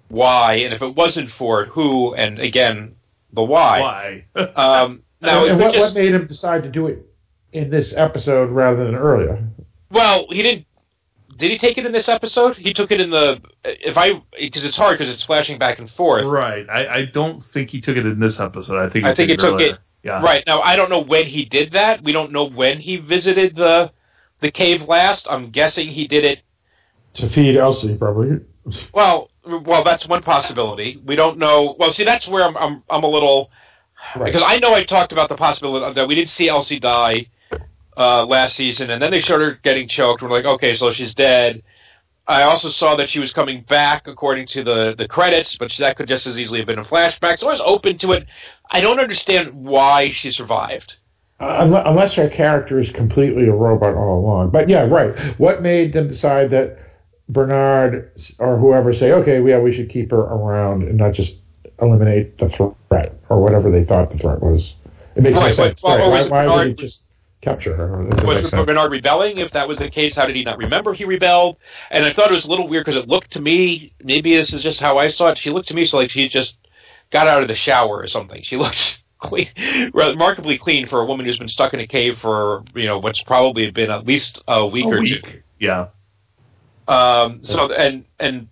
why? 0.07 0.55
And 0.55 0.73
if 0.73 0.81
it 0.81 0.95
wasn't 0.95 1.31
Ford, 1.31 1.67
who? 1.69 2.13
And 2.15 2.39
again, 2.39 2.95
the 3.33 3.43
why. 3.43 4.25
Why? 4.33 4.45
Um, 4.55 5.01
now, 5.21 5.45
and 5.45 5.59
what, 5.59 5.73
just- 5.73 5.79
what 5.79 5.93
made 5.93 6.13
him 6.13 6.27
decide 6.27 6.63
to 6.63 6.69
do 6.69 6.87
it 6.87 7.05
in 7.51 7.69
this 7.69 7.93
episode 7.95 8.51
rather 8.51 8.85
than 8.85 8.95
earlier? 8.95 9.43
Well, 9.89 10.27
he 10.29 10.41
didn't. 10.43 10.65
Did 11.37 11.51
he 11.51 11.57
take 11.57 11.77
it 11.77 11.85
in 11.85 11.91
this 11.91 12.07
episode? 12.07 12.55
He 12.55 12.73
took 12.73 12.91
it 12.91 13.01
in 13.01 13.09
the. 13.09 13.41
If 13.65 13.97
I 13.97 14.21
because 14.39 14.63
it's 14.63 14.77
hard 14.77 14.97
because 14.97 15.13
it's 15.13 15.23
flashing 15.23 15.57
back 15.59 15.79
and 15.79 15.89
forth. 15.89 16.25
right. 16.25 16.65
I, 16.69 16.87
I 16.99 17.05
don't 17.05 17.43
think 17.43 17.71
he 17.71 17.81
took 17.81 17.97
it 17.97 18.05
in 18.05 18.19
this 18.19 18.39
episode. 18.39 18.77
I 18.77 18.89
think 18.89 19.05
he 19.05 19.11
I 19.11 19.15
think 19.15 19.29
took 19.31 19.39
he 19.41 19.45
took 19.45 19.53
earlier. 19.55 19.73
it- 19.73 19.79
Yeah. 20.05 20.21
Right 20.21 20.43
now, 20.45 20.61
I 20.61 20.75
don't 20.75 20.91
know 20.91 21.03
when 21.03 21.25
he 21.25 21.45
did 21.45 21.71
that. 21.71 22.03
We 22.03 22.11
don't 22.11 22.31
know 22.31 22.45
when 22.47 22.79
he 22.79 22.97
visited 22.97 23.55
the 23.55 23.91
the 24.39 24.51
cave 24.51 24.83
last. 24.83 25.25
I'm 25.27 25.49
guessing 25.49 25.87
he 25.87 26.07
did 26.07 26.23
it. 26.23 26.41
To 27.15 27.27
feed 27.29 27.57
Elsie, 27.57 27.97
probably. 27.97 28.39
Well, 28.93 29.31
well, 29.43 29.83
that's 29.83 30.07
one 30.07 30.21
possibility. 30.21 31.01
We 31.03 31.15
don't 31.15 31.39
know. 31.39 31.75
Well, 31.79 31.91
see, 31.91 32.03
that's 32.03 32.27
where 32.27 32.43
I'm 32.43 32.55
I'm, 32.55 32.83
I'm 32.89 33.03
a 33.03 33.09
little 33.09 33.49
Right. 34.15 34.25
because 34.25 34.43
I 34.45 34.59
know 34.59 34.75
I 34.75 34.83
talked 34.83 35.11
about 35.11 35.29
the 35.29 35.35
possibility 35.35 35.93
that 35.95 36.07
we 36.07 36.15
did 36.15 36.29
see 36.29 36.49
Elsie 36.49 36.79
die 36.79 37.27
uh, 37.97 38.25
last 38.25 38.55
season, 38.55 38.89
and 38.91 39.01
then 39.01 39.09
they 39.11 39.21
showed 39.21 39.41
her 39.41 39.57
getting 39.63 39.87
choked. 39.87 40.21
We're 40.21 40.29
like, 40.29 40.45
okay, 40.45 40.75
so 40.75 40.91
she's 40.93 41.15
dead. 41.15 41.63
I 42.27 42.43
also 42.43 42.69
saw 42.69 42.95
that 42.95 43.09
she 43.09 43.19
was 43.19 43.31
coming 43.31 43.61
back 43.61 44.07
according 44.07 44.47
to 44.47 44.63
the, 44.63 44.95
the 44.97 45.07
credits, 45.07 45.57
but 45.57 45.71
that 45.79 45.95
could 45.95 46.07
just 46.07 46.25
as 46.27 46.39
easily 46.39 46.59
have 46.59 46.67
been 46.67 46.79
a 46.79 46.83
flashback. 46.83 47.39
So 47.39 47.47
I 47.47 47.51
was 47.51 47.61
open 47.63 47.97
to 47.99 48.13
it. 48.13 48.27
I 48.69 48.81
don't 48.81 48.99
understand 48.99 49.53
why 49.53 50.11
she 50.11 50.31
survived. 50.31 50.95
Uh, 51.39 51.81
unless, 51.85 52.13
her 52.13 52.29
character 52.29 52.79
is 52.79 52.89
completely 52.91 53.47
a 53.47 53.51
robot 53.51 53.93
all 53.93 54.19
along. 54.19 54.51
But 54.51 54.69
yeah, 54.69 54.81
right. 54.85 55.37
What 55.37 55.61
made 55.61 55.91
them 55.91 56.07
decide 56.07 56.49
that 56.51 56.77
Bernard 57.27 58.11
or 58.39 58.57
whoever 58.57 58.93
say, 58.93 59.11
okay, 59.11 59.41
yeah, 59.45 59.59
we 59.59 59.73
should 59.73 59.89
keep 59.89 60.11
her 60.11 60.19
around 60.21 60.83
and 60.83 60.97
not 60.97 61.13
just 61.13 61.35
eliminate 61.81 62.37
the 62.37 62.47
threat 62.49 63.19
or 63.29 63.41
whatever 63.41 63.69
they 63.69 63.83
thought 63.83 64.11
the 64.11 64.17
threat 64.17 64.41
was? 64.41 64.75
It 65.15 65.23
makes 65.23 65.37
Right, 65.37 65.49
no 65.49 65.65
sense. 65.65 65.81
but- 65.81 65.99
well, 65.99 66.11
right. 66.11 66.29
Why, 66.31 66.45
why 66.47 66.55
would 66.57 66.67
he 66.67 66.73
just 66.85 67.01
capture 67.41 67.75
her? 67.75 68.03
Was. 68.25 68.49
Bernard 68.51 68.91
rebelling? 68.91 69.37
If 69.37 69.51
that 69.51 69.67
was 69.67 69.77
the 69.77 69.89
case, 69.89 70.15
how 70.15 70.25
did 70.25 70.35
he 70.37 70.43
not 70.43 70.57
remember 70.57 70.93
he 70.93 71.03
rebelled? 71.03 71.57
And 71.91 72.05
I 72.05 72.13
thought 72.13 72.31
it 72.31 72.33
was 72.33 72.45
a 72.45 72.49
little 72.49 72.67
weird 72.67 72.85
because 72.85 73.01
it 73.01 73.09
looked 73.09 73.31
to 73.31 73.41
me, 73.41 73.93
maybe 74.01 74.35
this 74.35 74.53
is 74.53 74.63
just 74.63 74.79
how 74.79 74.97
I 74.97 75.09
saw 75.09 75.29
it. 75.29 75.37
She 75.37 75.49
looked 75.51 75.67
to 75.67 75.73
me 75.73 75.85
so 75.85 75.97
like 75.97 76.11
she 76.11 76.27
just 76.29 76.55
got 77.15 77.27
out 77.27 77.41
of 77.43 77.47
the 77.47 77.55
shower 77.55 77.95
or 78.03 78.07
something. 78.07 78.41
She 78.43 78.57
looked 78.63 78.99
clean, 79.19 79.47
remarkably 79.93 80.57
clean 80.57 80.85
for 80.87 80.99
a 81.01 81.05
woman 81.05 81.25
who's 81.25 81.39
been 81.39 81.47
stuck 81.57 81.73
in 81.73 81.79
a 81.79 81.87
cave 81.87 82.17
for 82.19 82.63
you 82.75 82.85
know 82.89 82.99
what's 82.99 83.23
probably 83.23 83.71
been 83.71 83.89
at 83.89 84.05
least 84.05 84.41
a 84.47 84.65
week 84.67 84.85
A 84.85 84.89
or 84.89 84.99
week. 85.01 85.43
Yeah. 85.59 85.87
Um, 86.87 87.41
so 87.43 87.71
and 87.73 88.05
and 88.19 88.47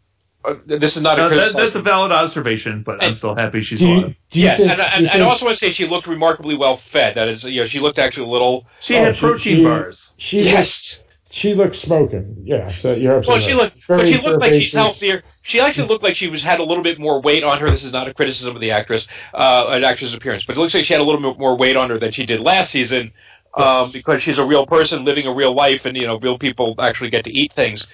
uh, 0.45 0.55
this 0.65 0.95
is 0.97 1.01
not 1.03 1.17
No, 1.17 1.25
a 1.25 1.29
that, 1.29 1.35
criticism. 1.35 1.61
that's 1.63 1.75
a 1.75 1.81
valid 1.81 2.11
observation, 2.11 2.83
but 2.83 3.01
I'm 3.03 3.15
still 3.15 3.35
happy 3.35 3.61
she's 3.61 3.79
Do 3.79 3.87
you, 3.87 3.93
alive. 3.99 4.15
Yes, 4.31 4.57
think, 4.57 4.71
and, 4.71 4.81
and, 4.81 5.03
you 5.03 5.09
and 5.13 5.23
I 5.23 5.25
also 5.25 5.45
want 5.45 5.57
to 5.57 5.65
say 5.65 5.71
she 5.71 5.87
looked 5.87 6.07
remarkably 6.07 6.55
well 6.57 6.77
fed. 6.91 7.15
That 7.15 7.27
is, 7.29 7.43
you 7.43 7.61
know, 7.61 7.67
she 7.67 7.79
looked 7.79 7.99
actually 7.99 8.27
a 8.27 8.31
little. 8.31 8.65
She 8.81 8.95
Oh, 8.97 9.03
had 9.05 9.17
protein 9.17 9.57
she- 9.57 9.63
bars. 9.63 10.11
she 10.17 10.41
Yes. 10.41 10.99
Looks, 11.33 11.37
she 11.37 11.53
looks 11.53 11.79
smoking. 11.79 12.43
Yeah, 12.45 12.71
so 12.77 12.93
you're 12.93 13.17
absolutely 13.17 13.27
Well, 13.27 13.41
she 13.41 13.53
right. 13.53 13.63
looked, 13.63 13.77
but 13.87 13.97
Very 13.97 14.11
she 14.13 14.21
looked 14.21 14.39
like 14.41 14.53
she's 14.53 14.73
healthier. 14.73 15.23
She 15.41 15.59
actually 15.59 15.87
looked 15.87 16.03
like 16.03 16.15
she 16.15 16.27
was 16.27 16.41
had 16.41 16.59
a 16.59 16.63
little 16.63 16.83
bit 16.83 16.99
more 16.99 17.21
weight 17.21 17.43
on 17.43 17.59
her. 17.59 17.69
This 17.69 17.83
is 17.83 17.91
not 17.91 18.07
a 18.07 18.13
criticism 18.13 18.55
of 18.55 18.61
the 18.61 18.71
actress, 18.71 19.05
uh, 19.33 19.65
an 19.69 19.83
actress' 19.83 20.13
appearance, 20.13 20.45
but 20.45 20.55
it 20.55 20.59
looks 20.59 20.73
like 20.73 20.85
she 20.85 20.93
had 20.93 21.01
a 21.01 21.03
little 21.03 21.21
bit 21.21 21.39
more 21.39 21.57
weight 21.57 21.75
on 21.75 21.89
her 21.89 21.97
than 21.99 22.11
she 22.11 22.25
did 22.25 22.39
last 22.39 22.71
season, 22.71 23.11
um, 23.55 23.91
because 23.91 24.23
she's 24.23 24.37
a 24.37 24.45
real 24.45 24.65
person 24.65 25.03
living 25.03 25.27
a 25.27 25.33
real 25.33 25.53
life, 25.53 25.85
and 25.85 25.97
you 25.97 26.07
know, 26.07 26.17
real 26.19 26.37
people 26.39 26.75
actually 26.79 27.09
get 27.09 27.25
to 27.25 27.31
eat 27.31 27.51
things. 27.55 27.85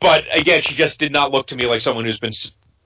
But 0.00 0.24
again, 0.32 0.62
she 0.62 0.74
just 0.76 0.98
did 1.00 1.10
not 1.12 1.32
look 1.32 1.48
to 1.48 1.56
me 1.56 1.66
like 1.66 1.80
someone 1.80 2.04
who's 2.04 2.20
been 2.20 2.32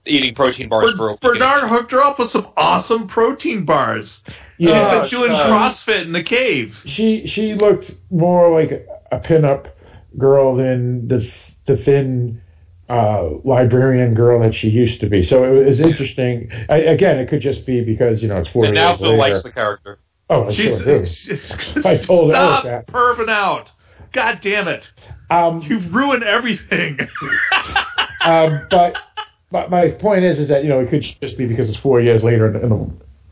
eating 0.07 0.35
protein 0.35 0.71
bars 0.71 0.93
for 0.97 1.11
a 1.11 1.17
Ber- 1.17 1.33
week. 1.33 1.41
Bernard 1.41 1.69
hooked 1.69 1.93
her 1.93 2.01
up 2.03 2.19
with 2.19 2.31
some 2.31 2.49
awesome 2.57 3.09
protein 3.09 3.65
bars. 3.67 4.21
Yeah, 4.57 5.03
She's 5.05 5.11
been 5.13 5.21
doing 5.21 5.33
uh, 5.33 5.47
CrossFit 5.49 6.03
in 6.07 6.13
the 6.13 6.23
cave. 6.23 6.77
she 6.87 7.27
she 7.27 7.55
looked 7.55 7.95
more 8.11 8.51
like 8.59 8.87
a 9.13 9.21
pinup 9.21 9.71
girl 10.19 10.57
than 10.57 11.09
the 11.09 11.31
the 11.67 11.77
thin 11.77 12.41
uh, 12.89 13.29
librarian 13.45 14.15
girl 14.15 14.41
that 14.41 14.55
she 14.55 14.69
used 14.69 15.01
to 15.01 15.09
be. 15.09 15.23
So 15.23 15.45
it 15.45 15.67
was 15.67 15.81
interesting. 15.81 16.51
I, 16.69 16.77
again, 16.79 17.19
it 17.19 17.29
could 17.29 17.41
just 17.43 17.67
be 17.67 17.83
because 17.85 18.23
you 18.23 18.29
know 18.29 18.39
it's 18.39 18.49
four 18.49 18.65
and 18.65 18.75
now 18.75 18.89
years 18.91 19.01
Phil 19.01 19.09
later. 19.17 19.33
likes 19.35 19.43
the 19.43 19.53
character. 19.53 19.99
oh, 20.31 20.45
I 20.49 20.53
She's, 20.53 20.79
sure 20.81 21.01
do. 21.01 21.07
she's- 21.07 21.85
I 21.87 21.97
told 21.99 22.31
stop 22.31 22.65
Eric 22.65 22.87
that. 22.87 22.93
perving 22.93 23.29
out. 23.31 23.71
God 24.13 24.39
damn 24.43 24.69
it! 24.69 24.91
Um, 25.31 25.61
You've 25.61 25.95
ruined 25.95 26.23
everything. 26.25 26.99
um, 28.25 28.67
but 28.71 28.97
but 29.51 29.71
my 29.71 29.91
point 29.91 30.25
is 30.25 30.39
is 30.39 30.49
that 30.49 30.63
you 30.63 30.71
know 30.71 30.81
it 30.81 30.89
could 30.89 31.03
just 31.21 31.37
be 31.37 31.47
because 31.47 31.69
it's 31.69 31.79
four 31.79 32.01
years 32.01 32.25
later 32.25 32.47
and, 32.47 32.57
and 32.57 32.71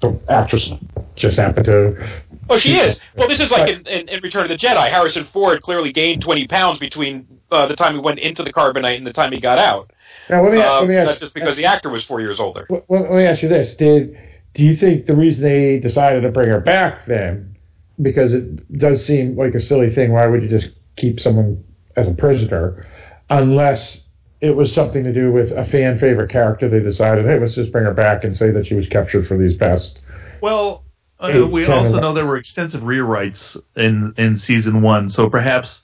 the, 0.00 0.08
the 0.08 0.32
actress 0.32 0.70
just 1.14 1.38
happened 1.38 1.64
to 1.64 2.08
Oh, 2.48 2.58
she 2.58 2.76
is. 2.76 3.00
Well, 3.16 3.28
this 3.28 3.40
is 3.40 3.50
like 3.50 3.68
in, 3.68 3.86
in, 3.86 4.08
in 4.08 4.22
Return 4.22 4.44
of 4.44 4.48
the 4.48 4.56
Jedi. 4.56 4.88
Harrison 4.88 5.24
Ford 5.24 5.62
clearly 5.62 5.92
gained 5.92 6.22
20 6.22 6.46
pounds 6.46 6.78
between 6.78 7.26
uh, 7.50 7.66
the 7.66 7.76
time 7.76 7.94
he 7.94 8.00
went 8.00 8.18
into 8.20 8.42
the 8.42 8.52
carbonite 8.52 8.96
and 8.96 9.06
the 9.06 9.12
time 9.12 9.32
he 9.32 9.40
got 9.40 9.58
out. 9.58 9.90
Now 10.30 10.42
let 10.42 10.52
me 10.52 10.60
ask, 10.60 10.70
Um, 10.70 10.80
let 10.80 10.88
me 10.88 10.96
ask 10.96 11.08
that's 11.08 11.20
just 11.20 11.34
because 11.34 11.56
the 11.56 11.66
actor 11.66 11.90
was 11.90 12.04
four 12.04 12.20
years 12.20 12.38
older. 12.40 12.66
Well, 12.68 12.84
let 12.88 13.10
me 13.12 13.24
ask 13.24 13.42
you 13.42 13.48
this: 13.48 13.74
Did 13.74 14.16
do 14.54 14.64
you 14.64 14.74
think 14.74 15.06
the 15.06 15.14
reason 15.14 15.44
they 15.44 15.78
decided 15.78 16.22
to 16.22 16.30
bring 16.30 16.48
her 16.48 16.60
back 16.60 17.04
then, 17.06 17.56
because 18.00 18.32
it 18.32 18.78
does 18.78 19.04
seem 19.04 19.36
like 19.36 19.54
a 19.54 19.60
silly 19.60 19.90
thing? 19.90 20.12
Why 20.12 20.26
would 20.26 20.42
you 20.42 20.48
just 20.48 20.70
keep 20.96 21.20
someone 21.20 21.62
as 21.96 22.08
a 22.08 22.12
prisoner, 22.12 22.86
unless 23.28 24.02
it 24.40 24.50
was 24.54 24.72
something 24.72 25.02
to 25.04 25.12
do 25.12 25.32
with 25.32 25.50
a 25.50 25.66
fan 25.66 25.98
favorite 25.98 26.30
character? 26.30 26.68
They 26.68 26.80
decided, 26.80 27.26
hey, 27.26 27.38
let's 27.38 27.54
just 27.54 27.72
bring 27.72 27.84
her 27.84 27.94
back 27.94 28.24
and 28.24 28.36
say 28.36 28.50
that 28.52 28.66
she 28.66 28.74
was 28.74 28.88
captured 28.88 29.26
for 29.26 29.36
these 29.36 29.56
past. 29.56 30.00
Well, 30.40 30.84
uh, 31.20 31.46
we 31.50 31.66
also 31.66 31.98
know 32.00 32.12
there 32.12 32.26
were 32.26 32.36
extensive 32.36 32.82
rewrites 32.82 33.56
in 33.76 34.14
in 34.18 34.38
season 34.38 34.82
one, 34.82 35.08
so 35.08 35.28
perhaps 35.30 35.82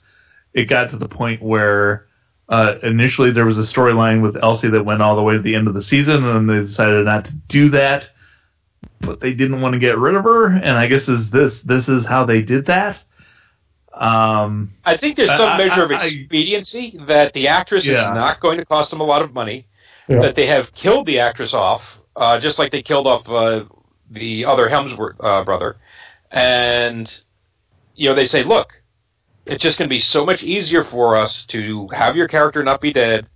it 0.53 0.65
got 0.65 0.91
to 0.91 0.97
the 0.97 1.07
point 1.07 1.41
where 1.41 2.07
uh, 2.49 2.75
initially 2.83 3.31
there 3.31 3.45
was 3.45 3.57
a 3.57 3.61
storyline 3.61 4.21
with 4.21 4.37
Elsie 4.41 4.69
that 4.69 4.83
went 4.83 5.01
all 5.01 5.15
the 5.15 5.23
way 5.23 5.33
to 5.33 5.41
the 5.41 5.55
end 5.55 5.67
of 5.67 5.73
the 5.73 5.83
season, 5.83 6.23
and 6.23 6.49
they 6.49 6.59
decided 6.59 7.05
not 7.05 7.25
to 7.25 7.31
do 7.47 7.69
that. 7.69 8.07
But 8.99 9.19
they 9.19 9.33
didn't 9.33 9.61
want 9.61 9.73
to 9.73 9.79
get 9.79 9.97
rid 9.97 10.15
of 10.15 10.23
her, 10.23 10.47
and 10.47 10.77
I 10.77 10.87
guess 10.87 11.07
is 11.07 11.29
this 11.29 11.59
this 11.61 11.87
is 11.89 12.05
how 12.05 12.25
they 12.25 12.41
did 12.41 12.67
that. 12.67 12.99
Um, 13.93 14.73
I 14.85 14.97
think 14.97 15.17
there's 15.17 15.35
some 15.35 15.49
I- 15.49 15.57
measure 15.57 15.83
of 15.83 15.91
I- 15.91 16.05
expediency 16.05 16.97
that 17.07 17.33
the 17.33 17.47
actress 17.47 17.85
Yeah. 17.85 18.09
is 18.09 18.15
not 18.15 18.39
going 18.39 18.57
to 18.57 18.65
cost 18.65 18.89
them 18.91 19.01
a 19.01 19.05
lot 19.05 19.21
of 19.21 19.33
money. 19.33 19.67
Yeah. 20.07 20.19
That 20.19 20.35
they 20.35 20.47
have 20.47 20.73
killed 20.73 21.05
the 21.05 21.19
actress 21.19 21.53
off, 21.53 21.81
uh, 22.15 22.37
just 22.39 22.59
like 22.59 22.71
they 22.73 22.81
killed 22.81 23.07
off 23.07 23.29
uh, 23.29 23.63
the 24.13 24.45
other 24.45 24.69
Hemsworth 24.69 25.15
uh, 25.19 25.43
brother. 25.43 25.77
And 26.31 27.21
you 27.95 28.09
know, 28.09 28.15
they 28.15 28.25
say, 28.25 28.43
look, 28.43 28.73
it's 29.45 29.61
just 29.61 29.77
going 29.77 29.87
to 29.87 29.93
be 29.93 29.99
so 29.99 30.25
much 30.25 30.43
easier 30.43 30.83
for 30.83 31.15
us 31.15 31.45
to 31.47 31.87
have 31.89 32.15
your 32.15 32.27
character 32.27 32.63
not 32.63 32.81
be 32.81 32.93
dead. 32.93 33.27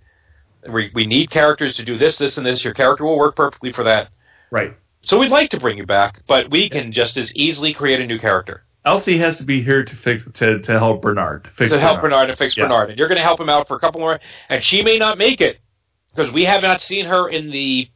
We 0.68 0.90
we 0.94 1.06
need 1.06 1.30
characters 1.30 1.76
to 1.76 1.84
do 1.84 1.98
this, 1.98 2.18
this, 2.18 2.38
and 2.38 2.46
this. 2.46 2.64
Your 2.64 2.74
character 2.74 3.04
will 3.04 3.18
work 3.18 3.36
perfectly 3.36 3.72
for 3.72 3.84
that. 3.84 4.08
right. 4.50 4.74
So 5.02 5.18
we'd 5.20 5.30
like 5.30 5.50
to 5.50 5.60
bring 5.60 5.78
you 5.78 5.86
back, 5.86 6.22
but 6.26 6.50
we 6.50 6.68
can 6.68 6.92
just 6.92 7.16
as 7.16 7.32
easily 7.34 7.72
create 7.72 8.00
a 8.00 8.06
new 8.06 8.18
character 8.18 8.64
Elsie 8.88 9.18
has 9.18 9.36
to 9.36 9.44
be 9.44 9.62
here 9.62 9.84
to 9.84 9.96
fix 9.96 10.24
to, 10.34 10.60
to 10.60 10.78
help 10.78 11.02
Bernard 11.02 11.44
to 11.44 11.50
fix 11.50 11.70
to 11.70 11.78
help 11.78 12.00
Bernard 12.00 12.30
and 12.30 12.38
fix 12.38 12.56
Yeah. 12.56 12.64
Bernard, 12.64 12.90
and 12.90 12.98
you're 12.98 13.08
going 13.08 13.18
to 13.18 13.24
help 13.24 13.38
him 13.40 13.48
out 13.48 13.68
for 13.68 13.76
a 13.76 13.80
couple 13.80 14.00
more. 14.00 14.18
And 14.48 14.62
she 14.62 14.82
may 14.82 14.98
not 14.98 15.18
make 15.18 15.40
it 15.40 15.58
because 16.10 16.32
we 16.32 16.44
have 16.44 16.62
not 16.62 16.80
seen 16.80 17.04
her 17.06 17.28
in 17.28 17.50
the 17.50 17.88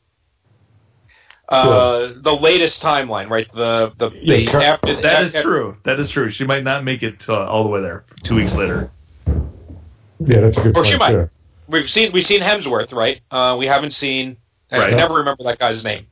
uh, 1.52 2.12
the 2.20 2.32
latest 2.34 2.82
timeline, 2.82 3.28
right? 3.28 3.50
The 3.52 3.92
the, 3.98 4.10
the 4.10 4.42
Yeah, 4.42 4.50
cur- 4.52 4.60
after 4.60 5.00
That 5.02 5.22
is 5.24 5.34
after- 5.34 5.42
true. 5.42 5.76
That 5.84 6.00
is 6.00 6.10
true. 6.10 6.30
She 6.30 6.44
might 6.44 6.64
not 6.64 6.84
make 6.84 7.02
it 7.02 7.24
uh, 7.28 7.44
all 7.46 7.62
the 7.64 7.68
way 7.68 7.80
there. 7.80 8.04
Two 8.24 8.34
weeks 8.36 8.54
later. 8.54 8.90
Yeah, 9.26 10.40
that's 10.40 10.56
a 10.56 10.60
good 10.62 10.70
Or 10.70 10.82
point. 10.82 10.86
she 10.86 10.96
might. 10.96 11.12
too. 11.12 11.30
We've 11.68 11.90
seen 11.90 12.12
we've 12.12 12.24
seen 12.24 12.40
Hemsworth, 12.42 12.92
right? 12.92 13.20
Uh, 13.30 13.56
we 13.58 13.66
haven't 13.66 13.92
seen. 13.92 14.36
I 14.70 14.78
Right. 14.78 14.88
can 14.90 14.98
never 14.98 15.14
remember 15.14 15.44
that 15.44 15.58
guy's 15.58 15.84
name. 15.84 16.06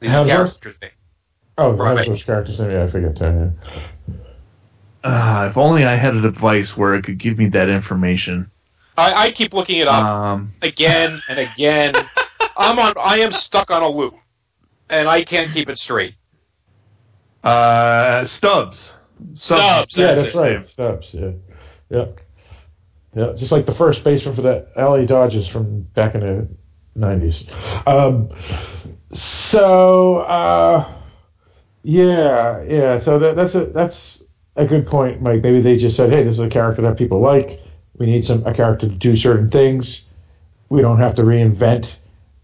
The 0.00 0.06
Hemsworth? 0.08 0.26
character's 0.26 0.76
name. 0.80 0.90
Oh, 1.58 1.72
Right. 1.72 1.96
that's 1.96 2.08
what 2.08 2.24
character's 2.26 2.58
name. 2.60 2.70
Yeah, 2.70 2.84
I 2.84 2.90
forget 2.90 3.18
that. 3.18 3.52
Yeah. 4.08 4.14
Uh, 5.02 5.48
if 5.50 5.56
only 5.56 5.84
I 5.84 5.96
had 5.96 6.14
a 6.14 6.20
device 6.20 6.76
where 6.76 6.94
it 6.94 7.04
could 7.04 7.18
give 7.18 7.38
me 7.38 7.48
that 7.50 7.68
information. 7.68 8.50
I, 8.98 9.26
I 9.28 9.32
keep 9.32 9.54
looking 9.54 9.78
it 9.78 9.88
up 9.88 10.04
Um, 10.04 10.52
again 10.62 11.22
and 11.28 11.38
again. 11.38 11.94
I'm 12.60 12.78
on. 12.78 12.94
I 12.98 13.18
am 13.20 13.32
stuck 13.32 13.70
on 13.70 13.82
a 13.82 13.88
loop, 13.88 14.14
and 14.88 15.08
I 15.08 15.24
can't 15.24 15.52
keep 15.52 15.68
it 15.68 15.78
straight. 15.78 16.14
uh, 17.42 18.26
Stubbs. 18.26 18.92
Stubbs, 19.34 19.96
Yeah, 19.96 20.14
That's 20.14 20.22
that's 20.22 20.34
it. 20.34 20.38
right. 20.38 20.66
Stubbs. 20.66 21.10
Yeah, 21.12 21.30
yeah, 21.90 22.04
yeah. 23.14 23.32
Just 23.36 23.52
like 23.52 23.66
the 23.66 23.74
first 23.74 24.02
baseman 24.04 24.34
for 24.36 24.42
the 24.42 24.66
LA 24.76 25.04
Dodgers 25.04 25.46
from 25.48 25.82
back 25.94 26.14
in 26.14 26.20
the 26.20 26.48
nineties. 26.94 27.42
Um, 27.86 28.30
so 29.12 30.18
uh, 30.18 31.00
yeah, 31.82 32.62
yeah. 32.62 32.98
So 33.00 33.18
that, 33.18 33.36
that's 33.36 33.54
a 33.54 33.66
that's 33.66 34.22
a 34.56 34.66
good 34.66 34.86
point, 34.86 35.20
Mike. 35.22 35.42
Maybe 35.42 35.60
they 35.60 35.76
just 35.76 35.96
said, 35.96 36.10
hey, 36.10 36.24
this 36.24 36.34
is 36.34 36.40
a 36.40 36.48
character 36.48 36.82
that 36.82 36.96
people 36.96 37.20
like. 37.20 37.60
We 37.98 38.06
need 38.06 38.24
some 38.24 38.46
a 38.46 38.54
character 38.54 38.88
to 38.88 38.94
do 38.94 39.16
certain 39.16 39.48
things. 39.50 40.04
We 40.70 40.80
don't 40.82 40.98
have 40.98 41.14
to 41.16 41.22
reinvent 41.22 41.88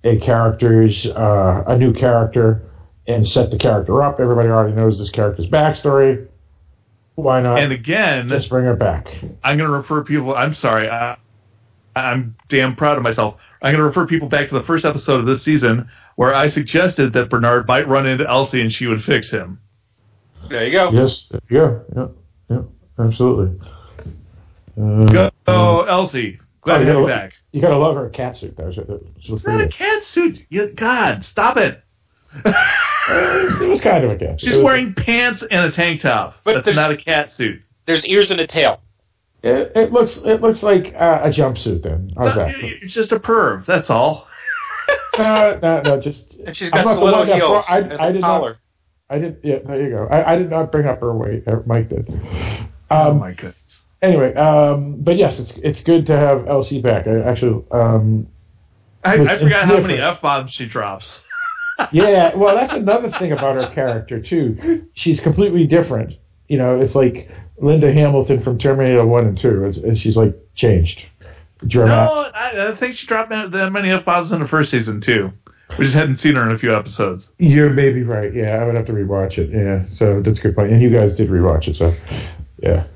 a 0.07 0.19
character's 0.21 1.07
uh, 1.07 1.65
a 1.67 1.77
new 1.77 1.93
character 1.93 2.63
and 3.07 3.27
set 3.27 3.51
the 3.51 3.59
character 3.59 4.03
up. 4.03 4.21
Everybody 4.21 4.49
already 4.49 4.75
knows 4.75 4.99
this 4.99 5.11
character's 5.11 5.47
backstory. 5.47 6.27
Why 7.15 7.41
not 7.41 7.59
and 7.59 7.73
again, 7.73 8.29
just 8.29 8.49
bring 8.51 8.65
her 8.67 8.77
back? 8.77 9.07
I'm 9.43 9.57
going 9.57 9.71
to 9.71 9.77
refer 9.77 10.03
people. 10.05 10.35
I'm 10.35 10.53
sorry. 10.55 10.89
I, 10.91 11.17
I'm 11.95 12.37
damn 12.49 12.77
proud 12.77 12.99
of 12.99 13.03
myself. 13.03 13.41
I'm 13.63 13.73
going 13.73 13.79
to 13.81 13.85
refer 13.85 14.07
people 14.07 14.29
back 14.29 14.51
to 14.51 14.55
the 14.59 14.65
first 14.65 14.85
episode 14.85 15.21
of 15.21 15.27
this 15.27 15.43
season 15.43 15.89
where 16.17 16.35
I 16.35 16.51
suggested 16.51 17.15
that 17.15 17.31
Bernard 17.31 17.67
might 17.67 17.89
run 17.89 18.07
into 18.07 18.29
Elsie 18.29 18.61
and 18.61 18.71
she 18.73 18.87
would 18.87 19.03
fix 19.03 19.31
him. 19.31 19.61
There 20.51 20.67
you 20.67 20.73
go. 20.73 20.91
Yes, 20.93 21.27
yeah, 21.51 21.79
yeah, 21.97 22.07
yeah, 22.51 22.63
absolutely. 22.99 23.59
Uh, 24.79 25.05
Go, 25.13 25.31
oh, 25.47 25.83
Elsie. 25.83 26.39
Glad 26.61 26.77
Oh, 26.77 26.79
to 26.81 26.85
you 26.85 26.91
have 26.91 27.01
you 27.01 27.07
gotta- 27.09 27.21
back. 27.29 27.33
You 27.57 27.63
gotta 27.63 27.79
love 27.79 27.97
her 27.97 28.11
cat 28.11 28.37
suit. 28.37 28.55
That 28.59 28.67
was, 28.67 28.77
that 28.77 28.87
was 28.87 29.03
It's 29.25 29.47
not 29.47 29.63
a 29.63 29.69
cat 29.69 30.05
suit. 30.05 30.41
You, 30.51 30.69
God, 30.73 31.25
stop 31.25 31.57
it. 31.57 31.83
it 32.45 33.67
was 33.69 33.81
kind 33.81 34.05
of 34.05 34.11
a 34.11 34.17
cat. 34.17 34.41
She's 34.43 34.53
It 34.53 34.57
was- 34.57 34.65
wearing 34.65 34.93
pants 34.93 35.43
and 35.51 35.65
a 35.65 35.73
tank 35.73 36.03
top. 36.03 36.35
But 36.45 36.67
That's 36.67 36.77
not 36.77 36.91
a 36.93 36.99
cat 36.99 37.31
suit. 37.33 37.63
There's 37.87 38.05
ears 38.07 38.31
and 38.31 38.41
a 38.41 38.47
tail. 38.47 38.83
It, 39.43 39.73
it 39.75 39.91
looks. 39.91 40.19
It 40.19 40.43
looks 40.43 40.63
like 40.63 40.93
uh, 40.95 41.21
a 41.23 41.31
jumpsuit. 41.31 41.83
Then 41.83 42.13
how's 42.15 42.37
No, 42.37 42.45
that? 42.45 42.55
It's 42.59 42.93
just 42.93 43.13
a 43.13 43.19
perv. 43.19 43.65
That's 43.65 43.89
all. 43.89 44.27
no, 45.19 45.59
no, 45.63 45.81
no. 45.83 46.01
Just. 46.01 46.35
And 46.47 46.55
she's 46.55 46.69
I'm 46.75 46.85
got 46.85 46.91
not 46.91 46.95
the 46.99 47.05
little 47.07 47.25
heels 47.25 47.65
brought- 47.67 47.71
I, 47.71 47.79
and 47.79 47.93
I 47.95 48.09
a 48.09 48.13
did 48.13 48.23
collar. 48.23 48.59
not. 49.09 49.17
I 49.17 49.19
did. 49.19 49.39
Yeah, 49.43 49.59
there 49.67 49.83
you 49.83 49.91
go. 49.91 50.07
I, 50.11 50.35
I 50.35 50.37
did 50.37 50.51
not 50.51 50.71
bring 50.71 50.87
up 50.87 51.01
her 51.01 51.15
weight. 51.17 51.49
uh, 51.49 51.57
Mike 51.65 51.89
did. 51.89 52.07
oh 52.91 53.11
Um, 53.13 53.19
my 53.19 53.33
goodness. 53.33 53.55
Anyway, 54.03 54.35
um, 54.35 55.01
but 55.03 55.17
yes, 55.17 55.39
it's 55.39 55.53
it's 55.63 55.83
good 55.83 56.07
to 56.07 56.17
have 56.17 56.47
Elsie 56.47 56.81
back. 56.81 57.07
I 57.07 57.23
actually, 57.23 57.65
um, 57.71 58.29
I, 59.05 59.15
I 59.15 59.39
forgot 59.39 59.67
how 59.67 59.81
many 59.81 59.99
f 59.99 60.21
bombs 60.21 60.53
she 60.53 60.67
drops. 60.67 61.21
yeah. 61.93 62.35
Well, 62.35 62.55
that's 62.55 62.73
another 62.73 63.11
thing 63.19 63.33
about 63.33 63.57
her 63.57 63.73
character 63.75 64.21
too. 64.21 64.87
She's 64.95 65.21
completely 65.21 65.67
different. 65.67 66.15
You 66.49 66.59
know, 66.59 66.81
it's 66.81 66.95
like 66.95 67.31
Linda 67.59 67.93
Hamilton 67.93 68.43
from 68.43 68.59
Terminator 68.59 69.07
One 69.07 69.27
and 69.27 69.39
Two. 69.39 69.65
It's, 69.65 69.99
she's 69.99 70.17
like 70.17 70.35
changed. 70.55 71.03
Dramatic. 71.67 72.11
No, 72.11 72.31
I, 72.35 72.73
I 72.73 72.77
think 72.77 72.97
she 72.97 73.07
dropped 73.07 73.31
that 73.31 73.51
that 73.53 73.71
many 73.73 73.91
f 73.91 74.05
bombs 74.05 74.33
in 74.33 74.41
the 74.41 74.49
first 74.49 74.71
season 74.71 75.01
too. 75.01 75.33
We 75.79 75.85
just 75.85 75.97
hadn't 75.97 76.19
seen 76.19 76.37
her 76.37 76.49
in 76.49 76.55
a 76.55 76.59
few 76.59 76.75
episodes. 76.75 77.31
You're 77.39 77.71
maybe 77.71 78.03
right. 78.03 78.33
Yeah, 78.33 78.59
I 78.59 78.65
would 78.65 78.77
have 78.77 78.87
to 78.87 78.93
rewatch 78.93 79.37
it. 79.39 79.51
Yeah, 79.51 79.85
so 79.91 80.23
that's 80.23 80.39
a 80.39 80.43
good 80.43 80.55
point. 80.55 80.71
And 80.73 80.81
you 80.81 80.91
guys 80.91 81.17
did 81.17 81.29
rewatch 81.29 81.67
it, 81.67 81.77
so 81.77 81.95
yeah. 82.59 82.87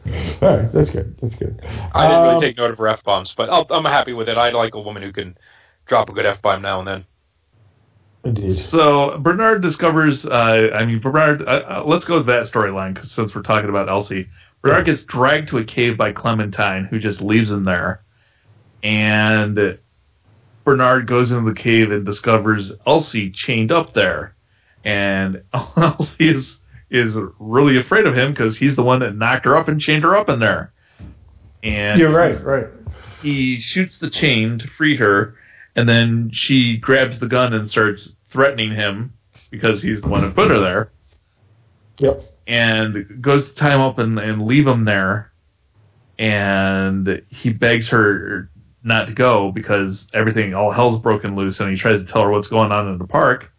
All 0.43 0.57
right, 0.57 0.73
that's 0.73 0.91
good. 0.91 1.16
That's 1.20 1.35
good. 1.35 1.61
I 1.93 2.07
didn't 2.09 2.23
really 2.23 2.35
Um, 2.37 2.41
take 2.41 2.57
note 2.57 2.70
of 2.70 2.78
her 2.78 2.89
f 2.89 3.03
bombs, 3.05 3.35
but 3.37 3.51
I'll, 3.51 3.66
I'm 3.70 3.85
happy 3.85 4.12
with 4.12 4.28
it. 4.28 4.37
I 4.39 4.51
like 4.51 4.74
a 4.74 4.81
woman 4.81 5.03
who 5.03 5.12
can 5.12 5.37
drop 5.87 6.09
a 6.09 6.12
good 6.12 6.27
f 6.27 6.41
bomb 6.43 6.62
now 6.62 6.78
and 6.78 6.89
then. 6.89 7.05
Indeed. 8.24 8.59
So 8.59 9.16
Bernard 9.19 9.62
discovers. 9.62 10.27
Uh, 10.27 10.69
I 10.74 10.85
mean, 10.85 11.01
Bernard. 11.01 11.43
Uh, 11.43 11.45
uh, 11.45 11.82
let's 11.87 12.05
go 12.05 12.19
with 12.19 12.27
that 12.27 12.47
storyline 12.47 12.95
'cause 12.97 13.11
since 13.11 13.35
we're 13.35 13.43
talking 13.43 13.70
about 13.70 13.89
Elsie. 13.89 14.28
Bernard 14.62 14.85
gets 14.87 15.05
dragged 15.05 15.49
to 15.49 15.59
a 15.59 15.65
cave 15.65 15.97
by 15.97 16.12
Clementine, 16.12 16.85
who 16.85 16.99
just 16.99 17.23
leaves 17.23 17.51
him 17.51 17.65
there, 17.65 18.03
and 18.82 19.78
Bernard 20.65 21.07
goes 21.07 21.31
into 21.31 21.51
the 21.51 21.59
cave 21.59 21.91
and 21.91 22.05
discovers 22.05 22.73
Elsie 22.87 23.31
chained 23.31 23.73
up 23.73 23.95
there, 23.95 24.35
and 24.85 25.43
Elsie 25.77 26.28
is 26.28 26.59
is 26.90 27.16
really 27.38 27.78
afraid 27.78 28.06
of 28.06 28.16
him 28.16 28.32
because 28.32 28.56
he's 28.56 28.76
the 28.76 28.82
one 28.82 29.00
that 29.00 29.14
knocked 29.16 29.44
her 29.44 29.56
up 29.56 29.68
and 29.68 29.80
chained 29.80 30.02
her 30.04 30.16
up 30.16 30.28
in 30.28 30.40
there. 30.40 30.72
And 31.62 32.00
You're 32.00 32.10
right. 32.10 32.42
Right. 32.42 32.66
he 33.22 33.58
shoots 33.60 33.98
the 33.98 34.10
chain 34.10 34.58
to 34.58 34.66
free 34.68 34.96
her, 34.96 35.36
and 35.76 35.88
then 35.88 36.30
she 36.32 36.76
grabs 36.78 37.20
the 37.20 37.26
gun 37.28 37.52
and 37.52 37.68
starts 37.68 38.10
threatening 38.30 38.72
him 38.72 39.12
because 39.50 39.82
he's 39.82 40.00
the 40.02 40.08
one 40.08 40.22
who 40.22 40.30
put 40.30 40.50
her 40.50 40.58
there, 40.60 40.90
Yep. 41.98 42.22
and 42.46 43.20
goes 43.20 43.46
to 43.48 43.54
tie 43.54 43.74
him 43.74 43.80
up 43.80 43.98
and, 43.98 44.18
and 44.18 44.46
leave 44.46 44.66
him 44.66 44.84
there. 44.84 45.32
And 46.18 47.22
he 47.28 47.50
begs 47.50 47.88
her 47.88 48.50
not 48.82 49.08
to 49.08 49.14
go 49.14 49.50
because 49.52 50.06
everything, 50.14 50.54
all 50.54 50.70
hell's 50.70 50.98
broken 51.00 51.34
loose, 51.36 51.60
and 51.60 51.70
he 51.70 51.76
tries 51.76 51.98
to 52.00 52.04
tell 52.10 52.22
her 52.22 52.30
what's 52.30 52.48
going 52.48 52.72
on 52.72 52.88
in 52.88 52.98
the 52.98 53.06
park. 53.06 53.50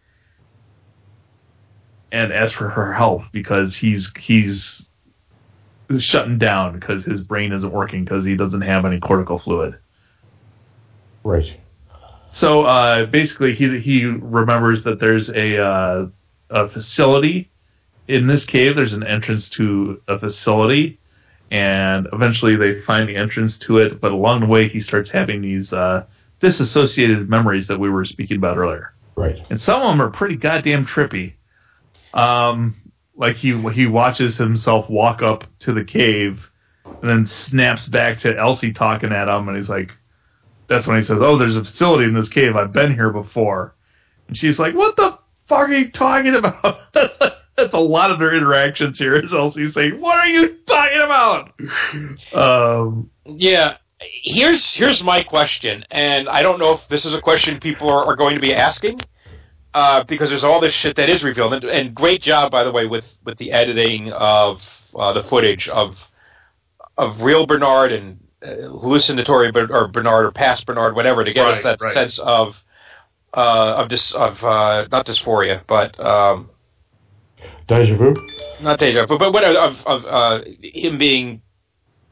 And 2.12 2.32
asks 2.32 2.56
for 2.56 2.68
her 2.68 2.92
help 2.92 3.22
because 3.32 3.74
he's 3.74 4.12
he's 4.18 4.86
shutting 5.98 6.38
down 6.38 6.78
because 6.78 7.04
his 7.04 7.22
brain 7.22 7.52
isn't 7.52 7.72
working 7.72 8.04
because 8.04 8.24
he 8.24 8.36
doesn't 8.36 8.60
have 8.60 8.84
any 8.84 9.00
cortical 9.00 9.38
fluid. 9.38 9.78
Right. 11.24 11.58
So 12.32 12.62
uh, 12.64 13.06
basically, 13.06 13.54
he 13.54 13.78
he 13.80 14.04
remembers 14.04 14.84
that 14.84 15.00
there's 15.00 15.28
a 15.30 15.58
uh, 15.58 16.06
a 16.50 16.68
facility 16.68 17.50
in 18.08 18.26
this 18.26 18.44
cave, 18.44 18.76
there's 18.76 18.92
an 18.92 19.06
entrance 19.06 19.48
to 19.50 20.00
a 20.08 20.18
facility, 20.18 20.98
and 21.50 22.08
eventually 22.12 22.56
they 22.56 22.80
find 22.82 23.08
the 23.08 23.16
entrance 23.16 23.58
to 23.60 23.78
it. 23.78 24.00
But 24.00 24.12
along 24.12 24.40
the 24.40 24.46
way, 24.46 24.68
he 24.68 24.80
starts 24.80 25.10
having 25.10 25.40
these 25.40 25.72
uh, 25.72 26.04
disassociated 26.40 27.28
memories 27.28 27.68
that 27.68 27.78
we 27.78 27.88
were 27.90 28.04
speaking 28.04 28.36
about 28.36 28.58
earlier, 28.58 28.92
Right. 29.16 29.40
and 29.50 29.60
some 29.60 29.80
of 29.80 29.88
them 29.88 30.02
are 30.02 30.10
pretty 30.10 30.36
goddamn 30.36 30.86
trippy. 30.86 31.34
Um, 32.14 32.76
like 33.16 33.36
he 33.36 33.56
he 33.70 33.86
watches 33.86 34.36
himself 34.36 34.88
walk 34.88 35.22
up 35.22 35.44
to 35.60 35.72
the 35.72 35.84
cave, 35.84 36.50
and 36.84 37.08
then 37.08 37.26
snaps 37.26 37.86
back 37.88 38.20
to 38.20 38.36
Elsie 38.36 38.72
talking 38.72 39.12
at 39.12 39.28
him, 39.28 39.48
and 39.48 39.56
he's 39.56 39.68
like, 39.68 39.92
"That's 40.68 40.86
when 40.86 40.96
he 40.96 41.02
says, 41.02 41.20
oh, 41.22 41.38
there's 41.38 41.56
a 41.56 41.64
facility 41.64 42.04
in 42.04 42.14
this 42.14 42.28
cave. 42.28 42.56
I've 42.56 42.72
been 42.72 42.94
here 42.94 43.10
before." 43.10 43.74
And 44.28 44.36
she's 44.36 44.58
like, 44.58 44.74
"What 44.74 44.96
the 44.96 45.18
fuck 45.46 45.68
are 45.68 45.72
you 45.72 45.90
talking 45.90 46.34
about?" 46.34 46.78
that's 46.94 47.20
like, 47.20 47.34
that's 47.56 47.74
a 47.74 47.78
lot 47.78 48.10
of 48.10 48.18
their 48.18 48.34
interactions 48.34 48.98
here. 48.98 49.14
Is 49.16 49.32
Elsie 49.32 49.70
saying, 49.70 50.00
"What 50.00 50.18
are 50.18 50.26
you 50.28 50.56
talking 50.66 51.02
about?" 51.02 51.52
Um, 52.34 53.10
Yeah. 53.26 53.76
Here's 54.00 54.74
here's 54.74 55.00
my 55.04 55.22
question, 55.22 55.84
and 55.88 56.28
I 56.28 56.42
don't 56.42 56.58
know 56.58 56.72
if 56.72 56.80
this 56.88 57.04
is 57.04 57.14
a 57.14 57.20
question 57.20 57.60
people 57.60 57.88
are, 57.88 58.04
are 58.04 58.16
going 58.16 58.34
to 58.34 58.40
be 58.40 58.52
asking, 58.52 59.00
uh, 59.74 60.04
because 60.04 60.28
there's 60.30 60.44
all 60.44 60.60
this 60.60 60.74
shit 60.74 60.96
that 60.96 61.08
is 61.08 61.22
revealed, 61.24 61.54
and, 61.54 61.64
and 61.64 61.94
great 61.94 62.22
job 62.22 62.50
by 62.52 62.64
the 62.64 62.72
way 62.72 62.86
with 62.86 63.04
with 63.24 63.38
the 63.38 63.52
editing 63.52 64.12
of 64.12 64.62
uh, 64.94 65.12
the 65.12 65.22
footage 65.22 65.68
of 65.68 65.96
of 66.98 67.22
real 67.22 67.46
Bernard 67.46 67.92
and 67.92 68.20
uh, 68.42 68.48
hallucinatory 68.78 69.50
Ber- 69.52 69.72
or 69.72 69.88
Bernard 69.88 70.26
or 70.26 70.30
past 70.32 70.66
Bernard, 70.66 70.94
whatever, 70.94 71.24
to 71.24 71.32
get 71.32 71.46
us 71.46 71.62
that 71.62 71.80
right. 71.80 71.92
sense 71.94 72.18
of 72.18 72.62
uh, 73.34 73.74
of 73.78 73.88
dis 73.88 74.12
of 74.12 74.42
uh, 74.44 74.86
not 74.90 75.06
dysphoria, 75.06 75.62
but 75.66 75.98
um, 75.98 76.50
Deja 77.66 77.96
vu. 77.96 78.14
not 78.60 78.78
deja 78.78 79.06
vu, 79.06 79.16
but 79.18 79.32
what 79.32 79.42
of 79.44 79.76
of 79.86 80.04
uh, 80.04 80.42
him 80.62 80.98
being 80.98 81.40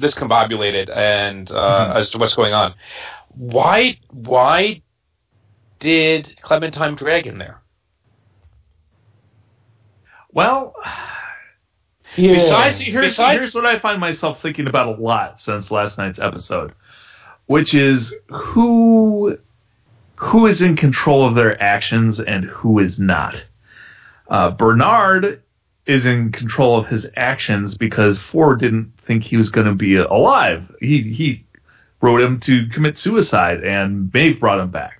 discombobulated 0.00 0.88
and 0.96 1.50
uh, 1.50 1.54
Mhm. 1.92 1.96
as 1.96 2.10
to 2.10 2.18
what's 2.18 2.34
going 2.34 2.54
on. 2.54 2.74
Why 3.36 3.98
why 4.10 4.80
did 5.80 6.36
Clementine 6.42 6.94
drag 6.94 7.26
him 7.26 7.38
there? 7.38 7.60
well, 10.32 10.74
Yeah. 12.16 12.34
Besides- 12.34 12.80
here's, 12.80 13.06
Besides- 13.12 13.40
here's 13.40 13.54
what 13.54 13.66
I 13.66 13.78
find 13.78 14.00
myself 14.00 14.40
thinking 14.42 14.66
about 14.66 14.88
a 14.98 15.00
lot 15.00 15.40
since 15.40 15.70
last 15.70 15.96
night's 15.98 16.18
episode, 16.18 16.72
which 17.46 17.74
is 17.74 18.14
who 18.28 19.38
who 20.16 20.46
is 20.46 20.60
in 20.60 20.76
control 20.76 21.26
of 21.26 21.34
their 21.34 21.60
actions 21.62 22.20
and 22.20 22.44
who 22.44 22.78
is 22.78 22.98
not. 22.98 23.42
Uh, 24.28 24.50
Bernard 24.50 25.40
is 25.86 26.04
in 26.04 26.30
control 26.30 26.78
of 26.78 26.86
his 26.88 27.06
actions 27.16 27.76
because 27.78 28.18
Ford 28.18 28.60
didn't 28.60 28.92
think 29.06 29.24
he 29.24 29.36
was 29.38 29.48
going 29.50 29.66
to 29.66 29.74
be 29.74 29.96
alive. 29.96 30.64
He 30.80 31.02
he 31.12 31.44
wrote 32.02 32.20
him 32.20 32.38
to 32.40 32.66
commit 32.68 32.98
suicide, 32.98 33.62
and 33.64 34.12
Maeve 34.12 34.38
brought 34.40 34.60
him 34.60 34.70
back. 34.70 34.99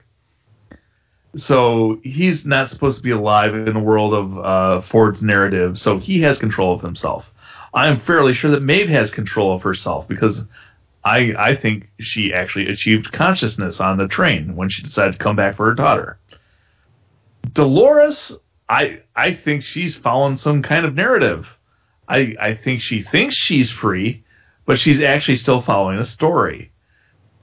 So 1.37 2.01
he's 2.03 2.45
not 2.45 2.71
supposed 2.71 2.97
to 2.97 3.03
be 3.03 3.11
alive 3.11 3.55
in 3.55 3.75
the 3.75 3.81
world 3.81 4.15
of 4.15 4.39
uh, 4.39 4.83
Ford's 4.89 5.23
narrative. 5.23 5.79
So 5.79 5.99
he 5.99 6.21
has 6.23 6.39
control 6.39 6.75
of 6.75 6.83
himself. 6.83 7.31
I 7.73 7.87
am 7.87 8.01
fairly 8.01 8.35
sure 8.35 8.51
that 8.51 8.63
Maeve 8.63 8.89
has 8.89 9.11
control 9.11 9.55
of 9.55 9.63
herself 9.63 10.09
because 10.09 10.43
I 11.05 11.33
I 11.39 11.57
think 11.57 11.89
she 12.01 12.33
actually 12.33 12.67
achieved 12.69 13.13
consciousness 13.13 13.81
on 13.81 13.97
the 13.97 14.09
train 14.09 14.57
when 14.57 14.69
she 14.69 14.83
decided 14.83 15.13
to 15.13 15.19
come 15.19 15.37
back 15.37 15.57
for 15.57 15.67
her 15.67 15.75
daughter. 15.75 16.19
Dolores, 17.53 18.33
I 18.69 19.01
I 19.15 19.35
think 19.35 19.63
she's 19.63 19.97
following 19.97 20.37
some 20.37 20.63
kind 20.63 20.85
of 20.85 20.95
narrative. 20.95 21.47
I 22.09 22.35
I 22.41 22.55
think 22.55 22.81
she 22.81 23.03
thinks 23.03 23.37
she's 23.37 23.71
free, 23.71 24.25
but 24.67 24.79
she's 24.79 25.01
actually 25.01 25.37
still 25.37 25.63
following 25.63 25.99
a 25.99 26.05
story. 26.05 26.73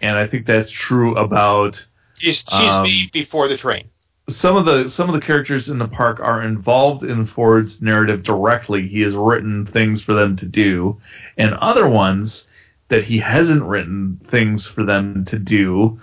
And 0.02 0.18
I 0.18 0.28
think 0.28 0.46
that's 0.46 0.70
true 0.70 1.18
about 1.18 1.84
She's 2.18 2.38
she's 2.38 2.72
Um, 2.72 2.84
me 2.84 3.10
before 3.14 3.48
the 3.48 3.58
train. 3.58 3.90
some 4.30 4.58
of 4.58 4.66
the 4.66 4.90
some 4.90 5.10
of 5.10 5.16
the 5.16 5.26
characters 5.26 5.70
in 5.70 5.80
the 5.80 5.88
park 5.88 6.20
are 6.20 6.42
involved 6.42 7.04
in 7.04 7.26
Ford's 7.26 7.82
narrative 7.82 8.24
directly. 8.24 8.88
He 8.88 9.02
has 9.02 9.16
written 9.16 9.66
things 9.66 10.02
for 10.02 10.14
them 10.14 10.36
to 10.38 10.46
do, 10.46 10.98
and 11.38 11.54
other 11.56 11.88
ones 11.88 12.46
that 12.90 13.04
he 13.04 13.20
hasn't 13.20 13.64
written 13.64 14.20
things 14.30 14.68
for 14.68 14.84
them 14.84 15.26
to 15.26 15.38
do 15.40 16.00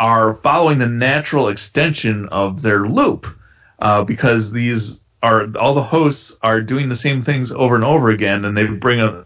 are 0.00 0.34
following 0.42 0.78
the 0.78 0.86
natural 0.86 1.48
extension 1.48 2.28
of 2.30 2.62
their 2.62 2.86
loop, 2.86 3.26
uh, 3.78 4.04
because 4.04 4.52
these 4.52 4.98
are 5.22 5.46
all 5.58 5.74
the 5.74 5.82
hosts 5.82 6.34
are 6.42 6.60
doing 6.60 6.88
the 6.88 6.96
same 6.96 7.22
things 7.22 7.50
over 7.52 7.74
and 7.74 7.84
over 7.84 8.10
again, 8.10 8.44
and 8.44 8.56
they 8.56 8.66
bring 8.66 9.00
up 9.00 9.23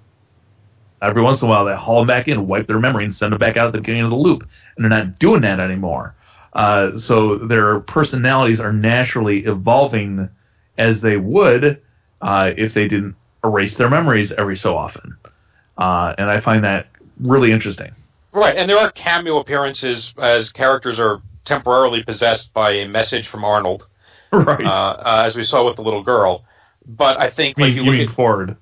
every 1.03 1.23
once 1.23 1.41
in 1.41 1.49
a 1.49 1.51
while 1.51 1.65
they 1.65 1.75
haul 1.75 2.01
them 2.01 2.07
back 2.07 2.29
in, 2.29 2.47
wipe 2.47 2.67
their 2.67 2.79
memory, 2.79 3.05
and 3.05 3.15
send 3.15 3.33
them 3.33 3.39
back 3.39 3.57
out 3.57 3.67
at 3.67 3.73
the 3.73 3.79
beginning 3.79 4.05
of 4.05 4.11
the 4.11 4.17
loop, 4.17 4.47
and 4.77 4.85
they're 4.85 4.91
not 4.91 5.19
doing 5.19 5.43
that 5.43 5.61
anymore. 5.61 6.15
Uh, 6.53 6.99
so 6.99 7.37
their 7.37 7.81
personalities 7.81 8.61
are 8.61 8.73
naturally 8.73 9.45
evolving 9.45 10.29
as 10.77 11.01
they 11.01 11.17
would 11.17 11.81
uh, 12.21 12.53
if 12.57 12.75
they 12.75 12.89
didn't 12.89 13.15
erase 13.45 13.77
their 13.77 13.91
memories 13.91 14.33
every 14.33 14.57
so 14.57 14.77
often. 14.77 15.17
Uh, 15.77 16.15
and 16.19 16.29
I 16.29 16.41
find 16.41 16.65
that 16.65 16.89
really 17.21 17.53
interesting. 17.53 17.93
Right, 18.33 18.57
and 18.57 18.69
there 18.69 18.79
are 18.79 18.91
cameo 18.93 19.39
appearances 19.39 20.15
as 20.19 20.51
characters 20.51 20.99
are 20.99 21.23
temporarily 21.45 22.03
possessed 22.03 22.53
by 22.53 22.73
a 22.73 22.89
message 22.89 23.29
from 23.29 23.45
Arnold, 23.45 23.87
right. 24.33 24.65
uh, 24.65 24.69
uh, 24.69 25.23
as 25.27 25.37
we 25.37 25.45
saw 25.45 25.67
with 25.67 25.77
the 25.77 25.83
little 25.83 26.03
girl. 26.03 26.45
But 26.87 27.19
I 27.19 27.31
think 27.31 27.59
like 27.59 27.69
mean, 27.69 27.77
you 27.77 27.83
you 27.83 27.91
look 27.91 27.99
mean 27.99 28.09
at 28.09 28.15
Ford? 28.15 28.57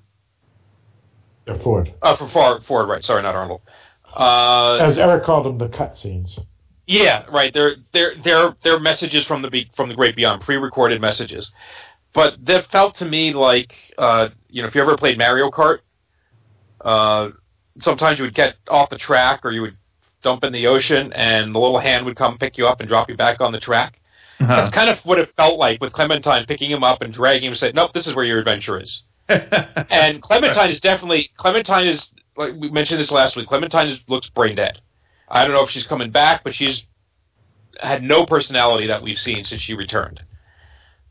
Yeah, 1.47 1.57
Ford. 1.59 1.93
uh, 2.01 2.15
for 2.15 2.29
Ford, 2.29 2.63
Ford, 2.65 2.89
right? 2.89 3.03
Sorry, 3.03 3.21
not 3.21 3.35
Arnold. 3.35 3.61
Uh, 4.15 4.77
As 4.81 4.97
Eric 4.97 5.23
called 5.23 5.45
them, 5.45 5.57
the 5.57 5.69
cutscenes. 5.69 6.39
Yeah, 6.87 7.25
right. 7.29 7.53
They're 7.53 7.75
they're 7.91 8.13
they're 8.23 8.55
they're 8.63 8.79
messages 8.79 9.25
from 9.25 9.41
the 9.41 9.49
be- 9.49 9.69
from 9.75 9.89
the 9.89 9.95
great 9.95 10.15
beyond, 10.15 10.41
pre-recorded 10.41 11.01
messages. 11.01 11.51
But 12.13 12.43
that 12.45 12.65
felt 12.67 12.95
to 12.95 13.05
me 13.05 13.33
like 13.33 13.75
uh, 13.97 14.29
you 14.49 14.61
know, 14.61 14.67
if 14.67 14.75
you 14.75 14.81
ever 14.81 14.97
played 14.97 15.17
Mario 15.17 15.51
Kart, 15.51 15.79
uh, 16.81 17.29
sometimes 17.79 18.19
you 18.19 18.23
would 18.25 18.33
get 18.33 18.55
off 18.69 18.89
the 18.89 18.97
track 18.97 19.45
or 19.45 19.51
you 19.51 19.61
would 19.61 19.77
dump 20.23 20.43
in 20.43 20.53
the 20.53 20.67
ocean, 20.67 21.11
and 21.13 21.53
the 21.53 21.59
little 21.59 21.79
hand 21.79 22.05
would 22.05 22.15
come 22.15 22.37
pick 22.37 22.57
you 22.57 22.67
up 22.67 22.79
and 22.79 22.89
drop 22.89 23.09
you 23.09 23.17
back 23.17 23.41
on 23.41 23.51
the 23.51 23.59
track. 23.59 23.99
Uh-huh. 24.39 24.55
That's 24.55 24.71
kind 24.71 24.89
of 24.89 24.99
what 24.99 25.19
it 25.19 25.31
felt 25.35 25.57
like 25.59 25.81
with 25.81 25.93
Clementine 25.93 26.45
picking 26.45 26.71
him 26.71 26.83
up 26.83 27.01
and 27.01 27.13
dragging 27.13 27.47
him 27.47 27.51
and 27.51 27.59
saying, 27.59 27.73
"Nope, 27.75 27.91
this 27.93 28.07
is 28.07 28.15
where 28.15 28.25
your 28.25 28.39
adventure 28.39 28.79
is." 28.79 29.03
And 29.29 30.21
Clementine 30.21 30.69
is 30.69 30.79
definitely 30.79 31.31
Clementine 31.37 31.87
is 31.87 32.11
like 32.35 32.53
we 32.57 32.69
mentioned 32.69 32.99
this 32.99 33.11
last 33.11 33.35
week. 33.35 33.47
Clementine 33.47 33.89
is, 33.89 33.99
looks 34.07 34.29
brain 34.29 34.55
dead. 34.55 34.79
I 35.27 35.43
don't 35.43 35.53
know 35.53 35.63
if 35.63 35.69
she's 35.69 35.85
coming 35.87 36.11
back, 36.11 36.43
but 36.43 36.55
she's 36.55 36.83
had 37.81 38.03
no 38.03 38.25
personality 38.25 38.87
that 38.87 39.03
we've 39.03 39.17
seen 39.19 39.43
since 39.43 39.61
she 39.61 39.73
returned. 39.73 40.23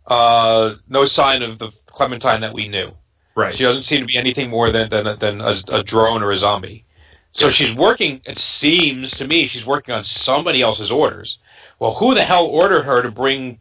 Uh, 0.06 0.76
no 0.88 1.04
sign 1.04 1.42
of 1.42 1.58
the 1.58 1.70
Clementine 1.86 2.40
that 2.40 2.54
we 2.54 2.68
knew. 2.68 2.92
right. 3.34 3.54
She 3.54 3.64
doesn't 3.64 3.82
seem 3.82 4.00
to 4.00 4.06
be 4.06 4.16
anything 4.16 4.50
more 4.50 4.70
than 4.70 4.88
than, 4.88 5.18
than 5.18 5.40
a, 5.40 5.56
a 5.68 5.82
drone 5.82 6.22
or 6.22 6.30
a 6.30 6.38
zombie. 6.38 6.84
So 7.32 7.50
she's 7.50 7.76
working. 7.76 8.22
It 8.24 8.38
seems 8.38 9.10
to 9.18 9.26
me 9.26 9.46
she's 9.48 9.66
working 9.66 9.94
on 9.94 10.04
somebody 10.04 10.62
else's 10.62 10.90
orders. 10.90 11.38
Well, 11.78 11.94
who 11.94 12.14
the 12.14 12.24
hell 12.24 12.46
ordered 12.46 12.84
her 12.84 13.02
to 13.02 13.10
bring 13.10 13.58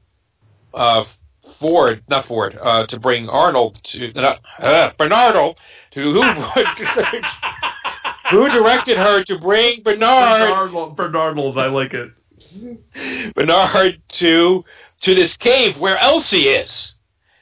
uh, 0.74 1.04
Ford, 1.60 2.04
not 2.08 2.28
Ford, 2.28 2.58
uh, 2.62 2.86
to 2.88 3.00
bring 3.00 3.30
Arnold 3.30 3.84
to 3.86 4.12
not, 4.14 4.42
uh, 4.60 4.92
Bernardo 4.98 5.56
to 5.92 6.12
who? 6.12 6.22
who 8.32 8.50
directed 8.50 8.98
her 8.98 9.24
to 9.24 9.40
bring 9.40 9.84
Bernard 9.84 10.72
Bernard, 10.72 10.96
Bernard, 10.96 11.58
I 11.58 11.68
like 11.68 11.94
it. 11.94 12.12
Bernard 13.36 14.02
to 14.10 14.66
to 15.02 15.16
this 15.16 15.38
cave 15.38 15.78
where 15.78 15.98
Elsie 15.98 16.48
is. 16.48 16.94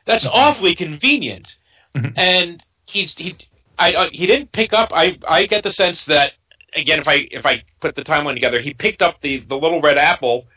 That's 0.06 0.26
awfully 0.26 0.76
convenient. 0.76 1.56
Mhm. 1.96 2.14
And 2.16 2.64
he's 2.86 3.14
he 3.16 3.38
I 3.78 3.94
uh, 3.94 4.10
he 4.12 4.26
didn't 4.26 4.52
pick 4.52 4.74
up. 4.74 4.92
I 4.94 5.18
I 5.28 5.46
get 5.46 5.64
the 5.64 5.72
sense 5.72 6.06
that 6.06 6.34
again 6.76 7.00
if 7.00 7.08
I 7.08 7.28
if 7.32 7.46
I 7.46 7.64
put 7.80 7.96
the 7.96 8.04
timeline 8.04 8.34
together, 8.34 8.60
he 8.60 8.74
picked 8.74 9.02
up 9.02 9.22
the 9.22 9.40
the 9.40 9.56
little 9.56 9.82
red 9.82 9.98
apple 9.98 10.48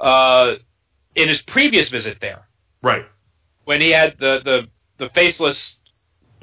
uh, 0.00 0.54
in 1.14 1.28
his 1.28 1.42
previous 1.42 1.88
visit 1.88 2.20
there 2.20 2.46
Right. 2.82 3.04
when 3.64 3.80
he 3.80 3.90
had 3.90 4.16
the 4.18 4.40
the 4.44 4.68
the 4.98 5.08
faceless 5.10 5.78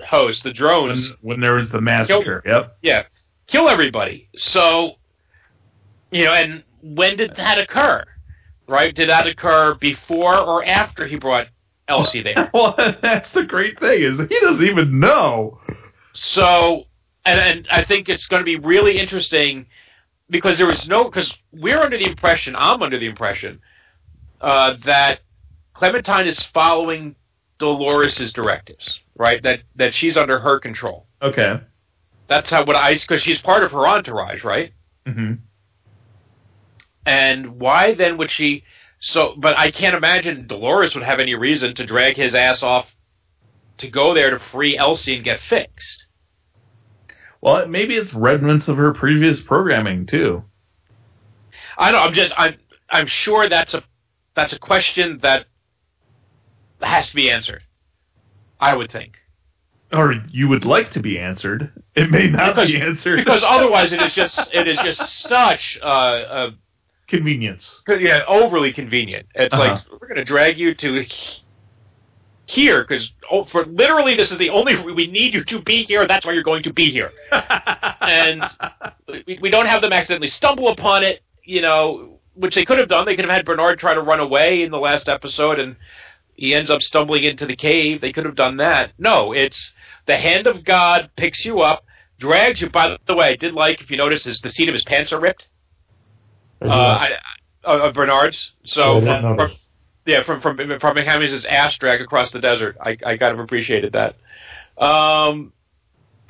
host, 0.05 0.43
the 0.43 0.53
drones. 0.53 1.11
when 1.21 1.39
there 1.39 1.53
was 1.55 1.69
the 1.69 1.81
massacre. 1.81 2.41
Yep. 2.45 2.77
Yeah, 2.81 3.03
kill 3.47 3.69
everybody. 3.69 4.29
So, 4.35 4.93
you 6.11 6.25
know, 6.25 6.33
and 6.33 6.63
when 6.81 7.17
did 7.17 7.35
that 7.35 7.57
occur? 7.57 8.03
Right? 8.67 8.93
Did 8.93 9.09
that 9.09 9.27
occur 9.27 9.75
before 9.75 10.37
or 10.37 10.63
after 10.65 11.07
he 11.07 11.15
brought 11.17 11.47
Elsie 11.87 12.21
there? 12.21 12.49
Well, 12.53 12.75
that's 13.01 13.31
the 13.31 13.43
great 13.43 13.79
thing 13.79 14.01
is 14.03 14.19
he 14.29 14.39
doesn't 14.39 14.63
even 14.63 14.99
know. 14.99 15.59
So, 16.13 16.85
and, 17.25 17.39
and 17.39 17.67
I 17.71 17.83
think 17.83 18.09
it's 18.09 18.27
going 18.27 18.41
to 18.41 18.45
be 18.45 18.57
really 18.57 18.97
interesting 18.99 19.65
because 20.29 20.57
there 20.57 20.67
was 20.67 20.87
no 20.87 21.05
because 21.05 21.35
we're 21.51 21.79
under 21.81 21.97
the 21.97 22.05
impression 22.05 22.55
I'm 22.57 22.81
under 22.83 22.99
the 22.99 23.07
impression 23.07 23.61
uh, 24.41 24.75
that 24.85 25.21
Clementine 25.79 26.27
is 26.27 26.43
following 26.43 27.15
Dolores's 27.57 28.33
directives, 28.33 28.99
right? 29.15 29.41
That 29.43 29.61
that 29.77 29.93
she's 29.93 30.17
under 30.17 30.37
her 30.37 30.59
control. 30.59 31.07
Okay. 31.21 31.61
That's 32.27 32.49
how 32.49 32.65
what 32.65 32.75
I 32.75 32.95
because 32.95 33.21
she's 33.21 33.41
part 33.41 33.63
of 33.63 33.71
her 33.71 33.87
entourage, 33.87 34.43
right? 34.43 34.73
hmm 35.07 35.35
And 37.05 37.61
why 37.61 37.93
then 37.93 38.17
would 38.17 38.29
she? 38.29 38.65
So, 38.99 39.35
but 39.37 39.57
I 39.57 39.71
can't 39.71 39.95
imagine 39.95 40.47
Dolores 40.47 40.95
would 40.95 41.05
have 41.05 41.21
any 41.21 41.33
reason 41.35 41.73
to 41.75 41.85
drag 41.85 42.17
his 42.17 42.35
ass 42.35 42.61
off 42.61 42.93
to 43.77 43.87
go 43.87 44.13
there 44.13 44.31
to 44.31 44.39
free 44.51 44.77
Elsie 44.77 45.15
and 45.15 45.23
get 45.23 45.39
fixed. 45.39 46.07
Well, 47.39 47.65
maybe 47.69 47.95
it's 47.95 48.13
remnants 48.13 48.67
of 48.67 48.75
her 48.75 48.93
previous 48.93 49.41
programming 49.41 50.07
too. 50.07 50.43
I 51.77 51.93
don't. 51.93 52.01
I'm 52.01 52.13
just. 52.13 52.33
I'm. 52.35 52.57
I'm 52.89 53.07
sure 53.07 53.47
that's 53.47 53.73
a. 53.73 53.83
That's 54.35 54.51
a 54.51 54.59
question 54.59 55.19
that 55.21 55.45
has 56.87 57.09
to 57.09 57.15
be 57.15 57.29
answered. 57.29 57.63
I 58.59 58.75
would 58.75 58.91
think. 58.91 59.17
Or 59.91 60.13
you 60.31 60.47
would 60.49 60.65
like 60.65 60.91
to 60.91 60.99
be 61.01 61.17
answered. 61.17 61.71
It 61.95 62.11
may 62.11 62.27
not 62.27 62.55
Because- 62.55 62.71
be 62.71 62.79
answered. 62.79 63.17
because 63.17 63.41
otherwise 63.47 63.91
it 63.93 64.01
is 64.01 64.13
just 64.13 64.53
it 64.53 64.67
is 64.67 64.77
just 64.79 65.01
such 65.23 65.79
uh, 65.81 66.51
convenience. 67.07 67.81
yeah 67.87 68.21
overly 68.27 68.71
convenient. 68.73 69.27
It's 69.33 69.53
Uh-huh. 69.53 69.63
like 69.73 69.81
we're 70.01 70.07
going 70.07 70.17
to 70.17 70.25
drag 70.25 70.57
you 70.59 70.75
to 70.75 71.05
here 72.45 72.81
because 72.83 73.11
oh, 73.31 73.45
for 73.45 73.65
literally 73.65 74.15
this 74.15 74.31
is 74.31 74.37
the 74.37 74.49
only 74.49 74.79
we 74.93 75.07
need 75.07 75.33
you 75.33 75.43
to 75.45 75.61
be 75.61 75.83
here. 75.83 76.07
That's 76.07 76.25
why 76.25 76.33
you're 76.33 76.43
going 76.43 76.63
to 76.63 76.73
be 76.73 76.91
here. 76.91 77.11
And 78.01 78.43
we, 79.07 79.37
we 79.39 79.49
don't 79.51 79.67
have 79.67 79.81
them 79.81 79.93
accidentally 79.93 80.29
stumble 80.29 80.69
upon 80.69 81.03
it. 81.03 81.21
You 81.43 81.61
know, 81.61 82.19
which 82.33 82.55
they 82.55 82.65
could 82.65 82.79
have 82.79 82.87
done. 82.89 83.05
They 83.05 83.15
could 83.15 83.25
have 83.25 83.33
had 83.33 83.45
Bernard 83.45 83.77
try 83.77 83.93
to 83.93 84.01
run 84.01 84.19
away 84.19 84.63
in 84.63 84.71
the 84.71 84.79
last 84.79 85.07
episode 85.09 85.59
and. 85.59 85.75
He 86.39 86.55
ends 86.55 86.69
up 86.69 86.81
stumbling 86.81 87.25
into 87.25 87.45
the 87.45 87.55
cave. 87.57 87.99
They 87.99 88.13
could 88.13 88.23
have 88.23 88.35
done 88.35 88.57
that. 88.57 88.93
No, 88.97 89.33
it's 89.33 89.73
the 90.05 90.15
hand 90.15 90.47
of 90.47 90.63
God 90.63 91.11
picks 91.17 91.43
you 91.43 91.59
up, 91.59 91.83
drags 92.17 92.61
you. 92.61 92.69
By 92.69 92.97
the 93.05 93.13
way, 93.13 93.27
I 93.27 93.35
did 93.35 93.53
like 93.53 93.81
if 93.81 93.91
you 93.91 93.97
notice, 93.97 94.25
is 94.25 94.39
the 94.39 94.49
seat 94.49 94.69
of 94.69 94.73
his 94.73 94.85
pants 94.85 95.11
are 95.11 95.19
ripped. 95.19 95.47
Uh, 96.61 96.69
I, 96.69 97.11
uh, 97.65 97.91
Bernard's. 97.91 98.53
So 98.63 99.01
from, 99.01 99.35
from, 99.35 99.51
yeah, 100.05 100.23
from 100.23 100.39
from 100.39 100.79
from 100.79 100.95
Hamish's 100.95 101.43
ass 101.43 101.77
drag 101.77 101.99
across 101.99 102.31
the 102.31 102.39
desert. 102.39 102.77
I 102.79 102.91
I 103.05 103.17
kind 103.17 103.33
of 103.33 103.39
appreciated 103.39 103.91
that. 103.91 104.15
Um, 104.81 105.51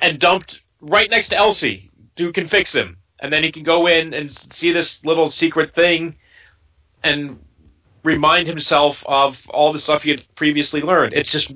and 0.00 0.18
dumped 0.18 0.60
right 0.80 1.08
next 1.08 1.28
to 1.28 1.36
Elsie. 1.36 1.88
Duke 2.16 2.34
can 2.34 2.48
fix 2.48 2.74
him, 2.74 2.96
and 3.20 3.32
then 3.32 3.44
he 3.44 3.52
can 3.52 3.62
go 3.62 3.86
in 3.86 4.12
and 4.12 4.36
see 4.52 4.72
this 4.72 5.04
little 5.04 5.30
secret 5.30 5.72
thing, 5.72 6.16
and 7.04 7.38
remind 8.02 8.46
himself 8.46 9.02
of 9.06 9.36
all 9.48 9.72
the 9.72 9.78
stuff 9.78 10.02
he 10.02 10.10
had 10.10 10.22
previously 10.34 10.80
learned. 10.80 11.12
It's 11.14 11.30
just 11.30 11.52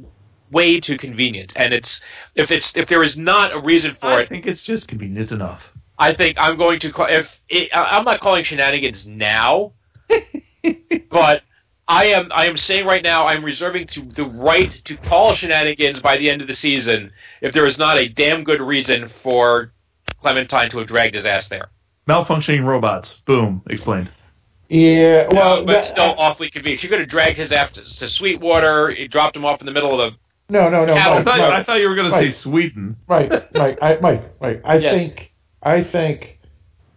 way 0.50 0.80
too 0.80 0.98
convenient, 0.98 1.52
and 1.56 1.72
it's 1.72 2.00
if 2.34 2.50
it's 2.50 2.76
if 2.76 2.88
there 2.88 3.02
is 3.02 3.16
not 3.16 3.54
a 3.54 3.60
reason 3.60 3.96
for 4.00 4.06
I 4.06 4.20
it, 4.20 4.24
I 4.24 4.26
think 4.26 4.46
it's 4.46 4.62
just 4.62 4.88
convenient 4.88 5.32
enough. 5.32 5.62
I 5.98 6.14
think 6.14 6.36
I'm 6.38 6.56
going 6.56 6.80
to 6.80 6.92
call 6.92 7.06
if 7.06 7.28
it, 7.48 7.70
I'm 7.74 8.04
not 8.04 8.20
calling 8.20 8.44
shenanigans 8.44 9.06
now, 9.06 9.72
but 11.10 11.42
I 11.86 12.06
am 12.06 12.30
I 12.32 12.46
am 12.46 12.56
saying 12.56 12.86
right 12.86 13.02
now 13.02 13.26
I'm 13.26 13.44
reserving 13.44 13.88
to 13.88 14.02
the 14.02 14.24
right 14.24 14.72
to 14.84 14.96
call 14.96 15.34
shenanigans 15.34 16.00
by 16.00 16.16
the 16.16 16.30
end 16.30 16.40
of 16.40 16.48
the 16.48 16.54
season 16.54 17.12
if 17.40 17.52
there 17.52 17.66
is 17.66 17.78
not 17.78 17.98
a 17.98 18.08
damn 18.08 18.44
good 18.44 18.60
reason 18.60 19.10
for 19.22 19.72
Clementine 20.20 20.70
to 20.70 20.78
have 20.78 20.88
dragged 20.88 21.14
his 21.14 21.26
ass 21.26 21.48
there. 21.48 21.68
Malfunctioning 22.08 22.64
robots. 22.64 23.16
Boom. 23.26 23.62
Explained. 23.68 24.10
Yeah, 24.76 25.28
well, 25.30 25.60
No, 25.60 25.64
but 25.66 25.72
that- 25.72 25.84
still 25.84 26.14
awfully 26.18 26.50
convenient. 26.50 26.80
She 26.80 26.88
could 26.88 26.98
have 26.98 27.08
dragged 27.08 27.38
his 27.38 27.52
ass 27.52 27.70
to, 27.72 27.82
to 27.98 28.08
Sweetwater, 28.08 28.90
he 28.90 29.06
dropped 29.06 29.36
him 29.36 29.44
off 29.44 29.60
in 29.60 29.66
the 29.66 29.72
middle 29.72 30.00
of 30.00 30.12
the. 30.12 30.18
no, 30.48 30.68
no, 30.68 30.84
no, 30.84 30.94
Cattle- 30.94 31.18
I 31.18 31.22
thought, 31.24 31.38
Mike, 31.38 31.52
I 31.52 31.62
thought 31.62 31.74
you 31.80 31.88
were 31.88 31.94
going 31.94 32.10
to 32.10 32.18
say 32.18 32.30
Sweden. 32.32 32.96
Mike, 33.08 33.30
Mike, 33.54 33.78
I, 33.80 33.98
Mike, 34.00 34.40
Mike. 34.40 34.62
I 34.64 34.76
Yes. 34.78 34.94
think, 34.96 35.32
I 35.62 35.82
think, 35.84 36.38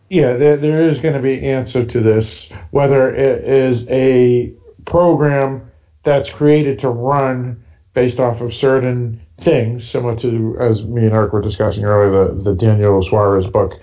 yeah, 0.10 0.34
there, 0.38 0.58
there 0.58 0.90
is 0.90 0.98
going 1.00 1.14
to 1.14 1.22
be 1.22 1.46
answer 1.48 1.86
to 1.86 2.00
this. 2.02 2.48
Whether 2.72 3.14
it 3.14 3.44
is 3.44 3.86
a 3.90 4.54
program 4.86 5.70
that's 6.04 6.30
created 6.30 6.80
to 6.80 6.90
run 6.90 7.64
based 7.94 8.20
off 8.20 8.42
of 8.42 8.54
certain 8.54 9.22
things, 9.42 9.88
similar 9.90 10.16
to 10.18 10.58
as 10.60 10.82
me 10.84 11.04
and 11.06 11.14
Eric 11.14 11.32
were 11.34 11.42
discussing 11.42 11.84
earlier, 11.84 12.34
the 12.34 12.42
the 12.42 12.56
Daniel 12.56 13.04
Suarez 13.04 13.46
book, 13.48 13.74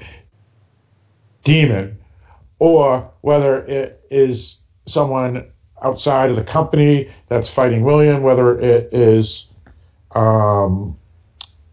Daemon, 1.44 1.93
or 2.64 3.10
whether 3.20 3.58
it 3.66 4.00
is 4.10 4.56
someone 4.86 5.46
outside 5.82 6.30
of 6.30 6.36
the 6.36 6.42
company 6.44 7.10
that's 7.28 7.48
fighting 7.50 7.84
William, 7.84 8.22
whether 8.22 8.58
it 8.58 8.88
is 8.94 9.46
um, 10.14 10.96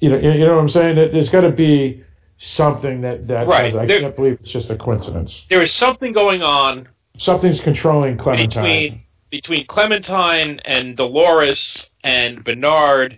you 0.01 0.09
know, 0.09 0.17
you 0.17 0.39
know 0.45 0.55
what 0.55 0.61
I'm 0.61 0.69
saying? 0.69 0.95
There- 0.95 1.09
There's 1.09 1.29
got 1.29 1.41
to 1.41 1.51
be 1.51 2.03
something 2.39 3.01
that 3.01 3.27
that 3.27 3.47
Right. 3.47 3.71
says, 3.71 3.79
I 3.79 3.85
There- 3.85 3.99
can't 4.01 4.15
believe 4.15 4.37
it's 4.41 4.49
just 4.51 4.69
a 4.71 4.75
coincidence. 4.75 5.43
There 5.49 5.61
is 5.61 5.71
something 5.71 6.11
going 6.11 6.41
on 6.43 6.87
Something's 7.17 7.61
controlling 7.61 8.17
Clementine. 8.17 8.47
between 8.49 9.01
between 9.29 9.65
Clementine 9.67 10.59
and 10.65 10.97
Dolores 10.97 11.89
and 12.03 12.43
Bernard 12.43 13.17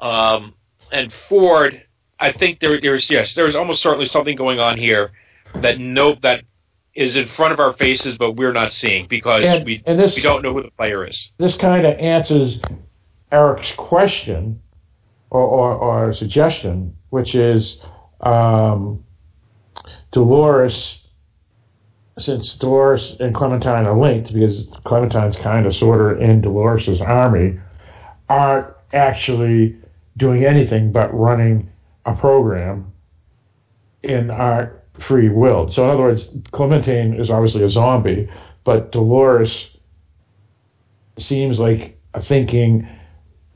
um, 0.00 0.54
and 0.90 1.12
Ford. 1.12 1.80
I 2.18 2.32
think 2.32 2.58
there 2.60 2.80
there's 2.80 3.08
yes 3.10 3.34
there 3.36 3.46
is 3.46 3.54
almost 3.54 3.82
certainly 3.82 4.06
something 4.06 4.34
going 4.36 4.58
on 4.58 4.78
here 4.78 5.10
that 5.56 5.78
no 5.78 6.14
that 6.22 6.42
is 6.94 7.16
in 7.16 7.26
front 7.26 7.52
of 7.52 7.60
our 7.60 7.72
faces, 7.72 8.18
but 8.18 8.32
we're 8.32 8.52
not 8.52 8.72
seeing 8.72 9.06
because 9.08 9.44
And- 9.44 9.64
we 9.64 9.82
and 9.86 9.98
this- 9.98 10.14
we 10.16 10.22
don't 10.22 10.42
know 10.42 10.52
who 10.52 10.62
the 10.62 10.70
player 10.72 11.06
is. 11.06 11.30
this 11.38 11.56
kind 11.56 11.86
of 11.86 11.98
answers 11.98 12.60
Eric's 13.30 13.70
question 13.78 14.60
or, 15.30 15.40
or, 15.40 15.72
or 15.74 16.12
suggestion, 16.12 16.94
which 17.10 17.34
is 17.34 17.78
um, 18.20 19.02
Dolores. 20.10 20.98
Since 22.18 22.56
Dolores 22.56 23.16
and 23.20 23.34
Clementine 23.34 23.86
are 23.86 23.98
linked, 23.98 24.34
because 24.34 24.68
Clementine's 24.84 25.34
kind 25.36 25.64
of 25.66 25.74
sort 25.74 26.12
of 26.12 26.20
in 26.20 26.42
Dolores's 26.42 27.00
army, 27.00 27.58
aren't 28.28 28.66
actually 28.92 29.76
doing 30.18 30.44
anything 30.44 30.92
but 30.92 31.08
running 31.14 31.70
a 32.04 32.14
program 32.14 32.92
in 34.02 34.30
our 34.30 34.81
free 35.06 35.28
will. 35.28 35.70
So, 35.70 35.84
in 35.84 35.90
other 35.90 36.02
words, 36.02 36.28
Clementine 36.52 37.14
is 37.14 37.30
obviously 37.30 37.62
a 37.62 37.70
zombie, 37.70 38.28
but 38.64 38.92
Dolores 38.92 39.68
seems 41.18 41.58
like 41.58 41.98
a 42.14 42.22
thinking 42.22 42.88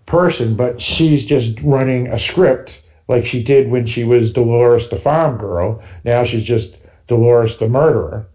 person, 0.06 0.56
but 0.56 0.80
she's 0.80 1.24
just 1.24 1.60
running 1.62 2.08
a 2.08 2.18
script 2.18 2.82
like 3.08 3.24
she 3.24 3.42
did 3.42 3.70
when 3.70 3.86
she 3.86 4.04
was 4.04 4.32
Dolores 4.32 4.88
the 4.90 4.98
farm 4.98 5.38
girl. 5.38 5.82
Now 6.04 6.24
she's 6.24 6.44
just 6.44 6.76
Dolores 7.08 7.56
the 7.58 7.68
murderer. 7.68 8.26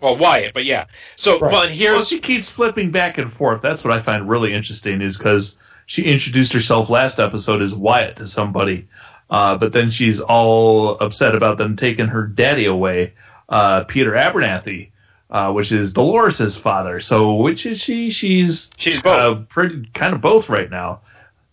Well, 0.00 0.16
Wyatt, 0.16 0.54
but 0.54 0.64
yeah. 0.64 0.86
So, 1.16 1.38
Right. 1.38 1.52
well, 1.52 1.62
and 1.62 1.70
Well, 1.70 1.94
here's 1.96 2.08
she 2.08 2.20
keeps 2.20 2.48
flipping 2.48 2.90
back 2.90 3.18
and 3.18 3.32
forth. 3.32 3.60
That's 3.62 3.84
what 3.84 3.92
I 3.92 4.02
find 4.02 4.28
really 4.28 4.54
interesting 4.54 5.02
is 5.02 5.18
because 5.18 5.54
she 5.86 6.04
introduced 6.04 6.52
herself 6.52 6.88
last 6.88 7.18
episode 7.18 7.60
as 7.60 7.74
Wyatt 7.74 8.16
to 8.16 8.28
somebody, 8.28 8.88
uh, 9.30 9.56
but 9.56 9.72
then 9.72 9.90
she's 9.90 10.20
all 10.20 10.98
upset 10.98 11.34
about 11.34 11.56
them 11.58 11.76
taking 11.76 12.06
her 12.08 12.26
daddy 12.26 12.64
away, 12.66 13.14
uh, 13.48 13.84
Peter 13.84 14.12
Abernathy, 14.12 14.90
uh, 15.30 15.52
which 15.52 15.70
is 15.72 15.92
Dolores' 15.92 16.56
father. 16.56 17.00
So 17.00 17.34
which 17.36 17.64
is 17.66 17.80
she? 17.80 18.10
She's 18.10 18.70
She's 18.76 18.98
uh, 18.98 19.02
both. 19.02 19.48
pretty 19.48 19.88
kind 19.94 20.14
of 20.14 20.20
both 20.20 20.48
right 20.48 20.70
now. 20.70 21.00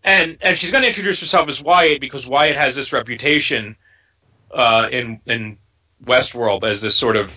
and 0.03 0.37
and 0.41 0.57
she's 0.57 0.71
going 0.71 0.81
to 0.83 0.87
introduce 0.89 1.19
herself 1.19 1.47
as 1.49 1.61
Wyatt 1.61 2.01
because 2.01 2.25
Wyatt 2.25 2.55
has 2.55 2.75
this 2.75 2.91
reputation 2.91 3.75
uh, 4.53 4.87
in 4.91 5.19
in 5.27 5.57
Westworld 6.05 6.63
as 6.63 6.81
this 6.81 6.95
sort 6.97 7.15
of 7.15 7.29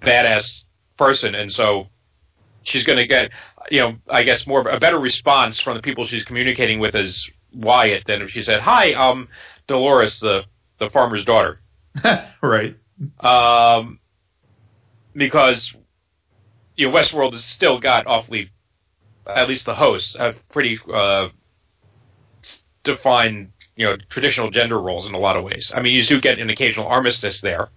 badass 0.00 0.64
person, 0.96 1.34
and 1.34 1.50
so 1.50 1.88
she's 2.62 2.84
going 2.84 2.98
to 2.98 3.06
get 3.06 3.30
you 3.70 3.80
know 3.80 3.96
I 4.08 4.22
guess 4.22 4.46
more 4.46 4.60
a 4.68 4.78
better 4.78 4.98
response 4.98 5.58
from 5.60 5.76
the 5.76 5.82
people 5.82 6.06
she's 6.06 6.24
communicating 6.24 6.78
with 6.80 6.94
as 6.94 7.28
Wyatt 7.54 8.04
than 8.06 8.22
if 8.22 8.30
she 8.30 8.42
said, 8.42 8.60
"Hi, 8.60 8.92
um, 8.94 9.28
Dolores, 9.66 10.20
the 10.20 10.44
the 10.78 10.90
farmer's 10.90 11.24
daughter," 11.24 11.60
right. 12.42 12.76
um, 13.20 13.98
because 15.14 15.74
you 16.76 16.88
know 16.88 16.94
Westworld 16.94 17.32
has 17.32 17.44
still 17.44 17.78
got 17.78 18.06
awfully 18.06 18.50
at 19.26 19.48
least 19.48 19.66
the 19.66 19.74
hosts 19.74 20.16
have 20.18 20.36
pretty 20.48 20.78
uh, 20.92 21.28
defined, 22.82 23.52
you 23.76 23.86
know, 23.86 23.96
traditional 24.10 24.50
gender 24.50 24.80
roles 24.80 25.06
in 25.06 25.14
a 25.14 25.18
lot 25.18 25.36
of 25.36 25.44
ways. 25.44 25.70
I 25.74 25.80
mean, 25.80 25.94
you 25.94 26.02
do 26.04 26.20
get 26.20 26.38
an 26.38 26.50
occasional 26.50 26.86
armistice 26.88 27.40
there. 27.40 27.68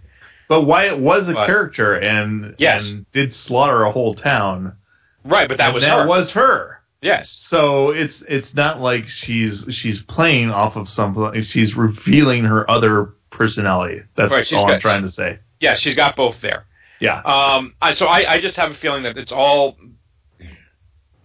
But 0.48 0.62
Wyatt 0.64 1.00
was 1.00 1.28
a 1.28 1.34
But- 1.34 1.46
character 1.46 1.94
and 1.96 2.56
Yes. 2.58 2.86
and 2.86 3.10
did 3.12 3.34
slaughter 3.34 3.84
a 3.84 3.92
whole 3.92 4.16
town. 4.16 4.76
Right, 5.24 5.48
but 5.48 5.58
that 5.58 5.66
And 5.68 5.74
was 5.76 5.84
that 5.84 6.00
her. 6.00 6.08
was 6.08 6.32
her. 6.32 6.75
Yes. 7.06 7.30
So 7.40 7.92
it's 7.92 8.22
it's 8.28 8.54
not 8.54 8.82
like 8.82 9.08
she's 9.08 9.64
she's 9.70 10.02
playing 10.02 10.50
off 10.52 10.76
of 10.76 10.90
something. 10.90 11.42
She's 11.42 11.76
revealing 11.76 12.44
her 12.44 12.70
other 12.70 13.14
personality. 13.30 14.02
That's 14.16 14.32
Right, 14.32 14.54
all 14.54 14.70
I'm 14.72 14.80
trying 14.80 15.04
to 15.04 15.12
say. 15.12 15.40
Yeah, 15.60 15.76
she's 15.76 15.96
got 15.96 16.16
both 16.16 16.42
there. 16.42 16.66
Yeah. 17.00 17.20
Um, 17.22 17.76
I, 17.82 17.94
so 17.94 18.08
I, 18.08 18.34
I 18.34 18.42
just 18.42 18.56
have 18.58 18.72
a 18.72 18.76
feeling 18.76 19.04
that 19.04 19.18
it's 19.18 19.32
all 19.32 19.78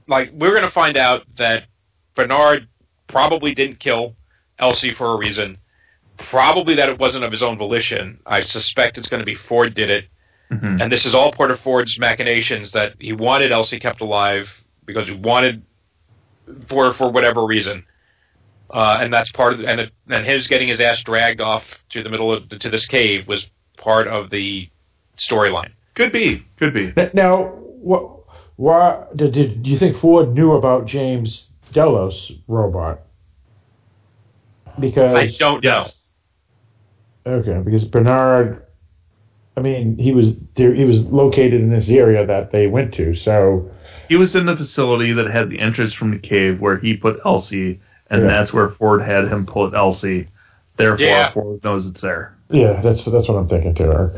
like 0.07 0.31
we're 0.33 0.51
going 0.51 0.63
to 0.65 0.71
find 0.71 0.97
out 0.97 1.23
that 1.37 1.65
Bernard 2.15 2.69
probably 3.07 3.55
didn't 3.55 3.79
kill 3.79 4.17
Elsie 4.59 4.95
for 4.95 5.15
a 5.15 5.17
reason. 5.17 5.59
Probably 6.19 6.75
that 6.77 6.89
it 6.89 6.99
wasn't 6.99 7.25
of 7.25 7.33
his 7.33 7.43
own 7.43 7.57
volition. 7.57 8.21
I 8.27 8.43
suspect 8.43 8.99
it's 8.99 9.09
going 9.09 9.21
to 9.21 9.27
be 9.27 9.35
Ford 9.35 9.75
did 9.75 9.91
it, 9.91 10.07
Mhm. 10.51 10.81
and 10.83 10.93
this 10.93 11.07
is 11.07 11.15
all 11.15 11.33
part 11.33 11.51
of 11.51 11.61
Ford's 11.61 11.99
machinations 11.99 12.73
that 12.73 12.95
he 12.99 13.13
wanted 13.13 13.53
Elsie 13.53 13.79
kept 13.81 14.01
alive 14.01 14.49
because 14.85 15.07
he 15.09 15.15
wanted 15.15 15.63
for 16.69 16.95
for 16.95 17.11
whatever 17.11 17.45
reason. 17.45 17.85
Uh, 18.71 18.99
and 19.01 19.13
that's 19.13 19.33
part 19.33 19.53
of 19.53 19.61
and 19.65 19.81
it, 19.81 19.93
and 20.09 20.25
his 20.25 20.47
getting 20.47 20.69
his 20.69 20.81
ass 20.81 21.03
dragged 21.03 21.41
off 21.41 21.65
to 21.91 22.03
the 22.03 22.09
middle 22.09 22.33
of 22.33 22.49
to 22.49 22.71
this 22.71 22.87
cave 22.87 23.27
was 23.27 23.51
part 23.77 24.07
of 24.07 24.31
the 24.31 24.69
storyline. 25.17 25.73
Could 25.95 26.13
be. 26.13 26.47
Could 26.57 26.73
be. 26.73 26.93
Now, 27.15 27.47
what? 27.47 28.21
Why 28.57 29.05
did, 29.17 29.33
did 29.33 29.63
do 29.63 29.71
you 29.71 29.79
think 29.79 29.97
Ford 30.01 30.35
knew 30.35 30.53
about 30.53 30.87
James 30.87 31.47
Delos 31.73 32.31
robot? 32.47 33.01
Because 34.79 35.17
I 35.17 35.31
don't 35.39 35.65
know. 35.65 35.87
Okay, 37.27 37.61
because 37.65 37.85
Bernard, 37.85 38.67
I 39.57 39.61
mean, 39.61 39.97
he 39.99 40.13
was 40.13 40.29
there. 40.57 40.75
He 40.75 40.85
was 40.85 41.01
located 41.01 41.55
in 41.55 41.71
this 41.71 41.89
area 41.89 42.25
that 42.27 42.53
they 42.53 42.67
went 42.67 42.95
to. 42.95 43.15
So 43.15 43.71
He 44.11 44.17
was 44.17 44.35
in 44.35 44.47
the 44.47 44.57
facility 44.57 45.13
that 45.13 45.31
had 45.31 45.51
the 45.51 45.61
entrance 45.61 45.95
from 45.95 46.11
the 46.11 46.19
cave 46.19 46.61
where 46.61 46.77
he 46.77 46.97
put 46.97 47.21
Elsie, 47.25 47.81
and 48.11 48.23
Yeah. 48.23 48.27
that's 48.27 48.53
where 48.53 48.71
Ford 48.71 49.03
had 49.03 49.29
him 49.29 49.47
put 49.47 49.73
Elsie. 49.73 50.27
Therefore, 50.77 51.07
Yeah. 51.07 51.31
Ford 51.31 51.63
knows 51.63 51.87
it's 51.87 52.01
there. 52.01 52.35
yeah, 52.51 52.81
that's 52.83 53.05
that's 53.05 53.29
what 53.29 53.37
I'm 53.37 53.47
thinking 53.47 53.73
too, 53.73 53.85
Eric. 53.85 54.15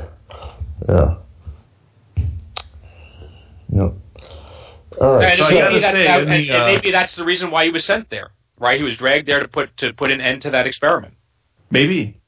Yeah. 0.89 1.15
Yep. 3.69 3.93
All 4.99 5.15
right. 5.17 5.25
And, 5.25 5.39
So 5.39 5.51
maybe 5.51 5.81
that, 5.81 5.93
say, 5.95 6.05
that- 6.05 6.21
and, 6.23 6.31
the, 6.31 6.35
and 6.35 6.51
uh, 6.51 6.67
maybe 6.69 6.91
that's 6.91 7.15
the 7.15 7.25
reason 7.27 7.51
why 7.51 7.67
he 7.67 7.71
was 7.71 7.85
sent 7.85 8.09
there. 8.09 8.31
Right, 8.59 8.79
he 8.79 8.85
was 8.85 8.97
dragged 8.97 9.29
there 9.29 9.41
to 9.41 9.49
put 9.49 9.77
to 9.79 9.93
put 9.93 10.11
an 10.11 10.23
end 10.23 10.41
to 10.43 10.51
that 10.53 10.67
experiment. 10.67 11.13
Maybe. 11.71 12.19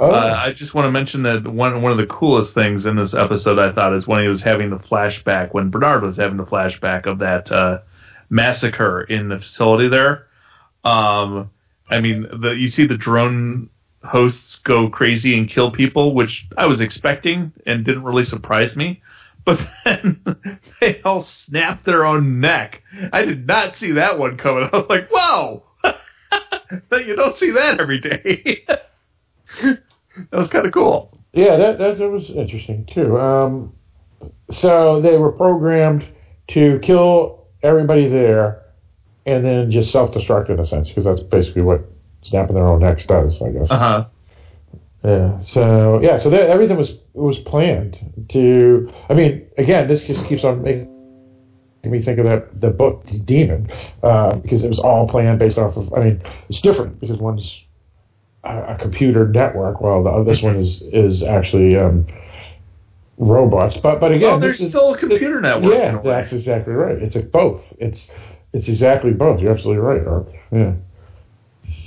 Oh, 0.00 0.10
Uh, 0.10 0.42
I 0.46 0.52
just 0.52 0.72
want 0.72 0.86
to 0.86 0.90
mention 0.90 1.22
that 1.24 1.46
one 1.46 1.82
one 1.82 1.92
of 1.92 1.98
the 1.98 2.06
coolest 2.06 2.54
things 2.54 2.86
in 2.86 2.96
this 2.96 3.12
episode 3.14 3.58
I 3.58 3.70
thought 3.72 3.94
is 3.94 4.06
when 4.06 4.22
he 4.22 4.28
was 4.28 4.42
having 4.42 4.70
the 4.70 4.78
flashback 4.78 5.52
when 5.52 5.70
Bernard 5.70 6.02
was 6.02 6.16
having 6.16 6.38
the 6.38 6.46
flashback 6.46 7.06
of 7.06 7.18
that 7.18 7.52
uh, 7.52 7.80
massacre 8.30 9.02
in 9.02 9.28
the 9.28 9.38
facility 9.38 9.88
there. 9.88 10.26
Um, 10.84 11.50
I 11.90 12.00
mean, 12.00 12.22
the, 12.22 12.50
you 12.50 12.68
see 12.68 12.86
the 12.86 12.96
drone 12.96 13.68
hosts 14.02 14.56
go 14.60 14.88
crazy 14.88 15.36
and 15.36 15.50
kill 15.50 15.70
people, 15.70 16.14
which 16.14 16.46
I 16.56 16.64
was 16.66 16.80
expecting 16.80 17.52
and 17.66 17.84
didn't 17.84 18.04
really 18.04 18.24
surprise 18.24 18.74
me. 18.76 19.02
But 19.44 19.60
then 19.84 20.22
they 20.80 21.02
all 21.02 21.22
snap 21.22 21.84
their 21.84 22.06
own 22.06 22.40
neck. 22.40 22.82
I 23.12 23.22
did 23.26 23.46
not 23.46 23.76
see 23.76 23.92
that 23.92 24.18
one 24.18 24.38
coming. 24.38 24.70
I 24.72 24.76
was 24.78 24.86
like, 24.88 25.10
"Whoa!" 25.10 25.64
you 27.04 27.16
don't 27.16 27.36
see 27.36 27.50
that 27.50 27.80
every 27.80 28.00
day. 28.00 28.64
That 30.30 30.38
was 30.38 30.48
kind 30.48 30.66
of 30.66 30.72
cool. 30.72 31.18
yeah, 31.32 31.56
that, 31.56 31.78
that 31.78 31.98
that 31.98 32.08
was 32.08 32.30
interesting 32.30 32.86
too. 32.86 33.18
Um, 33.18 33.72
so 34.50 35.00
they 35.00 35.16
were 35.16 35.32
programmed 35.32 36.04
to 36.48 36.78
kill 36.82 37.46
everybody 37.62 38.08
there, 38.08 38.62
and 39.26 39.44
then 39.44 39.70
just 39.70 39.92
self-destruct 39.92 40.50
in 40.50 40.58
a 40.58 40.66
sense, 40.66 40.88
because 40.88 41.04
that's 41.04 41.22
basically 41.22 41.62
what 41.62 41.84
snapping 42.22 42.54
their 42.54 42.66
own 42.66 42.80
necks 42.80 43.06
does, 43.06 43.40
I 43.40 43.50
guess. 43.50 43.70
Uh 43.70 43.78
huh. 43.78 44.04
Yeah. 45.04 45.40
So 45.42 46.00
yeah. 46.02 46.18
So 46.18 46.30
that, 46.30 46.50
everything 46.50 46.76
was 46.76 46.92
was 47.14 47.38
planned 47.38 48.26
to. 48.30 48.92
I 49.08 49.14
mean, 49.14 49.46
again, 49.56 49.88
this 49.88 50.02
just 50.02 50.24
keeps 50.26 50.44
on 50.44 50.62
making 50.62 50.88
me 51.84 52.02
think 52.02 52.18
of 52.18 52.26
that 52.26 52.60
the 52.60 52.68
book 52.68 53.06
Daemon 53.24 53.70
uh, 54.02 54.34
because 54.36 54.62
it 54.62 54.68
was 54.68 54.78
all 54.78 55.08
planned 55.08 55.38
based 55.38 55.56
off 55.56 55.76
of. 55.76 55.92
I 55.94 56.00
mean, 56.04 56.22
it's 56.48 56.60
different 56.60 57.00
because 57.00 57.18
one's 57.18 57.64
a, 58.44 58.74
a 58.74 58.78
computer 58.80 59.28
network, 59.28 59.80
Well, 59.80 60.02
the 60.02 60.24
this 60.24 60.42
one 60.42 60.56
is 60.56 60.82
is 60.92 61.22
actually 61.22 61.76
um, 61.76 62.06
robots. 63.18 63.76
But 63.76 64.00
but 64.00 64.12
again, 64.12 64.30
Well, 64.30 64.40
there's 64.40 64.58
this 64.58 64.66
is- 64.66 64.72
still 64.72 64.94
a 64.94 64.98
computer 64.98 65.40
network. 65.40 65.72
yeah, 65.74 66.00
that's 66.02 66.32
exactly 66.32 66.72
right. 66.74 66.96
It's 67.00 67.16
a 67.16 67.20
both. 67.20 67.62
It's 67.78 68.08
it's 68.52 68.68
exactly 68.68 69.12
both. 69.12 69.40
You're 69.40 69.52
absolutely 69.52 69.82
right, 69.82 70.06
Art. 70.06 70.28
Yeah. 70.50 70.72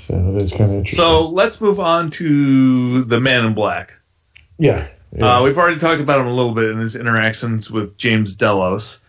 So 0.08 0.34
that's 0.38 0.52
kind 0.52 0.64
of 0.64 0.72
interesting. 0.72 0.98
So 0.98 1.28
let's 1.30 1.60
move 1.60 1.80
on 1.80 2.12
to 2.12 3.04
the 3.06 3.20
Man 3.20 3.46
in 3.46 3.54
Black. 3.54 3.92
yeah. 4.58 4.88
yeah. 5.16 5.38
Uh, 5.40 5.44
we've 5.44 5.58
already 5.58 5.80
talked 5.80 6.02
about 6.02 6.20
him 6.22 6.28
a 6.28 6.34
little 6.34 6.54
bit 6.54 6.70
in 6.72 6.80
his 6.80 6.96
interactions 6.96 7.70
with 7.72 7.98
James 7.98 8.36
Delos. 8.36 9.00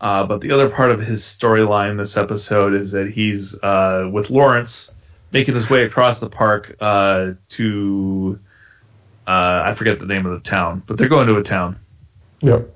Uh, 0.00 0.24
but 0.26 0.40
the 0.40 0.50
other 0.50 0.68
part 0.68 0.90
of 0.90 1.00
his 1.00 1.22
storyline 1.22 1.96
this 1.96 2.16
episode 2.16 2.74
is 2.74 2.90
that 2.92 3.10
he's 3.10 3.54
uh, 3.62 4.08
with 4.12 4.30
Lawrence 4.30 4.90
making 5.32 5.54
his 5.54 5.68
way 5.70 5.84
across 5.84 6.20
the 6.20 6.28
park 6.28 6.76
uh, 6.80 7.32
to 7.50 8.38
uh, 9.26 9.62
I 9.66 9.74
forget 9.78 9.98
the 10.00 10.06
name 10.06 10.26
of 10.26 10.32
the 10.32 10.48
town, 10.48 10.82
but 10.86 10.98
they're 10.98 11.08
going 11.08 11.28
to 11.28 11.36
a 11.36 11.42
town, 11.42 11.78
Yep. 12.40 12.68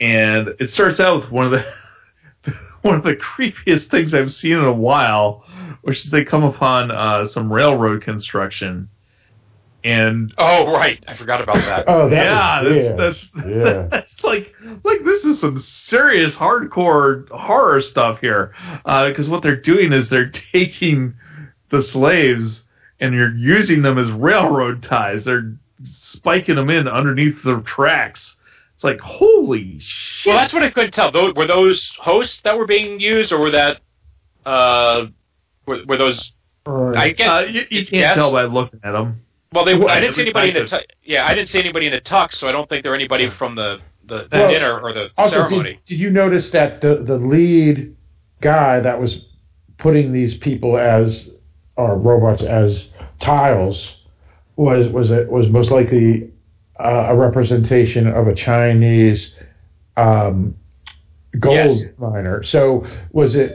and 0.00 0.48
it 0.60 0.70
starts 0.70 1.00
out 1.00 1.20
with 1.22 1.30
one 1.30 1.46
of 1.46 1.52
the 1.52 2.52
one 2.82 2.94
of 2.96 3.02
the 3.04 3.14
creepiest 3.16 3.88
things 3.90 4.14
I've 4.14 4.32
seen 4.32 4.52
in 4.52 4.64
a 4.64 4.72
while, 4.72 5.44
which 5.82 6.04
is 6.04 6.10
they 6.10 6.24
come 6.24 6.44
upon 6.44 6.90
uh, 6.90 7.26
some 7.28 7.52
railroad 7.52 8.02
construction, 8.02 8.88
and 9.84 10.32
Oh, 10.38 10.72
right, 10.72 11.02
I 11.06 11.16
forgot 11.16 11.40
about 11.40 11.56
that. 11.56 11.84
Oh, 11.88 12.08
that 12.08 12.14
yeah, 12.14 12.62
was, 12.62 12.96
that's, 12.96 13.30
that's 13.34 13.46
yeah. 13.48 13.86
that's 13.90 14.24
like 14.24 14.54
like 14.84 15.04
this 15.04 15.24
is 15.24 15.40
some 15.40 15.58
serious 15.60 16.34
hardcore 16.34 17.28
horror 17.30 17.80
stuff 17.80 18.20
here. 18.20 18.54
Because 18.84 19.28
what 19.28 19.42
they're 19.42 19.56
doing 19.60 19.92
is 19.92 20.08
they're 20.08 20.30
taking 20.52 21.14
the 21.70 21.82
slaves 21.82 22.62
and 23.00 23.14
you're 23.14 23.34
using 23.34 23.82
them 23.82 23.98
as 23.98 24.10
railroad 24.10 24.82
ties. 24.82 25.24
They're 25.24 25.52
spiking 25.84 26.56
them 26.56 26.70
in 26.70 26.88
underneath 26.88 27.42
the 27.42 27.60
tracks. 27.60 28.34
It's 28.74 28.84
like 28.84 29.00
holy 29.00 29.78
shit. 29.80 30.30
Well, 30.30 30.36
that's 30.38 30.52
what 30.52 30.62
I 30.62 30.70
couldn't 30.70 30.92
tell. 30.92 31.10
Those, 31.10 31.34
were 31.34 31.46
those 31.46 31.92
hosts 31.98 32.40
that 32.42 32.56
were 32.56 32.66
being 32.66 33.00
used, 33.00 33.32
or 33.32 33.38
were 33.40 33.50
that 33.50 33.80
uh, 34.46 35.06
were, 35.66 35.80
were 35.86 35.96
those? 35.96 36.32
Right. 36.66 36.96
I 36.96 37.10
get. 37.12 37.28
uh, 37.28 37.40
you, 37.40 37.62
you 37.70 37.80
can't 37.86 37.92
Yes. 37.92 38.14
tell 38.16 38.30
by 38.32 38.44
looking 38.44 38.80
at 38.84 38.92
them. 38.92 39.22
well, 39.52 39.64
they. 39.64 39.76
Well, 39.76 39.88
I 39.88 40.00
didn't 40.00 40.14
see 40.14 40.22
anybody 40.22 40.50
in 40.50 40.56
I 40.56 40.60
the. 40.60 40.66
Tu- 40.68 40.84
yeah, 41.02 41.26
I 41.26 41.34
didn't 41.34 41.48
see 41.48 41.58
anybody 41.58 41.86
in 41.86 41.92
the 41.92 42.00
tux, 42.00 42.34
so 42.34 42.48
I 42.48 42.52
don't 42.52 42.68
think 42.68 42.82
they're 42.84 42.94
anybody 42.94 43.30
from 43.30 43.54
the 43.54 43.80
the, 44.04 44.28
the 44.30 44.38
Well, 44.38 44.48
dinner 44.48 44.78
or 44.80 44.92
the 44.92 45.10
also, 45.18 45.36
ceremony. 45.36 45.72
did, 45.74 45.86
did 45.86 46.00
you 46.00 46.10
notice 46.10 46.50
that 46.50 46.80
the 46.80 46.96
the 46.96 47.16
lead 47.16 47.96
guy 48.40 48.80
that 48.80 49.00
was 49.00 49.24
putting 49.78 50.12
these 50.12 50.36
people 50.36 50.78
as 50.78 51.30
or 51.78 51.96
robots 51.96 52.42
as 52.42 52.90
tiles 53.20 53.92
was 54.56 54.88
was 54.88 55.10
it 55.10 55.30
was 55.30 55.48
most 55.48 55.70
likely 55.70 56.30
uh, 56.78 57.06
a 57.08 57.16
representation 57.16 58.06
of 58.06 58.26
a 58.28 58.34
Chinese 58.34 59.32
um, 59.96 60.54
gold 61.38 61.54
Yes. 61.56 61.82
miner. 61.98 62.42
So 62.42 62.86
was 63.12 63.34
it? 63.34 63.52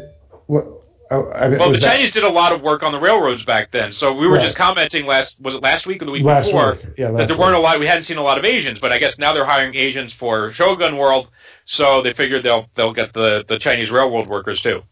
What, 0.48 0.66
uh, 1.12 1.30
I 1.32 1.48
mean, 1.50 1.60
Well, 1.60 1.72
the 1.72 1.80
that- 1.80 1.92
Chinese 1.96 2.12
did 2.14 2.24
a 2.24 2.30
lot 2.30 2.52
of 2.54 2.62
work 2.62 2.82
on 2.84 2.92
the 2.92 3.00
railroads 3.00 3.44
back 3.46 3.72
then, 3.72 3.92
so 3.94 4.14
we 4.14 4.28
were 4.28 4.36
Right. 4.36 4.44
just 4.44 4.56
commenting 4.56 5.06
last 5.06 5.36
was 5.42 5.56
it 5.56 5.62
last 5.62 5.86
week 5.86 6.02
or 6.02 6.06
the 6.06 6.12
week 6.12 6.24
last 6.24 6.46
before 6.48 6.74
week. 6.74 6.86
Yeah, 6.98 7.10
last 7.10 7.20
that 7.20 7.28
there 7.30 7.38
weren't 7.38 7.56
a 7.56 7.60
lot. 7.60 7.80
We 7.80 7.88
hadn't 7.88 8.04
seen 8.04 8.18
a 8.18 8.24
lot 8.24 8.38
of 8.38 8.46
Asians, 8.46 8.80
but 8.80 8.92
I 8.92 9.00
guess 9.00 9.18
now 9.18 9.34
they're 9.34 9.46
hiring 9.46 9.76
Asians 9.76 10.14
for 10.14 10.52
Shogun 10.54 10.98
World, 10.98 11.28
so 11.66 12.02
they 12.02 12.14
figured 12.14 12.44
they'll 12.44 12.68
they'll 12.76 12.94
get 12.94 13.14
the 13.14 13.44
the 13.48 13.60
Chinese 13.60 13.90
railroad 13.92 14.28
workers 14.28 14.62
too. 14.62 14.84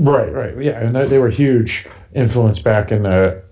Right, 0.00 0.32
right, 0.32 0.62
yeah, 0.62 0.80
and 0.80 0.96
they, 0.96 1.06
they 1.08 1.18
were 1.18 1.28
huge 1.28 1.86
influence 2.14 2.58
back 2.60 2.90
in 2.90 3.02
the 3.02 3.42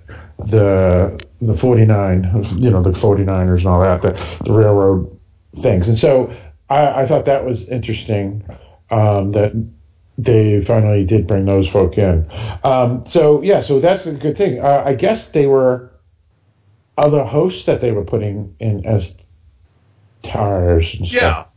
the 0.46 1.20
the 1.40 1.56
49, 1.56 2.58
you 2.58 2.70
know, 2.70 2.82
the 2.82 2.90
49ers 2.90 3.58
and 3.58 3.66
all 3.66 3.80
that, 3.80 4.02
the, 4.02 4.44
the 4.44 4.52
railroad 4.52 5.18
things. 5.62 5.88
And 5.88 5.96
so 5.96 6.34
I, 6.68 7.02
I 7.02 7.06
thought 7.06 7.26
that 7.26 7.44
was 7.44 7.64
interesting 7.68 8.44
um, 8.90 9.32
that 9.32 9.52
they 10.16 10.60
finally 10.64 11.04
did 11.04 11.26
bring 11.26 11.44
those 11.44 11.68
folk 11.68 11.96
in. 11.98 12.28
Um, 12.64 13.04
so 13.08 13.42
yeah, 13.42 13.62
so 13.62 13.80
that's 13.80 14.06
a 14.06 14.12
good 14.12 14.36
thing. 14.36 14.60
Uh, 14.60 14.82
I 14.84 14.94
guess 14.94 15.28
they 15.28 15.46
were 15.46 15.92
other 16.96 17.24
hosts 17.24 17.66
that 17.66 17.80
they 17.80 17.92
were 17.92 18.04
putting 18.04 18.56
in 18.58 18.84
as 18.86 19.12
tires 20.24 20.94
and 20.98 21.06
stuff. 21.06 21.47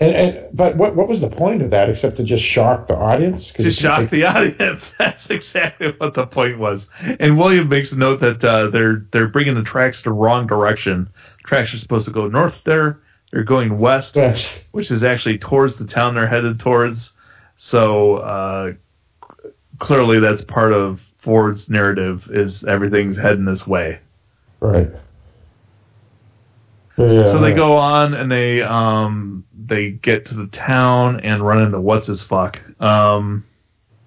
And, 0.00 0.14
and 0.14 0.56
but 0.56 0.76
what 0.76 0.94
what 0.94 1.08
was 1.08 1.20
the 1.20 1.28
point 1.28 1.60
of 1.60 1.70
that 1.70 1.90
except 1.90 2.16
to 2.18 2.24
just 2.24 2.44
shock 2.44 2.86
the 2.86 2.94
audience? 2.96 3.50
to 3.52 3.70
shock 3.72 4.00
like- 4.02 4.10
the 4.10 4.24
audience. 4.26 4.84
That's 4.98 5.28
exactly 5.28 5.92
what 5.98 6.14
the 6.14 6.26
point 6.26 6.58
was. 6.58 6.88
And 7.18 7.36
William 7.36 7.68
makes 7.68 7.90
a 7.90 7.96
note 7.96 8.20
that 8.20 8.44
uh, 8.44 8.70
they're 8.70 9.04
they're 9.12 9.26
bringing 9.28 9.54
the 9.56 9.64
tracks 9.64 10.02
the 10.02 10.12
wrong 10.12 10.46
direction. 10.46 11.08
tracks 11.44 11.74
are 11.74 11.78
supposed 11.78 12.06
to 12.06 12.12
go 12.12 12.28
north 12.28 12.54
there. 12.64 13.00
They're 13.32 13.42
going 13.44 13.78
west, 13.78 14.14
Yes. 14.16 14.48
which 14.70 14.90
is 14.90 15.02
actually 15.02 15.38
towards 15.38 15.76
the 15.78 15.84
town 15.86 16.14
they're 16.14 16.28
headed 16.28 16.60
towards. 16.60 17.10
So 17.56 18.16
uh, 18.18 18.72
clearly, 19.80 20.20
that's 20.20 20.44
part 20.44 20.72
of 20.72 21.00
Ford's 21.18 21.68
narrative: 21.68 22.28
is 22.30 22.62
everything's 22.64 23.16
heading 23.18 23.44
this 23.44 23.66
way. 23.66 23.98
Right. 24.60 24.88
Yeah, 26.96 27.22
so 27.24 27.34
they 27.40 27.48
right. 27.50 27.56
go 27.56 27.76
on 27.76 28.14
and 28.14 28.30
they 28.30 28.60
um 28.62 29.44
they 29.68 29.90
get 29.90 30.26
to 30.26 30.34
the 30.34 30.46
town 30.48 31.20
and 31.20 31.46
run 31.46 31.62
into 31.62 31.80
what's 31.80 32.06
his 32.06 32.22
fuck. 32.22 32.58
Um, 32.80 33.44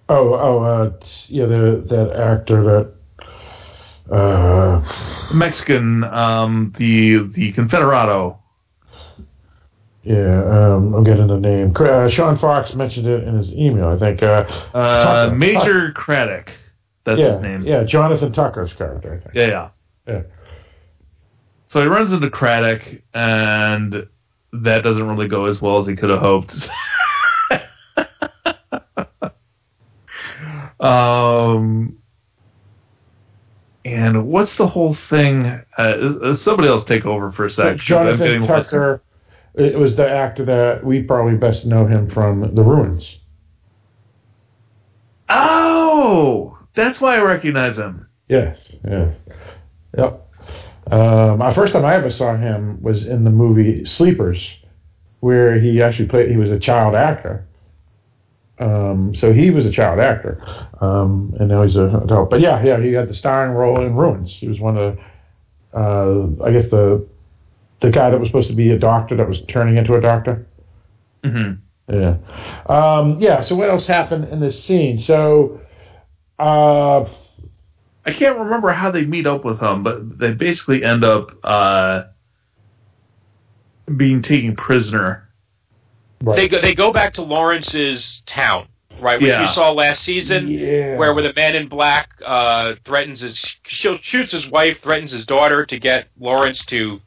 Oh, 0.09 0.33
oh, 0.33 0.63
uh, 0.63 0.91
yeah, 1.27 1.45
the 1.45 1.83
that 1.87 2.11
actor 2.19 2.63
that. 2.63 4.13
Uh, 4.13 4.81
Mexican, 5.33 6.03
um, 6.03 6.73
the 6.77 7.19
the 7.33 7.53
Confederado. 7.53 8.37
yeah, 10.03 10.43
um, 10.73 10.93
I'm 10.93 11.03
getting 11.05 11.27
the 11.27 11.39
name. 11.39 11.73
Uh, 11.75 12.09
Sean 12.09 12.37
Fox 12.37 12.73
mentioned 12.73 13.07
it 13.07 13.23
in 13.23 13.37
his 13.37 13.53
email. 13.53 13.87
I 13.87 13.97
think. 13.97 14.21
Uh, 14.21 14.43
Uh. 14.73 15.31
Major 15.33 15.91
Craddock. 15.93 16.49
That's 17.05 17.21
yeah, 17.21 17.33
his 17.33 17.41
name. 17.41 17.63
yeah, 17.63 17.83
Jonathan 17.83 18.33
Tucker's 18.33 18.73
character. 18.73 19.13
I 19.13 19.23
think. 19.23 19.33
Yeah, 19.35 19.47
yeah. 19.47 19.69
Yeah. 20.07 20.21
So 21.69 21.79
he 21.79 21.87
runs 21.87 22.11
into 22.11 22.29
Craddock, 22.29 22.81
and 23.13 24.07
that 24.53 24.83
doesn't 24.83 25.07
really 25.07 25.27
go 25.27 25.45
as 25.45 25.61
well 25.61 25.77
as 25.77 25.87
he 25.87 25.95
could 25.95 26.09
have 26.09 26.19
hoped. 26.19 26.69
um, 30.79 31.97
and 33.85 34.27
what's 34.27 34.55
the 34.57 34.67
whole 34.67 34.95
thing? 35.09 35.61
Uh, 35.77 36.33
somebody 36.35 36.67
else 36.67 36.83
take 36.83 37.05
over 37.05 37.31
for 37.31 37.45
a 37.45 37.51
sec. 37.51 37.77
Jonathan. 37.77 38.45
Tucker. 38.45 39.01
It 39.53 39.77
was 39.77 39.95
the 39.97 40.09
actor 40.09 40.45
that 40.45 40.85
we 40.85 41.01
probably 41.03 41.35
best 41.35 41.65
know 41.65 41.85
him 41.85 42.09
from 42.09 42.55
The 42.55 42.63
Ruins. 42.63 43.19
Oh, 45.27 46.57
that's 46.73 47.01
why 47.01 47.15
I 47.17 47.21
recognize 47.21 47.77
him. 47.77 48.07
Yes, 48.29 48.71
yes, 48.87 49.13
yep. 49.97 50.30
Um, 50.91 51.37
my 51.37 51.53
first 51.53 51.73
time 51.73 51.85
I 51.85 51.95
ever 51.95 52.11
saw 52.11 52.35
him 52.35 52.81
was 52.81 53.05
in 53.07 53.23
the 53.23 53.29
movie 53.29 53.85
Sleepers, 53.85 54.51
where 55.21 55.59
he 55.59 55.81
actually 55.81 56.09
played. 56.09 56.29
He 56.29 56.37
was 56.37 56.51
a 56.51 56.59
child 56.59 56.95
actor. 56.95 57.45
Um, 58.59 59.15
so 59.15 59.33
he 59.33 59.49
was 59.49 59.65
a 59.65 59.71
child 59.71 59.99
actor, 59.99 60.39
um, 60.81 61.33
and 61.39 61.49
now 61.49 61.63
he's 61.63 61.75
an 61.75 61.95
adult. 61.95 62.29
But 62.29 62.41
yeah, 62.41 62.61
yeah, 62.63 62.79
he 62.79 62.93
had 62.93 63.09
the 63.09 63.13
starring 63.13 63.53
role 63.53 63.83
in 63.83 63.95
Ruins. 63.95 64.31
He 64.31 64.47
was 64.47 64.59
one 64.59 64.77
of, 64.77 64.97
the, 65.73 65.79
uh, 65.79 66.45
I 66.45 66.51
guess 66.51 66.69
the, 66.69 67.07
the 67.79 67.89
guy 67.89 68.11
that 68.11 68.19
was 68.19 68.29
supposed 68.29 68.49
to 68.49 68.55
be 68.55 68.69
a 68.69 68.77
doctor 68.77 69.15
that 69.17 69.27
was 69.27 69.41
turning 69.47 69.77
into 69.77 69.95
a 69.95 70.01
doctor. 70.01 70.45
hmm 71.23 71.53
Yeah. 71.87 72.17
Um, 72.67 73.19
yeah. 73.19 73.41
So 73.41 73.55
what 73.55 73.69
else 73.69 73.87
happened 73.87 74.25
in 74.25 74.39
this 74.39 74.63
scene? 74.63 74.99
So, 74.99 75.59
uh, 76.37 77.05
I 78.05 78.13
can't 78.13 78.37
remember 78.39 78.71
how 78.71 78.89
they 78.91 79.05
meet 79.05 79.27
up 79.27 79.45
with 79.45 79.59
him, 79.61 79.83
but 79.83 80.17
they 80.17 80.31
basically 80.33 80.83
end 80.83 81.03
up 81.03 81.37
uh, 81.43 82.03
being 83.95 84.21
taken 84.21 84.55
prisoner. 84.55 85.29
right. 86.23 86.35
They 86.35 86.47
go, 86.47 86.61
they 86.61 86.75
go 86.75 86.91
back 86.91 87.13
to 87.15 87.21
Lawrence's 87.21 88.23
town, 88.25 88.67
right, 88.99 89.21
which 89.21 89.29
Yeah. 89.29 89.41
we 89.41 89.47
saw 89.47 89.71
last 89.71 90.03
season, 90.03 90.47
yeah. 90.47 90.97
where 90.97 91.13
where 91.13 91.23
the 91.23 91.33
man 91.35 91.55
in 91.55 91.67
black 91.67 92.09
uh, 92.25 92.75
threatens 92.85 93.21
his 93.21 93.37
sh- 93.37 93.87
shoots 94.01 94.31
his 94.31 94.47
wife, 94.47 94.79
threatens 94.81 95.11
his 95.11 95.25
daughter 95.25 95.65
to 95.65 95.79
get 95.79 96.07
Lawrence 96.19 96.65
to 96.67 97.01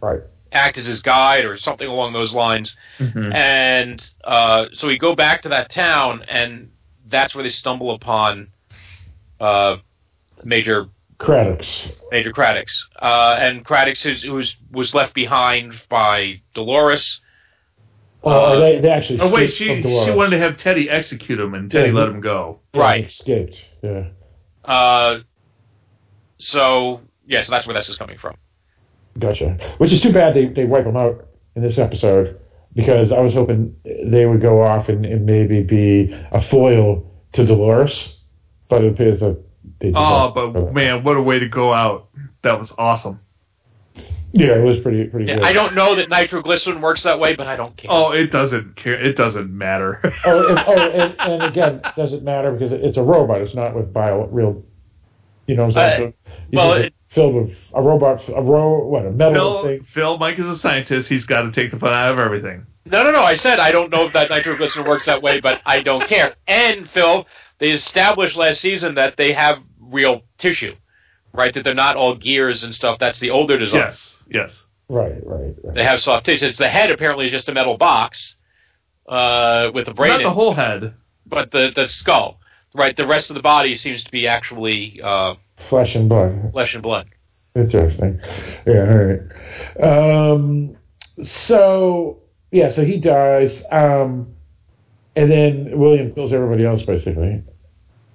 right. 0.00 0.20
act 0.52 0.78
as 0.78 0.86
his 0.86 1.02
guide 1.02 1.44
or 1.44 1.56
something 1.58 1.88
along 1.88 2.12
those 2.14 2.32
lines. 2.32 2.76
Mm-hmm. 2.98 3.32
And 3.32 4.10
uh, 4.22 4.66
so 4.72 4.86
we 4.86 4.96
go 4.98 5.14
back 5.14 5.42
to 5.42 5.48
that 5.50 5.70
town, 5.70 6.24
and 6.28 6.70
that's 7.08 7.34
where 7.34 7.44
they 7.44 7.50
stumble 7.50 7.90
upon 7.92 8.48
uh, 9.40 9.76
Major 10.44 10.86
Craddock's. 11.18 11.88
Major 12.10 12.32
Craddox. 12.32 12.70
Uh, 13.00 13.36
and 13.38 13.64
Craddox 13.64 14.04
is, 14.06 14.22
who's 14.22 14.56
was 14.70 14.94
left 14.94 15.14
behind 15.14 15.74
by 15.88 16.40
Dolores. 16.54 17.20
Oh, 18.22 18.30
Uh, 18.30 18.60
they, 18.60 18.80
they 18.80 18.88
actually. 18.90 19.20
Oh 19.20 19.30
wait, 19.30 19.52
she 19.52 19.82
she 19.82 20.10
wanted 20.10 20.30
to 20.30 20.38
have 20.38 20.56
Teddy 20.56 20.88
execute 20.88 21.38
him, 21.38 21.54
and 21.54 21.70
Teddy 21.70 21.90
Yeah, 21.90 21.98
let 21.98 22.08
him 22.08 22.20
go. 22.20 22.60
Right. 22.74 23.06
Escaped. 23.06 23.56
Yeah. 23.82 24.04
Uh, 24.64 25.20
so 26.38 27.00
yeah, 27.26 27.42
so 27.42 27.50
that's 27.50 27.66
where 27.66 27.74
this 27.74 27.88
is 27.88 27.96
coming 27.96 28.18
from. 28.18 28.36
Gotcha. 29.18 29.74
Which 29.78 29.92
is 29.92 30.00
too 30.00 30.12
bad 30.12 30.34
they, 30.34 30.46
they 30.46 30.64
wipe 30.64 30.84
them 30.84 30.96
out 30.96 31.26
in 31.54 31.62
this 31.62 31.78
episode 31.78 32.40
because 32.74 33.12
I 33.12 33.20
was 33.20 33.34
hoping 33.34 33.76
they 33.84 34.26
would 34.26 34.40
go 34.40 34.62
off 34.62 34.88
and, 34.88 35.06
and 35.06 35.24
maybe 35.24 35.62
be 35.62 36.12
a 36.32 36.40
foil 36.40 37.08
to 37.32 37.46
Dolores, 37.46 38.08
but 38.68 38.82
it 38.82 38.92
appears 38.92 39.20
that 39.20 39.36
they. 39.36 39.36
did 39.36 39.44
Oh, 39.82 39.90
not. 39.90 40.34
but 40.34 40.72
man, 40.72 41.04
what 41.04 41.16
a 41.16 41.22
way 41.22 41.38
to 41.38 41.48
go 41.48 41.72
out! 41.72 42.08
That 42.42 42.58
was 42.58 42.72
awesome. 42.78 43.20
yeah, 44.32 44.54
it 44.56 44.64
was 44.64 44.80
pretty 44.80 45.04
pretty 45.04 45.26
Yeah, 45.26 45.36
good. 45.36 45.44
I 45.44 45.52
don't 45.52 45.74
know 45.74 45.94
that 45.96 46.08
nitroglycerin 46.08 46.80
works 46.80 47.02
that 47.04 47.18
way, 47.20 47.36
but 47.36 47.46
I 47.46 47.56
don't 47.56 47.76
care. 47.76 47.90
Oh, 47.90 48.10
it 48.12 48.28
doesn't 48.30 48.76
care. 48.76 48.94
It 48.94 49.16
doesn't 49.16 49.50
matter. 49.50 50.00
Oh, 50.24 50.48
and, 50.48 50.58
oh, 50.66 50.72
and, 50.72 51.14
and 51.20 51.42
again, 51.42 51.80
doesn't 51.96 52.22
matter 52.24 52.52
because 52.52 52.72
it's 52.72 52.96
a 52.96 53.02
robot. 53.02 53.40
It's 53.42 53.54
not 53.54 53.74
with 53.74 53.92
bio 53.92 54.26
real. 54.26 54.64
You 55.46 55.56
know 55.56 55.66
what 55.66 55.76
I'm 55.76 55.98
saying? 55.98 56.14
Uh, 56.26 56.30
So 56.30 56.36
well, 56.52 56.72
it- 56.74 56.94
filled 57.08 57.34
with 57.34 57.56
a 57.74 57.80
robot, 57.82 58.22
a 58.28 58.42
ro 58.42 58.86
what 58.86 59.06
a 59.06 59.10
metal 59.12 59.62
Phil, 59.62 59.64
thing. 59.64 59.86
Phil, 59.92 60.18
Mike 60.18 60.38
is 60.38 60.46
a 60.46 60.58
scientist. 60.58 61.08
He's 61.08 61.26
got 61.26 61.42
to 61.42 61.52
take 61.52 61.70
the 61.70 61.78
fun 61.78 61.92
out 61.92 62.12
of 62.12 62.18
everything. 62.18 62.66
No, 62.86 63.02
no, 63.04 63.12
no. 63.12 63.22
I 63.22 63.36
said 63.36 63.60
I 63.60 63.70
don't 63.70 63.90
know 63.90 64.06
if 64.06 64.12
that 64.14 64.30
nitroglycerin 64.30 64.86
works 64.86 65.06
that 65.06 65.22
way, 65.22 65.40
but 65.40 65.60
I 65.64 65.82
don't 65.82 66.06
care. 66.08 66.34
And 66.48 66.88
Phil, 66.90 67.26
they 67.64 67.70
established 67.72 68.36
last 68.36 68.60
season 68.60 68.96
that 68.96 69.16
they 69.16 69.32
have 69.32 69.58
real 69.80 70.20
tissue, 70.36 70.74
right? 71.32 71.54
That 71.54 71.64
they're 71.64 71.74
not 71.74 71.96
all 71.96 72.14
gears 72.14 72.62
and 72.62 72.74
stuff. 72.74 72.98
That's 72.98 73.18
the 73.20 73.30
older 73.30 73.56
design. 73.58 73.80
Yes, 73.80 74.16
yes. 74.28 74.66
Right, 74.90 75.14
right, 75.24 75.54
right. 75.64 75.74
They 75.74 75.82
have 75.82 76.00
soft 76.02 76.26
tissue. 76.26 76.44
It's 76.44 76.58
the 76.58 76.68
head 76.68 76.90
apparently 76.90 77.24
is 77.24 77.32
just 77.32 77.48
a 77.48 77.54
metal 77.54 77.78
box 77.78 78.36
uh, 79.08 79.70
with 79.72 79.88
a 79.88 79.94
brain, 79.94 80.10
Not 80.10 80.20
in, 80.20 80.24
the 80.24 80.32
whole 80.34 80.52
head. 80.52 80.92
but 81.24 81.50
the 81.52 81.72
the 81.74 81.88
skull, 81.88 82.38
right? 82.74 82.94
The 82.94 83.06
rest 83.06 83.30
of 83.30 83.34
the 83.34 83.42
body 83.42 83.76
seems 83.76 84.04
to 84.04 84.10
be 84.12 84.26
actually 84.26 85.00
uh, 85.02 85.36
Flesh 85.70 85.94
and 85.94 86.06
blood. 86.06 86.50
flesh 86.52 86.74
and 86.74 86.82
blood. 86.82 87.06
Interesting. 87.56 88.20
Yeah, 88.66 88.92
all 88.92 89.04
right. 89.08 90.32
Um, 90.32 90.76
so 91.22 92.18
yeah, 92.50 92.68
so 92.68 92.84
he 92.84 92.98
dies, 92.98 93.62
um, 93.72 94.34
and 95.16 95.30
then 95.30 95.78
William 95.78 96.12
kills 96.12 96.32
everybody 96.32 96.66
else 96.66 96.82
basically, 96.82 97.42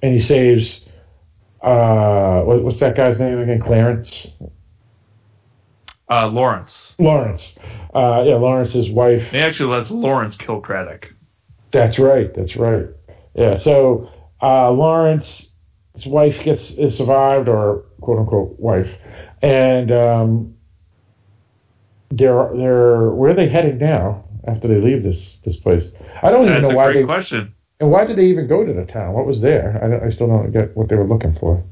and 0.01 0.13
he 0.13 0.19
saves. 0.19 0.81
Uh, 1.61 2.41
what, 2.43 2.63
what's 2.63 2.79
that 2.79 2.95
guy's 2.95 3.19
name 3.19 3.37
again? 3.39 3.59
Clarence 3.59 4.27
Uh, 6.09 6.27
Lawrence. 6.27 6.95
Lawrence. 6.97 7.53
Uh, 7.93 8.23
yeah, 8.25 8.35
Lawrence's 8.35 8.89
wife. 8.89 9.21
He 9.29 9.37
actually 9.39 9.75
lets 9.75 9.91
Lawrence 9.91 10.37
kill 10.37 10.59
Craddock. 10.61 11.07
That's 11.71 11.99
right. 11.99 12.33
That's 12.33 12.55
right. 12.55 12.87
Yeah. 13.35 13.57
So 13.59 14.09
uh, 14.41 14.71
Lawrence's 14.71 15.47
wife 16.05 16.41
gets 16.43 16.71
is 16.71 16.97
survived, 16.97 17.47
or 17.47 17.83
quote 18.01 18.19
unquote 18.19 18.59
wife, 18.59 18.89
and 19.41 19.91
um, 19.91 20.55
they're 22.09 22.49
they're 22.55 23.11
where 23.11 23.31
are 23.31 23.35
they 23.35 23.49
heading 23.49 23.77
now 23.77 24.23
after 24.47 24.67
they 24.67 24.79
leave 24.81 25.03
this 25.03 25.37
this 25.45 25.57
place? 25.57 25.91
I 26.23 26.31
don't 26.31 26.45
even 26.45 26.53
That's 26.61 26.69
know 26.69 26.71
a 26.71 26.75
why 26.75 26.91
great 26.91 27.01
they 27.01 27.05
question. 27.05 27.53
And 27.79 27.91
why 27.91 28.05
did 28.05 28.17
they 28.17 28.25
even 28.25 28.47
go 28.47 28.65
to 28.65 28.73
the 28.73 28.85
town? 28.85 29.13
What 29.13 29.25
was 29.25 29.41
there? 29.41 29.79
I, 29.81 30.07
I 30.07 30.09
still 30.09 30.27
don't 30.27 30.51
get 30.51 30.75
what 30.75 30.89
they 30.89 30.95
were 30.95 31.07
looking 31.07 31.33
for. 31.35 31.63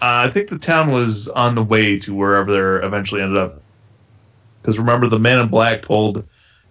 Uh, 0.00 0.28
I 0.28 0.30
think 0.32 0.50
the 0.50 0.58
town 0.58 0.92
was 0.92 1.26
on 1.28 1.54
the 1.54 1.62
way 1.62 1.98
to 2.00 2.14
wherever 2.14 2.52
they 2.52 2.86
eventually 2.86 3.22
ended 3.22 3.38
up. 3.38 3.62
Because 4.60 4.78
remember, 4.78 5.08
the 5.08 5.18
man 5.18 5.38
in 5.38 5.48
black 5.48 5.82
told 5.82 6.24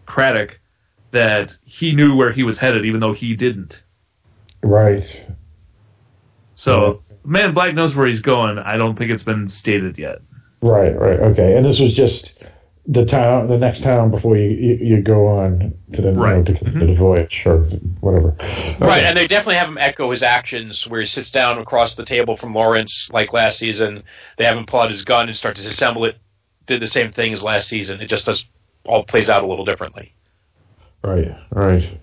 Craddock 0.06 0.60
that 1.12 1.56
he 1.64 1.94
knew 1.96 2.16
where 2.16 2.32
he 2.32 2.44
was 2.44 2.58
headed, 2.58 2.86
even 2.86 3.00
though 3.00 3.14
he 3.14 3.36
didn't. 3.36 3.84
Right. 4.64 5.06
So, 6.56 7.04
the 7.24 7.28
man 7.28 7.50
in 7.50 7.54
black 7.54 7.74
knows 7.74 7.96
where 7.96 8.08
he's 8.08 8.22
going. 8.22 8.58
I 8.58 8.78
don't 8.78 8.98
think 8.98 9.12
it's 9.12 9.24
been 9.24 9.50
stated 9.50 9.98
yet. 9.98 10.20
Right. 10.62 10.98
Right. 10.98 11.20
Okay. 11.20 11.58
And 11.58 11.66
this 11.66 11.80
was 11.80 11.94
just 11.94 12.34
the 12.88 13.04
town, 13.06 13.48
the 13.48 13.58
next 13.58 13.82
town 13.82 14.12
before 14.12 14.38
you 14.38 14.50
you, 14.50 14.76
you 14.98 15.02
go 15.02 15.28
on 15.28 15.74
to 15.94 16.02
the, 16.02 16.10
you 16.10 16.14
know, 16.16 16.22
Right. 16.22 16.46
to, 16.46 16.54
to 16.54 16.86
the 16.86 16.94
voyage 16.96 17.42
or 17.46 17.60
whatever. 18.02 18.36
Right, 18.80 19.04
and 19.04 19.18
they 19.18 19.26
definitely 19.28 19.56
have 19.56 19.70
him 19.70 19.78
echo 19.80 20.12
his 20.12 20.22
actions 20.22 20.86
where 20.88 21.00
he 21.02 21.08
sits 21.08 21.32
down 21.32 21.58
across 21.58 21.96
the 21.96 22.06
table 22.06 22.38
from 22.38 22.54
Lawrence 22.54 23.10
like 23.12 23.34
last 23.34 23.58
season. 23.58 24.04
They 24.38 24.46
have 24.46 24.56
him 24.58 24.66
pull 24.68 24.82
out 24.82 24.92
his 24.92 25.04
gun 25.04 25.28
and 25.28 25.36
start 25.36 25.56
to 25.56 25.62
disassemble 25.64 26.08
it. 26.08 26.18
Did 26.68 26.82
the 26.82 26.88
same 26.88 27.12
thing 27.12 27.34
as 27.34 27.44
last 27.44 27.68
season. 27.68 28.02
It 28.02 28.08
just 28.08 28.26
does 28.26 28.46
all 28.86 29.04
plays 29.04 29.30
out 29.30 29.44
a 29.44 29.48
little 29.48 29.66
differently. 29.66 30.14
Right, 31.04 31.36
right. 31.52 32.00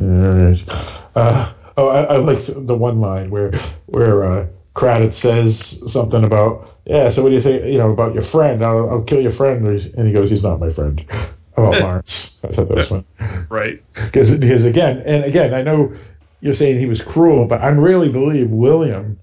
All 0.00 0.06
right. 0.06 0.68
Uh, 1.14 1.52
oh, 1.76 1.88
I, 1.88 2.02
I 2.02 2.16
like 2.16 2.44
the 2.46 2.74
one 2.74 3.00
line 3.00 3.30
where 3.30 3.50
where 3.86 4.24
uh, 4.24 4.46
Craddock 4.74 5.14
says 5.14 5.78
something 5.92 6.24
about 6.24 6.78
yeah. 6.84 7.10
So 7.10 7.22
what 7.22 7.30
do 7.30 7.34
you 7.34 7.42
think? 7.42 7.64
You 7.64 7.78
know 7.78 7.90
about 7.90 8.14
your 8.14 8.24
friend? 8.24 8.64
I'll, 8.64 8.88
I'll 8.90 9.02
kill 9.02 9.20
your 9.20 9.32
friend, 9.32 9.66
and 9.66 10.06
he 10.06 10.12
goes, 10.12 10.30
he's 10.30 10.42
not 10.42 10.60
my 10.60 10.72
friend. 10.72 11.04
About 11.56 11.72
Lawrence. 11.80 12.30
I 12.44 12.54
thought 12.54 12.68
that 12.68 12.76
was 12.76 12.88
fun 12.88 13.04
Right? 13.50 13.82
because 13.94 14.30
because 14.36 14.64
again 14.64 15.02
and 15.04 15.24
again 15.24 15.52
I 15.52 15.62
know 15.62 15.92
you're 16.40 16.54
saying 16.54 16.78
he 16.78 16.86
was 16.86 17.02
cruel, 17.02 17.46
but 17.46 17.60
I 17.60 17.68
really 17.68 18.08
believe 18.08 18.48
William 18.50 19.18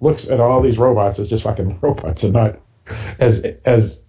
looks 0.00 0.26
at 0.28 0.40
all 0.40 0.62
these 0.62 0.78
robots 0.78 1.18
as 1.18 1.28
just 1.28 1.42
fucking 1.42 1.80
robots 1.82 2.22
and 2.22 2.32
not 2.32 2.60
as 3.18 3.42
as 3.64 4.00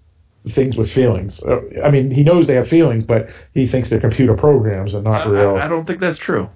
things 0.49 0.77
with 0.77 0.91
feelings. 0.91 1.41
Uh, 1.43 1.59
I 1.83 1.91
mean, 1.91 2.09
he 2.11 2.23
knows 2.23 2.47
they 2.47 2.55
have 2.55 2.67
feelings, 2.67 3.03
but 3.03 3.27
he 3.53 3.67
thinks 3.67 3.89
they're 3.89 3.99
computer 3.99 4.35
programs 4.35 4.93
and 4.93 5.03
not 5.03 5.27
I, 5.27 5.29
real. 5.29 5.55
I 5.57 5.67
don't 5.67 5.85
think 5.85 5.99
that's 5.99 6.19
true. 6.19 6.49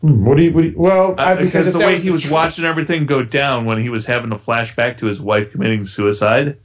Hmm, 0.00 0.24
what 0.24 0.36
do 0.36 0.42
you? 0.42 0.52
What 0.52 0.62
do 0.62 0.68
you 0.68 0.74
well, 0.76 1.14
I, 1.18 1.32
Uh, 1.32 1.42
because 1.42 1.66
the 1.66 1.78
that 1.78 1.86
way 1.86 2.00
he 2.00 2.10
was 2.10 2.22
truth- 2.22 2.32
watching 2.32 2.64
everything 2.64 3.06
go 3.06 3.22
down 3.22 3.64
when 3.64 3.80
he 3.82 3.88
was 3.88 4.06
having 4.06 4.32
a 4.32 4.38
flashback 4.38 4.98
to 4.98 5.06
his 5.06 5.20
wife 5.20 5.52
committing 5.52 5.86
suicide. 5.86 6.58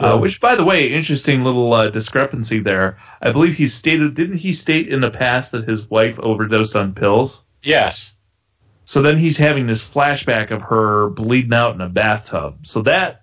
Yeah. 0.00 0.14
Uh, 0.14 0.18
which, 0.18 0.40
by 0.40 0.54
the 0.56 0.64
way, 0.64 0.92
interesting 0.92 1.44
little 1.44 1.70
uh, 1.74 1.90
discrepancy 1.90 2.60
there. 2.60 2.96
I 3.20 3.32
believe 3.32 3.54
he 3.56 3.68
stated, 3.68 4.14
didn't 4.14 4.38
he 4.38 4.54
state 4.54 4.88
in 4.88 5.02
the 5.02 5.10
past 5.10 5.52
that 5.52 5.68
his 5.68 5.90
wife 5.90 6.18
overdosed 6.18 6.74
on 6.74 6.94
pills? 6.94 7.42
Yes. 7.62 8.14
So 8.86 9.02
then 9.02 9.18
he's 9.18 9.36
having 9.36 9.66
this 9.66 9.84
flashback 9.84 10.50
of 10.50 10.62
her 10.62 11.10
bleeding 11.10 11.52
out 11.52 11.74
in 11.74 11.82
a 11.82 11.88
bathtub. 11.88 12.60
So 12.62 12.82
that 12.82 13.22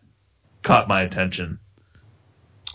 caught 0.64 0.88
my 0.88 1.02
attention. 1.02 1.60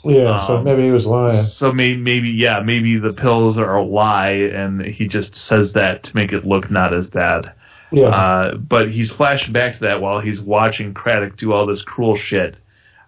Yeah, 0.05 0.47
so 0.49 0.57
um, 0.57 0.65
maybe 0.65 0.83
he 0.83 0.91
was 0.91 1.07
lying. 1.07 1.43
So 1.45 1.73
maybe, 1.73 1.97
maybe, 1.97 2.29
yeah, 2.31 2.61
maybe 2.61 2.99
the 2.99 3.12
pills 3.12 3.57
are 3.57 3.77
a 3.77 3.83
lie, 3.83 4.31
and 4.31 4.83
he 4.85 5.07
just 5.07 5.35
says 5.37 5.73
that 5.74 6.03
to 6.05 6.16
make 6.16 6.33
it 6.33 6.45
look 6.45 6.70
not 6.70 6.93
as 6.93 7.09
bad. 7.09 7.53
Yeah, 7.93 8.07
Uh, 8.09 8.55
but 8.57 8.91
he's 8.91 9.12
flashing 9.12 9.53
back 9.53 9.74
to 9.74 9.81
that 9.81 10.01
while 10.01 10.19
he's 10.20 10.41
watching 10.41 10.93
Craddock 10.95 11.37
do 11.37 11.53
all 11.53 11.66
this 11.66 11.83
cruel 11.83 12.16
shit, 12.16 12.57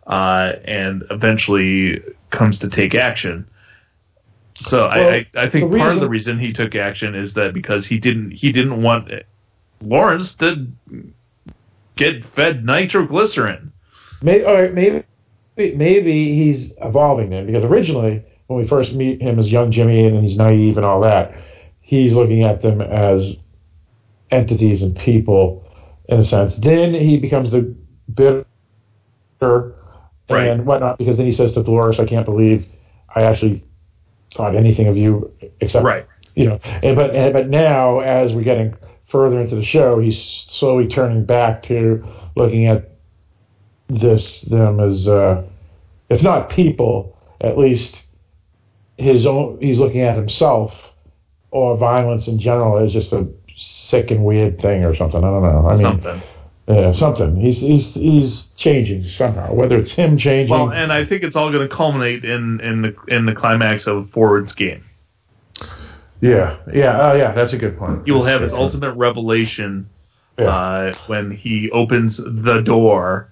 uh, 0.06 0.52
and 0.64 1.02
eventually 1.10 2.00
comes 2.30 2.58
to 2.60 2.68
take 2.68 2.94
action. 2.94 3.46
So 4.60 4.82
Well, 4.88 4.92
I, 5.10 5.26
I, 5.34 5.44
I 5.44 5.50
think 5.50 5.74
part 5.76 5.92
of 5.94 6.00
the 6.00 6.08
reason- 6.08 6.36
reason 6.36 6.38
he 6.38 6.52
took 6.52 6.74
action 6.76 7.14
is 7.16 7.34
that 7.34 7.54
because 7.54 7.86
he 7.86 7.98
didn't 7.98 8.30
he 8.30 8.52
didn't 8.52 8.82
want 8.82 9.10
Lawrence 9.82 10.34
to 10.36 10.68
get 11.96 12.24
fed 12.36 12.64
nitroglycerin. 12.64 13.72
maybe, 14.22 14.44
all 14.44 14.54
right, 14.54 14.72
maybe 14.72 15.02
maybe 15.56 16.34
he's 16.34 16.72
evolving 16.80 17.30
then 17.30 17.46
because 17.46 17.64
originally 17.64 18.24
when 18.46 18.60
we 18.60 18.68
first 18.68 18.92
meet 18.92 19.22
him 19.22 19.38
as 19.38 19.48
young 19.48 19.70
Jimmy 19.70 20.06
and 20.06 20.24
he's 20.24 20.36
naive 20.36 20.76
and 20.76 20.84
all 20.84 21.00
that, 21.00 21.34
he's 21.80 22.12
looking 22.12 22.42
at 22.42 22.62
them 22.62 22.80
as 22.80 23.36
entities 24.30 24.82
and 24.82 24.96
people 24.96 25.64
in 26.08 26.20
a 26.20 26.24
sense. 26.24 26.56
Then 26.56 26.92
he 26.92 27.16
becomes 27.16 27.50
the 27.50 27.74
bitter 28.12 28.44
Right. 30.30 30.48
and 30.48 30.64
whatnot 30.64 30.96
because 30.98 31.18
then 31.18 31.26
he 31.26 31.32
says 31.32 31.52
to 31.52 31.62
Dolores, 31.62 32.00
"I 32.00 32.06
can't 32.06 32.24
believe 32.24 32.66
I 33.14 33.22
actually 33.22 33.62
thought 34.34 34.56
anything 34.56 34.86
of 34.86 34.96
you 34.96 35.30
except 35.60 35.84
Right. 35.84 36.06
you 36.34 36.46
know." 36.48 36.58
And 36.82 36.96
but 36.96 37.14
and, 37.14 37.32
but 37.32 37.50
now 37.50 38.00
as 38.00 38.32
we're 38.32 38.42
getting 38.42 38.74
further 39.06 39.38
into 39.40 39.54
the 39.54 39.64
show, 39.64 39.98
he's 39.98 40.46
slowly 40.48 40.88
turning 40.88 41.24
back 41.24 41.62
to 41.64 42.02
looking 42.36 42.66
at 42.66 42.90
this 43.88 44.42
them 44.42 44.80
as 44.80 45.06
uh, 45.06 45.42
if 46.08 46.22
not 46.22 46.50
people, 46.50 47.16
at 47.40 47.58
least 47.58 47.96
his 48.98 49.26
own. 49.26 49.58
He's 49.60 49.78
looking 49.78 50.00
at 50.00 50.16
himself 50.16 50.72
or 51.50 51.76
violence 51.76 52.26
in 52.26 52.38
general 52.40 52.78
as 52.84 52.92
just 52.92 53.12
a 53.12 53.26
sick 53.56 54.10
and 54.10 54.24
weird 54.24 54.60
thing 54.60 54.84
or 54.84 54.94
something. 54.96 55.22
I 55.22 55.28
don't 55.30 55.42
know. 55.42 55.68
I 55.68 55.72
mean, 55.74 55.82
something. 55.82 56.22
yeah, 56.68 56.92
something. 56.94 57.36
He's 57.36 57.58
he's 57.58 57.94
he's 57.94 58.44
changing 58.56 59.04
somehow. 59.04 59.52
Whether 59.52 59.78
it's 59.78 59.92
him 59.92 60.16
changing. 60.18 60.50
Well, 60.56 60.72
and 60.72 60.92
I 60.92 61.04
think 61.04 61.22
it's 61.22 61.36
all 61.36 61.52
going 61.52 61.68
to 61.68 61.74
culminate 61.74 62.24
in 62.24 62.60
in 62.60 62.82
the 62.82 62.96
in 63.08 63.26
the 63.26 63.34
climax 63.34 63.86
of 63.86 64.10
Ford's 64.10 64.54
game. 64.54 64.84
yeah, 66.20 66.56
yeah, 66.72 67.10
oh 67.10 67.14
yeah. 67.14 67.32
That's 67.32 67.52
a 67.52 67.58
good 67.58 67.76
point. 67.78 68.06
You 68.06 68.14
will 68.14 68.24
have 68.24 68.40
his 68.40 68.52
ultimate 68.52 68.92
revelation 68.94 69.88
Yeah. 70.38 70.46
uh, 70.46 70.94
when 71.06 71.30
he 71.30 71.70
opens 71.70 72.16
the 72.16 72.60
door, 72.64 73.30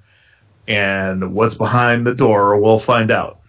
and 0.72 1.34
what's 1.34 1.54
behind 1.54 2.06
the 2.06 2.14
door, 2.14 2.58
we'll 2.58 2.80
find 2.80 3.10
out. 3.10 3.40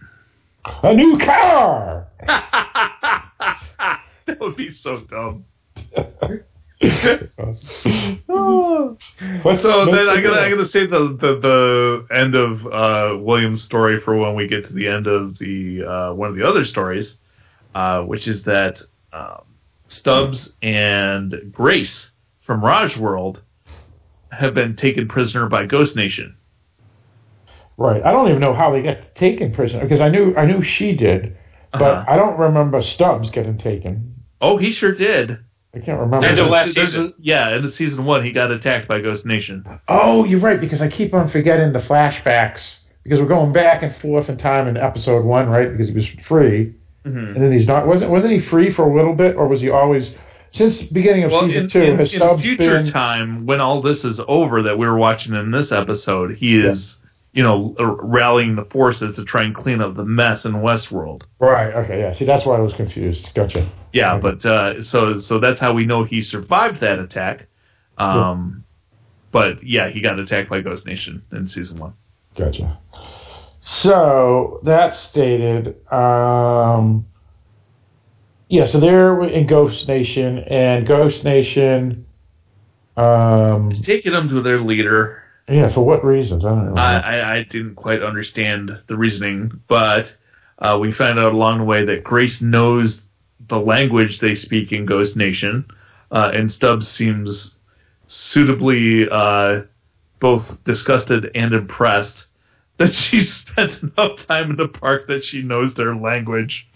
a 0.82 0.94
new 0.94 1.18
car. 1.18 2.06
that 2.26 3.30
would 4.40 4.56
be 4.56 4.72
so 4.72 5.00
dumb. 5.00 5.44
What's 9.42 9.62
So 9.62 9.86
make 9.86 9.94
then 9.94 10.06
the 10.06 10.10
I'm 10.10 10.22
gonna 10.22 10.22
deal? 10.22 10.34
I'm 10.34 10.50
gonna 10.50 10.68
say 10.68 10.86
the 10.86 11.16
the, 11.18 11.38
the 11.40 12.06
end 12.14 12.34
of 12.34 12.66
uh, 12.66 13.16
William's 13.18 13.62
story 13.62 14.00
for 14.00 14.16
when 14.16 14.34
we 14.34 14.46
get 14.46 14.66
to 14.66 14.72
the 14.72 14.88
end 14.88 15.06
of 15.06 15.38
the 15.38 15.82
uh, 15.82 16.12
one 16.12 16.28
of 16.28 16.36
the 16.36 16.46
other 16.46 16.66
stories, 16.66 17.14
uh, 17.74 18.02
which 18.02 18.28
is 18.28 18.42
that 18.44 18.82
um, 19.14 19.44
Stubbs 19.88 20.52
and 20.60 21.50
Grace 21.52 22.10
from 22.42 22.62
Raj 22.62 22.98
World 22.98 23.40
have 24.30 24.52
been 24.52 24.76
taken 24.76 25.08
prisoner 25.08 25.48
by 25.48 25.64
Ghost 25.64 25.96
Nation. 25.96 26.36
Right. 27.76 28.02
I 28.04 28.12
don't 28.12 28.28
even 28.28 28.40
know 28.40 28.54
how 28.54 28.70
they 28.70 28.82
got 28.82 29.14
taken 29.14 29.52
prisoner 29.52 29.82
because 29.82 30.00
I 30.00 30.08
knew 30.08 30.34
I 30.36 30.46
knew 30.46 30.62
she 30.62 30.94
did, 30.94 31.36
but 31.72 31.82
Uh-huh. 31.82 32.04
I 32.06 32.16
don't 32.16 32.38
remember 32.38 32.82
Stubbs 32.82 33.30
getting 33.30 33.58
taken. 33.58 34.14
Oh, 34.40 34.56
he 34.56 34.70
sure 34.72 34.92
did. 34.92 35.38
I 35.74 35.80
can't 35.80 35.98
remember. 35.98 36.24
End 36.26 36.38
of 36.38 36.48
last 36.48 36.74
there's 36.76 36.90
season. 36.90 37.06
a- 37.06 37.12
yeah, 37.20 37.56
in 37.56 37.62
the 37.62 37.72
season 37.72 38.04
one, 38.04 38.22
he 38.22 38.30
got 38.30 38.52
attacked 38.52 38.86
by 38.86 39.00
Ghost 39.00 39.26
Nation. 39.26 39.64
Oh, 39.88 40.24
you're 40.24 40.38
right 40.38 40.60
because 40.60 40.80
I 40.80 40.86
keep 40.88 41.12
on 41.14 41.28
forgetting 41.28 41.72
the 41.72 41.80
flashbacks 41.80 42.76
because 43.02 43.18
we're 43.18 43.26
going 43.26 43.52
back 43.52 43.82
and 43.82 43.94
forth 43.96 44.28
in 44.28 44.36
time 44.36 44.68
in 44.68 44.76
episode 44.76 45.24
one, 45.24 45.48
right? 45.48 45.70
Because 45.72 45.88
he 45.88 45.94
was 45.94 46.06
free, 46.26 46.74
Mhm. 47.04 47.34
and 47.34 47.42
then 47.42 47.50
he's 47.52 47.66
not. 47.66 47.88
wasn't 47.88 48.10
Wasn't 48.12 48.32
he 48.32 48.38
free 48.38 48.70
for 48.70 48.88
a 48.88 48.94
little 48.94 49.14
bit, 49.14 49.34
or 49.36 49.48
was 49.48 49.60
he 49.60 49.68
always 49.68 50.14
since 50.52 50.80
beginning 50.82 51.24
of 51.24 51.32
Well, 51.32 51.42
season 51.46 51.64
in, 51.64 51.68
two? 51.68 51.82
in, 51.82 51.98
has 51.98 52.12
in 52.14 52.20
Stubbs 52.20 52.42
future 52.42 52.76
been? 52.76 52.86
time, 52.86 53.44
when 53.44 53.60
all 53.60 53.82
this 53.82 54.04
is 54.04 54.20
over 54.28 54.62
that 54.62 54.78
we 54.78 54.86
were 54.86 54.96
watching 54.96 55.34
in 55.34 55.50
this 55.50 55.72
episode, 55.72 56.36
he 56.36 56.56
is, 56.56 56.96
you 57.34 57.42
know, 57.42 57.74
rallying 58.00 58.54
the 58.56 58.64
forces 58.66 59.16
to 59.16 59.24
try 59.24 59.42
and 59.42 59.54
clean 59.54 59.80
up 59.80 59.96
the 59.96 60.04
mess 60.04 60.44
in 60.44 60.52
Westworld. 60.52 61.24
Right. 61.40 61.74
Okay. 61.74 61.98
Yeah. 62.00 62.12
See, 62.12 62.24
that's 62.24 62.46
why 62.46 62.56
I 62.56 62.60
was 62.60 62.72
confused. 62.74 63.30
Gotcha. 63.34 63.68
Yeah, 63.92 64.14
Okay. 64.14 64.22
but 64.22 64.46
uh, 64.46 64.82
so 64.84 65.18
so 65.18 65.40
that's 65.40 65.58
how 65.60 65.72
we 65.74 65.84
know 65.84 66.04
he 66.04 66.22
survived 66.22 66.80
that 66.80 66.98
attack. 66.98 67.46
Um, 67.98 68.64
But 69.32 69.62
yeah, 69.64 69.88
he 69.90 70.00
got 70.00 70.18
attacked 70.20 70.48
by 70.48 70.60
Ghost 70.60 70.86
Nation 70.86 71.22
in 71.32 71.48
season 71.48 71.78
one. 71.78 71.94
Gotcha. 72.36 72.78
So 73.62 74.60
that 74.64 74.94
stated, 74.94 75.74
um, 75.92 77.06
yeah. 78.48 78.66
So 78.66 78.78
they're 78.78 79.24
in 79.24 79.46
Ghost 79.46 79.88
Nation, 79.88 80.38
and 80.40 80.86
Ghost 80.86 81.24
Nation, 81.24 82.06
um, 82.96 83.70
taking 83.72 84.12
them 84.12 84.28
to 84.28 84.40
their 84.42 84.60
leader. 84.60 85.23
Yeah. 85.48 85.72
For 85.72 85.82
what 85.82 86.04
reasons? 86.04 86.44
I 86.44 86.48
don't 86.48 86.74
know. 86.74 86.80
I, 86.80 86.96
I, 86.96 87.36
I 87.36 87.42
didn't 87.42 87.74
quite 87.74 88.02
understand 88.02 88.70
the 88.86 88.96
reasoning, 88.96 89.60
but 89.68 90.14
uh, 90.58 90.78
we 90.80 90.92
found 90.92 91.18
out 91.18 91.32
along 91.32 91.58
the 91.58 91.64
way 91.64 91.84
that 91.84 92.04
Grace 92.04 92.40
knows 92.40 93.02
the 93.48 93.58
language 93.58 94.20
they 94.20 94.34
speak 94.34 94.72
in 94.72 94.86
Ghost 94.86 95.16
Nation, 95.16 95.66
uh, 96.10 96.30
and 96.32 96.50
Stubbs 96.50 96.88
seems 96.88 97.54
suitably 98.06 99.08
uh, 99.10 99.62
both 100.20 100.62
disgusted 100.64 101.30
and 101.34 101.52
impressed 101.52 102.26
that 102.78 102.92
she 102.92 103.20
spent 103.20 103.82
enough 103.82 104.26
time 104.26 104.50
in 104.50 104.56
the 104.56 104.68
park 104.68 105.06
that 105.08 105.24
she 105.24 105.42
knows 105.42 105.74
their 105.74 105.94
language. 105.94 106.66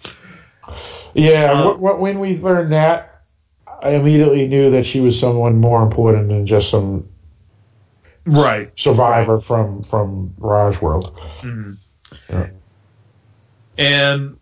yeah. 1.15 1.53
uh, 1.53 1.65
what, 1.67 1.81
what, 1.81 2.01
when 2.01 2.21
we 2.21 2.37
learned 2.39 2.73
that, 2.73 3.23
I 3.83 3.91
immediately 3.91 4.47
knew 4.47 4.71
that 4.73 4.87
she 4.87 5.01
was 5.01 5.19
someone 5.19 5.59
more 5.59 5.83
important 5.83 6.29
than 6.29 6.47
just 6.47 6.71
some 6.71 7.09
Right. 8.29 8.71
survivor 8.77 9.41
from 9.41 9.83
from 9.85 10.35
Raj 10.39 10.81
World. 10.83 11.17
Mhm. 11.43 11.79
Yeah. 12.29 12.47
And 13.79 14.37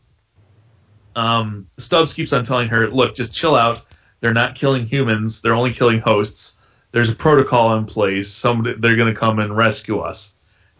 um, 1.14 1.66
Stubbs 1.78 2.12
keeps 2.14 2.32
on 2.32 2.44
telling 2.44 2.68
her, 2.68 2.88
"Look, 2.90 3.16
just 3.16 3.32
chill 3.34 3.54
out. 3.54 3.82
They're 4.20 4.34
not 4.34 4.54
killing 4.54 4.86
humans. 4.86 5.40
They're 5.40 5.54
only 5.54 5.72
killing 5.72 6.00
hosts. 6.00 6.54
There's 6.92 7.08
a 7.08 7.14
protocol 7.14 7.76
in 7.76 7.84
place. 7.84 8.32
Somebody, 8.32 8.76
they're 8.80 8.96
going 8.96 9.12
to 9.12 9.18
come 9.18 9.38
and 9.38 9.56
rescue 9.56 9.98
us." 9.98 10.32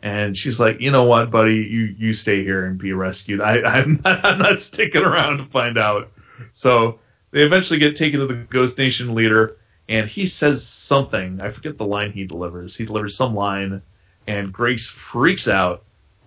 And 0.03 0.37
she's 0.37 0.59
like, 0.61 0.81
"You 0.81 0.91
know 0.91 1.05
what, 1.05 1.31
buddy? 1.31 1.55
You 1.57 1.95
you 1.99 2.15
stay 2.15 2.43
here 2.43 2.66
and 2.66 2.78
be 2.78 2.93
rescued. 2.93 3.41
I, 3.41 3.61
I'm 3.62 4.01
not, 4.05 4.24
I'm 4.24 4.39
not 4.39 4.62
sticking 4.62 5.03
around 5.03 5.39
to 5.39 5.45
find 5.47 5.78
out." 5.78 6.11
So 6.53 6.99
they 7.31 7.41
eventually 7.43 7.78
get 7.78 7.97
taken 7.97 8.20
to 8.20 8.27
the 8.27 8.35
Ghost 8.35 8.77
Nation 8.78 9.15
leader, 9.15 9.57
and 9.89 10.09
he 10.09 10.27
says 10.27 10.67
something. 10.67 11.41
I 11.41 11.51
forget 11.51 11.79
the 11.79 11.87
line 11.87 12.13
he 12.13 12.27
delivers. 12.27 12.77
He 12.77 12.85
delivers 12.85 13.17
some 13.17 13.35
line, 13.35 13.83
and 14.27 14.53
Grace 14.53 14.89
freaks 14.89 15.47
out 15.47 15.85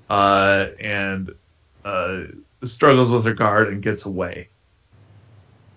uh, 0.09 0.67
and 0.79 1.33
uh, 1.83 2.21
struggles 2.63 3.09
with 3.09 3.25
her 3.25 3.33
guard 3.33 3.67
and 3.69 3.83
gets 3.83 4.05
away. 4.05 4.49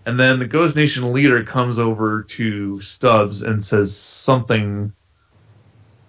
And 0.05 0.19
then 0.19 0.39
the 0.39 0.47
Ghost 0.47 0.75
Nation 0.75 1.13
leader 1.13 1.45
comes 1.45 1.79
over 1.79 2.23
to 2.23 2.81
Stubbs 2.81 3.43
and 3.43 3.65
says 3.65 3.97
something, 3.97 4.93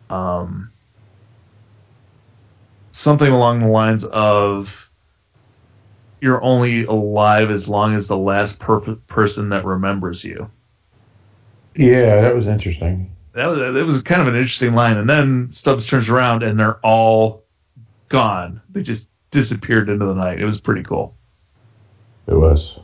um, 0.09 0.71
something 2.91 3.31
along 3.31 3.59
the 3.59 3.67
lines 3.67 4.03
of, 4.03 4.69
"You're 6.21 6.41
only 6.41 6.85
alive 6.85 7.51
as 7.51 7.67
long 7.67 7.95
as 7.95 8.07
the 8.07 8.17
last 8.17 8.59
per- 8.59 8.79
person 8.79 9.49
that 9.49 9.63
remembers 9.63 10.23
you." 10.23 10.49
Yeah, 11.75 12.21
that 12.21 12.35
was 12.35 12.47
interesting. 12.47 13.15
That 13.33 13.47
was 13.47 13.59
it 13.59 13.85
was 13.85 14.01
kind 14.03 14.21
of 14.21 14.27
an 14.27 14.35
interesting 14.35 14.73
line. 14.73 14.97
And 14.97 15.09
then 15.09 15.49
Stubbs 15.51 15.85
turns 15.85 16.07
around 16.07 16.43
and 16.43 16.59
they're 16.59 16.79
all 16.85 17.43
gone. 18.09 18.61
They 18.69 18.83
just 18.83 19.05
disappeared 19.31 19.89
into 19.89 20.05
the 20.05 20.13
night. 20.13 20.39
It 20.39 20.45
was 20.45 20.61
pretty 20.61 20.83
cool. 20.83 21.15
It 22.27 22.35
was. 22.35 22.79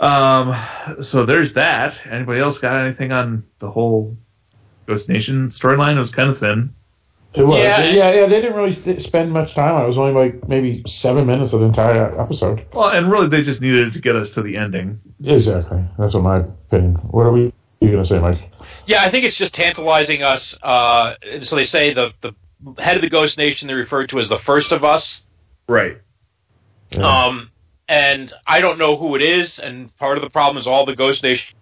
Um, 0.00 0.56
so 1.02 1.26
there's 1.26 1.54
that. 1.54 1.94
Anybody 2.10 2.40
else 2.40 2.58
got 2.58 2.84
anything 2.84 3.12
on 3.12 3.44
the 3.58 3.70
whole 3.70 4.16
Ghost 4.86 5.08
Nation 5.08 5.50
storyline? 5.50 5.96
It 5.96 6.00
was 6.00 6.10
kind 6.10 6.30
of 6.30 6.38
thin. 6.38 6.74
It 7.34 7.42
was. 7.42 7.60
Yeah. 7.60 7.84
Yeah, 7.84 8.12
yeah, 8.12 8.26
They 8.26 8.40
didn't 8.40 8.56
really 8.56 9.00
spend 9.00 9.32
much 9.32 9.54
time 9.54 9.74
on 9.74 9.82
it. 9.82 9.84
It 9.84 9.88
was 9.88 9.98
only 9.98 10.12
like 10.12 10.48
maybe 10.48 10.82
seven 10.88 11.26
minutes 11.26 11.52
of 11.52 11.60
the 11.60 11.66
entire 11.66 12.20
episode. 12.20 12.66
Well, 12.72 12.88
and 12.88 13.10
really, 13.10 13.28
they 13.28 13.42
just 13.42 13.60
needed 13.60 13.92
to 13.92 14.00
get 14.00 14.16
us 14.16 14.30
to 14.30 14.42
the 14.42 14.56
ending. 14.56 15.00
Exactly. 15.22 15.84
That's 15.98 16.14
what 16.14 16.24
my 16.24 16.44
opinion. 16.72 16.94
What 17.10 17.22
are 17.26 17.32
we 17.32 17.52
you 17.80 17.90
gonna 17.90 18.06
say, 18.06 18.18
Mike? 18.18 18.38
Yeah, 18.86 19.02
I 19.02 19.10
think 19.10 19.24
it's 19.24 19.36
just 19.36 19.54
tantalizing 19.54 20.22
us. 20.22 20.56
Uh, 20.62 21.14
so 21.42 21.56
they 21.56 21.64
say 21.64 21.92
the 21.94 22.12
the 22.20 22.32
head 22.82 22.96
of 22.96 23.02
the 23.02 23.08
Ghost 23.10 23.38
Nation 23.38 23.68
they 23.68 23.74
referred 23.74 24.08
to 24.10 24.18
as 24.18 24.28
the 24.28 24.38
first 24.38 24.72
of 24.72 24.84
us. 24.84 25.22
Right. 25.68 25.98
Yeah. 26.90 27.24
Um, 27.26 27.50
and 27.88 28.32
I 28.46 28.60
don't 28.60 28.78
know 28.78 28.96
who 28.96 29.14
it 29.16 29.22
is. 29.22 29.58
And 29.58 29.96
part 29.96 30.18
of 30.18 30.22
the 30.24 30.30
problem 30.30 30.58
is 30.58 30.66
all 30.66 30.84
the 30.86 30.96
Ghost 30.96 31.22
Nation 31.22 31.56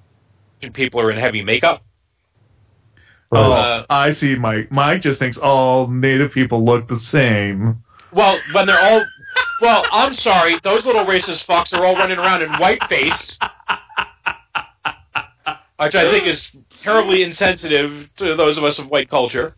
people 0.73 1.01
are 1.01 1.11
in 1.11 1.19
heavy 1.19 1.43
makeup. 1.43 1.83
Right. 3.31 3.41
Oh, 3.47 3.53
Uh, 3.53 3.87
I 3.91 4.13
see. 4.13 4.35
Mike. 4.35 4.73
Mike 4.73 5.03
just 5.03 5.19
thinks 5.19 5.37
all 5.37 5.87
Native 5.87 6.33
people 6.33 6.65
look 6.65 6.89
the 6.89 6.99
same. 6.99 7.83
Well, 8.13 8.39
when 8.53 8.67
they're 8.67 8.81
all, 8.81 9.05
well, 9.61 9.85
I'm 9.93 10.15
sorry, 10.15 10.59
those 10.65 10.87
little 10.87 11.05
racist 11.05 11.45
fucks 11.45 11.77
are 11.79 11.85
all 11.85 11.95
running 11.95 12.17
around 12.19 12.41
in 12.43 12.49
whiteface, 12.55 13.37
which 15.79 15.95
I 15.95 16.11
think 16.11 16.27
is 16.27 16.51
terribly 16.83 17.23
insensitive 17.23 18.09
to 18.17 18.35
those 18.35 18.59
of 18.59 18.65
us 18.65 18.79
of 18.79 18.89
white 18.89 19.09
culture. 19.09 19.55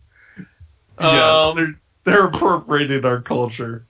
yeah, 0.99 1.47
Um, 1.47 1.55
they're 1.55 1.75
they're 2.03 2.25
appropriating 2.27 3.03
our 3.05 3.21
culture. 3.21 3.85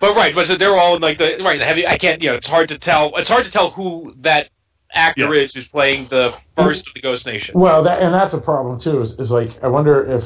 But 0.00 0.16
right, 0.16 0.34
but 0.34 0.48
so 0.48 0.56
they're 0.56 0.76
all 0.76 0.96
in 0.96 1.02
like 1.02 1.18
the 1.18 1.38
right 1.44 1.58
the 1.58 1.64
heavy. 1.64 1.86
I 1.86 1.96
can't, 1.98 2.20
you 2.22 2.30
know, 2.30 2.34
it's 2.36 2.48
hard 2.48 2.68
to 2.70 2.78
tell. 2.78 3.16
It's 3.16 3.28
hard 3.28 3.44
to 3.44 3.52
tell 3.52 3.70
who 3.70 4.14
that 4.20 4.48
actor 4.92 5.32
Yes. 5.34 5.50
is 5.50 5.54
who's 5.54 5.68
playing 5.68 6.08
the 6.10 6.34
first 6.56 6.86
of 6.88 6.94
the 6.94 7.00
Ghost 7.00 7.24
Nation. 7.24 7.58
Well, 7.58 7.82
that 7.84 8.02
and 8.02 8.12
that's 8.12 8.34
a 8.34 8.38
problem 8.40 8.80
too. 8.80 9.00
Is, 9.02 9.12
is 9.18 9.30
like 9.30 9.50
I 9.62 9.68
wonder 9.68 10.04
if 10.10 10.24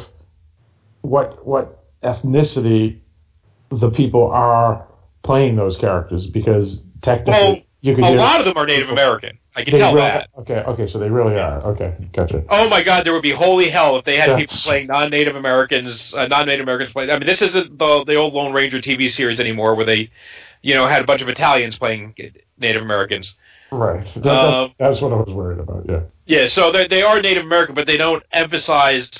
what 1.02 1.46
what 1.46 1.84
ethnicity 2.02 3.00
the 3.70 3.90
people 3.90 4.30
are 4.30 4.86
playing 5.22 5.56
those 5.56 5.76
characters 5.76 6.26
because 6.26 6.80
technically 7.02 7.32
Well, 7.32 7.60
you 7.86 8.04
A 8.04 8.08
hear- 8.08 8.16
lot 8.18 8.40
of 8.40 8.46
them 8.46 8.56
are 8.56 8.66
Native 8.66 8.88
American. 8.90 9.38
I 9.54 9.64
can 9.64 9.74
tell 9.78 9.94
really- 9.94 10.06
that. 10.06 10.28
Okay, 10.40 10.54
okay, 10.54 10.88
so 10.88 10.98
they 10.98 11.08
really 11.10 11.36
are. 11.36 11.62
Okay, 11.72 11.94
gotcha. 12.12 12.44
Oh 12.48 12.68
my 12.68 12.82
God, 12.82 13.04
there 13.06 13.12
would 13.12 13.22
be 13.22 13.32
holy 13.32 13.70
hell 13.70 13.96
if 13.96 14.04
they 14.04 14.16
had 14.16 14.36
people 14.38 14.56
playing 14.62 14.86
non-Native 14.88 15.36
Americans, 15.36 16.12
uh, 16.14 16.26
non-Native 16.26 16.62
Americans 16.64 16.92
playing. 16.92 17.10
I 17.10 17.18
mean, 17.18 17.26
this 17.26 17.42
isn't 17.42 17.78
the 17.78 18.04
the 18.04 18.14
old 18.16 18.34
Lone 18.34 18.52
Ranger 18.52 18.78
TV 18.80 19.08
series 19.10 19.40
anymore, 19.40 19.74
where 19.74 19.86
they, 19.86 20.10
you 20.62 20.74
know, 20.74 20.86
had 20.86 21.00
a 21.02 21.04
bunch 21.06 21.22
of 21.22 21.28
Italians 21.28 21.78
playing 21.78 22.14
Native 22.58 22.82
Americans. 22.82 23.34
Right. 23.72 24.06
That, 24.16 24.26
Um, 24.26 24.74
that's, 24.78 24.90
that's 24.90 25.00
what 25.02 25.12
I 25.12 25.16
was 25.16 25.34
worried 25.34 25.58
about. 25.58 25.86
Yeah. 25.88 26.00
Yeah, 26.26 26.48
so 26.48 26.72
they 26.72 26.86
they 26.88 27.02
are 27.02 27.20
Native 27.22 27.44
American, 27.44 27.74
but 27.74 27.86
they 27.86 27.96
don't 27.96 28.22
emphasize. 28.32 29.10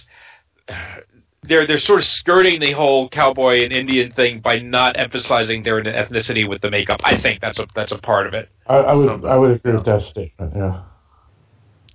They're 1.49 1.67
they're 1.67 1.79
sort 1.79 2.01
of 2.01 2.05
skirting 2.05 2.61
the 2.61 2.73
whole 2.73 3.09
cowboy 3.09 3.63
and 3.65 3.73
Indian 3.73 4.13
thing 4.13 4.41
by 4.41 4.59
not 4.59 4.99
emphasizing 4.99 5.63
their 5.63 5.83
ethnicity 5.83 6.49
with 6.49 6.61
the 6.61 6.71
makeup. 6.71 7.01
I 7.05 7.17
think 7.19 7.41
that's 7.41 7.59
a 7.59 7.67
that's 7.75 7.93
a 7.93 7.99
part 7.99 8.27
of 8.27 8.35
it. 8.35 8.49
I, 8.67 8.77
I 8.77 8.95
would 8.95 9.07
Something. 9.07 9.31
I 9.31 9.37
would 9.37 9.51
agree 9.53 9.73
with 9.73 9.85
that 9.85 10.03
statement. 10.03 10.53
Yeah. 10.57 10.83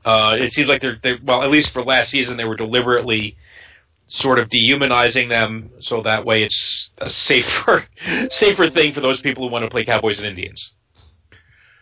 Uh, 0.04 0.36
it 0.40 0.52
seems 0.52 0.68
like 0.68 0.82
they're 0.82 0.98
they 1.02 1.18
well, 1.24 1.44
at 1.44 1.52
least 1.52 1.72
for 1.72 1.84
last 1.84 2.10
season, 2.10 2.38
they 2.38 2.46
were 2.46 2.56
deliberately 2.56 3.38
sort 4.08 4.40
of 4.40 4.50
dehumanizing 4.50 5.30
them, 5.30 5.72
so 5.80 6.02
that 6.02 6.26
way 6.26 6.44
it's 6.44 6.90
a 6.98 7.10
safer 7.10 7.86
safer 8.32 8.70
thing 8.70 8.94
for 8.94 9.02
those 9.02 9.22
people 9.22 9.46
who 9.46 9.52
want 9.52 9.64
to 9.64 9.70
play 9.70 9.86
cowboys 9.86 10.18
and 10.18 10.28
Indians. 10.28 10.72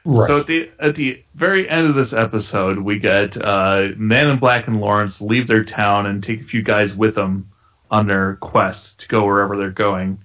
Right. 0.06 0.28
So 0.28 0.40
at 0.40 0.48
the 0.48 0.70
at 0.80 0.96
the 0.96 1.24
very 1.36 1.70
end 1.70 1.88
of 1.88 1.96
this 1.96 2.14
episode, 2.14 2.80
we 2.80 3.00
get 3.00 3.36
uh, 3.42 3.90
Man 3.98 4.28
in 4.28 4.40
Black 4.40 4.68
and 4.68 4.80
Lawrence 4.80 5.22
leave 5.22 5.48
their 5.48 5.64
town 5.64 6.06
and 6.06 6.24
take 6.24 6.42
a 6.42 6.46
few 6.46 6.64
guys 6.64 6.96
with 6.96 7.16
them 7.16 7.50
on 7.92 8.08
their 8.08 8.36
quest 8.36 9.00
to 9.00 9.08
go 9.08 9.26
wherever 9.26 9.58
they're 9.58 9.72
going, 9.72 10.20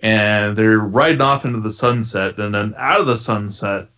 and 0.00 0.56
they're 0.56 0.78
riding 0.78 1.20
off 1.20 1.44
into 1.44 1.60
the 1.60 1.72
sunset. 1.72 2.38
And 2.38 2.54
then 2.54 2.74
out 2.76 3.00
of 3.00 3.06
the 3.06 3.18
sunset 3.18 3.88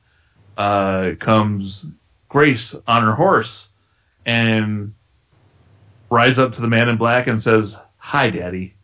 uh, 0.57 1.13
comes 1.19 1.87
Grace 2.29 2.75
on 2.87 3.03
her 3.03 3.15
horse 3.15 3.69
and 4.25 4.95
rides 6.11 6.39
up 6.39 6.53
to 6.55 6.61
the 6.61 6.69
Man 6.69 6.89
in 6.89 6.97
Black 6.97 7.27
and 7.27 7.43
says, 7.43 7.77
"Hi, 7.99 8.31
Daddy," 8.31 8.75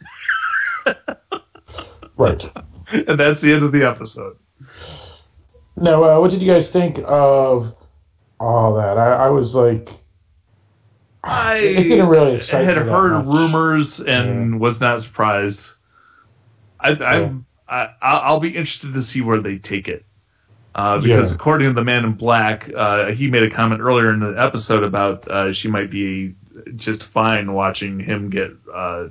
right. 2.17 2.43
and 2.93 3.19
that's 3.19 3.41
the 3.41 3.53
end 3.53 3.63
of 3.63 3.73
the 3.73 3.89
episode. 3.89 4.37
Now, 5.77 6.05
uh, 6.05 6.21
what 6.21 6.31
did 6.31 6.41
you 6.41 6.51
guys 6.51 6.71
think 6.71 6.99
of 7.05 7.75
all 8.41 8.75
that? 8.77 8.97
I, 8.97 9.27
I 9.27 9.29
was 9.29 9.55
like, 9.55 9.91
I 11.27 11.59
really 11.59 12.37
excite 12.37 12.65
had 12.65 12.77
heard 12.77 13.25
much. 13.25 13.27
rumors 13.27 14.01
and 14.01 14.61
was 14.61 14.81
not 14.81 15.03
surprised. 15.03 15.61
I, 16.81 16.91
I'm- 16.91 17.47
I, 17.69 17.89
I 18.01 18.13
I'll 18.19 18.39
be 18.41 18.51
interested 18.51 18.95
to 18.95 19.03
see 19.03 19.23
where 19.23 19.41
they 19.41 19.59
take 19.59 19.89
it. 19.89 20.05
Uh, 20.75 20.99
because 21.01 21.31
Yeah. 21.31 21.35
according 21.35 21.69
to 21.69 21.75
the 21.75 21.83
Man 21.83 22.05
in 22.05 22.13
Black, 22.13 22.71
uh, 22.77 23.07
he 23.07 23.29
made 23.29 23.43
a 23.43 23.51
comment 23.51 23.81
earlier 23.81 24.13
in 24.13 24.21
the 24.21 24.35
episode 24.41 24.85
about 24.85 25.27
uh, 25.27 25.53
she 25.53 25.67
might 25.69 25.91
be 25.91 26.35
just 26.77 27.03
fine 27.03 27.53
watching 27.55 27.99
him 27.99 28.31
get 28.31 28.51
uh, 28.73 29.07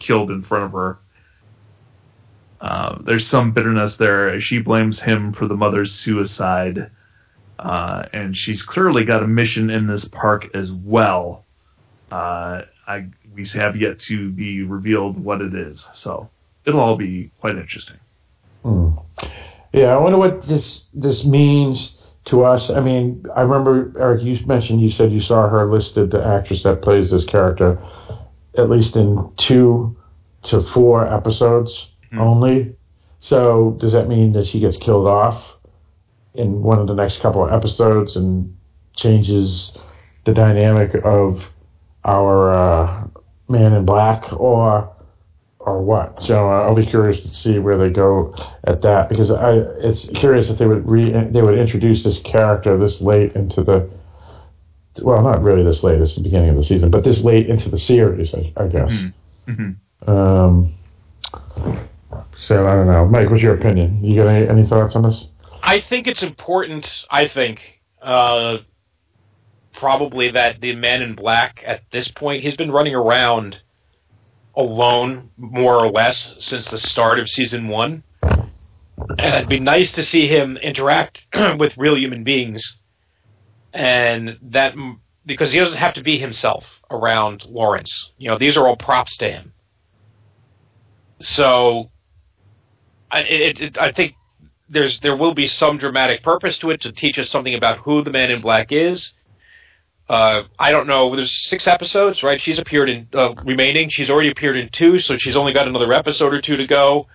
killed 0.00 0.30
in 0.30 0.42
front 0.42 0.64
of 0.64 0.72
her. 0.72 0.98
Uh, 2.60 2.98
there's 3.04 3.26
some 3.26 3.52
bitterness 3.52 3.96
there. 3.96 4.38
She 4.40 4.58
blames 4.58 5.00
him 5.00 5.32
for 5.32 5.46
the 5.46 5.54
mother's 5.56 5.94
suicide, 5.94 6.90
uh, 7.58 8.04
and 8.12 8.36
she's 8.36 8.62
clearly 8.62 9.04
got 9.04 9.22
a 9.22 9.26
mission 9.26 9.70
in 9.70 9.86
this 9.86 10.06
park 10.06 10.46
as 10.54 10.72
well. 10.72 11.43
Uh, 12.10 12.62
I 12.86 13.06
we 13.34 13.46
have 13.54 13.76
yet 13.76 13.98
to 14.00 14.30
be 14.30 14.62
revealed 14.62 15.22
what 15.22 15.40
it 15.40 15.54
is, 15.54 15.86
so 15.92 16.28
it'll 16.64 16.80
all 16.80 16.96
be 16.96 17.30
quite 17.40 17.56
interesting. 17.56 17.96
Hmm. 18.62 18.90
Yeah, 19.72 19.86
I 19.86 19.96
wonder 19.98 20.18
what 20.18 20.46
this 20.46 20.84
this 20.94 21.24
means 21.24 21.96
to 22.26 22.44
us. 22.44 22.70
I 22.70 22.80
mean, 22.80 23.24
I 23.34 23.42
remember 23.42 23.92
Eric, 23.98 24.22
you 24.22 24.38
mentioned 24.46 24.80
you 24.80 24.90
said 24.90 25.12
you 25.12 25.20
saw 25.20 25.48
her 25.48 25.66
listed, 25.66 26.10
the 26.10 26.24
actress 26.24 26.62
that 26.62 26.82
plays 26.82 27.10
this 27.10 27.24
character, 27.24 27.78
at 28.56 28.68
least 28.70 28.96
in 28.96 29.30
two 29.36 29.96
to 30.44 30.62
four 30.62 31.06
episodes 31.12 31.88
Mhm. 32.12 32.20
only. 32.20 32.76
So 33.20 33.76
does 33.80 33.92
that 33.92 34.08
mean 34.08 34.32
that 34.34 34.46
she 34.46 34.60
gets 34.60 34.76
killed 34.76 35.06
off 35.06 35.42
in 36.34 36.62
one 36.62 36.78
of 36.78 36.86
the 36.86 36.94
next 36.94 37.20
couple 37.20 37.44
of 37.44 37.52
episodes 37.52 38.16
and 38.16 38.54
changes 38.94 39.76
the 40.24 40.32
dynamic 40.32 40.94
of 41.04 41.42
our 42.04 42.54
uh, 42.54 43.06
Man 43.48 43.72
in 43.72 43.84
Black, 43.84 44.32
or 44.32 44.90
or 45.60 45.82
what? 45.82 46.22
So 46.22 46.46
uh, 46.50 46.62
I'll 46.62 46.74
be 46.74 46.86
curious 46.86 47.20
to 47.22 47.28
see 47.28 47.58
where 47.58 47.78
they 47.78 47.90
go 47.90 48.34
at 48.64 48.82
that 48.82 49.08
because 49.08 49.30
I 49.30 49.52
it's 49.78 50.06
curious 50.14 50.50
if 50.50 50.58
they 50.58 50.66
would 50.66 50.86
re 50.86 51.10
they 51.10 51.42
would 51.42 51.58
introduce 51.58 52.02
this 52.04 52.18
character 52.18 52.78
this 52.78 53.00
late 53.00 53.34
into 53.34 53.62
the 53.62 53.88
well 55.02 55.22
not 55.22 55.42
really 55.42 55.64
this 55.64 55.82
late 55.82 56.00
it's 56.00 56.14
the 56.14 56.22
beginning 56.22 56.50
of 56.50 56.56
the 56.56 56.64
season 56.64 56.90
but 56.90 57.02
this 57.02 57.20
late 57.20 57.48
into 57.48 57.70
the 57.70 57.78
series 57.78 58.34
I, 58.34 58.52
I 58.56 58.68
guess. 58.68 58.90
Mhm. 59.48 59.76
Um, 60.06 60.74
so 62.36 62.66
I 62.66 62.74
don't 62.74 62.86
know, 62.86 63.06
Mike. 63.06 63.30
What's 63.30 63.42
your 63.42 63.54
opinion? 63.54 64.04
You 64.04 64.22
got 64.22 64.28
any, 64.28 64.48
any 64.48 64.66
thoughts 64.66 64.96
on 64.96 65.02
this? 65.02 65.26
I 65.62 65.80
think 65.80 66.06
it's 66.06 66.22
important. 66.22 67.04
I 67.10 67.26
think 67.26 67.80
uh, 68.02 68.58
probably 69.74 70.30
that 70.30 70.60
the 70.60 70.74
Man 70.74 71.02
in 71.02 71.14
Black 71.14 71.62
at 71.66 71.82
this 71.90 72.08
point 72.08 72.42
he's 72.42 72.56
been 72.56 72.70
running 72.70 72.94
around 72.94 73.58
alone 74.56 75.30
more 75.36 75.74
or 75.74 75.90
less 75.90 76.36
since 76.38 76.70
the 76.70 76.78
start 76.78 77.18
of 77.18 77.28
season 77.28 77.68
one, 77.68 78.02
and 78.22 79.34
it'd 79.34 79.48
be 79.48 79.60
nice 79.60 79.92
to 79.92 80.02
see 80.02 80.26
him 80.26 80.56
interact 80.56 81.22
with 81.58 81.76
real 81.76 81.96
human 81.96 82.24
beings, 82.24 82.76
and 83.72 84.38
that 84.42 84.74
because 85.26 85.52
he 85.52 85.58
doesn't 85.58 85.78
have 85.78 85.94
to 85.94 86.02
be 86.02 86.18
himself 86.18 86.80
around 86.90 87.44
Lawrence. 87.46 88.12
You 88.18 88.30
know, 88.30 88.38
these 88.38 88.56
are 88.56 88.66
all 88.66 88.76
props 88.76 89.16
to 89.18 89.30
him. 89.30 89.52
So, 91.20 91.90
I, 93.10 93.20
it, 93.20 93.60
it, 93.60 93.78
I 93.78 93.92
think 93.92 94.14
there's 94.68 95.00
there 95.00 95.16
will 95.16 95.34
be 95.34 95.46
some 95.46 95.78
dramatic 95.78 96.22
purpose 96.22 96.58
to 96.58 96.70
it 96.70 96.82
to 96.82 96.92
teach 96.92 97.18
us 97.18 97.30
something 97.30 97.54
about 97.54 97.78
who 97.78 98.02
the 98.02 98.10
Man 98.10 98.30
in 98.30 98.40
Black 98.40 98.72
is. 98.72 99.12
Uh, 100.08 100.42
I 100.58 100.70
don't 100.70 100.86
know. 100.86 101.14
There's 101.14 101.48
six 101.48 101.66
episodes, 101.66 102.22
right? 102.22 102.40
She's 102.40 102.58
appeared 102.58 102.90
in 102.90 103.08
uh, 103.14 103.34
remaining. 103.44 103.88
She's 103.88 104.10
already 104.10 104.30
appeared 104.30 104.56
in 104.56 104.68
two, 104.68 104.98
so 104.98 105.16
she's 105.16 105.36
only 105.36 105.52
got 105.52 105.66
another 105.66 105.92
episode 105.92 106.34
or 106.34 106.40
two 106.40 106.56
to 106.56 106.66
go. 106.66 107.06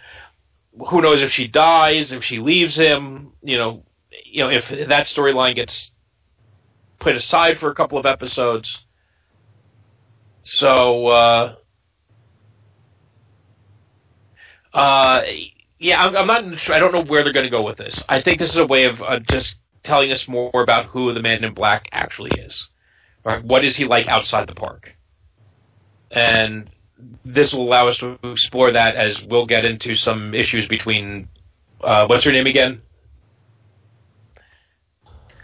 Who 0.90 1.02
knows 1.02 1.22
if 1.22 1.32
she 1.32 1.48
dies, 1.48 2.12
if 2.12 2.24
she 2.24 2.40
leaves 2.40 2.76
him? 2.76 3.34
You 3.44 3.58
know, 3.58 3.84
you 4.26 4.44
know 4.44 4.50
if 4.50 4.70
that 4.70 5.06
storyline 5.08 5.56
gets 5.56 5.92
put 7.00 7.16
aside 7.16 7.60
for 7.60 7.70
a 7.70 7.76
couple 7.76 7.98
of 7.98 8.06
episodes. 8.06 8.80
So 10.44 11.08
uh, 11.08 11.56
Uh, 14.74 15.22
yeah, 15.80 16.04
I'm, 16.04 16.16
I'm 16.16 16.28
not. 16.28 16.70
I 16.70 16.80
don't 16.80 16.94
know 16.94 17.04
where 17.04 17.24
they're 17.24 17.34
going 17.34 17.46
to 17.46 17.50
go 17.50 17.64
with 17.64 17.78
this. 17.78 18.02
I 18.08 18.22
think 18.22 18.40
this 18.40 18.52
is 18.52 18.58
a 18.58 18.66
way 18.66 18.86
of 18.86 19.02
uh, 19.02 19.20
just 19.20 19.56
telling 19.84 20.12
us 20.12 20.28
more 20.28 20.62
about 20.62 20.88
who 20.88 21.14
the 21.14 21.22
Man 21.22 21.44
in 21.44 21.54
Black 21.54 21.88
actually 21.92 22.32
is. 22.40 22.70
Right? 23.30 23.44
What 23.44 23.64
is 23.64 23.76
he 23.76 23.86
like 23.86 24.08
outside 24.08 24.48
the 24.48 24.56
park? 24.56 24.96
And 26.10 26.68
this 27.24 27.54
will 27.54 27.62
allow 27.62 27.88
us 27.88 28.00
to 28.00 28.18
explore 28.24 28.72
that 28.72 28.96
as 28.96 29.24
we'll 29.24 29.46
get 29.46 29.66
into 29.66 29.94
some 29.94 30.34
issues 30.34 30.68
between. 30.68 31.28
Uh, 31.80 32.08
what's 32.08 32.26
her 32.26 32.32
name 32.32 32.48
again? 32.48 32.82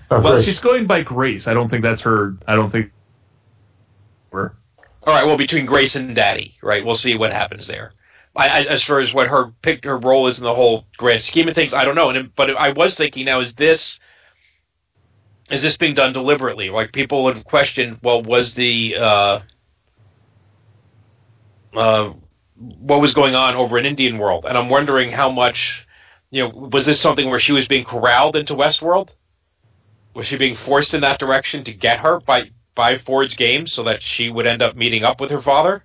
Oh, 0.09 0.19
Well, 0.19 0.33
great. 0.33 0.45
she's 0.45 0.59
going 0.59 0.87
by 0.87 1.03
Grace. 1.03 1.47
I 1.47 1.53
don't 1.53 1.69
think 1.69 1.83
that's 1.83 2.01
her. 2.01 2.33
I 2.47 2.55
don't 2.55 2.71
think. 2.71 2.91
Her. 4.31 4.55
All 5.03 5.13
right, 5.13 5.25
well, 5.25 5.37
between 5.37 5.67
Grace 5.67 5.95
and 5.95 6.15
Daddy, 6.15 6.57
right? 6.63 6.83
We'll 6.83 6.97
see 6.97 7.15
what 7.15 7.31
happens 7.31 7.67
there. 7.67 7.93
I, 8.35 8.47
I, 8.47 8.59
as 8.63 8.81
far 8.81 8.99
as 8.99 9.13
what 9.13 9.27
her 9.27 9.53
pick, 9.61 9.83
her 9.85 9.97
role 9.99 10.25
is 10.27 10.39
in 10.39 10.43
the 10.43 10.53
whole 10.55 10.85
grand 10.97 11.21
scheme 11.21 11.47
of 11.47 11.53
things, 11.55 11.71
I 11.71 11.85
don't 11.85 11.95
know. 11.95 12.09
And 12.09 12.35
but 12.35 12.49
I 12.57 12.71
was 12.71 12.97
thinking 12.97 13.25
now, 13.25 13.41
is 13.41 13.53
this 13.53 13.99
is 15.49 15.61
this 15.61 15.77
being 15.77 15.93
done 15.93 16.13
deliberately? 16.13 16.69
Like 16.69 16.91
people 16.91 17.31
have 17.31 17.43
questioned, 17.43 17.99
well, 18.01 18.23
was 18.23 18.55
the 18.55 18.95
uh, 18.95 19.39
uh, 21.75 22.13
what 22.55 23.01
was 23.01 23.13
going 23.13 23.35
on 23.35 23.55
over 23.55 23.77
in 23.77 23.85
Indian 23.85 24.17
World? 24.17 24.45
And 24.47 24.57
I'm 24.57 24.69
wondering 24.69 25.11
how 25.11 25.29
much, 25.29 25.85
you 26.31 26.43
know, 26.43 26.49
was 26.49 26.85
this 26.85 26.99
something 26.99 27.29
where 27.29 27.39
she 27.39 27.51
was 27.51 27.67
being 27.67 27.85
corralled 27.85 28.35
into 28.35 28.53
Westworld? 28.53 29.09
Was 30.13 30.27
she 30.27 30.37
being 30.37 30.55
forced 30.55 30.93
in 30.93 31.01
that 31.01 31.19
direction 31.19 31.63
to 31.65 31.73
get 31.73 31.99
her 31.99 32.19
by 32.19 32.49
by 32.73 32.97
Ford's 32.97 33.35
game 33.35 33.67
so 33.67 33.83
that 33.83 34.01
she 34.01 34.29
would 34.29 34.47
end 34.47 34.61
up 34.61 34.75
meeting 34.75 35.03
up 35.03 35.21
with 35.21 35.31
her 35.31 35.41
father? 35.41 35.83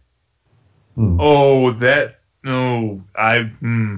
Hmm. 0.95 1.19
Oh, 1.20 1.73
that 1.74 2.20
no, 2.43 3.03
I. 3.15 3.43
Hmm. 3.43 3.97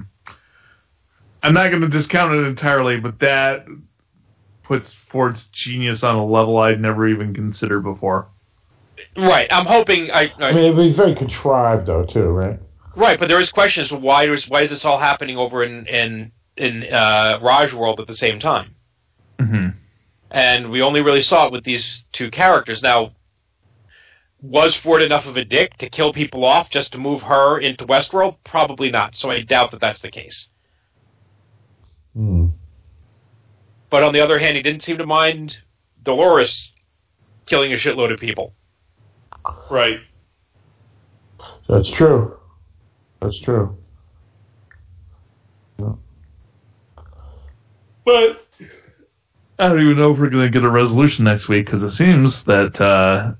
I'm 1.41 1.53
not 1.53 1.69
going 1.69 1.81
to 1.81 1.89
discount 1.89 2.33
it 2.33 2.47
entirely, 2.47 2.99
but 3.01 3.19
that 3.19 3.65
puts 4.63 4.93
Ford's 5.09 5.45
genius 5.45 6.03
on 6.03 6.15
a 6.15 6.25
level 6.25 6.57
I'd 6.57 6.81
never 6.81 7.07
even 7.07 7.33
considered 7.33 7.81
before. 7.81 8.27
Right. 9.15 9.47
I'm 9.51 9.65
hoping. 9.65 10.11
I, 10.11 10.31
I, 10.39 10.49
I 10.49 10.53
mean, 10.53 10.63
it'd 10.65 10.77
be 10.77 10.93
very 10.93 11.15
contrived, 11.15 11.87
though, 11.87 12.05
too, 12.05 12.23
right? 12.23 12.59
right, 12.95 13.19
but 13.19 13.27
there 13.27 13.39
is 13.39 13.51
questions. 13.51 13.91
Why 13.91 14.27
is 14.27 14.47
why 14.47 14.61
is 14.61 14.69
this 14.69 14.85
all 14.85 14.99
happening 14.99 15.37
over 15.37 15.63
in 15.63 15.85
in 15.87 16.31
in 16.57 16.83
uh, 16.91 17.39
Raj 17.41 17.73
World 17.73 17.99
at 17.99 18.07
the 18.07 18.15
same 18.15 18.39
time? 18.39 18.75
hmm 19.39 19.69
And 20.31 20.71
we 20.71 20.81
only 20.81 21.01
really 21.01 21.23
saw 21.23 21.47
it 21.47 21.51
with 21.51 21.63
these 21.63 22.03
two 22.11 22.31
characters. 22.31 22.81
Now, 22.81 23.13
was 24.41 24.75
Ford 24.75 25.01
enough 25.01 25.25
of 25.25 25.37
a 25.37 25.45
dick 25.45 25.77
to 25.77 25.89
kill 25.89 26.13
people 26.13 26.45
off 26.45 26.69
just 26.69 26.91
to 26.91 26.97
move 26.97 27.23
her 27.23 27.59
into 27.59 27.85
Westworld? 27.85 28.37
Probably 28.43 28.91
not. 28.91 29.15
So 29.15 29.29
I 29.31 29.41
doubt 29.41 29.71
that 29.71 29.81
that's 29.81 30.01
the 30.01 30.11
case. 30.11 30.47
Hmm. 32.13 32.42
But 33.93 34.01
on 34.01 34.11
the 34.11 34.21
other 34.21 34.39
hand, 34.39 34.57
he 34.57 34.63
didn't 34.63 34.81
seem 34.81 34.97
to 34.97 35.05
mind 35.05 35.55
Dolores 36.01 36.71
killing 37.45 37.73
a 37.73 37.75
shitload 37.75 38.11
of 38.11 38.19
people. 38.19 38.55
Right. 39.69 39.99
That's 41.69 41.91
true. 41.91 42.35
That's 43.21 43.39
true. 43.41 43.77
But 45.77 45.99
I 49.59 49.69
don't 49.69 49.79
even 49.79 49.99
know 49.99 50.11
if 50.11 50.17
we're 50.17 50.31
going 50.31 50.43
to 50.43 50.49
get 50.49 50.63
a 50.63 50.71
resolution 50.71 51.25
next 51.25 51.47
week 51.47 51.67
because 51.67 51.83
it 51.83 51.91
seems 51.91 52.45
that 52.45 52.81
uh, 52.81 53.33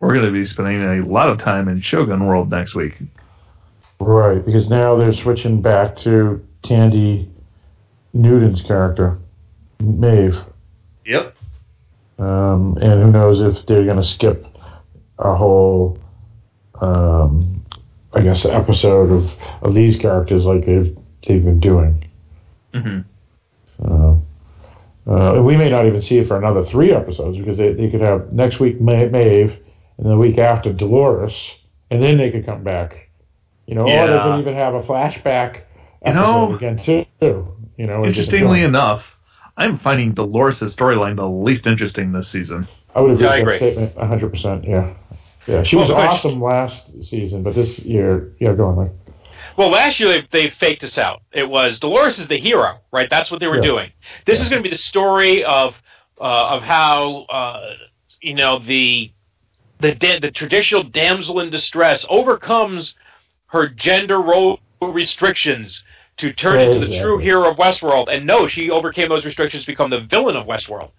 we're 0.00 0.14
going 0.14 0.26
to 0.26 0.32
be 0.32 0.44
spending 0.44 0.82
a 0.82 1.06
lot 1.06 1.28
of 1.28 1.38
time 1.38 1.68
in 1.68 1.82
Shogun 1.82 2.26
World 2.26 2.50
next 2.50 2.74
week. 2.74 2.96
Right, 4.00 4.44
because 4.44 4.68
now 4.68 4.96
they're 4.96 5.14
switching 5.14 5.62
back 5.62 5.96
to 5.98 6.44
Thandie 6.64 7.28
Newton's 8.12 8.62
character, 8.62 9.16
Maeve. 9.80 10.36
Yep. 11.06 11.36
Um, 12.18 12.76
and 12.80 13.02
who 13.02 13.10
knows 13.10 13.40
if 13.40 13.66
they're 13.66 13.84
going 13.84 13.96
to 13.96 14.04
skip 14.04 14.46
a 15.18 15.34
whole, 15.34 15.98
um, 16.80 17.64
I 18.12 18.20
guess, 18.20 18.44
episode 18.44 19.10
of, 19.10 19.30
of 19.62 19.74
these 19.74 19.96
characters 19.96 20.44
like 20.44 20.66
they've, 20.66 20.96
they've 21.26 21.44
been 21.44 21.60
doing. 21.60 22.04
hmm 22.74 23.00
Uh, 23.82 24.16
uh, 25.06 25.42
we 25.42 25.56
may 25.56 25.70
not 25.70 25.86
even 25.86 26.02
see 26.02 26.18
it 26.18 26.28
for 26.28 26.36
another 26.36 26.62
three 26.62 26.92
episodes 26.92 27.38
because 27.38 27.56
they, 27.56 27.72
they 27.72 27.90
could 27.90 28.02
have 28.02 28.32
next 28.32 28.60
week 28.60 28.78
Ma- 28.80 29.06
Maeve 29.06 29.56
and 29.98 30.06
the 30.10 30.16
week 30.16 30.36
after 30.38 30.72
Dolores, 30.72 31.32
and 31.90 32.02
then 32.02 32.18
they 32.18 32.30
could 32.30 32.44
come 32.44 32.62
back. 32.62 33.08
You 33.66 33.74
know, 33.76 33.82
or 33.82 34.06
they 34.06 34.18
could 34.18 34.40
even 34.40 34.54
have 34.54 34.74
a 34.74 34.82
flashback 34.82 35.62
You 36.04 36.12
know- 36.14 36.54
again 36.54 36.78
too. 36.84 37.06
You 37.78 37.86
know, 37.86 38.04
Interestingly 38.04 38.62
enough, 38.62 39.02
I'm 39.60 39.78
finding 39.78 40.12
Dolores' 40.14 40.60
storyline 40.74 41.16
the 41.16 41.28
least 41.28 41.66
interesting 41.66 42.12
this 42.12 42.28
season. 42.30 42.66
I 42.94 43.00
would 43.02 43.12
agree 43.12 43.24
Yeah, 43.26 43.30
I 43.32 43.38
with 43.40 43.46
that 43.46 43.54
agree. 43.56 43.70
statement 43.72 43.96
100. 43.96 44.30
percent 44.32 44.64
Yeah, 44.64 44.94
yeah, 45.46 45.62
she 45.62 45.76
Well, 45.76 45.86
was 45.86 45.94
but- 45.94 46.06
awesome 46.08 46.40
last 46.42 46.82
season, 47.02 47.42
but 47.42 47.54
this 47.54 47.78
year, 47.80 48.32
yeah, 48.40 48.54
go 48.54 48.66
on, 48.68 48.76
Mike. 48.76 48.92
Well, 49.56 49.68
last 49.70 50.00
year 50.00 50.22
they, 50.22 50.28
they 50.44 50.50
faked 50.50 50.82
us 50.82 50.96
out. 50.96 51.20
It 51.32 51.48
was 51.48 51.78
Dolores 51.78 52.18
is 52.18 52.28
the 52.28 52.38
hero, 52.38 52.78
right? 52.92 53.08
That's 53.10 53.30
what 53.30 53.40
they 53.40 53.46
were 53.48 53.56
Yeah. 53.56 53.62
doing. 53.62 53.90
This 54.24 54.38
Yeah. 54.38 54.44
is 54.44 54.48
going 54.48 54.62
to 54.62 54.66
be 54.68 54.72
the 54.72 54.78
story 54.82 55.44
of 55.44 55.80
uh, 56.20 56.48
of 56.56 56.62
how 56.62 57.26
uh, 57.30 57.74
you 58.22 58.34
know 58.34 58.58
the 58.60 59.10
the 59.78 59.94
da- 59.94 60.20
the 60.20 60.30
traditional 60.30 60.82
damsel 60.82 61.40
in 61.40 61.50
distress 61.50 62.04
overcomes 62.08 62.94
her 63.46 63.68
gender 63.68 64.20
role 64.20 64.60
restrictions 64.82 65.82
to 66.20 66.32
turn 66.32 66.60
into 66.60 66.86
the 66.86 67.00
true 67.00 67.18
hero 67.18 67.50
of 67.50 67.56
Westworld. 67.56 68.08
And 68.08 68.26
no, 68.26 68.46
she 68.46 68.70
overcame 68.70 69.08
those 69.08 69.24
restrictions 69.24 69.64
to 69.64 69.66
become 69.66 69.90
the 69.90 70.00
villain 70.00 70.36
of 70.36 70.46
Westworld. 70.46 70.90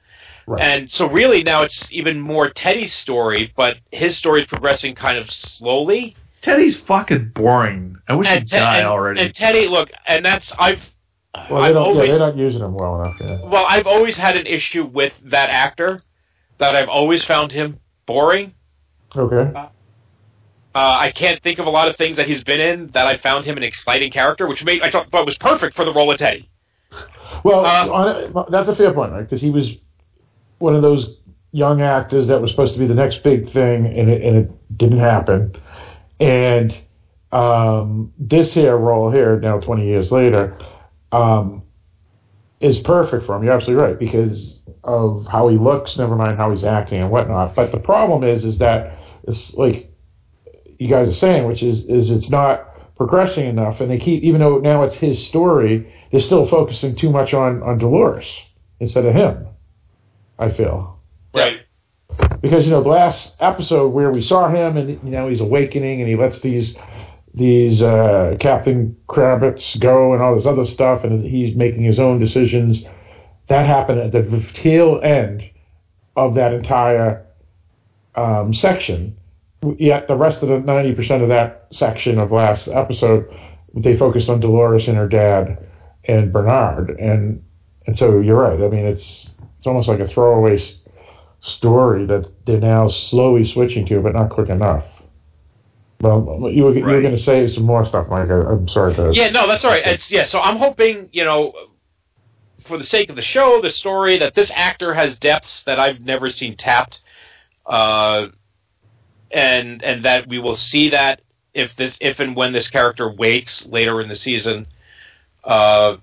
Right. 0.47 0.61
And 0.61 0.91
so 0.91 1.07
really 1.07 1.43
now 1.43 1.61
it's 1.61 1.91
even 1.91 2.19
more 2.19 2.49
Teddy's 2.49 2.93
story, 2.93 3.53
but 3.55 3.77
his 3.91 4.17
story 4.17 4.41
is 4.41 4.47
progressing 4.47 4.95
kind 4.95 5.17
of 5.17 5.31
slowly. 5.31 6.15
Teddy's 6.41 6.77
fucking 6.79 7.31
boring. 7.35 7.97
I 8.07 8.15
wish 8.15 8.27
he'd 8.27 8.37
And, 8.37 8.47
Te- 8.47 8.57
die 8.57 8.77
and- 8.79 8.87
already. 8.87 9.21
and 9.21 9.35
Teddy, 9.35 9.67
look, 9.67 9.91
and 10.07 10.25
that's 10.25 10.51
I've 10.57 10.81
Well, 11.49 11.61
they 11.61 11.67
I've 11.67 11.73
don't, 11.75 11.83
always 11.83 12.09
yeah, 12.09 12.17
they're 12.17 12.27
not 12.27 12.37
using 12.37 12.61
him 12.61 12.73
well 12.73 13.01
enough. 13.01 13.15
Yeah. 13.21 13.37
well, 13.47 13.65
I've 13.69 13.85
always 13.87 14.17
had 14.17 14.35
an 14.35 14.47
issue 14.47 14.83
with 14.85 15.13
that 15.25 15.49
actor. 15.51 16.03
That 16.57 16.75
I've 16.75 16.89
always 16.89 17.23
found 17.23 17.51
him 17.51 17.79
boring. 18.05 18.53
Okay. 19.15 19.57
Uh, 19.57 19.67
I 20.79 21.11
can't 21.11 21.41
think 21.43 21.59
of 21.59 21.65
a 21.65 21.69
lot 21.69 21.89
of 21.89 21.97
things 21.97 22.17
that 22.17 22.27
he's 22.27 22.43
been 22.43 22.61
in 22.61 22.87
that 22.89 23.05
I 23.07 23.17
found 23.17 23.45
him 23.45 23.57
an 23.57 23.63
exciting 23.63 24.11
character, 24.11 24.47
which 24.47 24.63
made 24.63 24.81
I 24.81 24.91
thought 24.91 25.11
but 25.11 25.25
was 25.25 25.37
perfect 25.37 25.75
for 25.75 25.85
the 25.85 25.93
role 25.93 26.11
of 26.11 26.17
Teddy. 26.17 26.49
Well, 27.43 27.65
Uh, 27.65 28.45
that's 28.49 28.69
a 28.69 28.75
fair 28.75 28.93
point, 28.93 29.11
right? 29.11 29.21
Because 29.21 29.41
he 29.41 29.49
was 29.49 29.71
one 30.59 30.75
of 30.75 30.81
those 30.81 31.17
young 31.51 31.81
actors 31.81 32.27
that 32.27 32.41
was 32.41 32.51
supposed 32.51 32.73
to 32.73 32.79
be 32.79 32.87
the 32.87 32.93
next 32.95 33.23
big 33.23 33.49
thing, 33.49 33.85
and 33.85 34.09
it, 34.09 34.21
and 34.21 34.37
it 34.37 34.77
didn't 34.77 34.99
happen. 34.99 35.55
And 36.19 36.77
um, 37.31 38.13
this 38.17 38.53
here 38.53 38.77
role 38.77 39.11
here, 39.11 39.39
now 39.39 39.59
20 39.59 39.85
years 39.85 40.11
later, 40.11 40.57
um, 41.11 41.63
is 42.59 42.79
perfect 42.79 43.25
for 43.25 43.35
him. 43.35 43.43
You're 43.43 43.53
absolutely 43.53 43.83
right 43.83 43.97
because 43.99 44.59
of 44.83 45.25
how 45.29 45.47
he 45.47 45.57
looks. 45.57 45.97
Never 45.97 46.15
mind 46.15 46.37
how 46.37 46.51
he's 46.51 46.63
acting 46.63 47.01
and 47.01 47.09
whatnot. 47.09 47.55
But 47.55 47.71
the 47.71 47.79
problem 47.79 48.23
is, 48.23 48.45
is 48.45 48.59
that 48.59 48.97
it's 49.27 49.53
like 49.55 49.90
you 50.81 50.87
guys 50.89 51.07
are 51.09 51.13
saying, 51.13 51.45
which 51.45 51.61
is 51.61 51.85
is 51.85 52.09
it's 52.09 52.29
not 52.29 52.95
progressing 52.97 53.45
enough, 53.45 53.81
and 53.81 53.91
they 53.91 53.99
keep 53.99 54.23
even 54.23 54.41
though 54.41 54.57
now 54.57 54.81
it's 54.83 54.95
his 54.95 55.23
story, 55.23 55.93
they're 56.11 56.21
still 56.21 56.47
focusing 56.47 56.95
too 56.95 57.11
much 57.11 57.35
on 57.35 57.61
on 57.61 57.77
Dolores 57.77 58.25
instead 58.79 59.05
of 59.05 59.13
him. 59.13 59.45
I 60.39 60.49
feel 60.51 60.99
Right. 61.35 61.59
because 62.41 62.65
you 62.65 62.71
know 62.71 62.81
the 62.81 62.89
last 62.89 63.35
episode 63.39 63.89
where 63.89 64.11
we 64.11 64.23
saw 64.23 64.49
him 64.49 64.75
and 64.75 64.89
you 64.89 65.11
know 65.11 65.27
he's 65.29 65.39
awakening 65.39 66.01
and 66.01 66.09
he 66.09 66.15
lets 66.15 66.39
these 66.41 66.73
these 67.35 67.81
uh, 67.83 68.35
Captain 68.39 68.97
Kravitz 69.07 69.79
go 69.79 70.13
and 70.13 70.21
all 70.21 70.33
this 70.35 70.47
other 70.47 70.65
stuff 70.65 71.03
and 71.03 71.23
he's 71.23 71.55
making 71.55 71.83
his 71.83 71.99
own 71.99 72.17
decisions. 72.19 72.83
That 73.49 73.67
happened 73.67 73.99
at 73.99 74.11
the 74.11 74.43
tail 74.53 74.99
end 75.03 75.43
of 76.15 76.33
that 76.35 76.53
entire 76.53 77.25
um, 78.15 78.53
section. 78.53 79.15
Yet 79.77 80.07
the 80.07 80.15
rest 80.15 80.41
of 80.41 80.49
the 80.49 80.59
ninety 80.59 80.95
percent 80.95 81.21
of 81.21 81.29
that 81.29 81.67
section 81.71 82.19
of 82.19 82.31
last 82.31 82.67
episode, 82.67 83.29
they 83.75 83.95
focused 83.95 84.27
on 84.27 84.39
Dolores 84.39 84.87
and 84.87 84.97
her 84.97 85.07
dad 85.07 85.67
and 86.05 86.33
Bernard, 86.33 86.89
and 86.99 87.43
and 87.85 87.97
so 87.97 88.19
you're 88.19 88.39
right. 88.39 88.59
I 88.59 88.67
mean, 88.69 88.85
it's 88.85 89.29
it's 89.57 89.67
almost 89.67 89.87
like 89.87 89.99
a 89.99 90.07
throwaway 90.07 90.59
s- 90.59 90.73
story 91.41 92.05
that 92.07 92.31
they're 92.45 92.59
now 92.59 92.89
slowly 92.89 93.45
switching 93.45 93.85
to, 93.87 94.01
but 94.01 94.13
not 94.13 94.31
quick 94.31 94.49
enough. 94.49 94.85
Well, 96.01 96.49
you 96.51 96.63
were, 96.63 96.73
you 96.73 96.83
were 96.83 97.01
going 97.01 97.15
to 97.15 97.21
say 97.21 97.47
some 97.47 97.63
more 97.63 97.85
stuff, 97.85 98.07
Mike. 98.09 98.29
I, 98.29 98.41
I'm 98.41 98.67
sorry 98.67 98.95
to. 98.95 99.11
Yeah, 99.13 99.29
no, 99.29 99.47
that's 99.47 99.63
all 99.63 99.69
right. 99.69 99.85
It's 99.85 100.09
yeah. 100.09 100.25
So 100.25 100.39
I'm 100.39 100.57
hoping 100.57 101.09
you 101.11 101.23
know, 101.23 101.53
for 102.65 102.79
the 102.79 102.83
sake 102.83 103.11
of 103.11 103.15
the 103.15 103.21
show, 103.21 103.61
the 103.61 103.69
story, 103.69 104.17
that 104.17 104.33
this 104.33 104.51
actor 104.55 104.95
has 104.95 105.17
depths 105.19 105.63
that 105.65 105.79
I've 105.79 106.01
never 106.01 106.31
seen 106.31 106.57
tapped, 106.57 106.99
uh, 107.67 108.29
and 109.33 109.83
and 109.83 110.05
that 110.05 110.27
we 110.27 110.39
will 110.39 110.55
see 110.55 110.89
that 110.89 111.21
if 111.53 111.75
this 111.75 111.97
if 112.01 112.19
and 112.19 112.35
when 112.35 112.51
this 112.53 112.69
character 112.69 113.09
wakes 113.11 113.65
later 113.65 114.01
in 114.01 114.09
the 114.09 114.15
season. 114.15 114.67
Uh, 115.43 115.97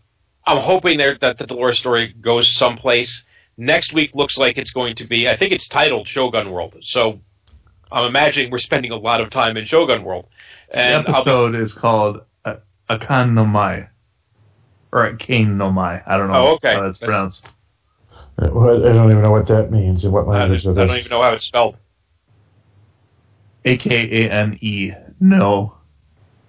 I'm 0.47 0.59
hoping 0.63 0.99
there 0.99 1.17
that 1.21 1.39
the 1.39 1.47
Dolores 1.47 1.79
story 1.79 2.15
goes 2.21 2.49
someplace. 2.51 3.23
Next 3.57 3.93
week 3.93 4.15
looks 4.15 4.39
like 4.39 4.57
it's 4.57 4.71
going 4.71 4.95
to 4.97 5.07
be. 5.07 5.29
I 5.29 5.37
think 5.37 5.53
it's 5.53 5.69
titled 5.69 6.07
Shogun 6.09 6.51
World. 6.51 6.77
So 6.83 7.21
I'm 7.93 8.05
imagining 8.07 8.51
we're 8.51 8.59
spending 8.59 8.93
a 8.93 8.97
lot 8.97 9.21
of 9.21 9.31
time 9.31 9.57
in 9.57 9.65
Shogun 9.67 10.05
World. 10.05 10.27
And 10.71 11.05
the 11.07 11.11
episode 11.11 11.55
is 11.55 11.73
called 11.75 12.23
uh, 12.45 12.57
Akan 12.89 13.33
no 13.35 13.45
Mai. 13.45 13.89
Or 14.93 15.15
Kane 15.17 15.59
no 15.59 15.71
Mai. 15.71 16.03
I 16.07 16.17
don't 16.17 16.29
know 16.29 16.35
Oh, 16.49 16.55
okay. 16.55 16.75
how 16.75 16.83
that's 16.83 16.99
pronounced. 16.99 17.47
I 18.41 18.47
don't 18.47 19.11
even 19.11 19.23
know 19.23 19.33
what 19.33 19.49
that 19.49 19.71
means 19.73 20.05
in 20.05 20.13
what 20.13 20.27
I, 20.29 20.41
language 20.41 20.63
don't- 20.65 20.79
it 20.79 20.83
I 20.83 20.87
don't 20.87 20.97
even 20.97 21.11
know 21.11 21.23
how 21.23 21.33
it's 21.33 21.45
spelled. 21.45 21.77
A 23.69 23.77
K 23.77 24.25
A 24.27 24.31
N 24.31 24.59
E. 24.61 24.93
No. 25.21 25.75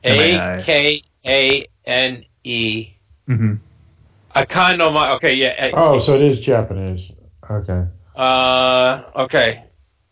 M-A-I. 0.04 0.58
A 0.58 0.64
K 0.64 1.04
A 1.26 1.68
N 1.86 2.26
E. 2.44 2.94
hmm 3.28 3.56
Akano 4.36 4.94
Ma. 4.94 5.16
Okay, 5.16 5.34
yeah. 5.34 5.72
Oh, 5.74 6.00
so 6.00 6.16
it 6.16 6.22
is 6.22 6.40
Japanese. 6.40 7.12
Okay. 7.50 7.86
Uh, 8.16 9.04
okay. 9.16 9.64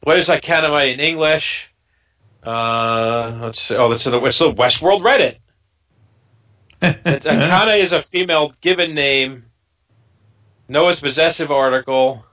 What 0.02 0.18
is 0.18 0.28
Akanama 0.28 0.94
in 0.94 1.00
English? 1.00 1.70
Uh, 2.44 3.40
let's 3.42 3.62
see. 3.62 3.76
Oh, 3.76 3.90
that's 3.90 4.06
in 4.06 4.12
the, 4.14 4.24
it's 4.26 4.40
the 4.40 4.52
Westworld 4.52 5.02
Reddit. 5.02 5.38
It's, 7.06 7.26
Akana 7.26 7.82
is 7.82 7.92
a 7.92 8.04
female 8.04 8.54
given 8.62 8.94
name. 8.94 9.46
Noah's 10.68 11.00
possessive 11.00 11.50
article. 11.50 12.24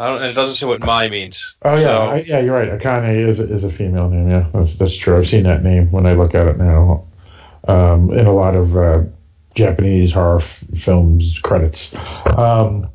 I 0.00 0.06
don't, 0.08 0.16
and 0.22 0.26
it 0.30 0.32
doesn't 0.34 0.54
say 0.56 0.66
what 0.66 0.80
my 0.80 1.08
means. 1.08 1.44
Oh 1.62 1.76
yeah, 1.76 1.82
So- 1.84 2.10
I, 2.12 2.16
yeah, 2.26 2.40
you're 2.40 2.54
right. 2.54 2.68
Akane 2.70 3.28
is 3.28 3.38
a, 3.38 3.52
is 3.52 3.64
a 3.64 3.70
female 3.70 4.08
name. 4.08 4.30
Yeah, 4.30 4.48
that's, 4.54 4.74
that's 4.78 4.96
true. 4.96 5.18
I've 5.18 5.26
seen 5.28 5.42
that 5.44 5.62
name 5.62 5.90
when 5.92 6.06
I 6.06 6.14
look 6.14 6.34
at 6.34 6.46
it 6.46 6.56
now. 6.58 7.06
Um, 7.68 8.10
in 8.12 8.26
a 8.26 8.32
lot 8.32 8.54
of 8.56 8.74
uh, 8.76 9.02
Japanese 9.54 10.12
horror 10.14 10.40
f- 10.40 10.80
films 10.82 11.38
credits. 11.42 11.94
Um, 12.24 12.88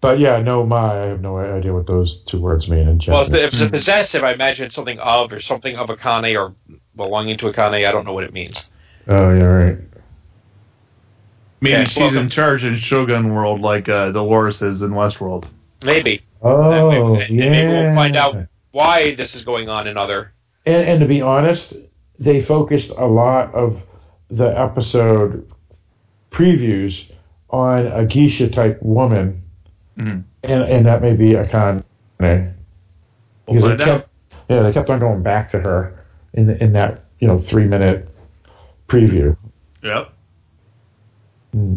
but 0.00 0.18
yeah, 0.18 0.40
no, 0.40 0.64
my 0.64 1.02
I 1.02 1.06
have 1.08 1.20
no 1.20 1.36
idea 1.36 1.74
what 1.74 1.86
those 1.86 2.22
two 2.26 2.40
words 2.40 2.66
mean 2.68 2.88
in 2.88 3.00
Well, 3.06 3.20
if, 3.20 3.26
Japanese. 3.26 3.30
the, 3.32 3.44
if 3.44 3.52
it's 3.52 3.62
a 3.62 3.68
possessive, 3.68 4.24
I 4.24 4.32
imagine 4.32 4.64
it's 4.64 4.74
something 4.74 4.98
of 4.98 5.30
or 5.32 5.40
something 5.40 5.76
of 5.76 5.88
Akane 5.90 6.34
or 6.40 6.54
belonging 6.96 7.36
to 7.38 7.52
Akane. 7.52 7.86
I 7.86 7.92
don't 7.92 8.06
know 8.06 8.14
what 8.14 8.24
it 8.24 8.32
means. 8.32 8.58
oh 9.08 9.32
yeah, 9.34 9.44
right. 9.44 9.78
Maybe 11.60 11.72
Yeah, 11.74 11.84
she's 11.84 11.96
welcome. 11.98 12.18
in 12.18 12.28
charge 12.30 12.64
in 12.64 12.76
Shogun 12.78 13.34
World 13.34 13.60
like 13.60 13.88
uh, 13.88 14.10
Dolores 14.10 14.62
is 14.62 14.82
in 14.82 14.90
Westworld. 14.90 15.46
Maybe. 15.82 16.22
Oh 16.42 17.14
and 17.14 17.36
yeah. 17.36 17.50
maybe 17.50 17.68
we'll 17.68 17.94
find 17.94 18.16
out 18.16 18.36
why 18.72 19.14
this 19.14 19.34
is 19.34 19.44
going 19.44 19.68
on 19.68 19.86
in 19.86 19.96
other. 19.96 20.32
And, 20.66 20.82
and 20.88 21.00
to 21.00 21.06
be 21.06 21.20
honest, 21.20 21.74
they 22.18 22.42
focused 22.44 22.90
a 22.90 23.06
lot 23.06 23.54
of 23.54 23.80
the 24.30 24.46
episode 24.58 25.48
previews 26.30 27.04
on 27.50 27.86
a 27.88 28.06
geisha 28.06 28.48
type 28.48 28.78
woman, 28.82 29.42
Mhm. 29.98 30.24
and 30.42 30.62
and 30.62 30.86
that 30.86 31.02
may 31.02 31.14
be 31.14 31.34
a 31.34 31.46
con. 31.48 31.84
We'll 32.18 32.52
Because 33.46 33.62
find 33.62 33.80
they 33.80 33.84
out. 33.84 34.00
kept, 34.00 34.08
yeah, 34.48 34.62
they 34.62 34.72
kept 34.72 34.88
on 34.90 35.00
going 35.00 35.22
back 35.22 35.50
to 35.50 35.58
her 35.60 35.98
in 36.32 36.46
the, 36.46 36.62
in 36.62 36.72
that 36.72 37.04
you 37.18 37.28
know 37.28 37.38
three 37.38 37.66
minute 37.66 38.08
preview. 38.88 39.36
Yep. 39.82 40.12
Hmm. 41.52 41.76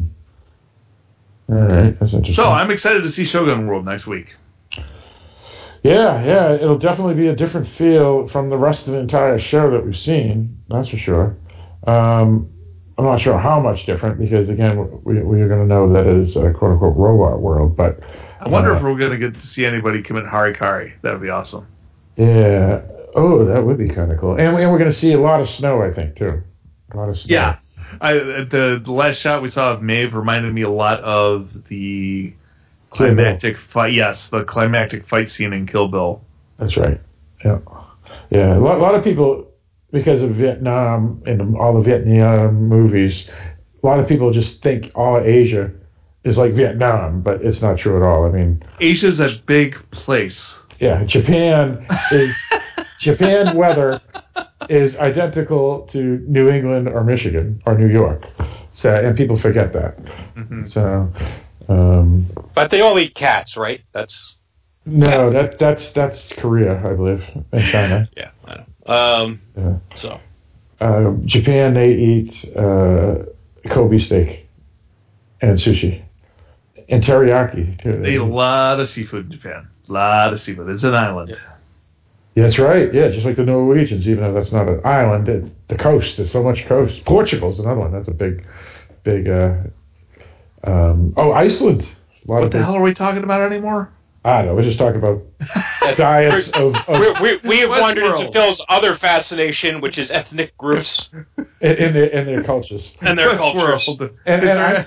All 1.49 1.55
right, 1.55 1.91
that's 1.99 2.13
interesting. 2.13 2.33
So 2.35 2.45
I'm 2.51 2.71
excited 2.71 3.03
to 3.03 3.11
see 3.11 3.25
Shogun 3.25 3.67
World 3.67 3.85
next 3.85 4.07
week. 4.07 4.33
yeah, 5.83 6.23
yeah, 6.23 6.53
it'll 6.55 6.79
definitely 6.79 7.13
be 7.13 7.27
a 7.27 7.35
different 7.35 7.67
feel 7.77 8.27
from 8.29 8.49
the 8.49 8.57
rest 8.57 8.87
of 8.87 8.93
the 8.93 8.99
entire 8.99 9.37
show 9.39 9.69
that 9.71 9.85
we've 9.85 9.97
seen. 9.97 10.57
That's 10.69 10.89
for 10.89 10.97
sure. 10.97 11.37
Um, 11.85 12.51
I'm 12.97 13.05
not 13.05 13.21
sure 13.21 13.37
how 13.37 13.59
much 13.59 13.85
different 13.85 14.17
because 14.17 14.49
again, 14.49 15.01
we 15.03 15.21
we 15.21 15.41
are 15.41 15.47
going 15.47 15.59
to 15.61 15.67
know 15.67 15.91
that 15.93 16.07
it 16.07 16.15
is 16.17 16.35
a 16.35 16.51
quote 16.53 16.71
unquote 16.73 16.95
robot 16.97 17.39
world, 17.41 17.75
but 17.77 17.99
I 18.39 18.49
wonder 18.49 18.73
Uh, 18.73 18.77
if 18.77 18.83
we're 18.83 18.95
going 18.97 19.11
to 19.11 19.17
get 19.17 19.39
to 19.39 19.45
see 19.45 19.65
anybody 19.65 20.01
commit 20.01 20.25
harikari. 20.25 20.93
That 21.03 21.11
would 21.11 21.21
be 21.21 21.29
awesome. 21.29 21.67
yeah. 22.15 22.81
Oh, 23.17 23.45
that 23.45 23.63
would 23.63 23.77
be 23.77 23.87
kind 23.87 24.11
of 24.11 24.17
cool. 24.19 24.35
And, 24.35 24.53
we- 24.55 24.61
and 24.63 24.71
we're 24.71 24.77
going 24.77 24.91
to 24.91 24.97
see 24.97 25.13
a 25.13 25.19
lot 25.19 25.39
of 25.39 25.47
snow, 25.49 25.81
I 25.81 25.89
think, 25.93 26.17
too. 26.17 26.41
A 26.91 26.97
lot 26.97 27.07
of 27.07 27.17
snow. 27.17 27.33
Yeah. 27.33 27.55
I, 28.01 28.13
the, 28.13 28.81
the 28.83 28.91
last 28.91 29.17
shot 29.19 29.41
we 29.41 29.49
saw 29.49 29.73
of 29.73 29.81
Maeve 29.81 30.13
reminded 30.13 30.53
me 30.53 30.63
a 30.63 30.69
lot 30.69 30.99
of 31.01 31.49
the 31.69 32.33
climactic 32.89 33.57
fight. 33.71 33.93
Yes, 33.93 34.29
the 34.29 34.43
climactic 34.43 35.07
fight 35.07 35.29
scene 35.29 35.53
in 35.53 35.67
Kill 35.67 35.87
Bill. 35.87 36.21
That's 36.57 36.77
right. 36.77 36.99
Yeah. 37.43 37.59
Yeah. 38.29 38.57
A 38.57 38.59
lot, 38.59 38.77
a 38.77 38.81
lot 38.81 38.95
of 38.95 39.03
people, 39.03 39.47
because 39.91 40.21
of 40.21 40.31
Vietnam 40.31 41.21
and 41.25 41.57
all 41.57 41.73
the 41.73 41.81
Vietnam 41.81 42.67
movies, 42.67 43.27
a 43.83 43.85
lot 43.85 43.99
of 43.99 44.07
people 44.07 44.31
just 44.31 44.61
think 44.61 44.91
all 44.95 45.19
Asia 45.19 45.71
is 46.23 46.37
like 46.37 46.53
Vietnam, 46.53 47.21
but 47.21 47.41
it's 47.43 47.61
not 47.61 47.77
true 47.77 47.97
at 47.97 48.03
all. 48.03 48.25
I 48.25 48.29
mean, 48.29 48.63
Asia's 48.79 49.19
a 49.19 49.39
big 49.45 49.75
place. 49.91 50.55
yeah, 50.79 51.03
Japan 51.03 51.85
is 52.11 52.35
Japan 52.99 53.55
weather 53.55 54.01
is 54.69 54.95
identical 54.95 55.87
to 55.91 56.19
New 56.27 56.49
England 56.49 56.87
or 56.87 57.03
Michigan 57.03 57.61
or 57.65 57.77
New 57.77 57.89
York. 57.89 58.23
So, 58.73 58.93
and 58.93 59.15
people 59.15 59.37
forget 59.39 59.73
that. 59.73 59.97
Mhm. 60.35 60.67
So, 60.67 61.11
um, 61.69 62.25
But 62.53 62.71
they 62.71 62.81
all 62.81 62.97
eat 62.99 63.15
cats, 63.15 63.55
right? 63.57 63.81
That's 63.93 64.35
no, 64.85 65.31
that 65.31 65.57
that's 65.59 65.91
that's 65.93 66.27
Korea, 66.37 66.77
I 66.85 66.93
believe, 66.93 67.23
and 67.51 67.63
China. 67.71 68.09
yeah. 68.17 68.31
I 68.45 68.55
know. 68.55 68.93
Um. 68.93 69.41
Yeah. 69.57 69.75
So 69.95 70.19
Uh, 70.81 71.13
Japan, 71.25 71.73
they 71.73 71.93
eat 71.93 72.55
uh, 72.55 73.15
Kobe 73.73 73.97
steak 73.99 74.47
and 75.41 75.57
sushi 75.57 76.03
and 76.89 77.01
teriyaki 77.03 77.81
too. 77.81 78.01
They 78.01 78.13
eat 78.13 78.17
a 78.17 78.23
lot 78.25 78.79
of 78.79 78.89
seafood 78.89 79.25
in 79.25 79.31
Japan. 79.31 79.67
A 79.87 79.91
lot 79.91 80.33
of 80.33 80.41
seafood. 80.41 80.69
It's 80.69 80.83
an 80.83 80.93
island. 80.93 81.29
Yeah, 81.29 81.54
that's 82.43 82.59
right. 82.59 82.93
Yeah, 82.93 83.09
just 83.09 83.25
like 83.25 83.37
the 83.37 83.45
Norwegians, 83.45 84.07
even 84.07 84.23
though 84.23 84.33
that's 84.33 84.51
not 84.51 84.67
an 84.67 84.81
island, 84.83 85.29
it, 85.29 85.67
the 85.69 85.77
coast. 85.77 86.17
There's 86.17 86.31
so 86.31 86.43
much 86.43 86.65
coast. 86.65 87.05
Portugal's 87.05 87.59
another 87.59 87.79
one. 87.79 87.91
That's 87.91 88.07
a 88.07 88.11
big, 88.11 88.45
big. 89.03 89.29
Uh, 89.29 89.55
um, 90.63 91.13
oh, 91.15 91.31
Iceland. 91.31 91.81
A 91.83 92.31
lot 92.31 92.37
What 92.39 92.43
of 92.43 92.51
the 92.51 92.57
big, 92.57 92.65
hell 92.65 92.75
are 92.75 92.81
we 92.81 92.93
talking 92.93 93.23
about 93.23 93.41
anymore? 93.41 93.91
I 94.25 94.39
don't 94.39 94.47
know. 94.47 94.55
We're 94.55 94.63
just 94.63 94.79
talking 94.79 94.97
about 94.97 95.23
diets 95.97 96.49
of, 96.49 96.75
of 96.75 97.21
we, 97.21 97.37
we, 97.37 97.39
we 97.47 97.59
have 97.59 97.69
wandered 97.69 98.03
into 98.05 98.31
Phil's 98.31 98.63
other 98.67 98.95
fascination, 98.97 99.81
which 99.81 99.99
is 99.99 100.09
ethnic 100.09 100.57
groups 100.57 101.09
in, 101.61 101.71
in 101.71 101.93
their 101.93 102.05
in 102.05 102.25
their 102.25 102.43
cultures. 102.43 102.91
and 103.01 103.19
their 103.19 103.37
Westworld. 103.37 103.85
cultures. 103.85 104.09
And, 104.25 104.43
and 104.43 104.59
I, 104.59 104.83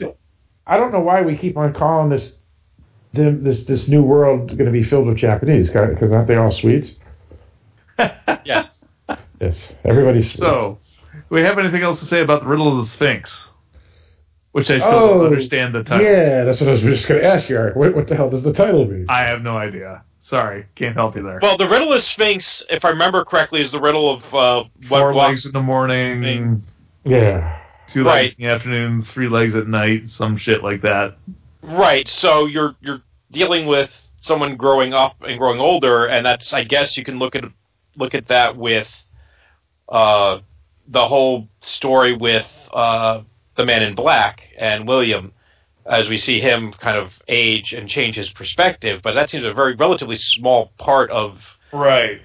I 0.66 0.76
don't 0.76 0.92
know 0.92 1.00
why 1.00 1.22
we 1.22 1.36
keep 1.36 1.56
on 1.56 1.72
calling 1.72 2.10
this 2.10 2.36
this 3.12 3.64
this 3.64 3.86
new 3.86 4.02
world 4.02 4.48
going 4.48 4.66
to 4.66 4.72
be 4.72 4.82
filled 4.82 5.06
with 5.06 5.16
Japanese 5.16 5.70
because 5.70 6.10
aren't 6.10 6.26
they 6.26 6.36
all 6.36 6.50
Swedes? 6.50 6.96
Yes. 8.44 8.78
Yes, 9.40 9.72
everybody's 9.84 10.26
Swedes. 10.26 10.38
So, 10.40 10.78
do 11.12 11.20
we 11.34 11.42
have 11.42 11.58
anything 11.58 11.82
else 11.82 11.98
to 12.00 12.06
say 12.06 12.20
about 12.20 12.42
the 12.42 12.48
riddle 12.48 12.78
of 12.78 12.84
the 12.84 12.90
Sphinx? 12.90 13.50
Which 14.52 14.70
I 14.70 14.78
still 14.78 14.90
Oh, 14.90 15.08
don't 15.18 15.26
understand 15.26 15.74
the 15.74 15.84
title. 15.84 16.04
Yeah, 16.06 16.44
that's 16.44 16.60
what 16.60 16.68
I 16.68 16.72
was 16.72 16.80
just 16.80 17.06
going 17.06 17.20
to 17.20 17.26
ask 17.26 17.48
you, 17.48 17.56
Eric. 17.56 17.76
What, 17.76 17.94
what 17.94 18.08
the 18.08 18.16
hell 18.16 18.30
does 18.30 18.42
the 18.42 18.52
title 18.52 18.86
mean? 18.86 19.06
I 19.08 19.24
have 19.24 19.42
no 19.42 19.56
idea. 19.56 20.02
Sorry, 20.20 20.66
can't 20.74 20.94
help 20.94 21.16
you 21.16 21.22
there. 21.22 21.38
Well, 21.40 21.56
the 21.56 21.68
riddle 21.68 21.88
of 21.92 21.94
the 21.96 22.00
Sphinx, 22.00 22.62
if 22.68 22.84
I 22.84 22.90
remember 22.90 23.24
correctly, 23.24 23.60
is 23.60 23.72
the 23.72 23.80
riddle 23.80 24.12
of 24.12 24.34
uh, 24.34 24.64
Four 24.88 25.12
walks- 25.12 25.28
legs 25.28 25.46
in 25.46 25.52
the 25.52 25.62
morning, 25.62 26.22
Thing. 26.22 26.62
yeah, 27.04 27.60
two 27.88 28.04
Right. 28.04 28.24
legs 28.24 28.34
in 28.38 28.44
the 28.46 28.50
afternoon, 28.50 29.02
three 29.02 29.28
legs 29.28 29.54
at 29.54 29.68
night, 29.68 30.10
some 30.10 30.36
shit 30.36 30.62
like 30.62 30.82
that. 30.82 31.16
Right. 31.62 32.08
So 32.08 32.46
you're 32.46 32.74
you're 32.80 33.00
dealing 33.30 33.66
with 33.66 33.94
someone 34.20 34.56
growing 34.56 34.92
up 34.92 35.16
and 35.22 35.38
growing 35.38 35.60
older, 35.60 36.06
and 36.06 36.26
that's 36.26 36.52
I 36.52 36.64
guess 36.64 36.96
you 36.96 37.04
can 37.04 37.18
look 37.18 37.34
at 37.36 37.44
look 37.98 38.14
at 38.14 38.28
that 38.28 38.56
with 38.56 38.88
uh, 39.88 40.40
the 40.86 41.06
whole 41.06 41.48
story 41.60 42.16
with 42.16 42.46
uh, 42.72 43.22
the 43.56 43.66
Man 43.66 43.82
in 43.82 43.94
Black 43.94 44.48
and 44.56 44.86
William, 44.86 45.32
as 45.84 46.08
we 46.08 46.16
see 46.16 46.40
him 46.40 46.72
kind 46.72 46.96
of 46.96 47.12
age 47.28 47.72
and 47.72 47.88
change 47.88 48.16
his 48.16 48.30
perspective. 48.30 49.00
But 49.02 49.14
that 49.14 49.30
seems 49.30 49.44
a 49.44 49.52
very 49.52 49.74
relatively 49.74 50.16
small 50.16 50.72
part 50.78 51.10
of 51.10 51.42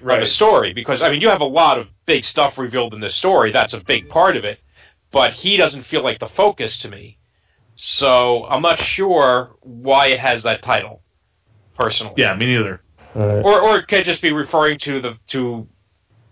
of 0.00 0.20
the 0.20 0.26
story 0.26 0.72
because 0.72 1.02
I 1.02 1.10
mean 1.10 1.20
you 1.20 1.28
have 1.28 1.42
a 1.42 1.46
lot 1.46 1.78
of 1.78 1.88
big 2.06 2.24
stuff 2.24 2.56
revealed 2.56 2.94
in 2.94 3.00
this 3.00 3.14
story. 3.14 3.52
That's 3.52 3.74
a 3.74 3.80
big 3.80 4.08
part 4.08 4.38
of 4.38 4.44
it, 4.44 4.58
but 5.10 5.34
he 5.34 5.58
doesn't 5.58 5.84
feel 5.84 6.02
like 6.02 6.18
the 6.18 6.28
focus 6.28 6.78
to 6.78 6.88
me. 6.88 7.18
So 7.76 8.46
I'm 8.46 8.62
not 8.62 8.78
sure 8.78 9.50
why 9.60 10.08
it 10.08 10.20
has 10.20 10.44
that 10.44 10.62
title, 10.62 11.02
personally. 11.76 12.14
Yeah, 12.16 12.34
me 12.34 12.46
neither. 12.46 12.80
Uh, 13.16 13.40
Or 13.44 13.60
or 13.60 13.78
it 13.78 13.88
could 13.88 14.04
just 14.04 14.22
be 14.22 14.32
referring 14.32 14.78
to 14.80 15.00
the 15.00 15.18
to 15.28 15.66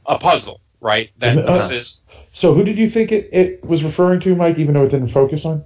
a 0.06 0.18
puzzle, 0.18 0.60
right? 0.80 1.10
That 1.18 1.38
Uh, 1.38 1.68
this 1.68 1.70
is 1.70 2.00
So 2.32 2.54
who 2.54 2.64
did 2.64 2.78
you 2.78 2.88
think 2.88 3.12
it, 3.12 3.28
it 3.32 3.64
was 3.64 3.82
referring 3.84 4.20
to, 4.20 4.34
Mike? 4.34 4.58
Even 4.58 4.74
though 4.74 4.84
it 4.84 4.90
didn't 4.90 5.10
focus 5.10 5.44
on? 5.44 5.64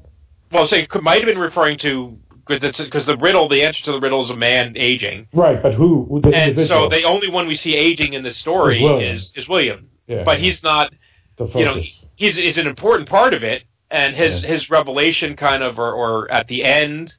well, 0.52 0.66
say 0.66 0.86
could 0.86 1.02
might 1.02 1.16
have 1.18 1.26
been 1.26 1.38
referring 1.38 1.78
to 1.78 2.18
because 2.46 3.06
the 3.06 3.16
riddle, 3.16 3.48
the 3.48 3.64
answer 3.64 3.82
to 3.84 3.90
the 3.92 3.98
riddle 3.98 4.20
is 4.20 4.30
a 4.30 4.36
man 4.36 4.74
aging, 4.76 5.26
Right, 5.32 5.60
but 5.60 5.74
who? 5.74 6.20
The 6.22 6.28
and 6.28 6.50
individual. 6.50 6.88
so 6.90 6.96
the 6.96 7.02
only 7.02 7.28
one 7.28 7.48
we 7.48 7.56
see 7.56 7.74
aging 7.74 8.12
in 8.12 8.22
this 8.22 8.36
story 8.36 8.76
Is 8.76 8.82
William. 8.82 9.14
is 9.16 9.32
is 9.34 9.48
William. 9.48 9.88
Yeah. 10.06 10.22
but 10.22 10.38
he's 10.38 10.62
not. 10.62 10.92
the 11.38 11.46
focus. 11.46 11.58
You 11.58 11.64
know, 11.64 11.80
he's 12.14 12.38
is 12.38 12.56
an 12.58 12.68
important 12.68 13.08
part 13.08 13.34
of 13.34 13.42
it, 13.42 13.64
and 13.90 14.14
his 14.14 14.42
Yeah. 14.42 14.48
his 14.50 14.70
revelation 14.70 15.34
kind 15.34 15.64
of, 15.64 15.78
or, 15.80 15.92
or 15.92 16.30
at 16.30 16.46
the 16.46 16.62
end, 16.62 17.14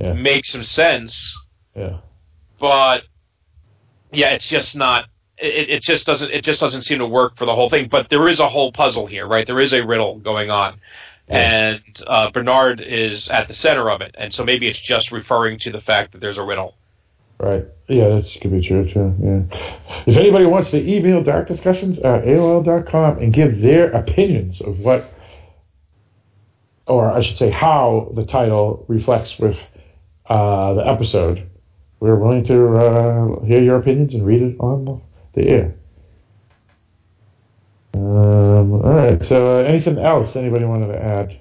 yeah. 0.00 0.12
makes 0.12 0.50
some 0.52 0.62
sense. 0.62 1.34
Yeah. 1.74 1.96
But 2.60 3.02
yeah, 4.12 4.30
it's 4.30 4.46
just 4.46 4.76
not. 4.76 5.06
It, 5.38 5.70
it 5.70 5.82
just 5.82 6.06
doesn't. 6.06 6.30
It 6.30 6.44
just 6.44 6.60
doesn't 6.60 6.82
seem 6.82 6.98
to 6.98 7.06
work 7.06 7.36
for 7.36 7.46
the 7.46 7.54
whole 7.54 7.70
thing. 7.70 7.88
But 7.88 8.10
there 8.10 8.28
is 8.28 8.40
a 8.40 8.48
whole 8.48 8.72
puzzle 8.72 9.06
here, 9.06 9.26
right? 9.26 9.46
There 9.46 9.60
is 9.60 9.72
a 9.72 9.84
riddle 9.84 10.18
going 10.18 10.50
on, 10.50 10.80
and 11.28 11.80
uh, 12.06 12.30
Bernard 12.30 12.80
is 12.80 13.28
at 13.28 13.48
the 13.48 13.54
center 13.54 13.90
of 13.90 14.00
it. 14.00 14.14
And 14.18 14.34
so 14.34 14.44
maybe 14.44 14.68
it's 14.68 14.78
just 14.78 15.12
referring 15.12 15.58
to 15.60 15.70
the 15.72 15.80
fact 15.80 16.12
that 16.12 16.20
there's 16.20 16.38
a 16.38 16.42
riddle. 16.42 16.74
Right. 17.40 17.64
Yeah, 17.88 18.08
that 18.08 18.38
could 18.42 18.50
be 18.50 18.60
true 18.60 18.86
too. 18.86 19.14
Yeah. 19.18 20.02
If 20.06 20.16
anybody 20.16 20.44
wants 20.44 20.70
to 20.72 20.78
email 20.78 21.22
dark 21.22 21.48
discussions 21.48 21.98
at 21.98 22.24
AOL.com 22.24 23.18
and 23.18 23.32
give 23.32 23.60
their 23.60 23.90
opinions 23.92 24.60
of 24.60 24.78
what, 24.80 25.10
or 26.86 27.10
I 27.10 27.22
should 27.22 27.38
say, 27.38 27.50
how 27.50 28.12
the 28.14 28.26
title 28.26 28.84
reflects 28.88 29.38
with 29.38 29.56
uh, 30.26 30.74
the 30.74 30.86
episode, 30.86 31.49
we're 32.00 32.16
willing 32.16 32.44
to 32.46 32.76
uh, 32.76 33.44
hear 33.44 33.62
your 33.62 33.76
opinions 33.76 34.14
and 34.14 34.26
read 34.26 34.42
it 34.42 34.56
on 34.58 35.02
the 35.34 35.46
air. 35.46 35.74
Um, 37.94 38.72
all 38.72 38.94
right. 38.94 39.22
So, 39.24 39.58
uh, 39.58 39.62
anything 39.62 39.98
else 39.98 40.34
anybody 40.36 40.64
wanted 40.64 40.88
to 40.88 41.02
add? 41.02 41.40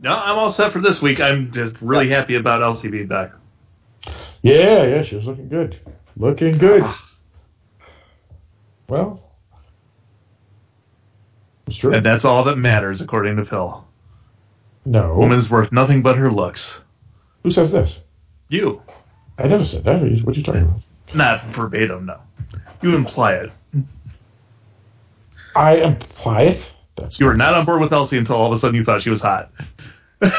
No, 0.00 0.12
I'm 0.12 0.38
all 0.38 0.50
set 0.52 0.72
for 0.72 0.80
this 0.80 1.02
week. 1.02 1.20
I'm 1.20 1.50
just 1.52 1.76
really 1.80 2.10
happy 2.10 2.36
about 2.36 2.62
Elsie 2.62 2.88
being 2.88 3.08
back. 3.08 3.32
Yeah, 4.42 4.84
yeah, 4.84 5.02
she 5.02 5.16
was 5.16 5.24
looking 5.24 5.48
good. 5.48 5.80
Looking 6.16 6.58
good. 6.58 6.82
Well, 8.88 9.22
it's 11.66 11.76
true. 11.76 11.92
And 11.94 12.06
that's 12.06 12.24
all 12.24 12.44
that 12.44 12.56
matters, 12.56 13.02
according 13.02 13.36
to 13.36 13.44
Phil. 13.44 13.84
no. 14.86 15.14
Woman's 15.14 15.50
worth 15.50 15.70
nothing 15.72 16.00
but 16.00 16.16
her 16.16 16.32
looks. 16.32 16.80
Who 17.42 17.50
says 17.50 17.70
this? 17.70 17.98
You. 18.48 18.80
I 19.38 19.46
never 19.46 19.64
said 19.64 19.84
that. 19.84 19.94
What 20.00 20.02
are 20.02 20.08
you, 20.08 20.24
what 20.24 20.34
are 20.34 20.38
you 20.38 20.44
talking 20.44 20.62
about? 20.62 20.80
Not 21.14 21.54
verbatim, 21.54 22.06
no. 22.06 22.20
You 22.82 22.94
imply 22.96 23.34
it. 23.34 23.50
I 25.54 25.76
imply 25.76 26.42
it. 26.42 26.70
That's 26.96 27.18
You 27.20 27.26
were 27.26 27.36
not 27.36 27.54
on 27.54 27.64
board 27.64 27.80
with 27.80 27.92
Elsie 27.92 28.18
until 28.18 28.36
all 28.36 28.52
of 28.52 28.56
a 28.56 28.60
sudden 28.60 28.74
you 28.74 28.84
thought 28.84 29.02
she 29.02 29.10
was 29.10 29.20
hot. 29.22 29.50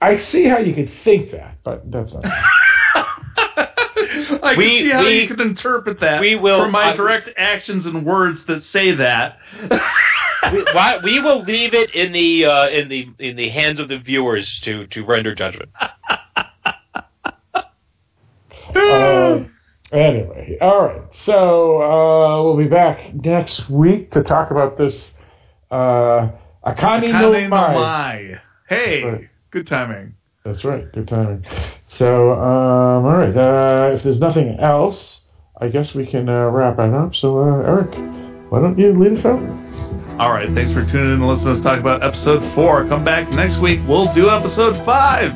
I 0.00 0.16
see 0.16 0.44
how 0.44 0.58
you 0.58 0.74
could 0.74 0.90
think 1.04 1.30
that, 1.30 1.56
but 1.64 1.90
that's 1.90 2.12
not. 2.12 2.24
I 2.94 4.50
can 4.54 4.58
We- 4.58 4.80
see 4.82 4.90
how 4.90 5.04
we- 5.04 5.20
you 5.22 5.28
can 5.28 5.40
interpret 5.40 6.00
that 6.00 6.20
we 6.20 6.34
will- 6.34 6.62
from 6.62 6.72
my 6.72 6.92
I- 6.92 6.96
direct 6.96 7.30
actions 7.36 7.86
and 7.86 8.04
words 8.04 8.44
that 8.46 8.62
say 8.64 8.92
that. 8.92 9.38
we, 10.52 10.62
why, 10.72 10.98
we 11.02 11.20
will 11.20 11.42
leave 11.42 11.72
it 11.74 11.94
in 11.94 12.12
the 12.12 12.44
uh, 12.44 12.68
in 12.68 12.88
the 12.88 13.08
in 13.18 13.36
the 13.36 13.48
hands 13.48 13.80
of 13.80 13.88
the 13.88 13.98
viewers 13.98 14.60
to 14.60 14.86
to 14.88 15.04
render 15.04 15.34
judgment. 15.34 15.70
Um, 18.76 19.50
anyway, 19.92 20.58
all 20.60 20.86
right. 20.86 21.02
So 21.14 21.82
uh, 21.82 22.42
we'll 22.44 22.56
be 22.56 22.68
back 22.68 23.14
next 23.14 23.68
week 23.70 24.10
to 24.12 24.22
talk 24.22 24.50
about 24.50 24.76
this. 24.76 25.12
Uh, 25.70 26.30
Akane 26.64 27.02
no 27.12 27.32
Kane 27.32 27.42
no 27.44 27.56
Mai. 27.56 27.74
Mai. 27.74 28.40
Hey, 28.68 29.02
Right. 29.04 29.28
good 29.50 29.66
timing. 29.66 30.14
That's 30.44 30.64
right. 30.64 30.90
Good 30.92 31.08
timing. 31.08 31.44
So, 31.84 32.32
um, 32.32 33.04
all 33.04 33.16
right. 33.16 33.36
Uh, 33.36 33.94
if 33.96 34.02
there's 34.04 34.20
nothing 34.20 34.58
else, 34.60 35.22
I 35.60 35.68
guess 35.68 35.94
we 35.94 36.06
can 36.06 36.28
uh, 36.28 36.48
wrap 36.50 36.78
it 36.78 36.94
up. 36.94 37.14
So, 37.16 37.38
uh, 37.40 37.62
Eric, 37.62 37.90
why 38.50 38.60
don't 38.60 38.78
you 38.78 38.92
lead 38.98 39.18
us 39.18 39.24
out? 39.24 39.40
All 40.20 40.30
right, 40.32 40.48
thanks 40.54 40.72
for 40.72 40.84
tuning 40.86 41.06
in 41.06 41.12
and 41.22 41.28
listening 41.28 41.52
to 41.54 41.58
us 41.58 41.64
talk 41.64 41.78
about 41.78 42.02
episode 42.02 42.42
four. 42.54 42.86
Come 42.88 43.04
back 43.04 43.28
next 43.30 43.58
week. 43.58 43.80
We'll 43.86 44.12
do 44.14 44.30
episode 44.30 44.82
five. 44.86 45.32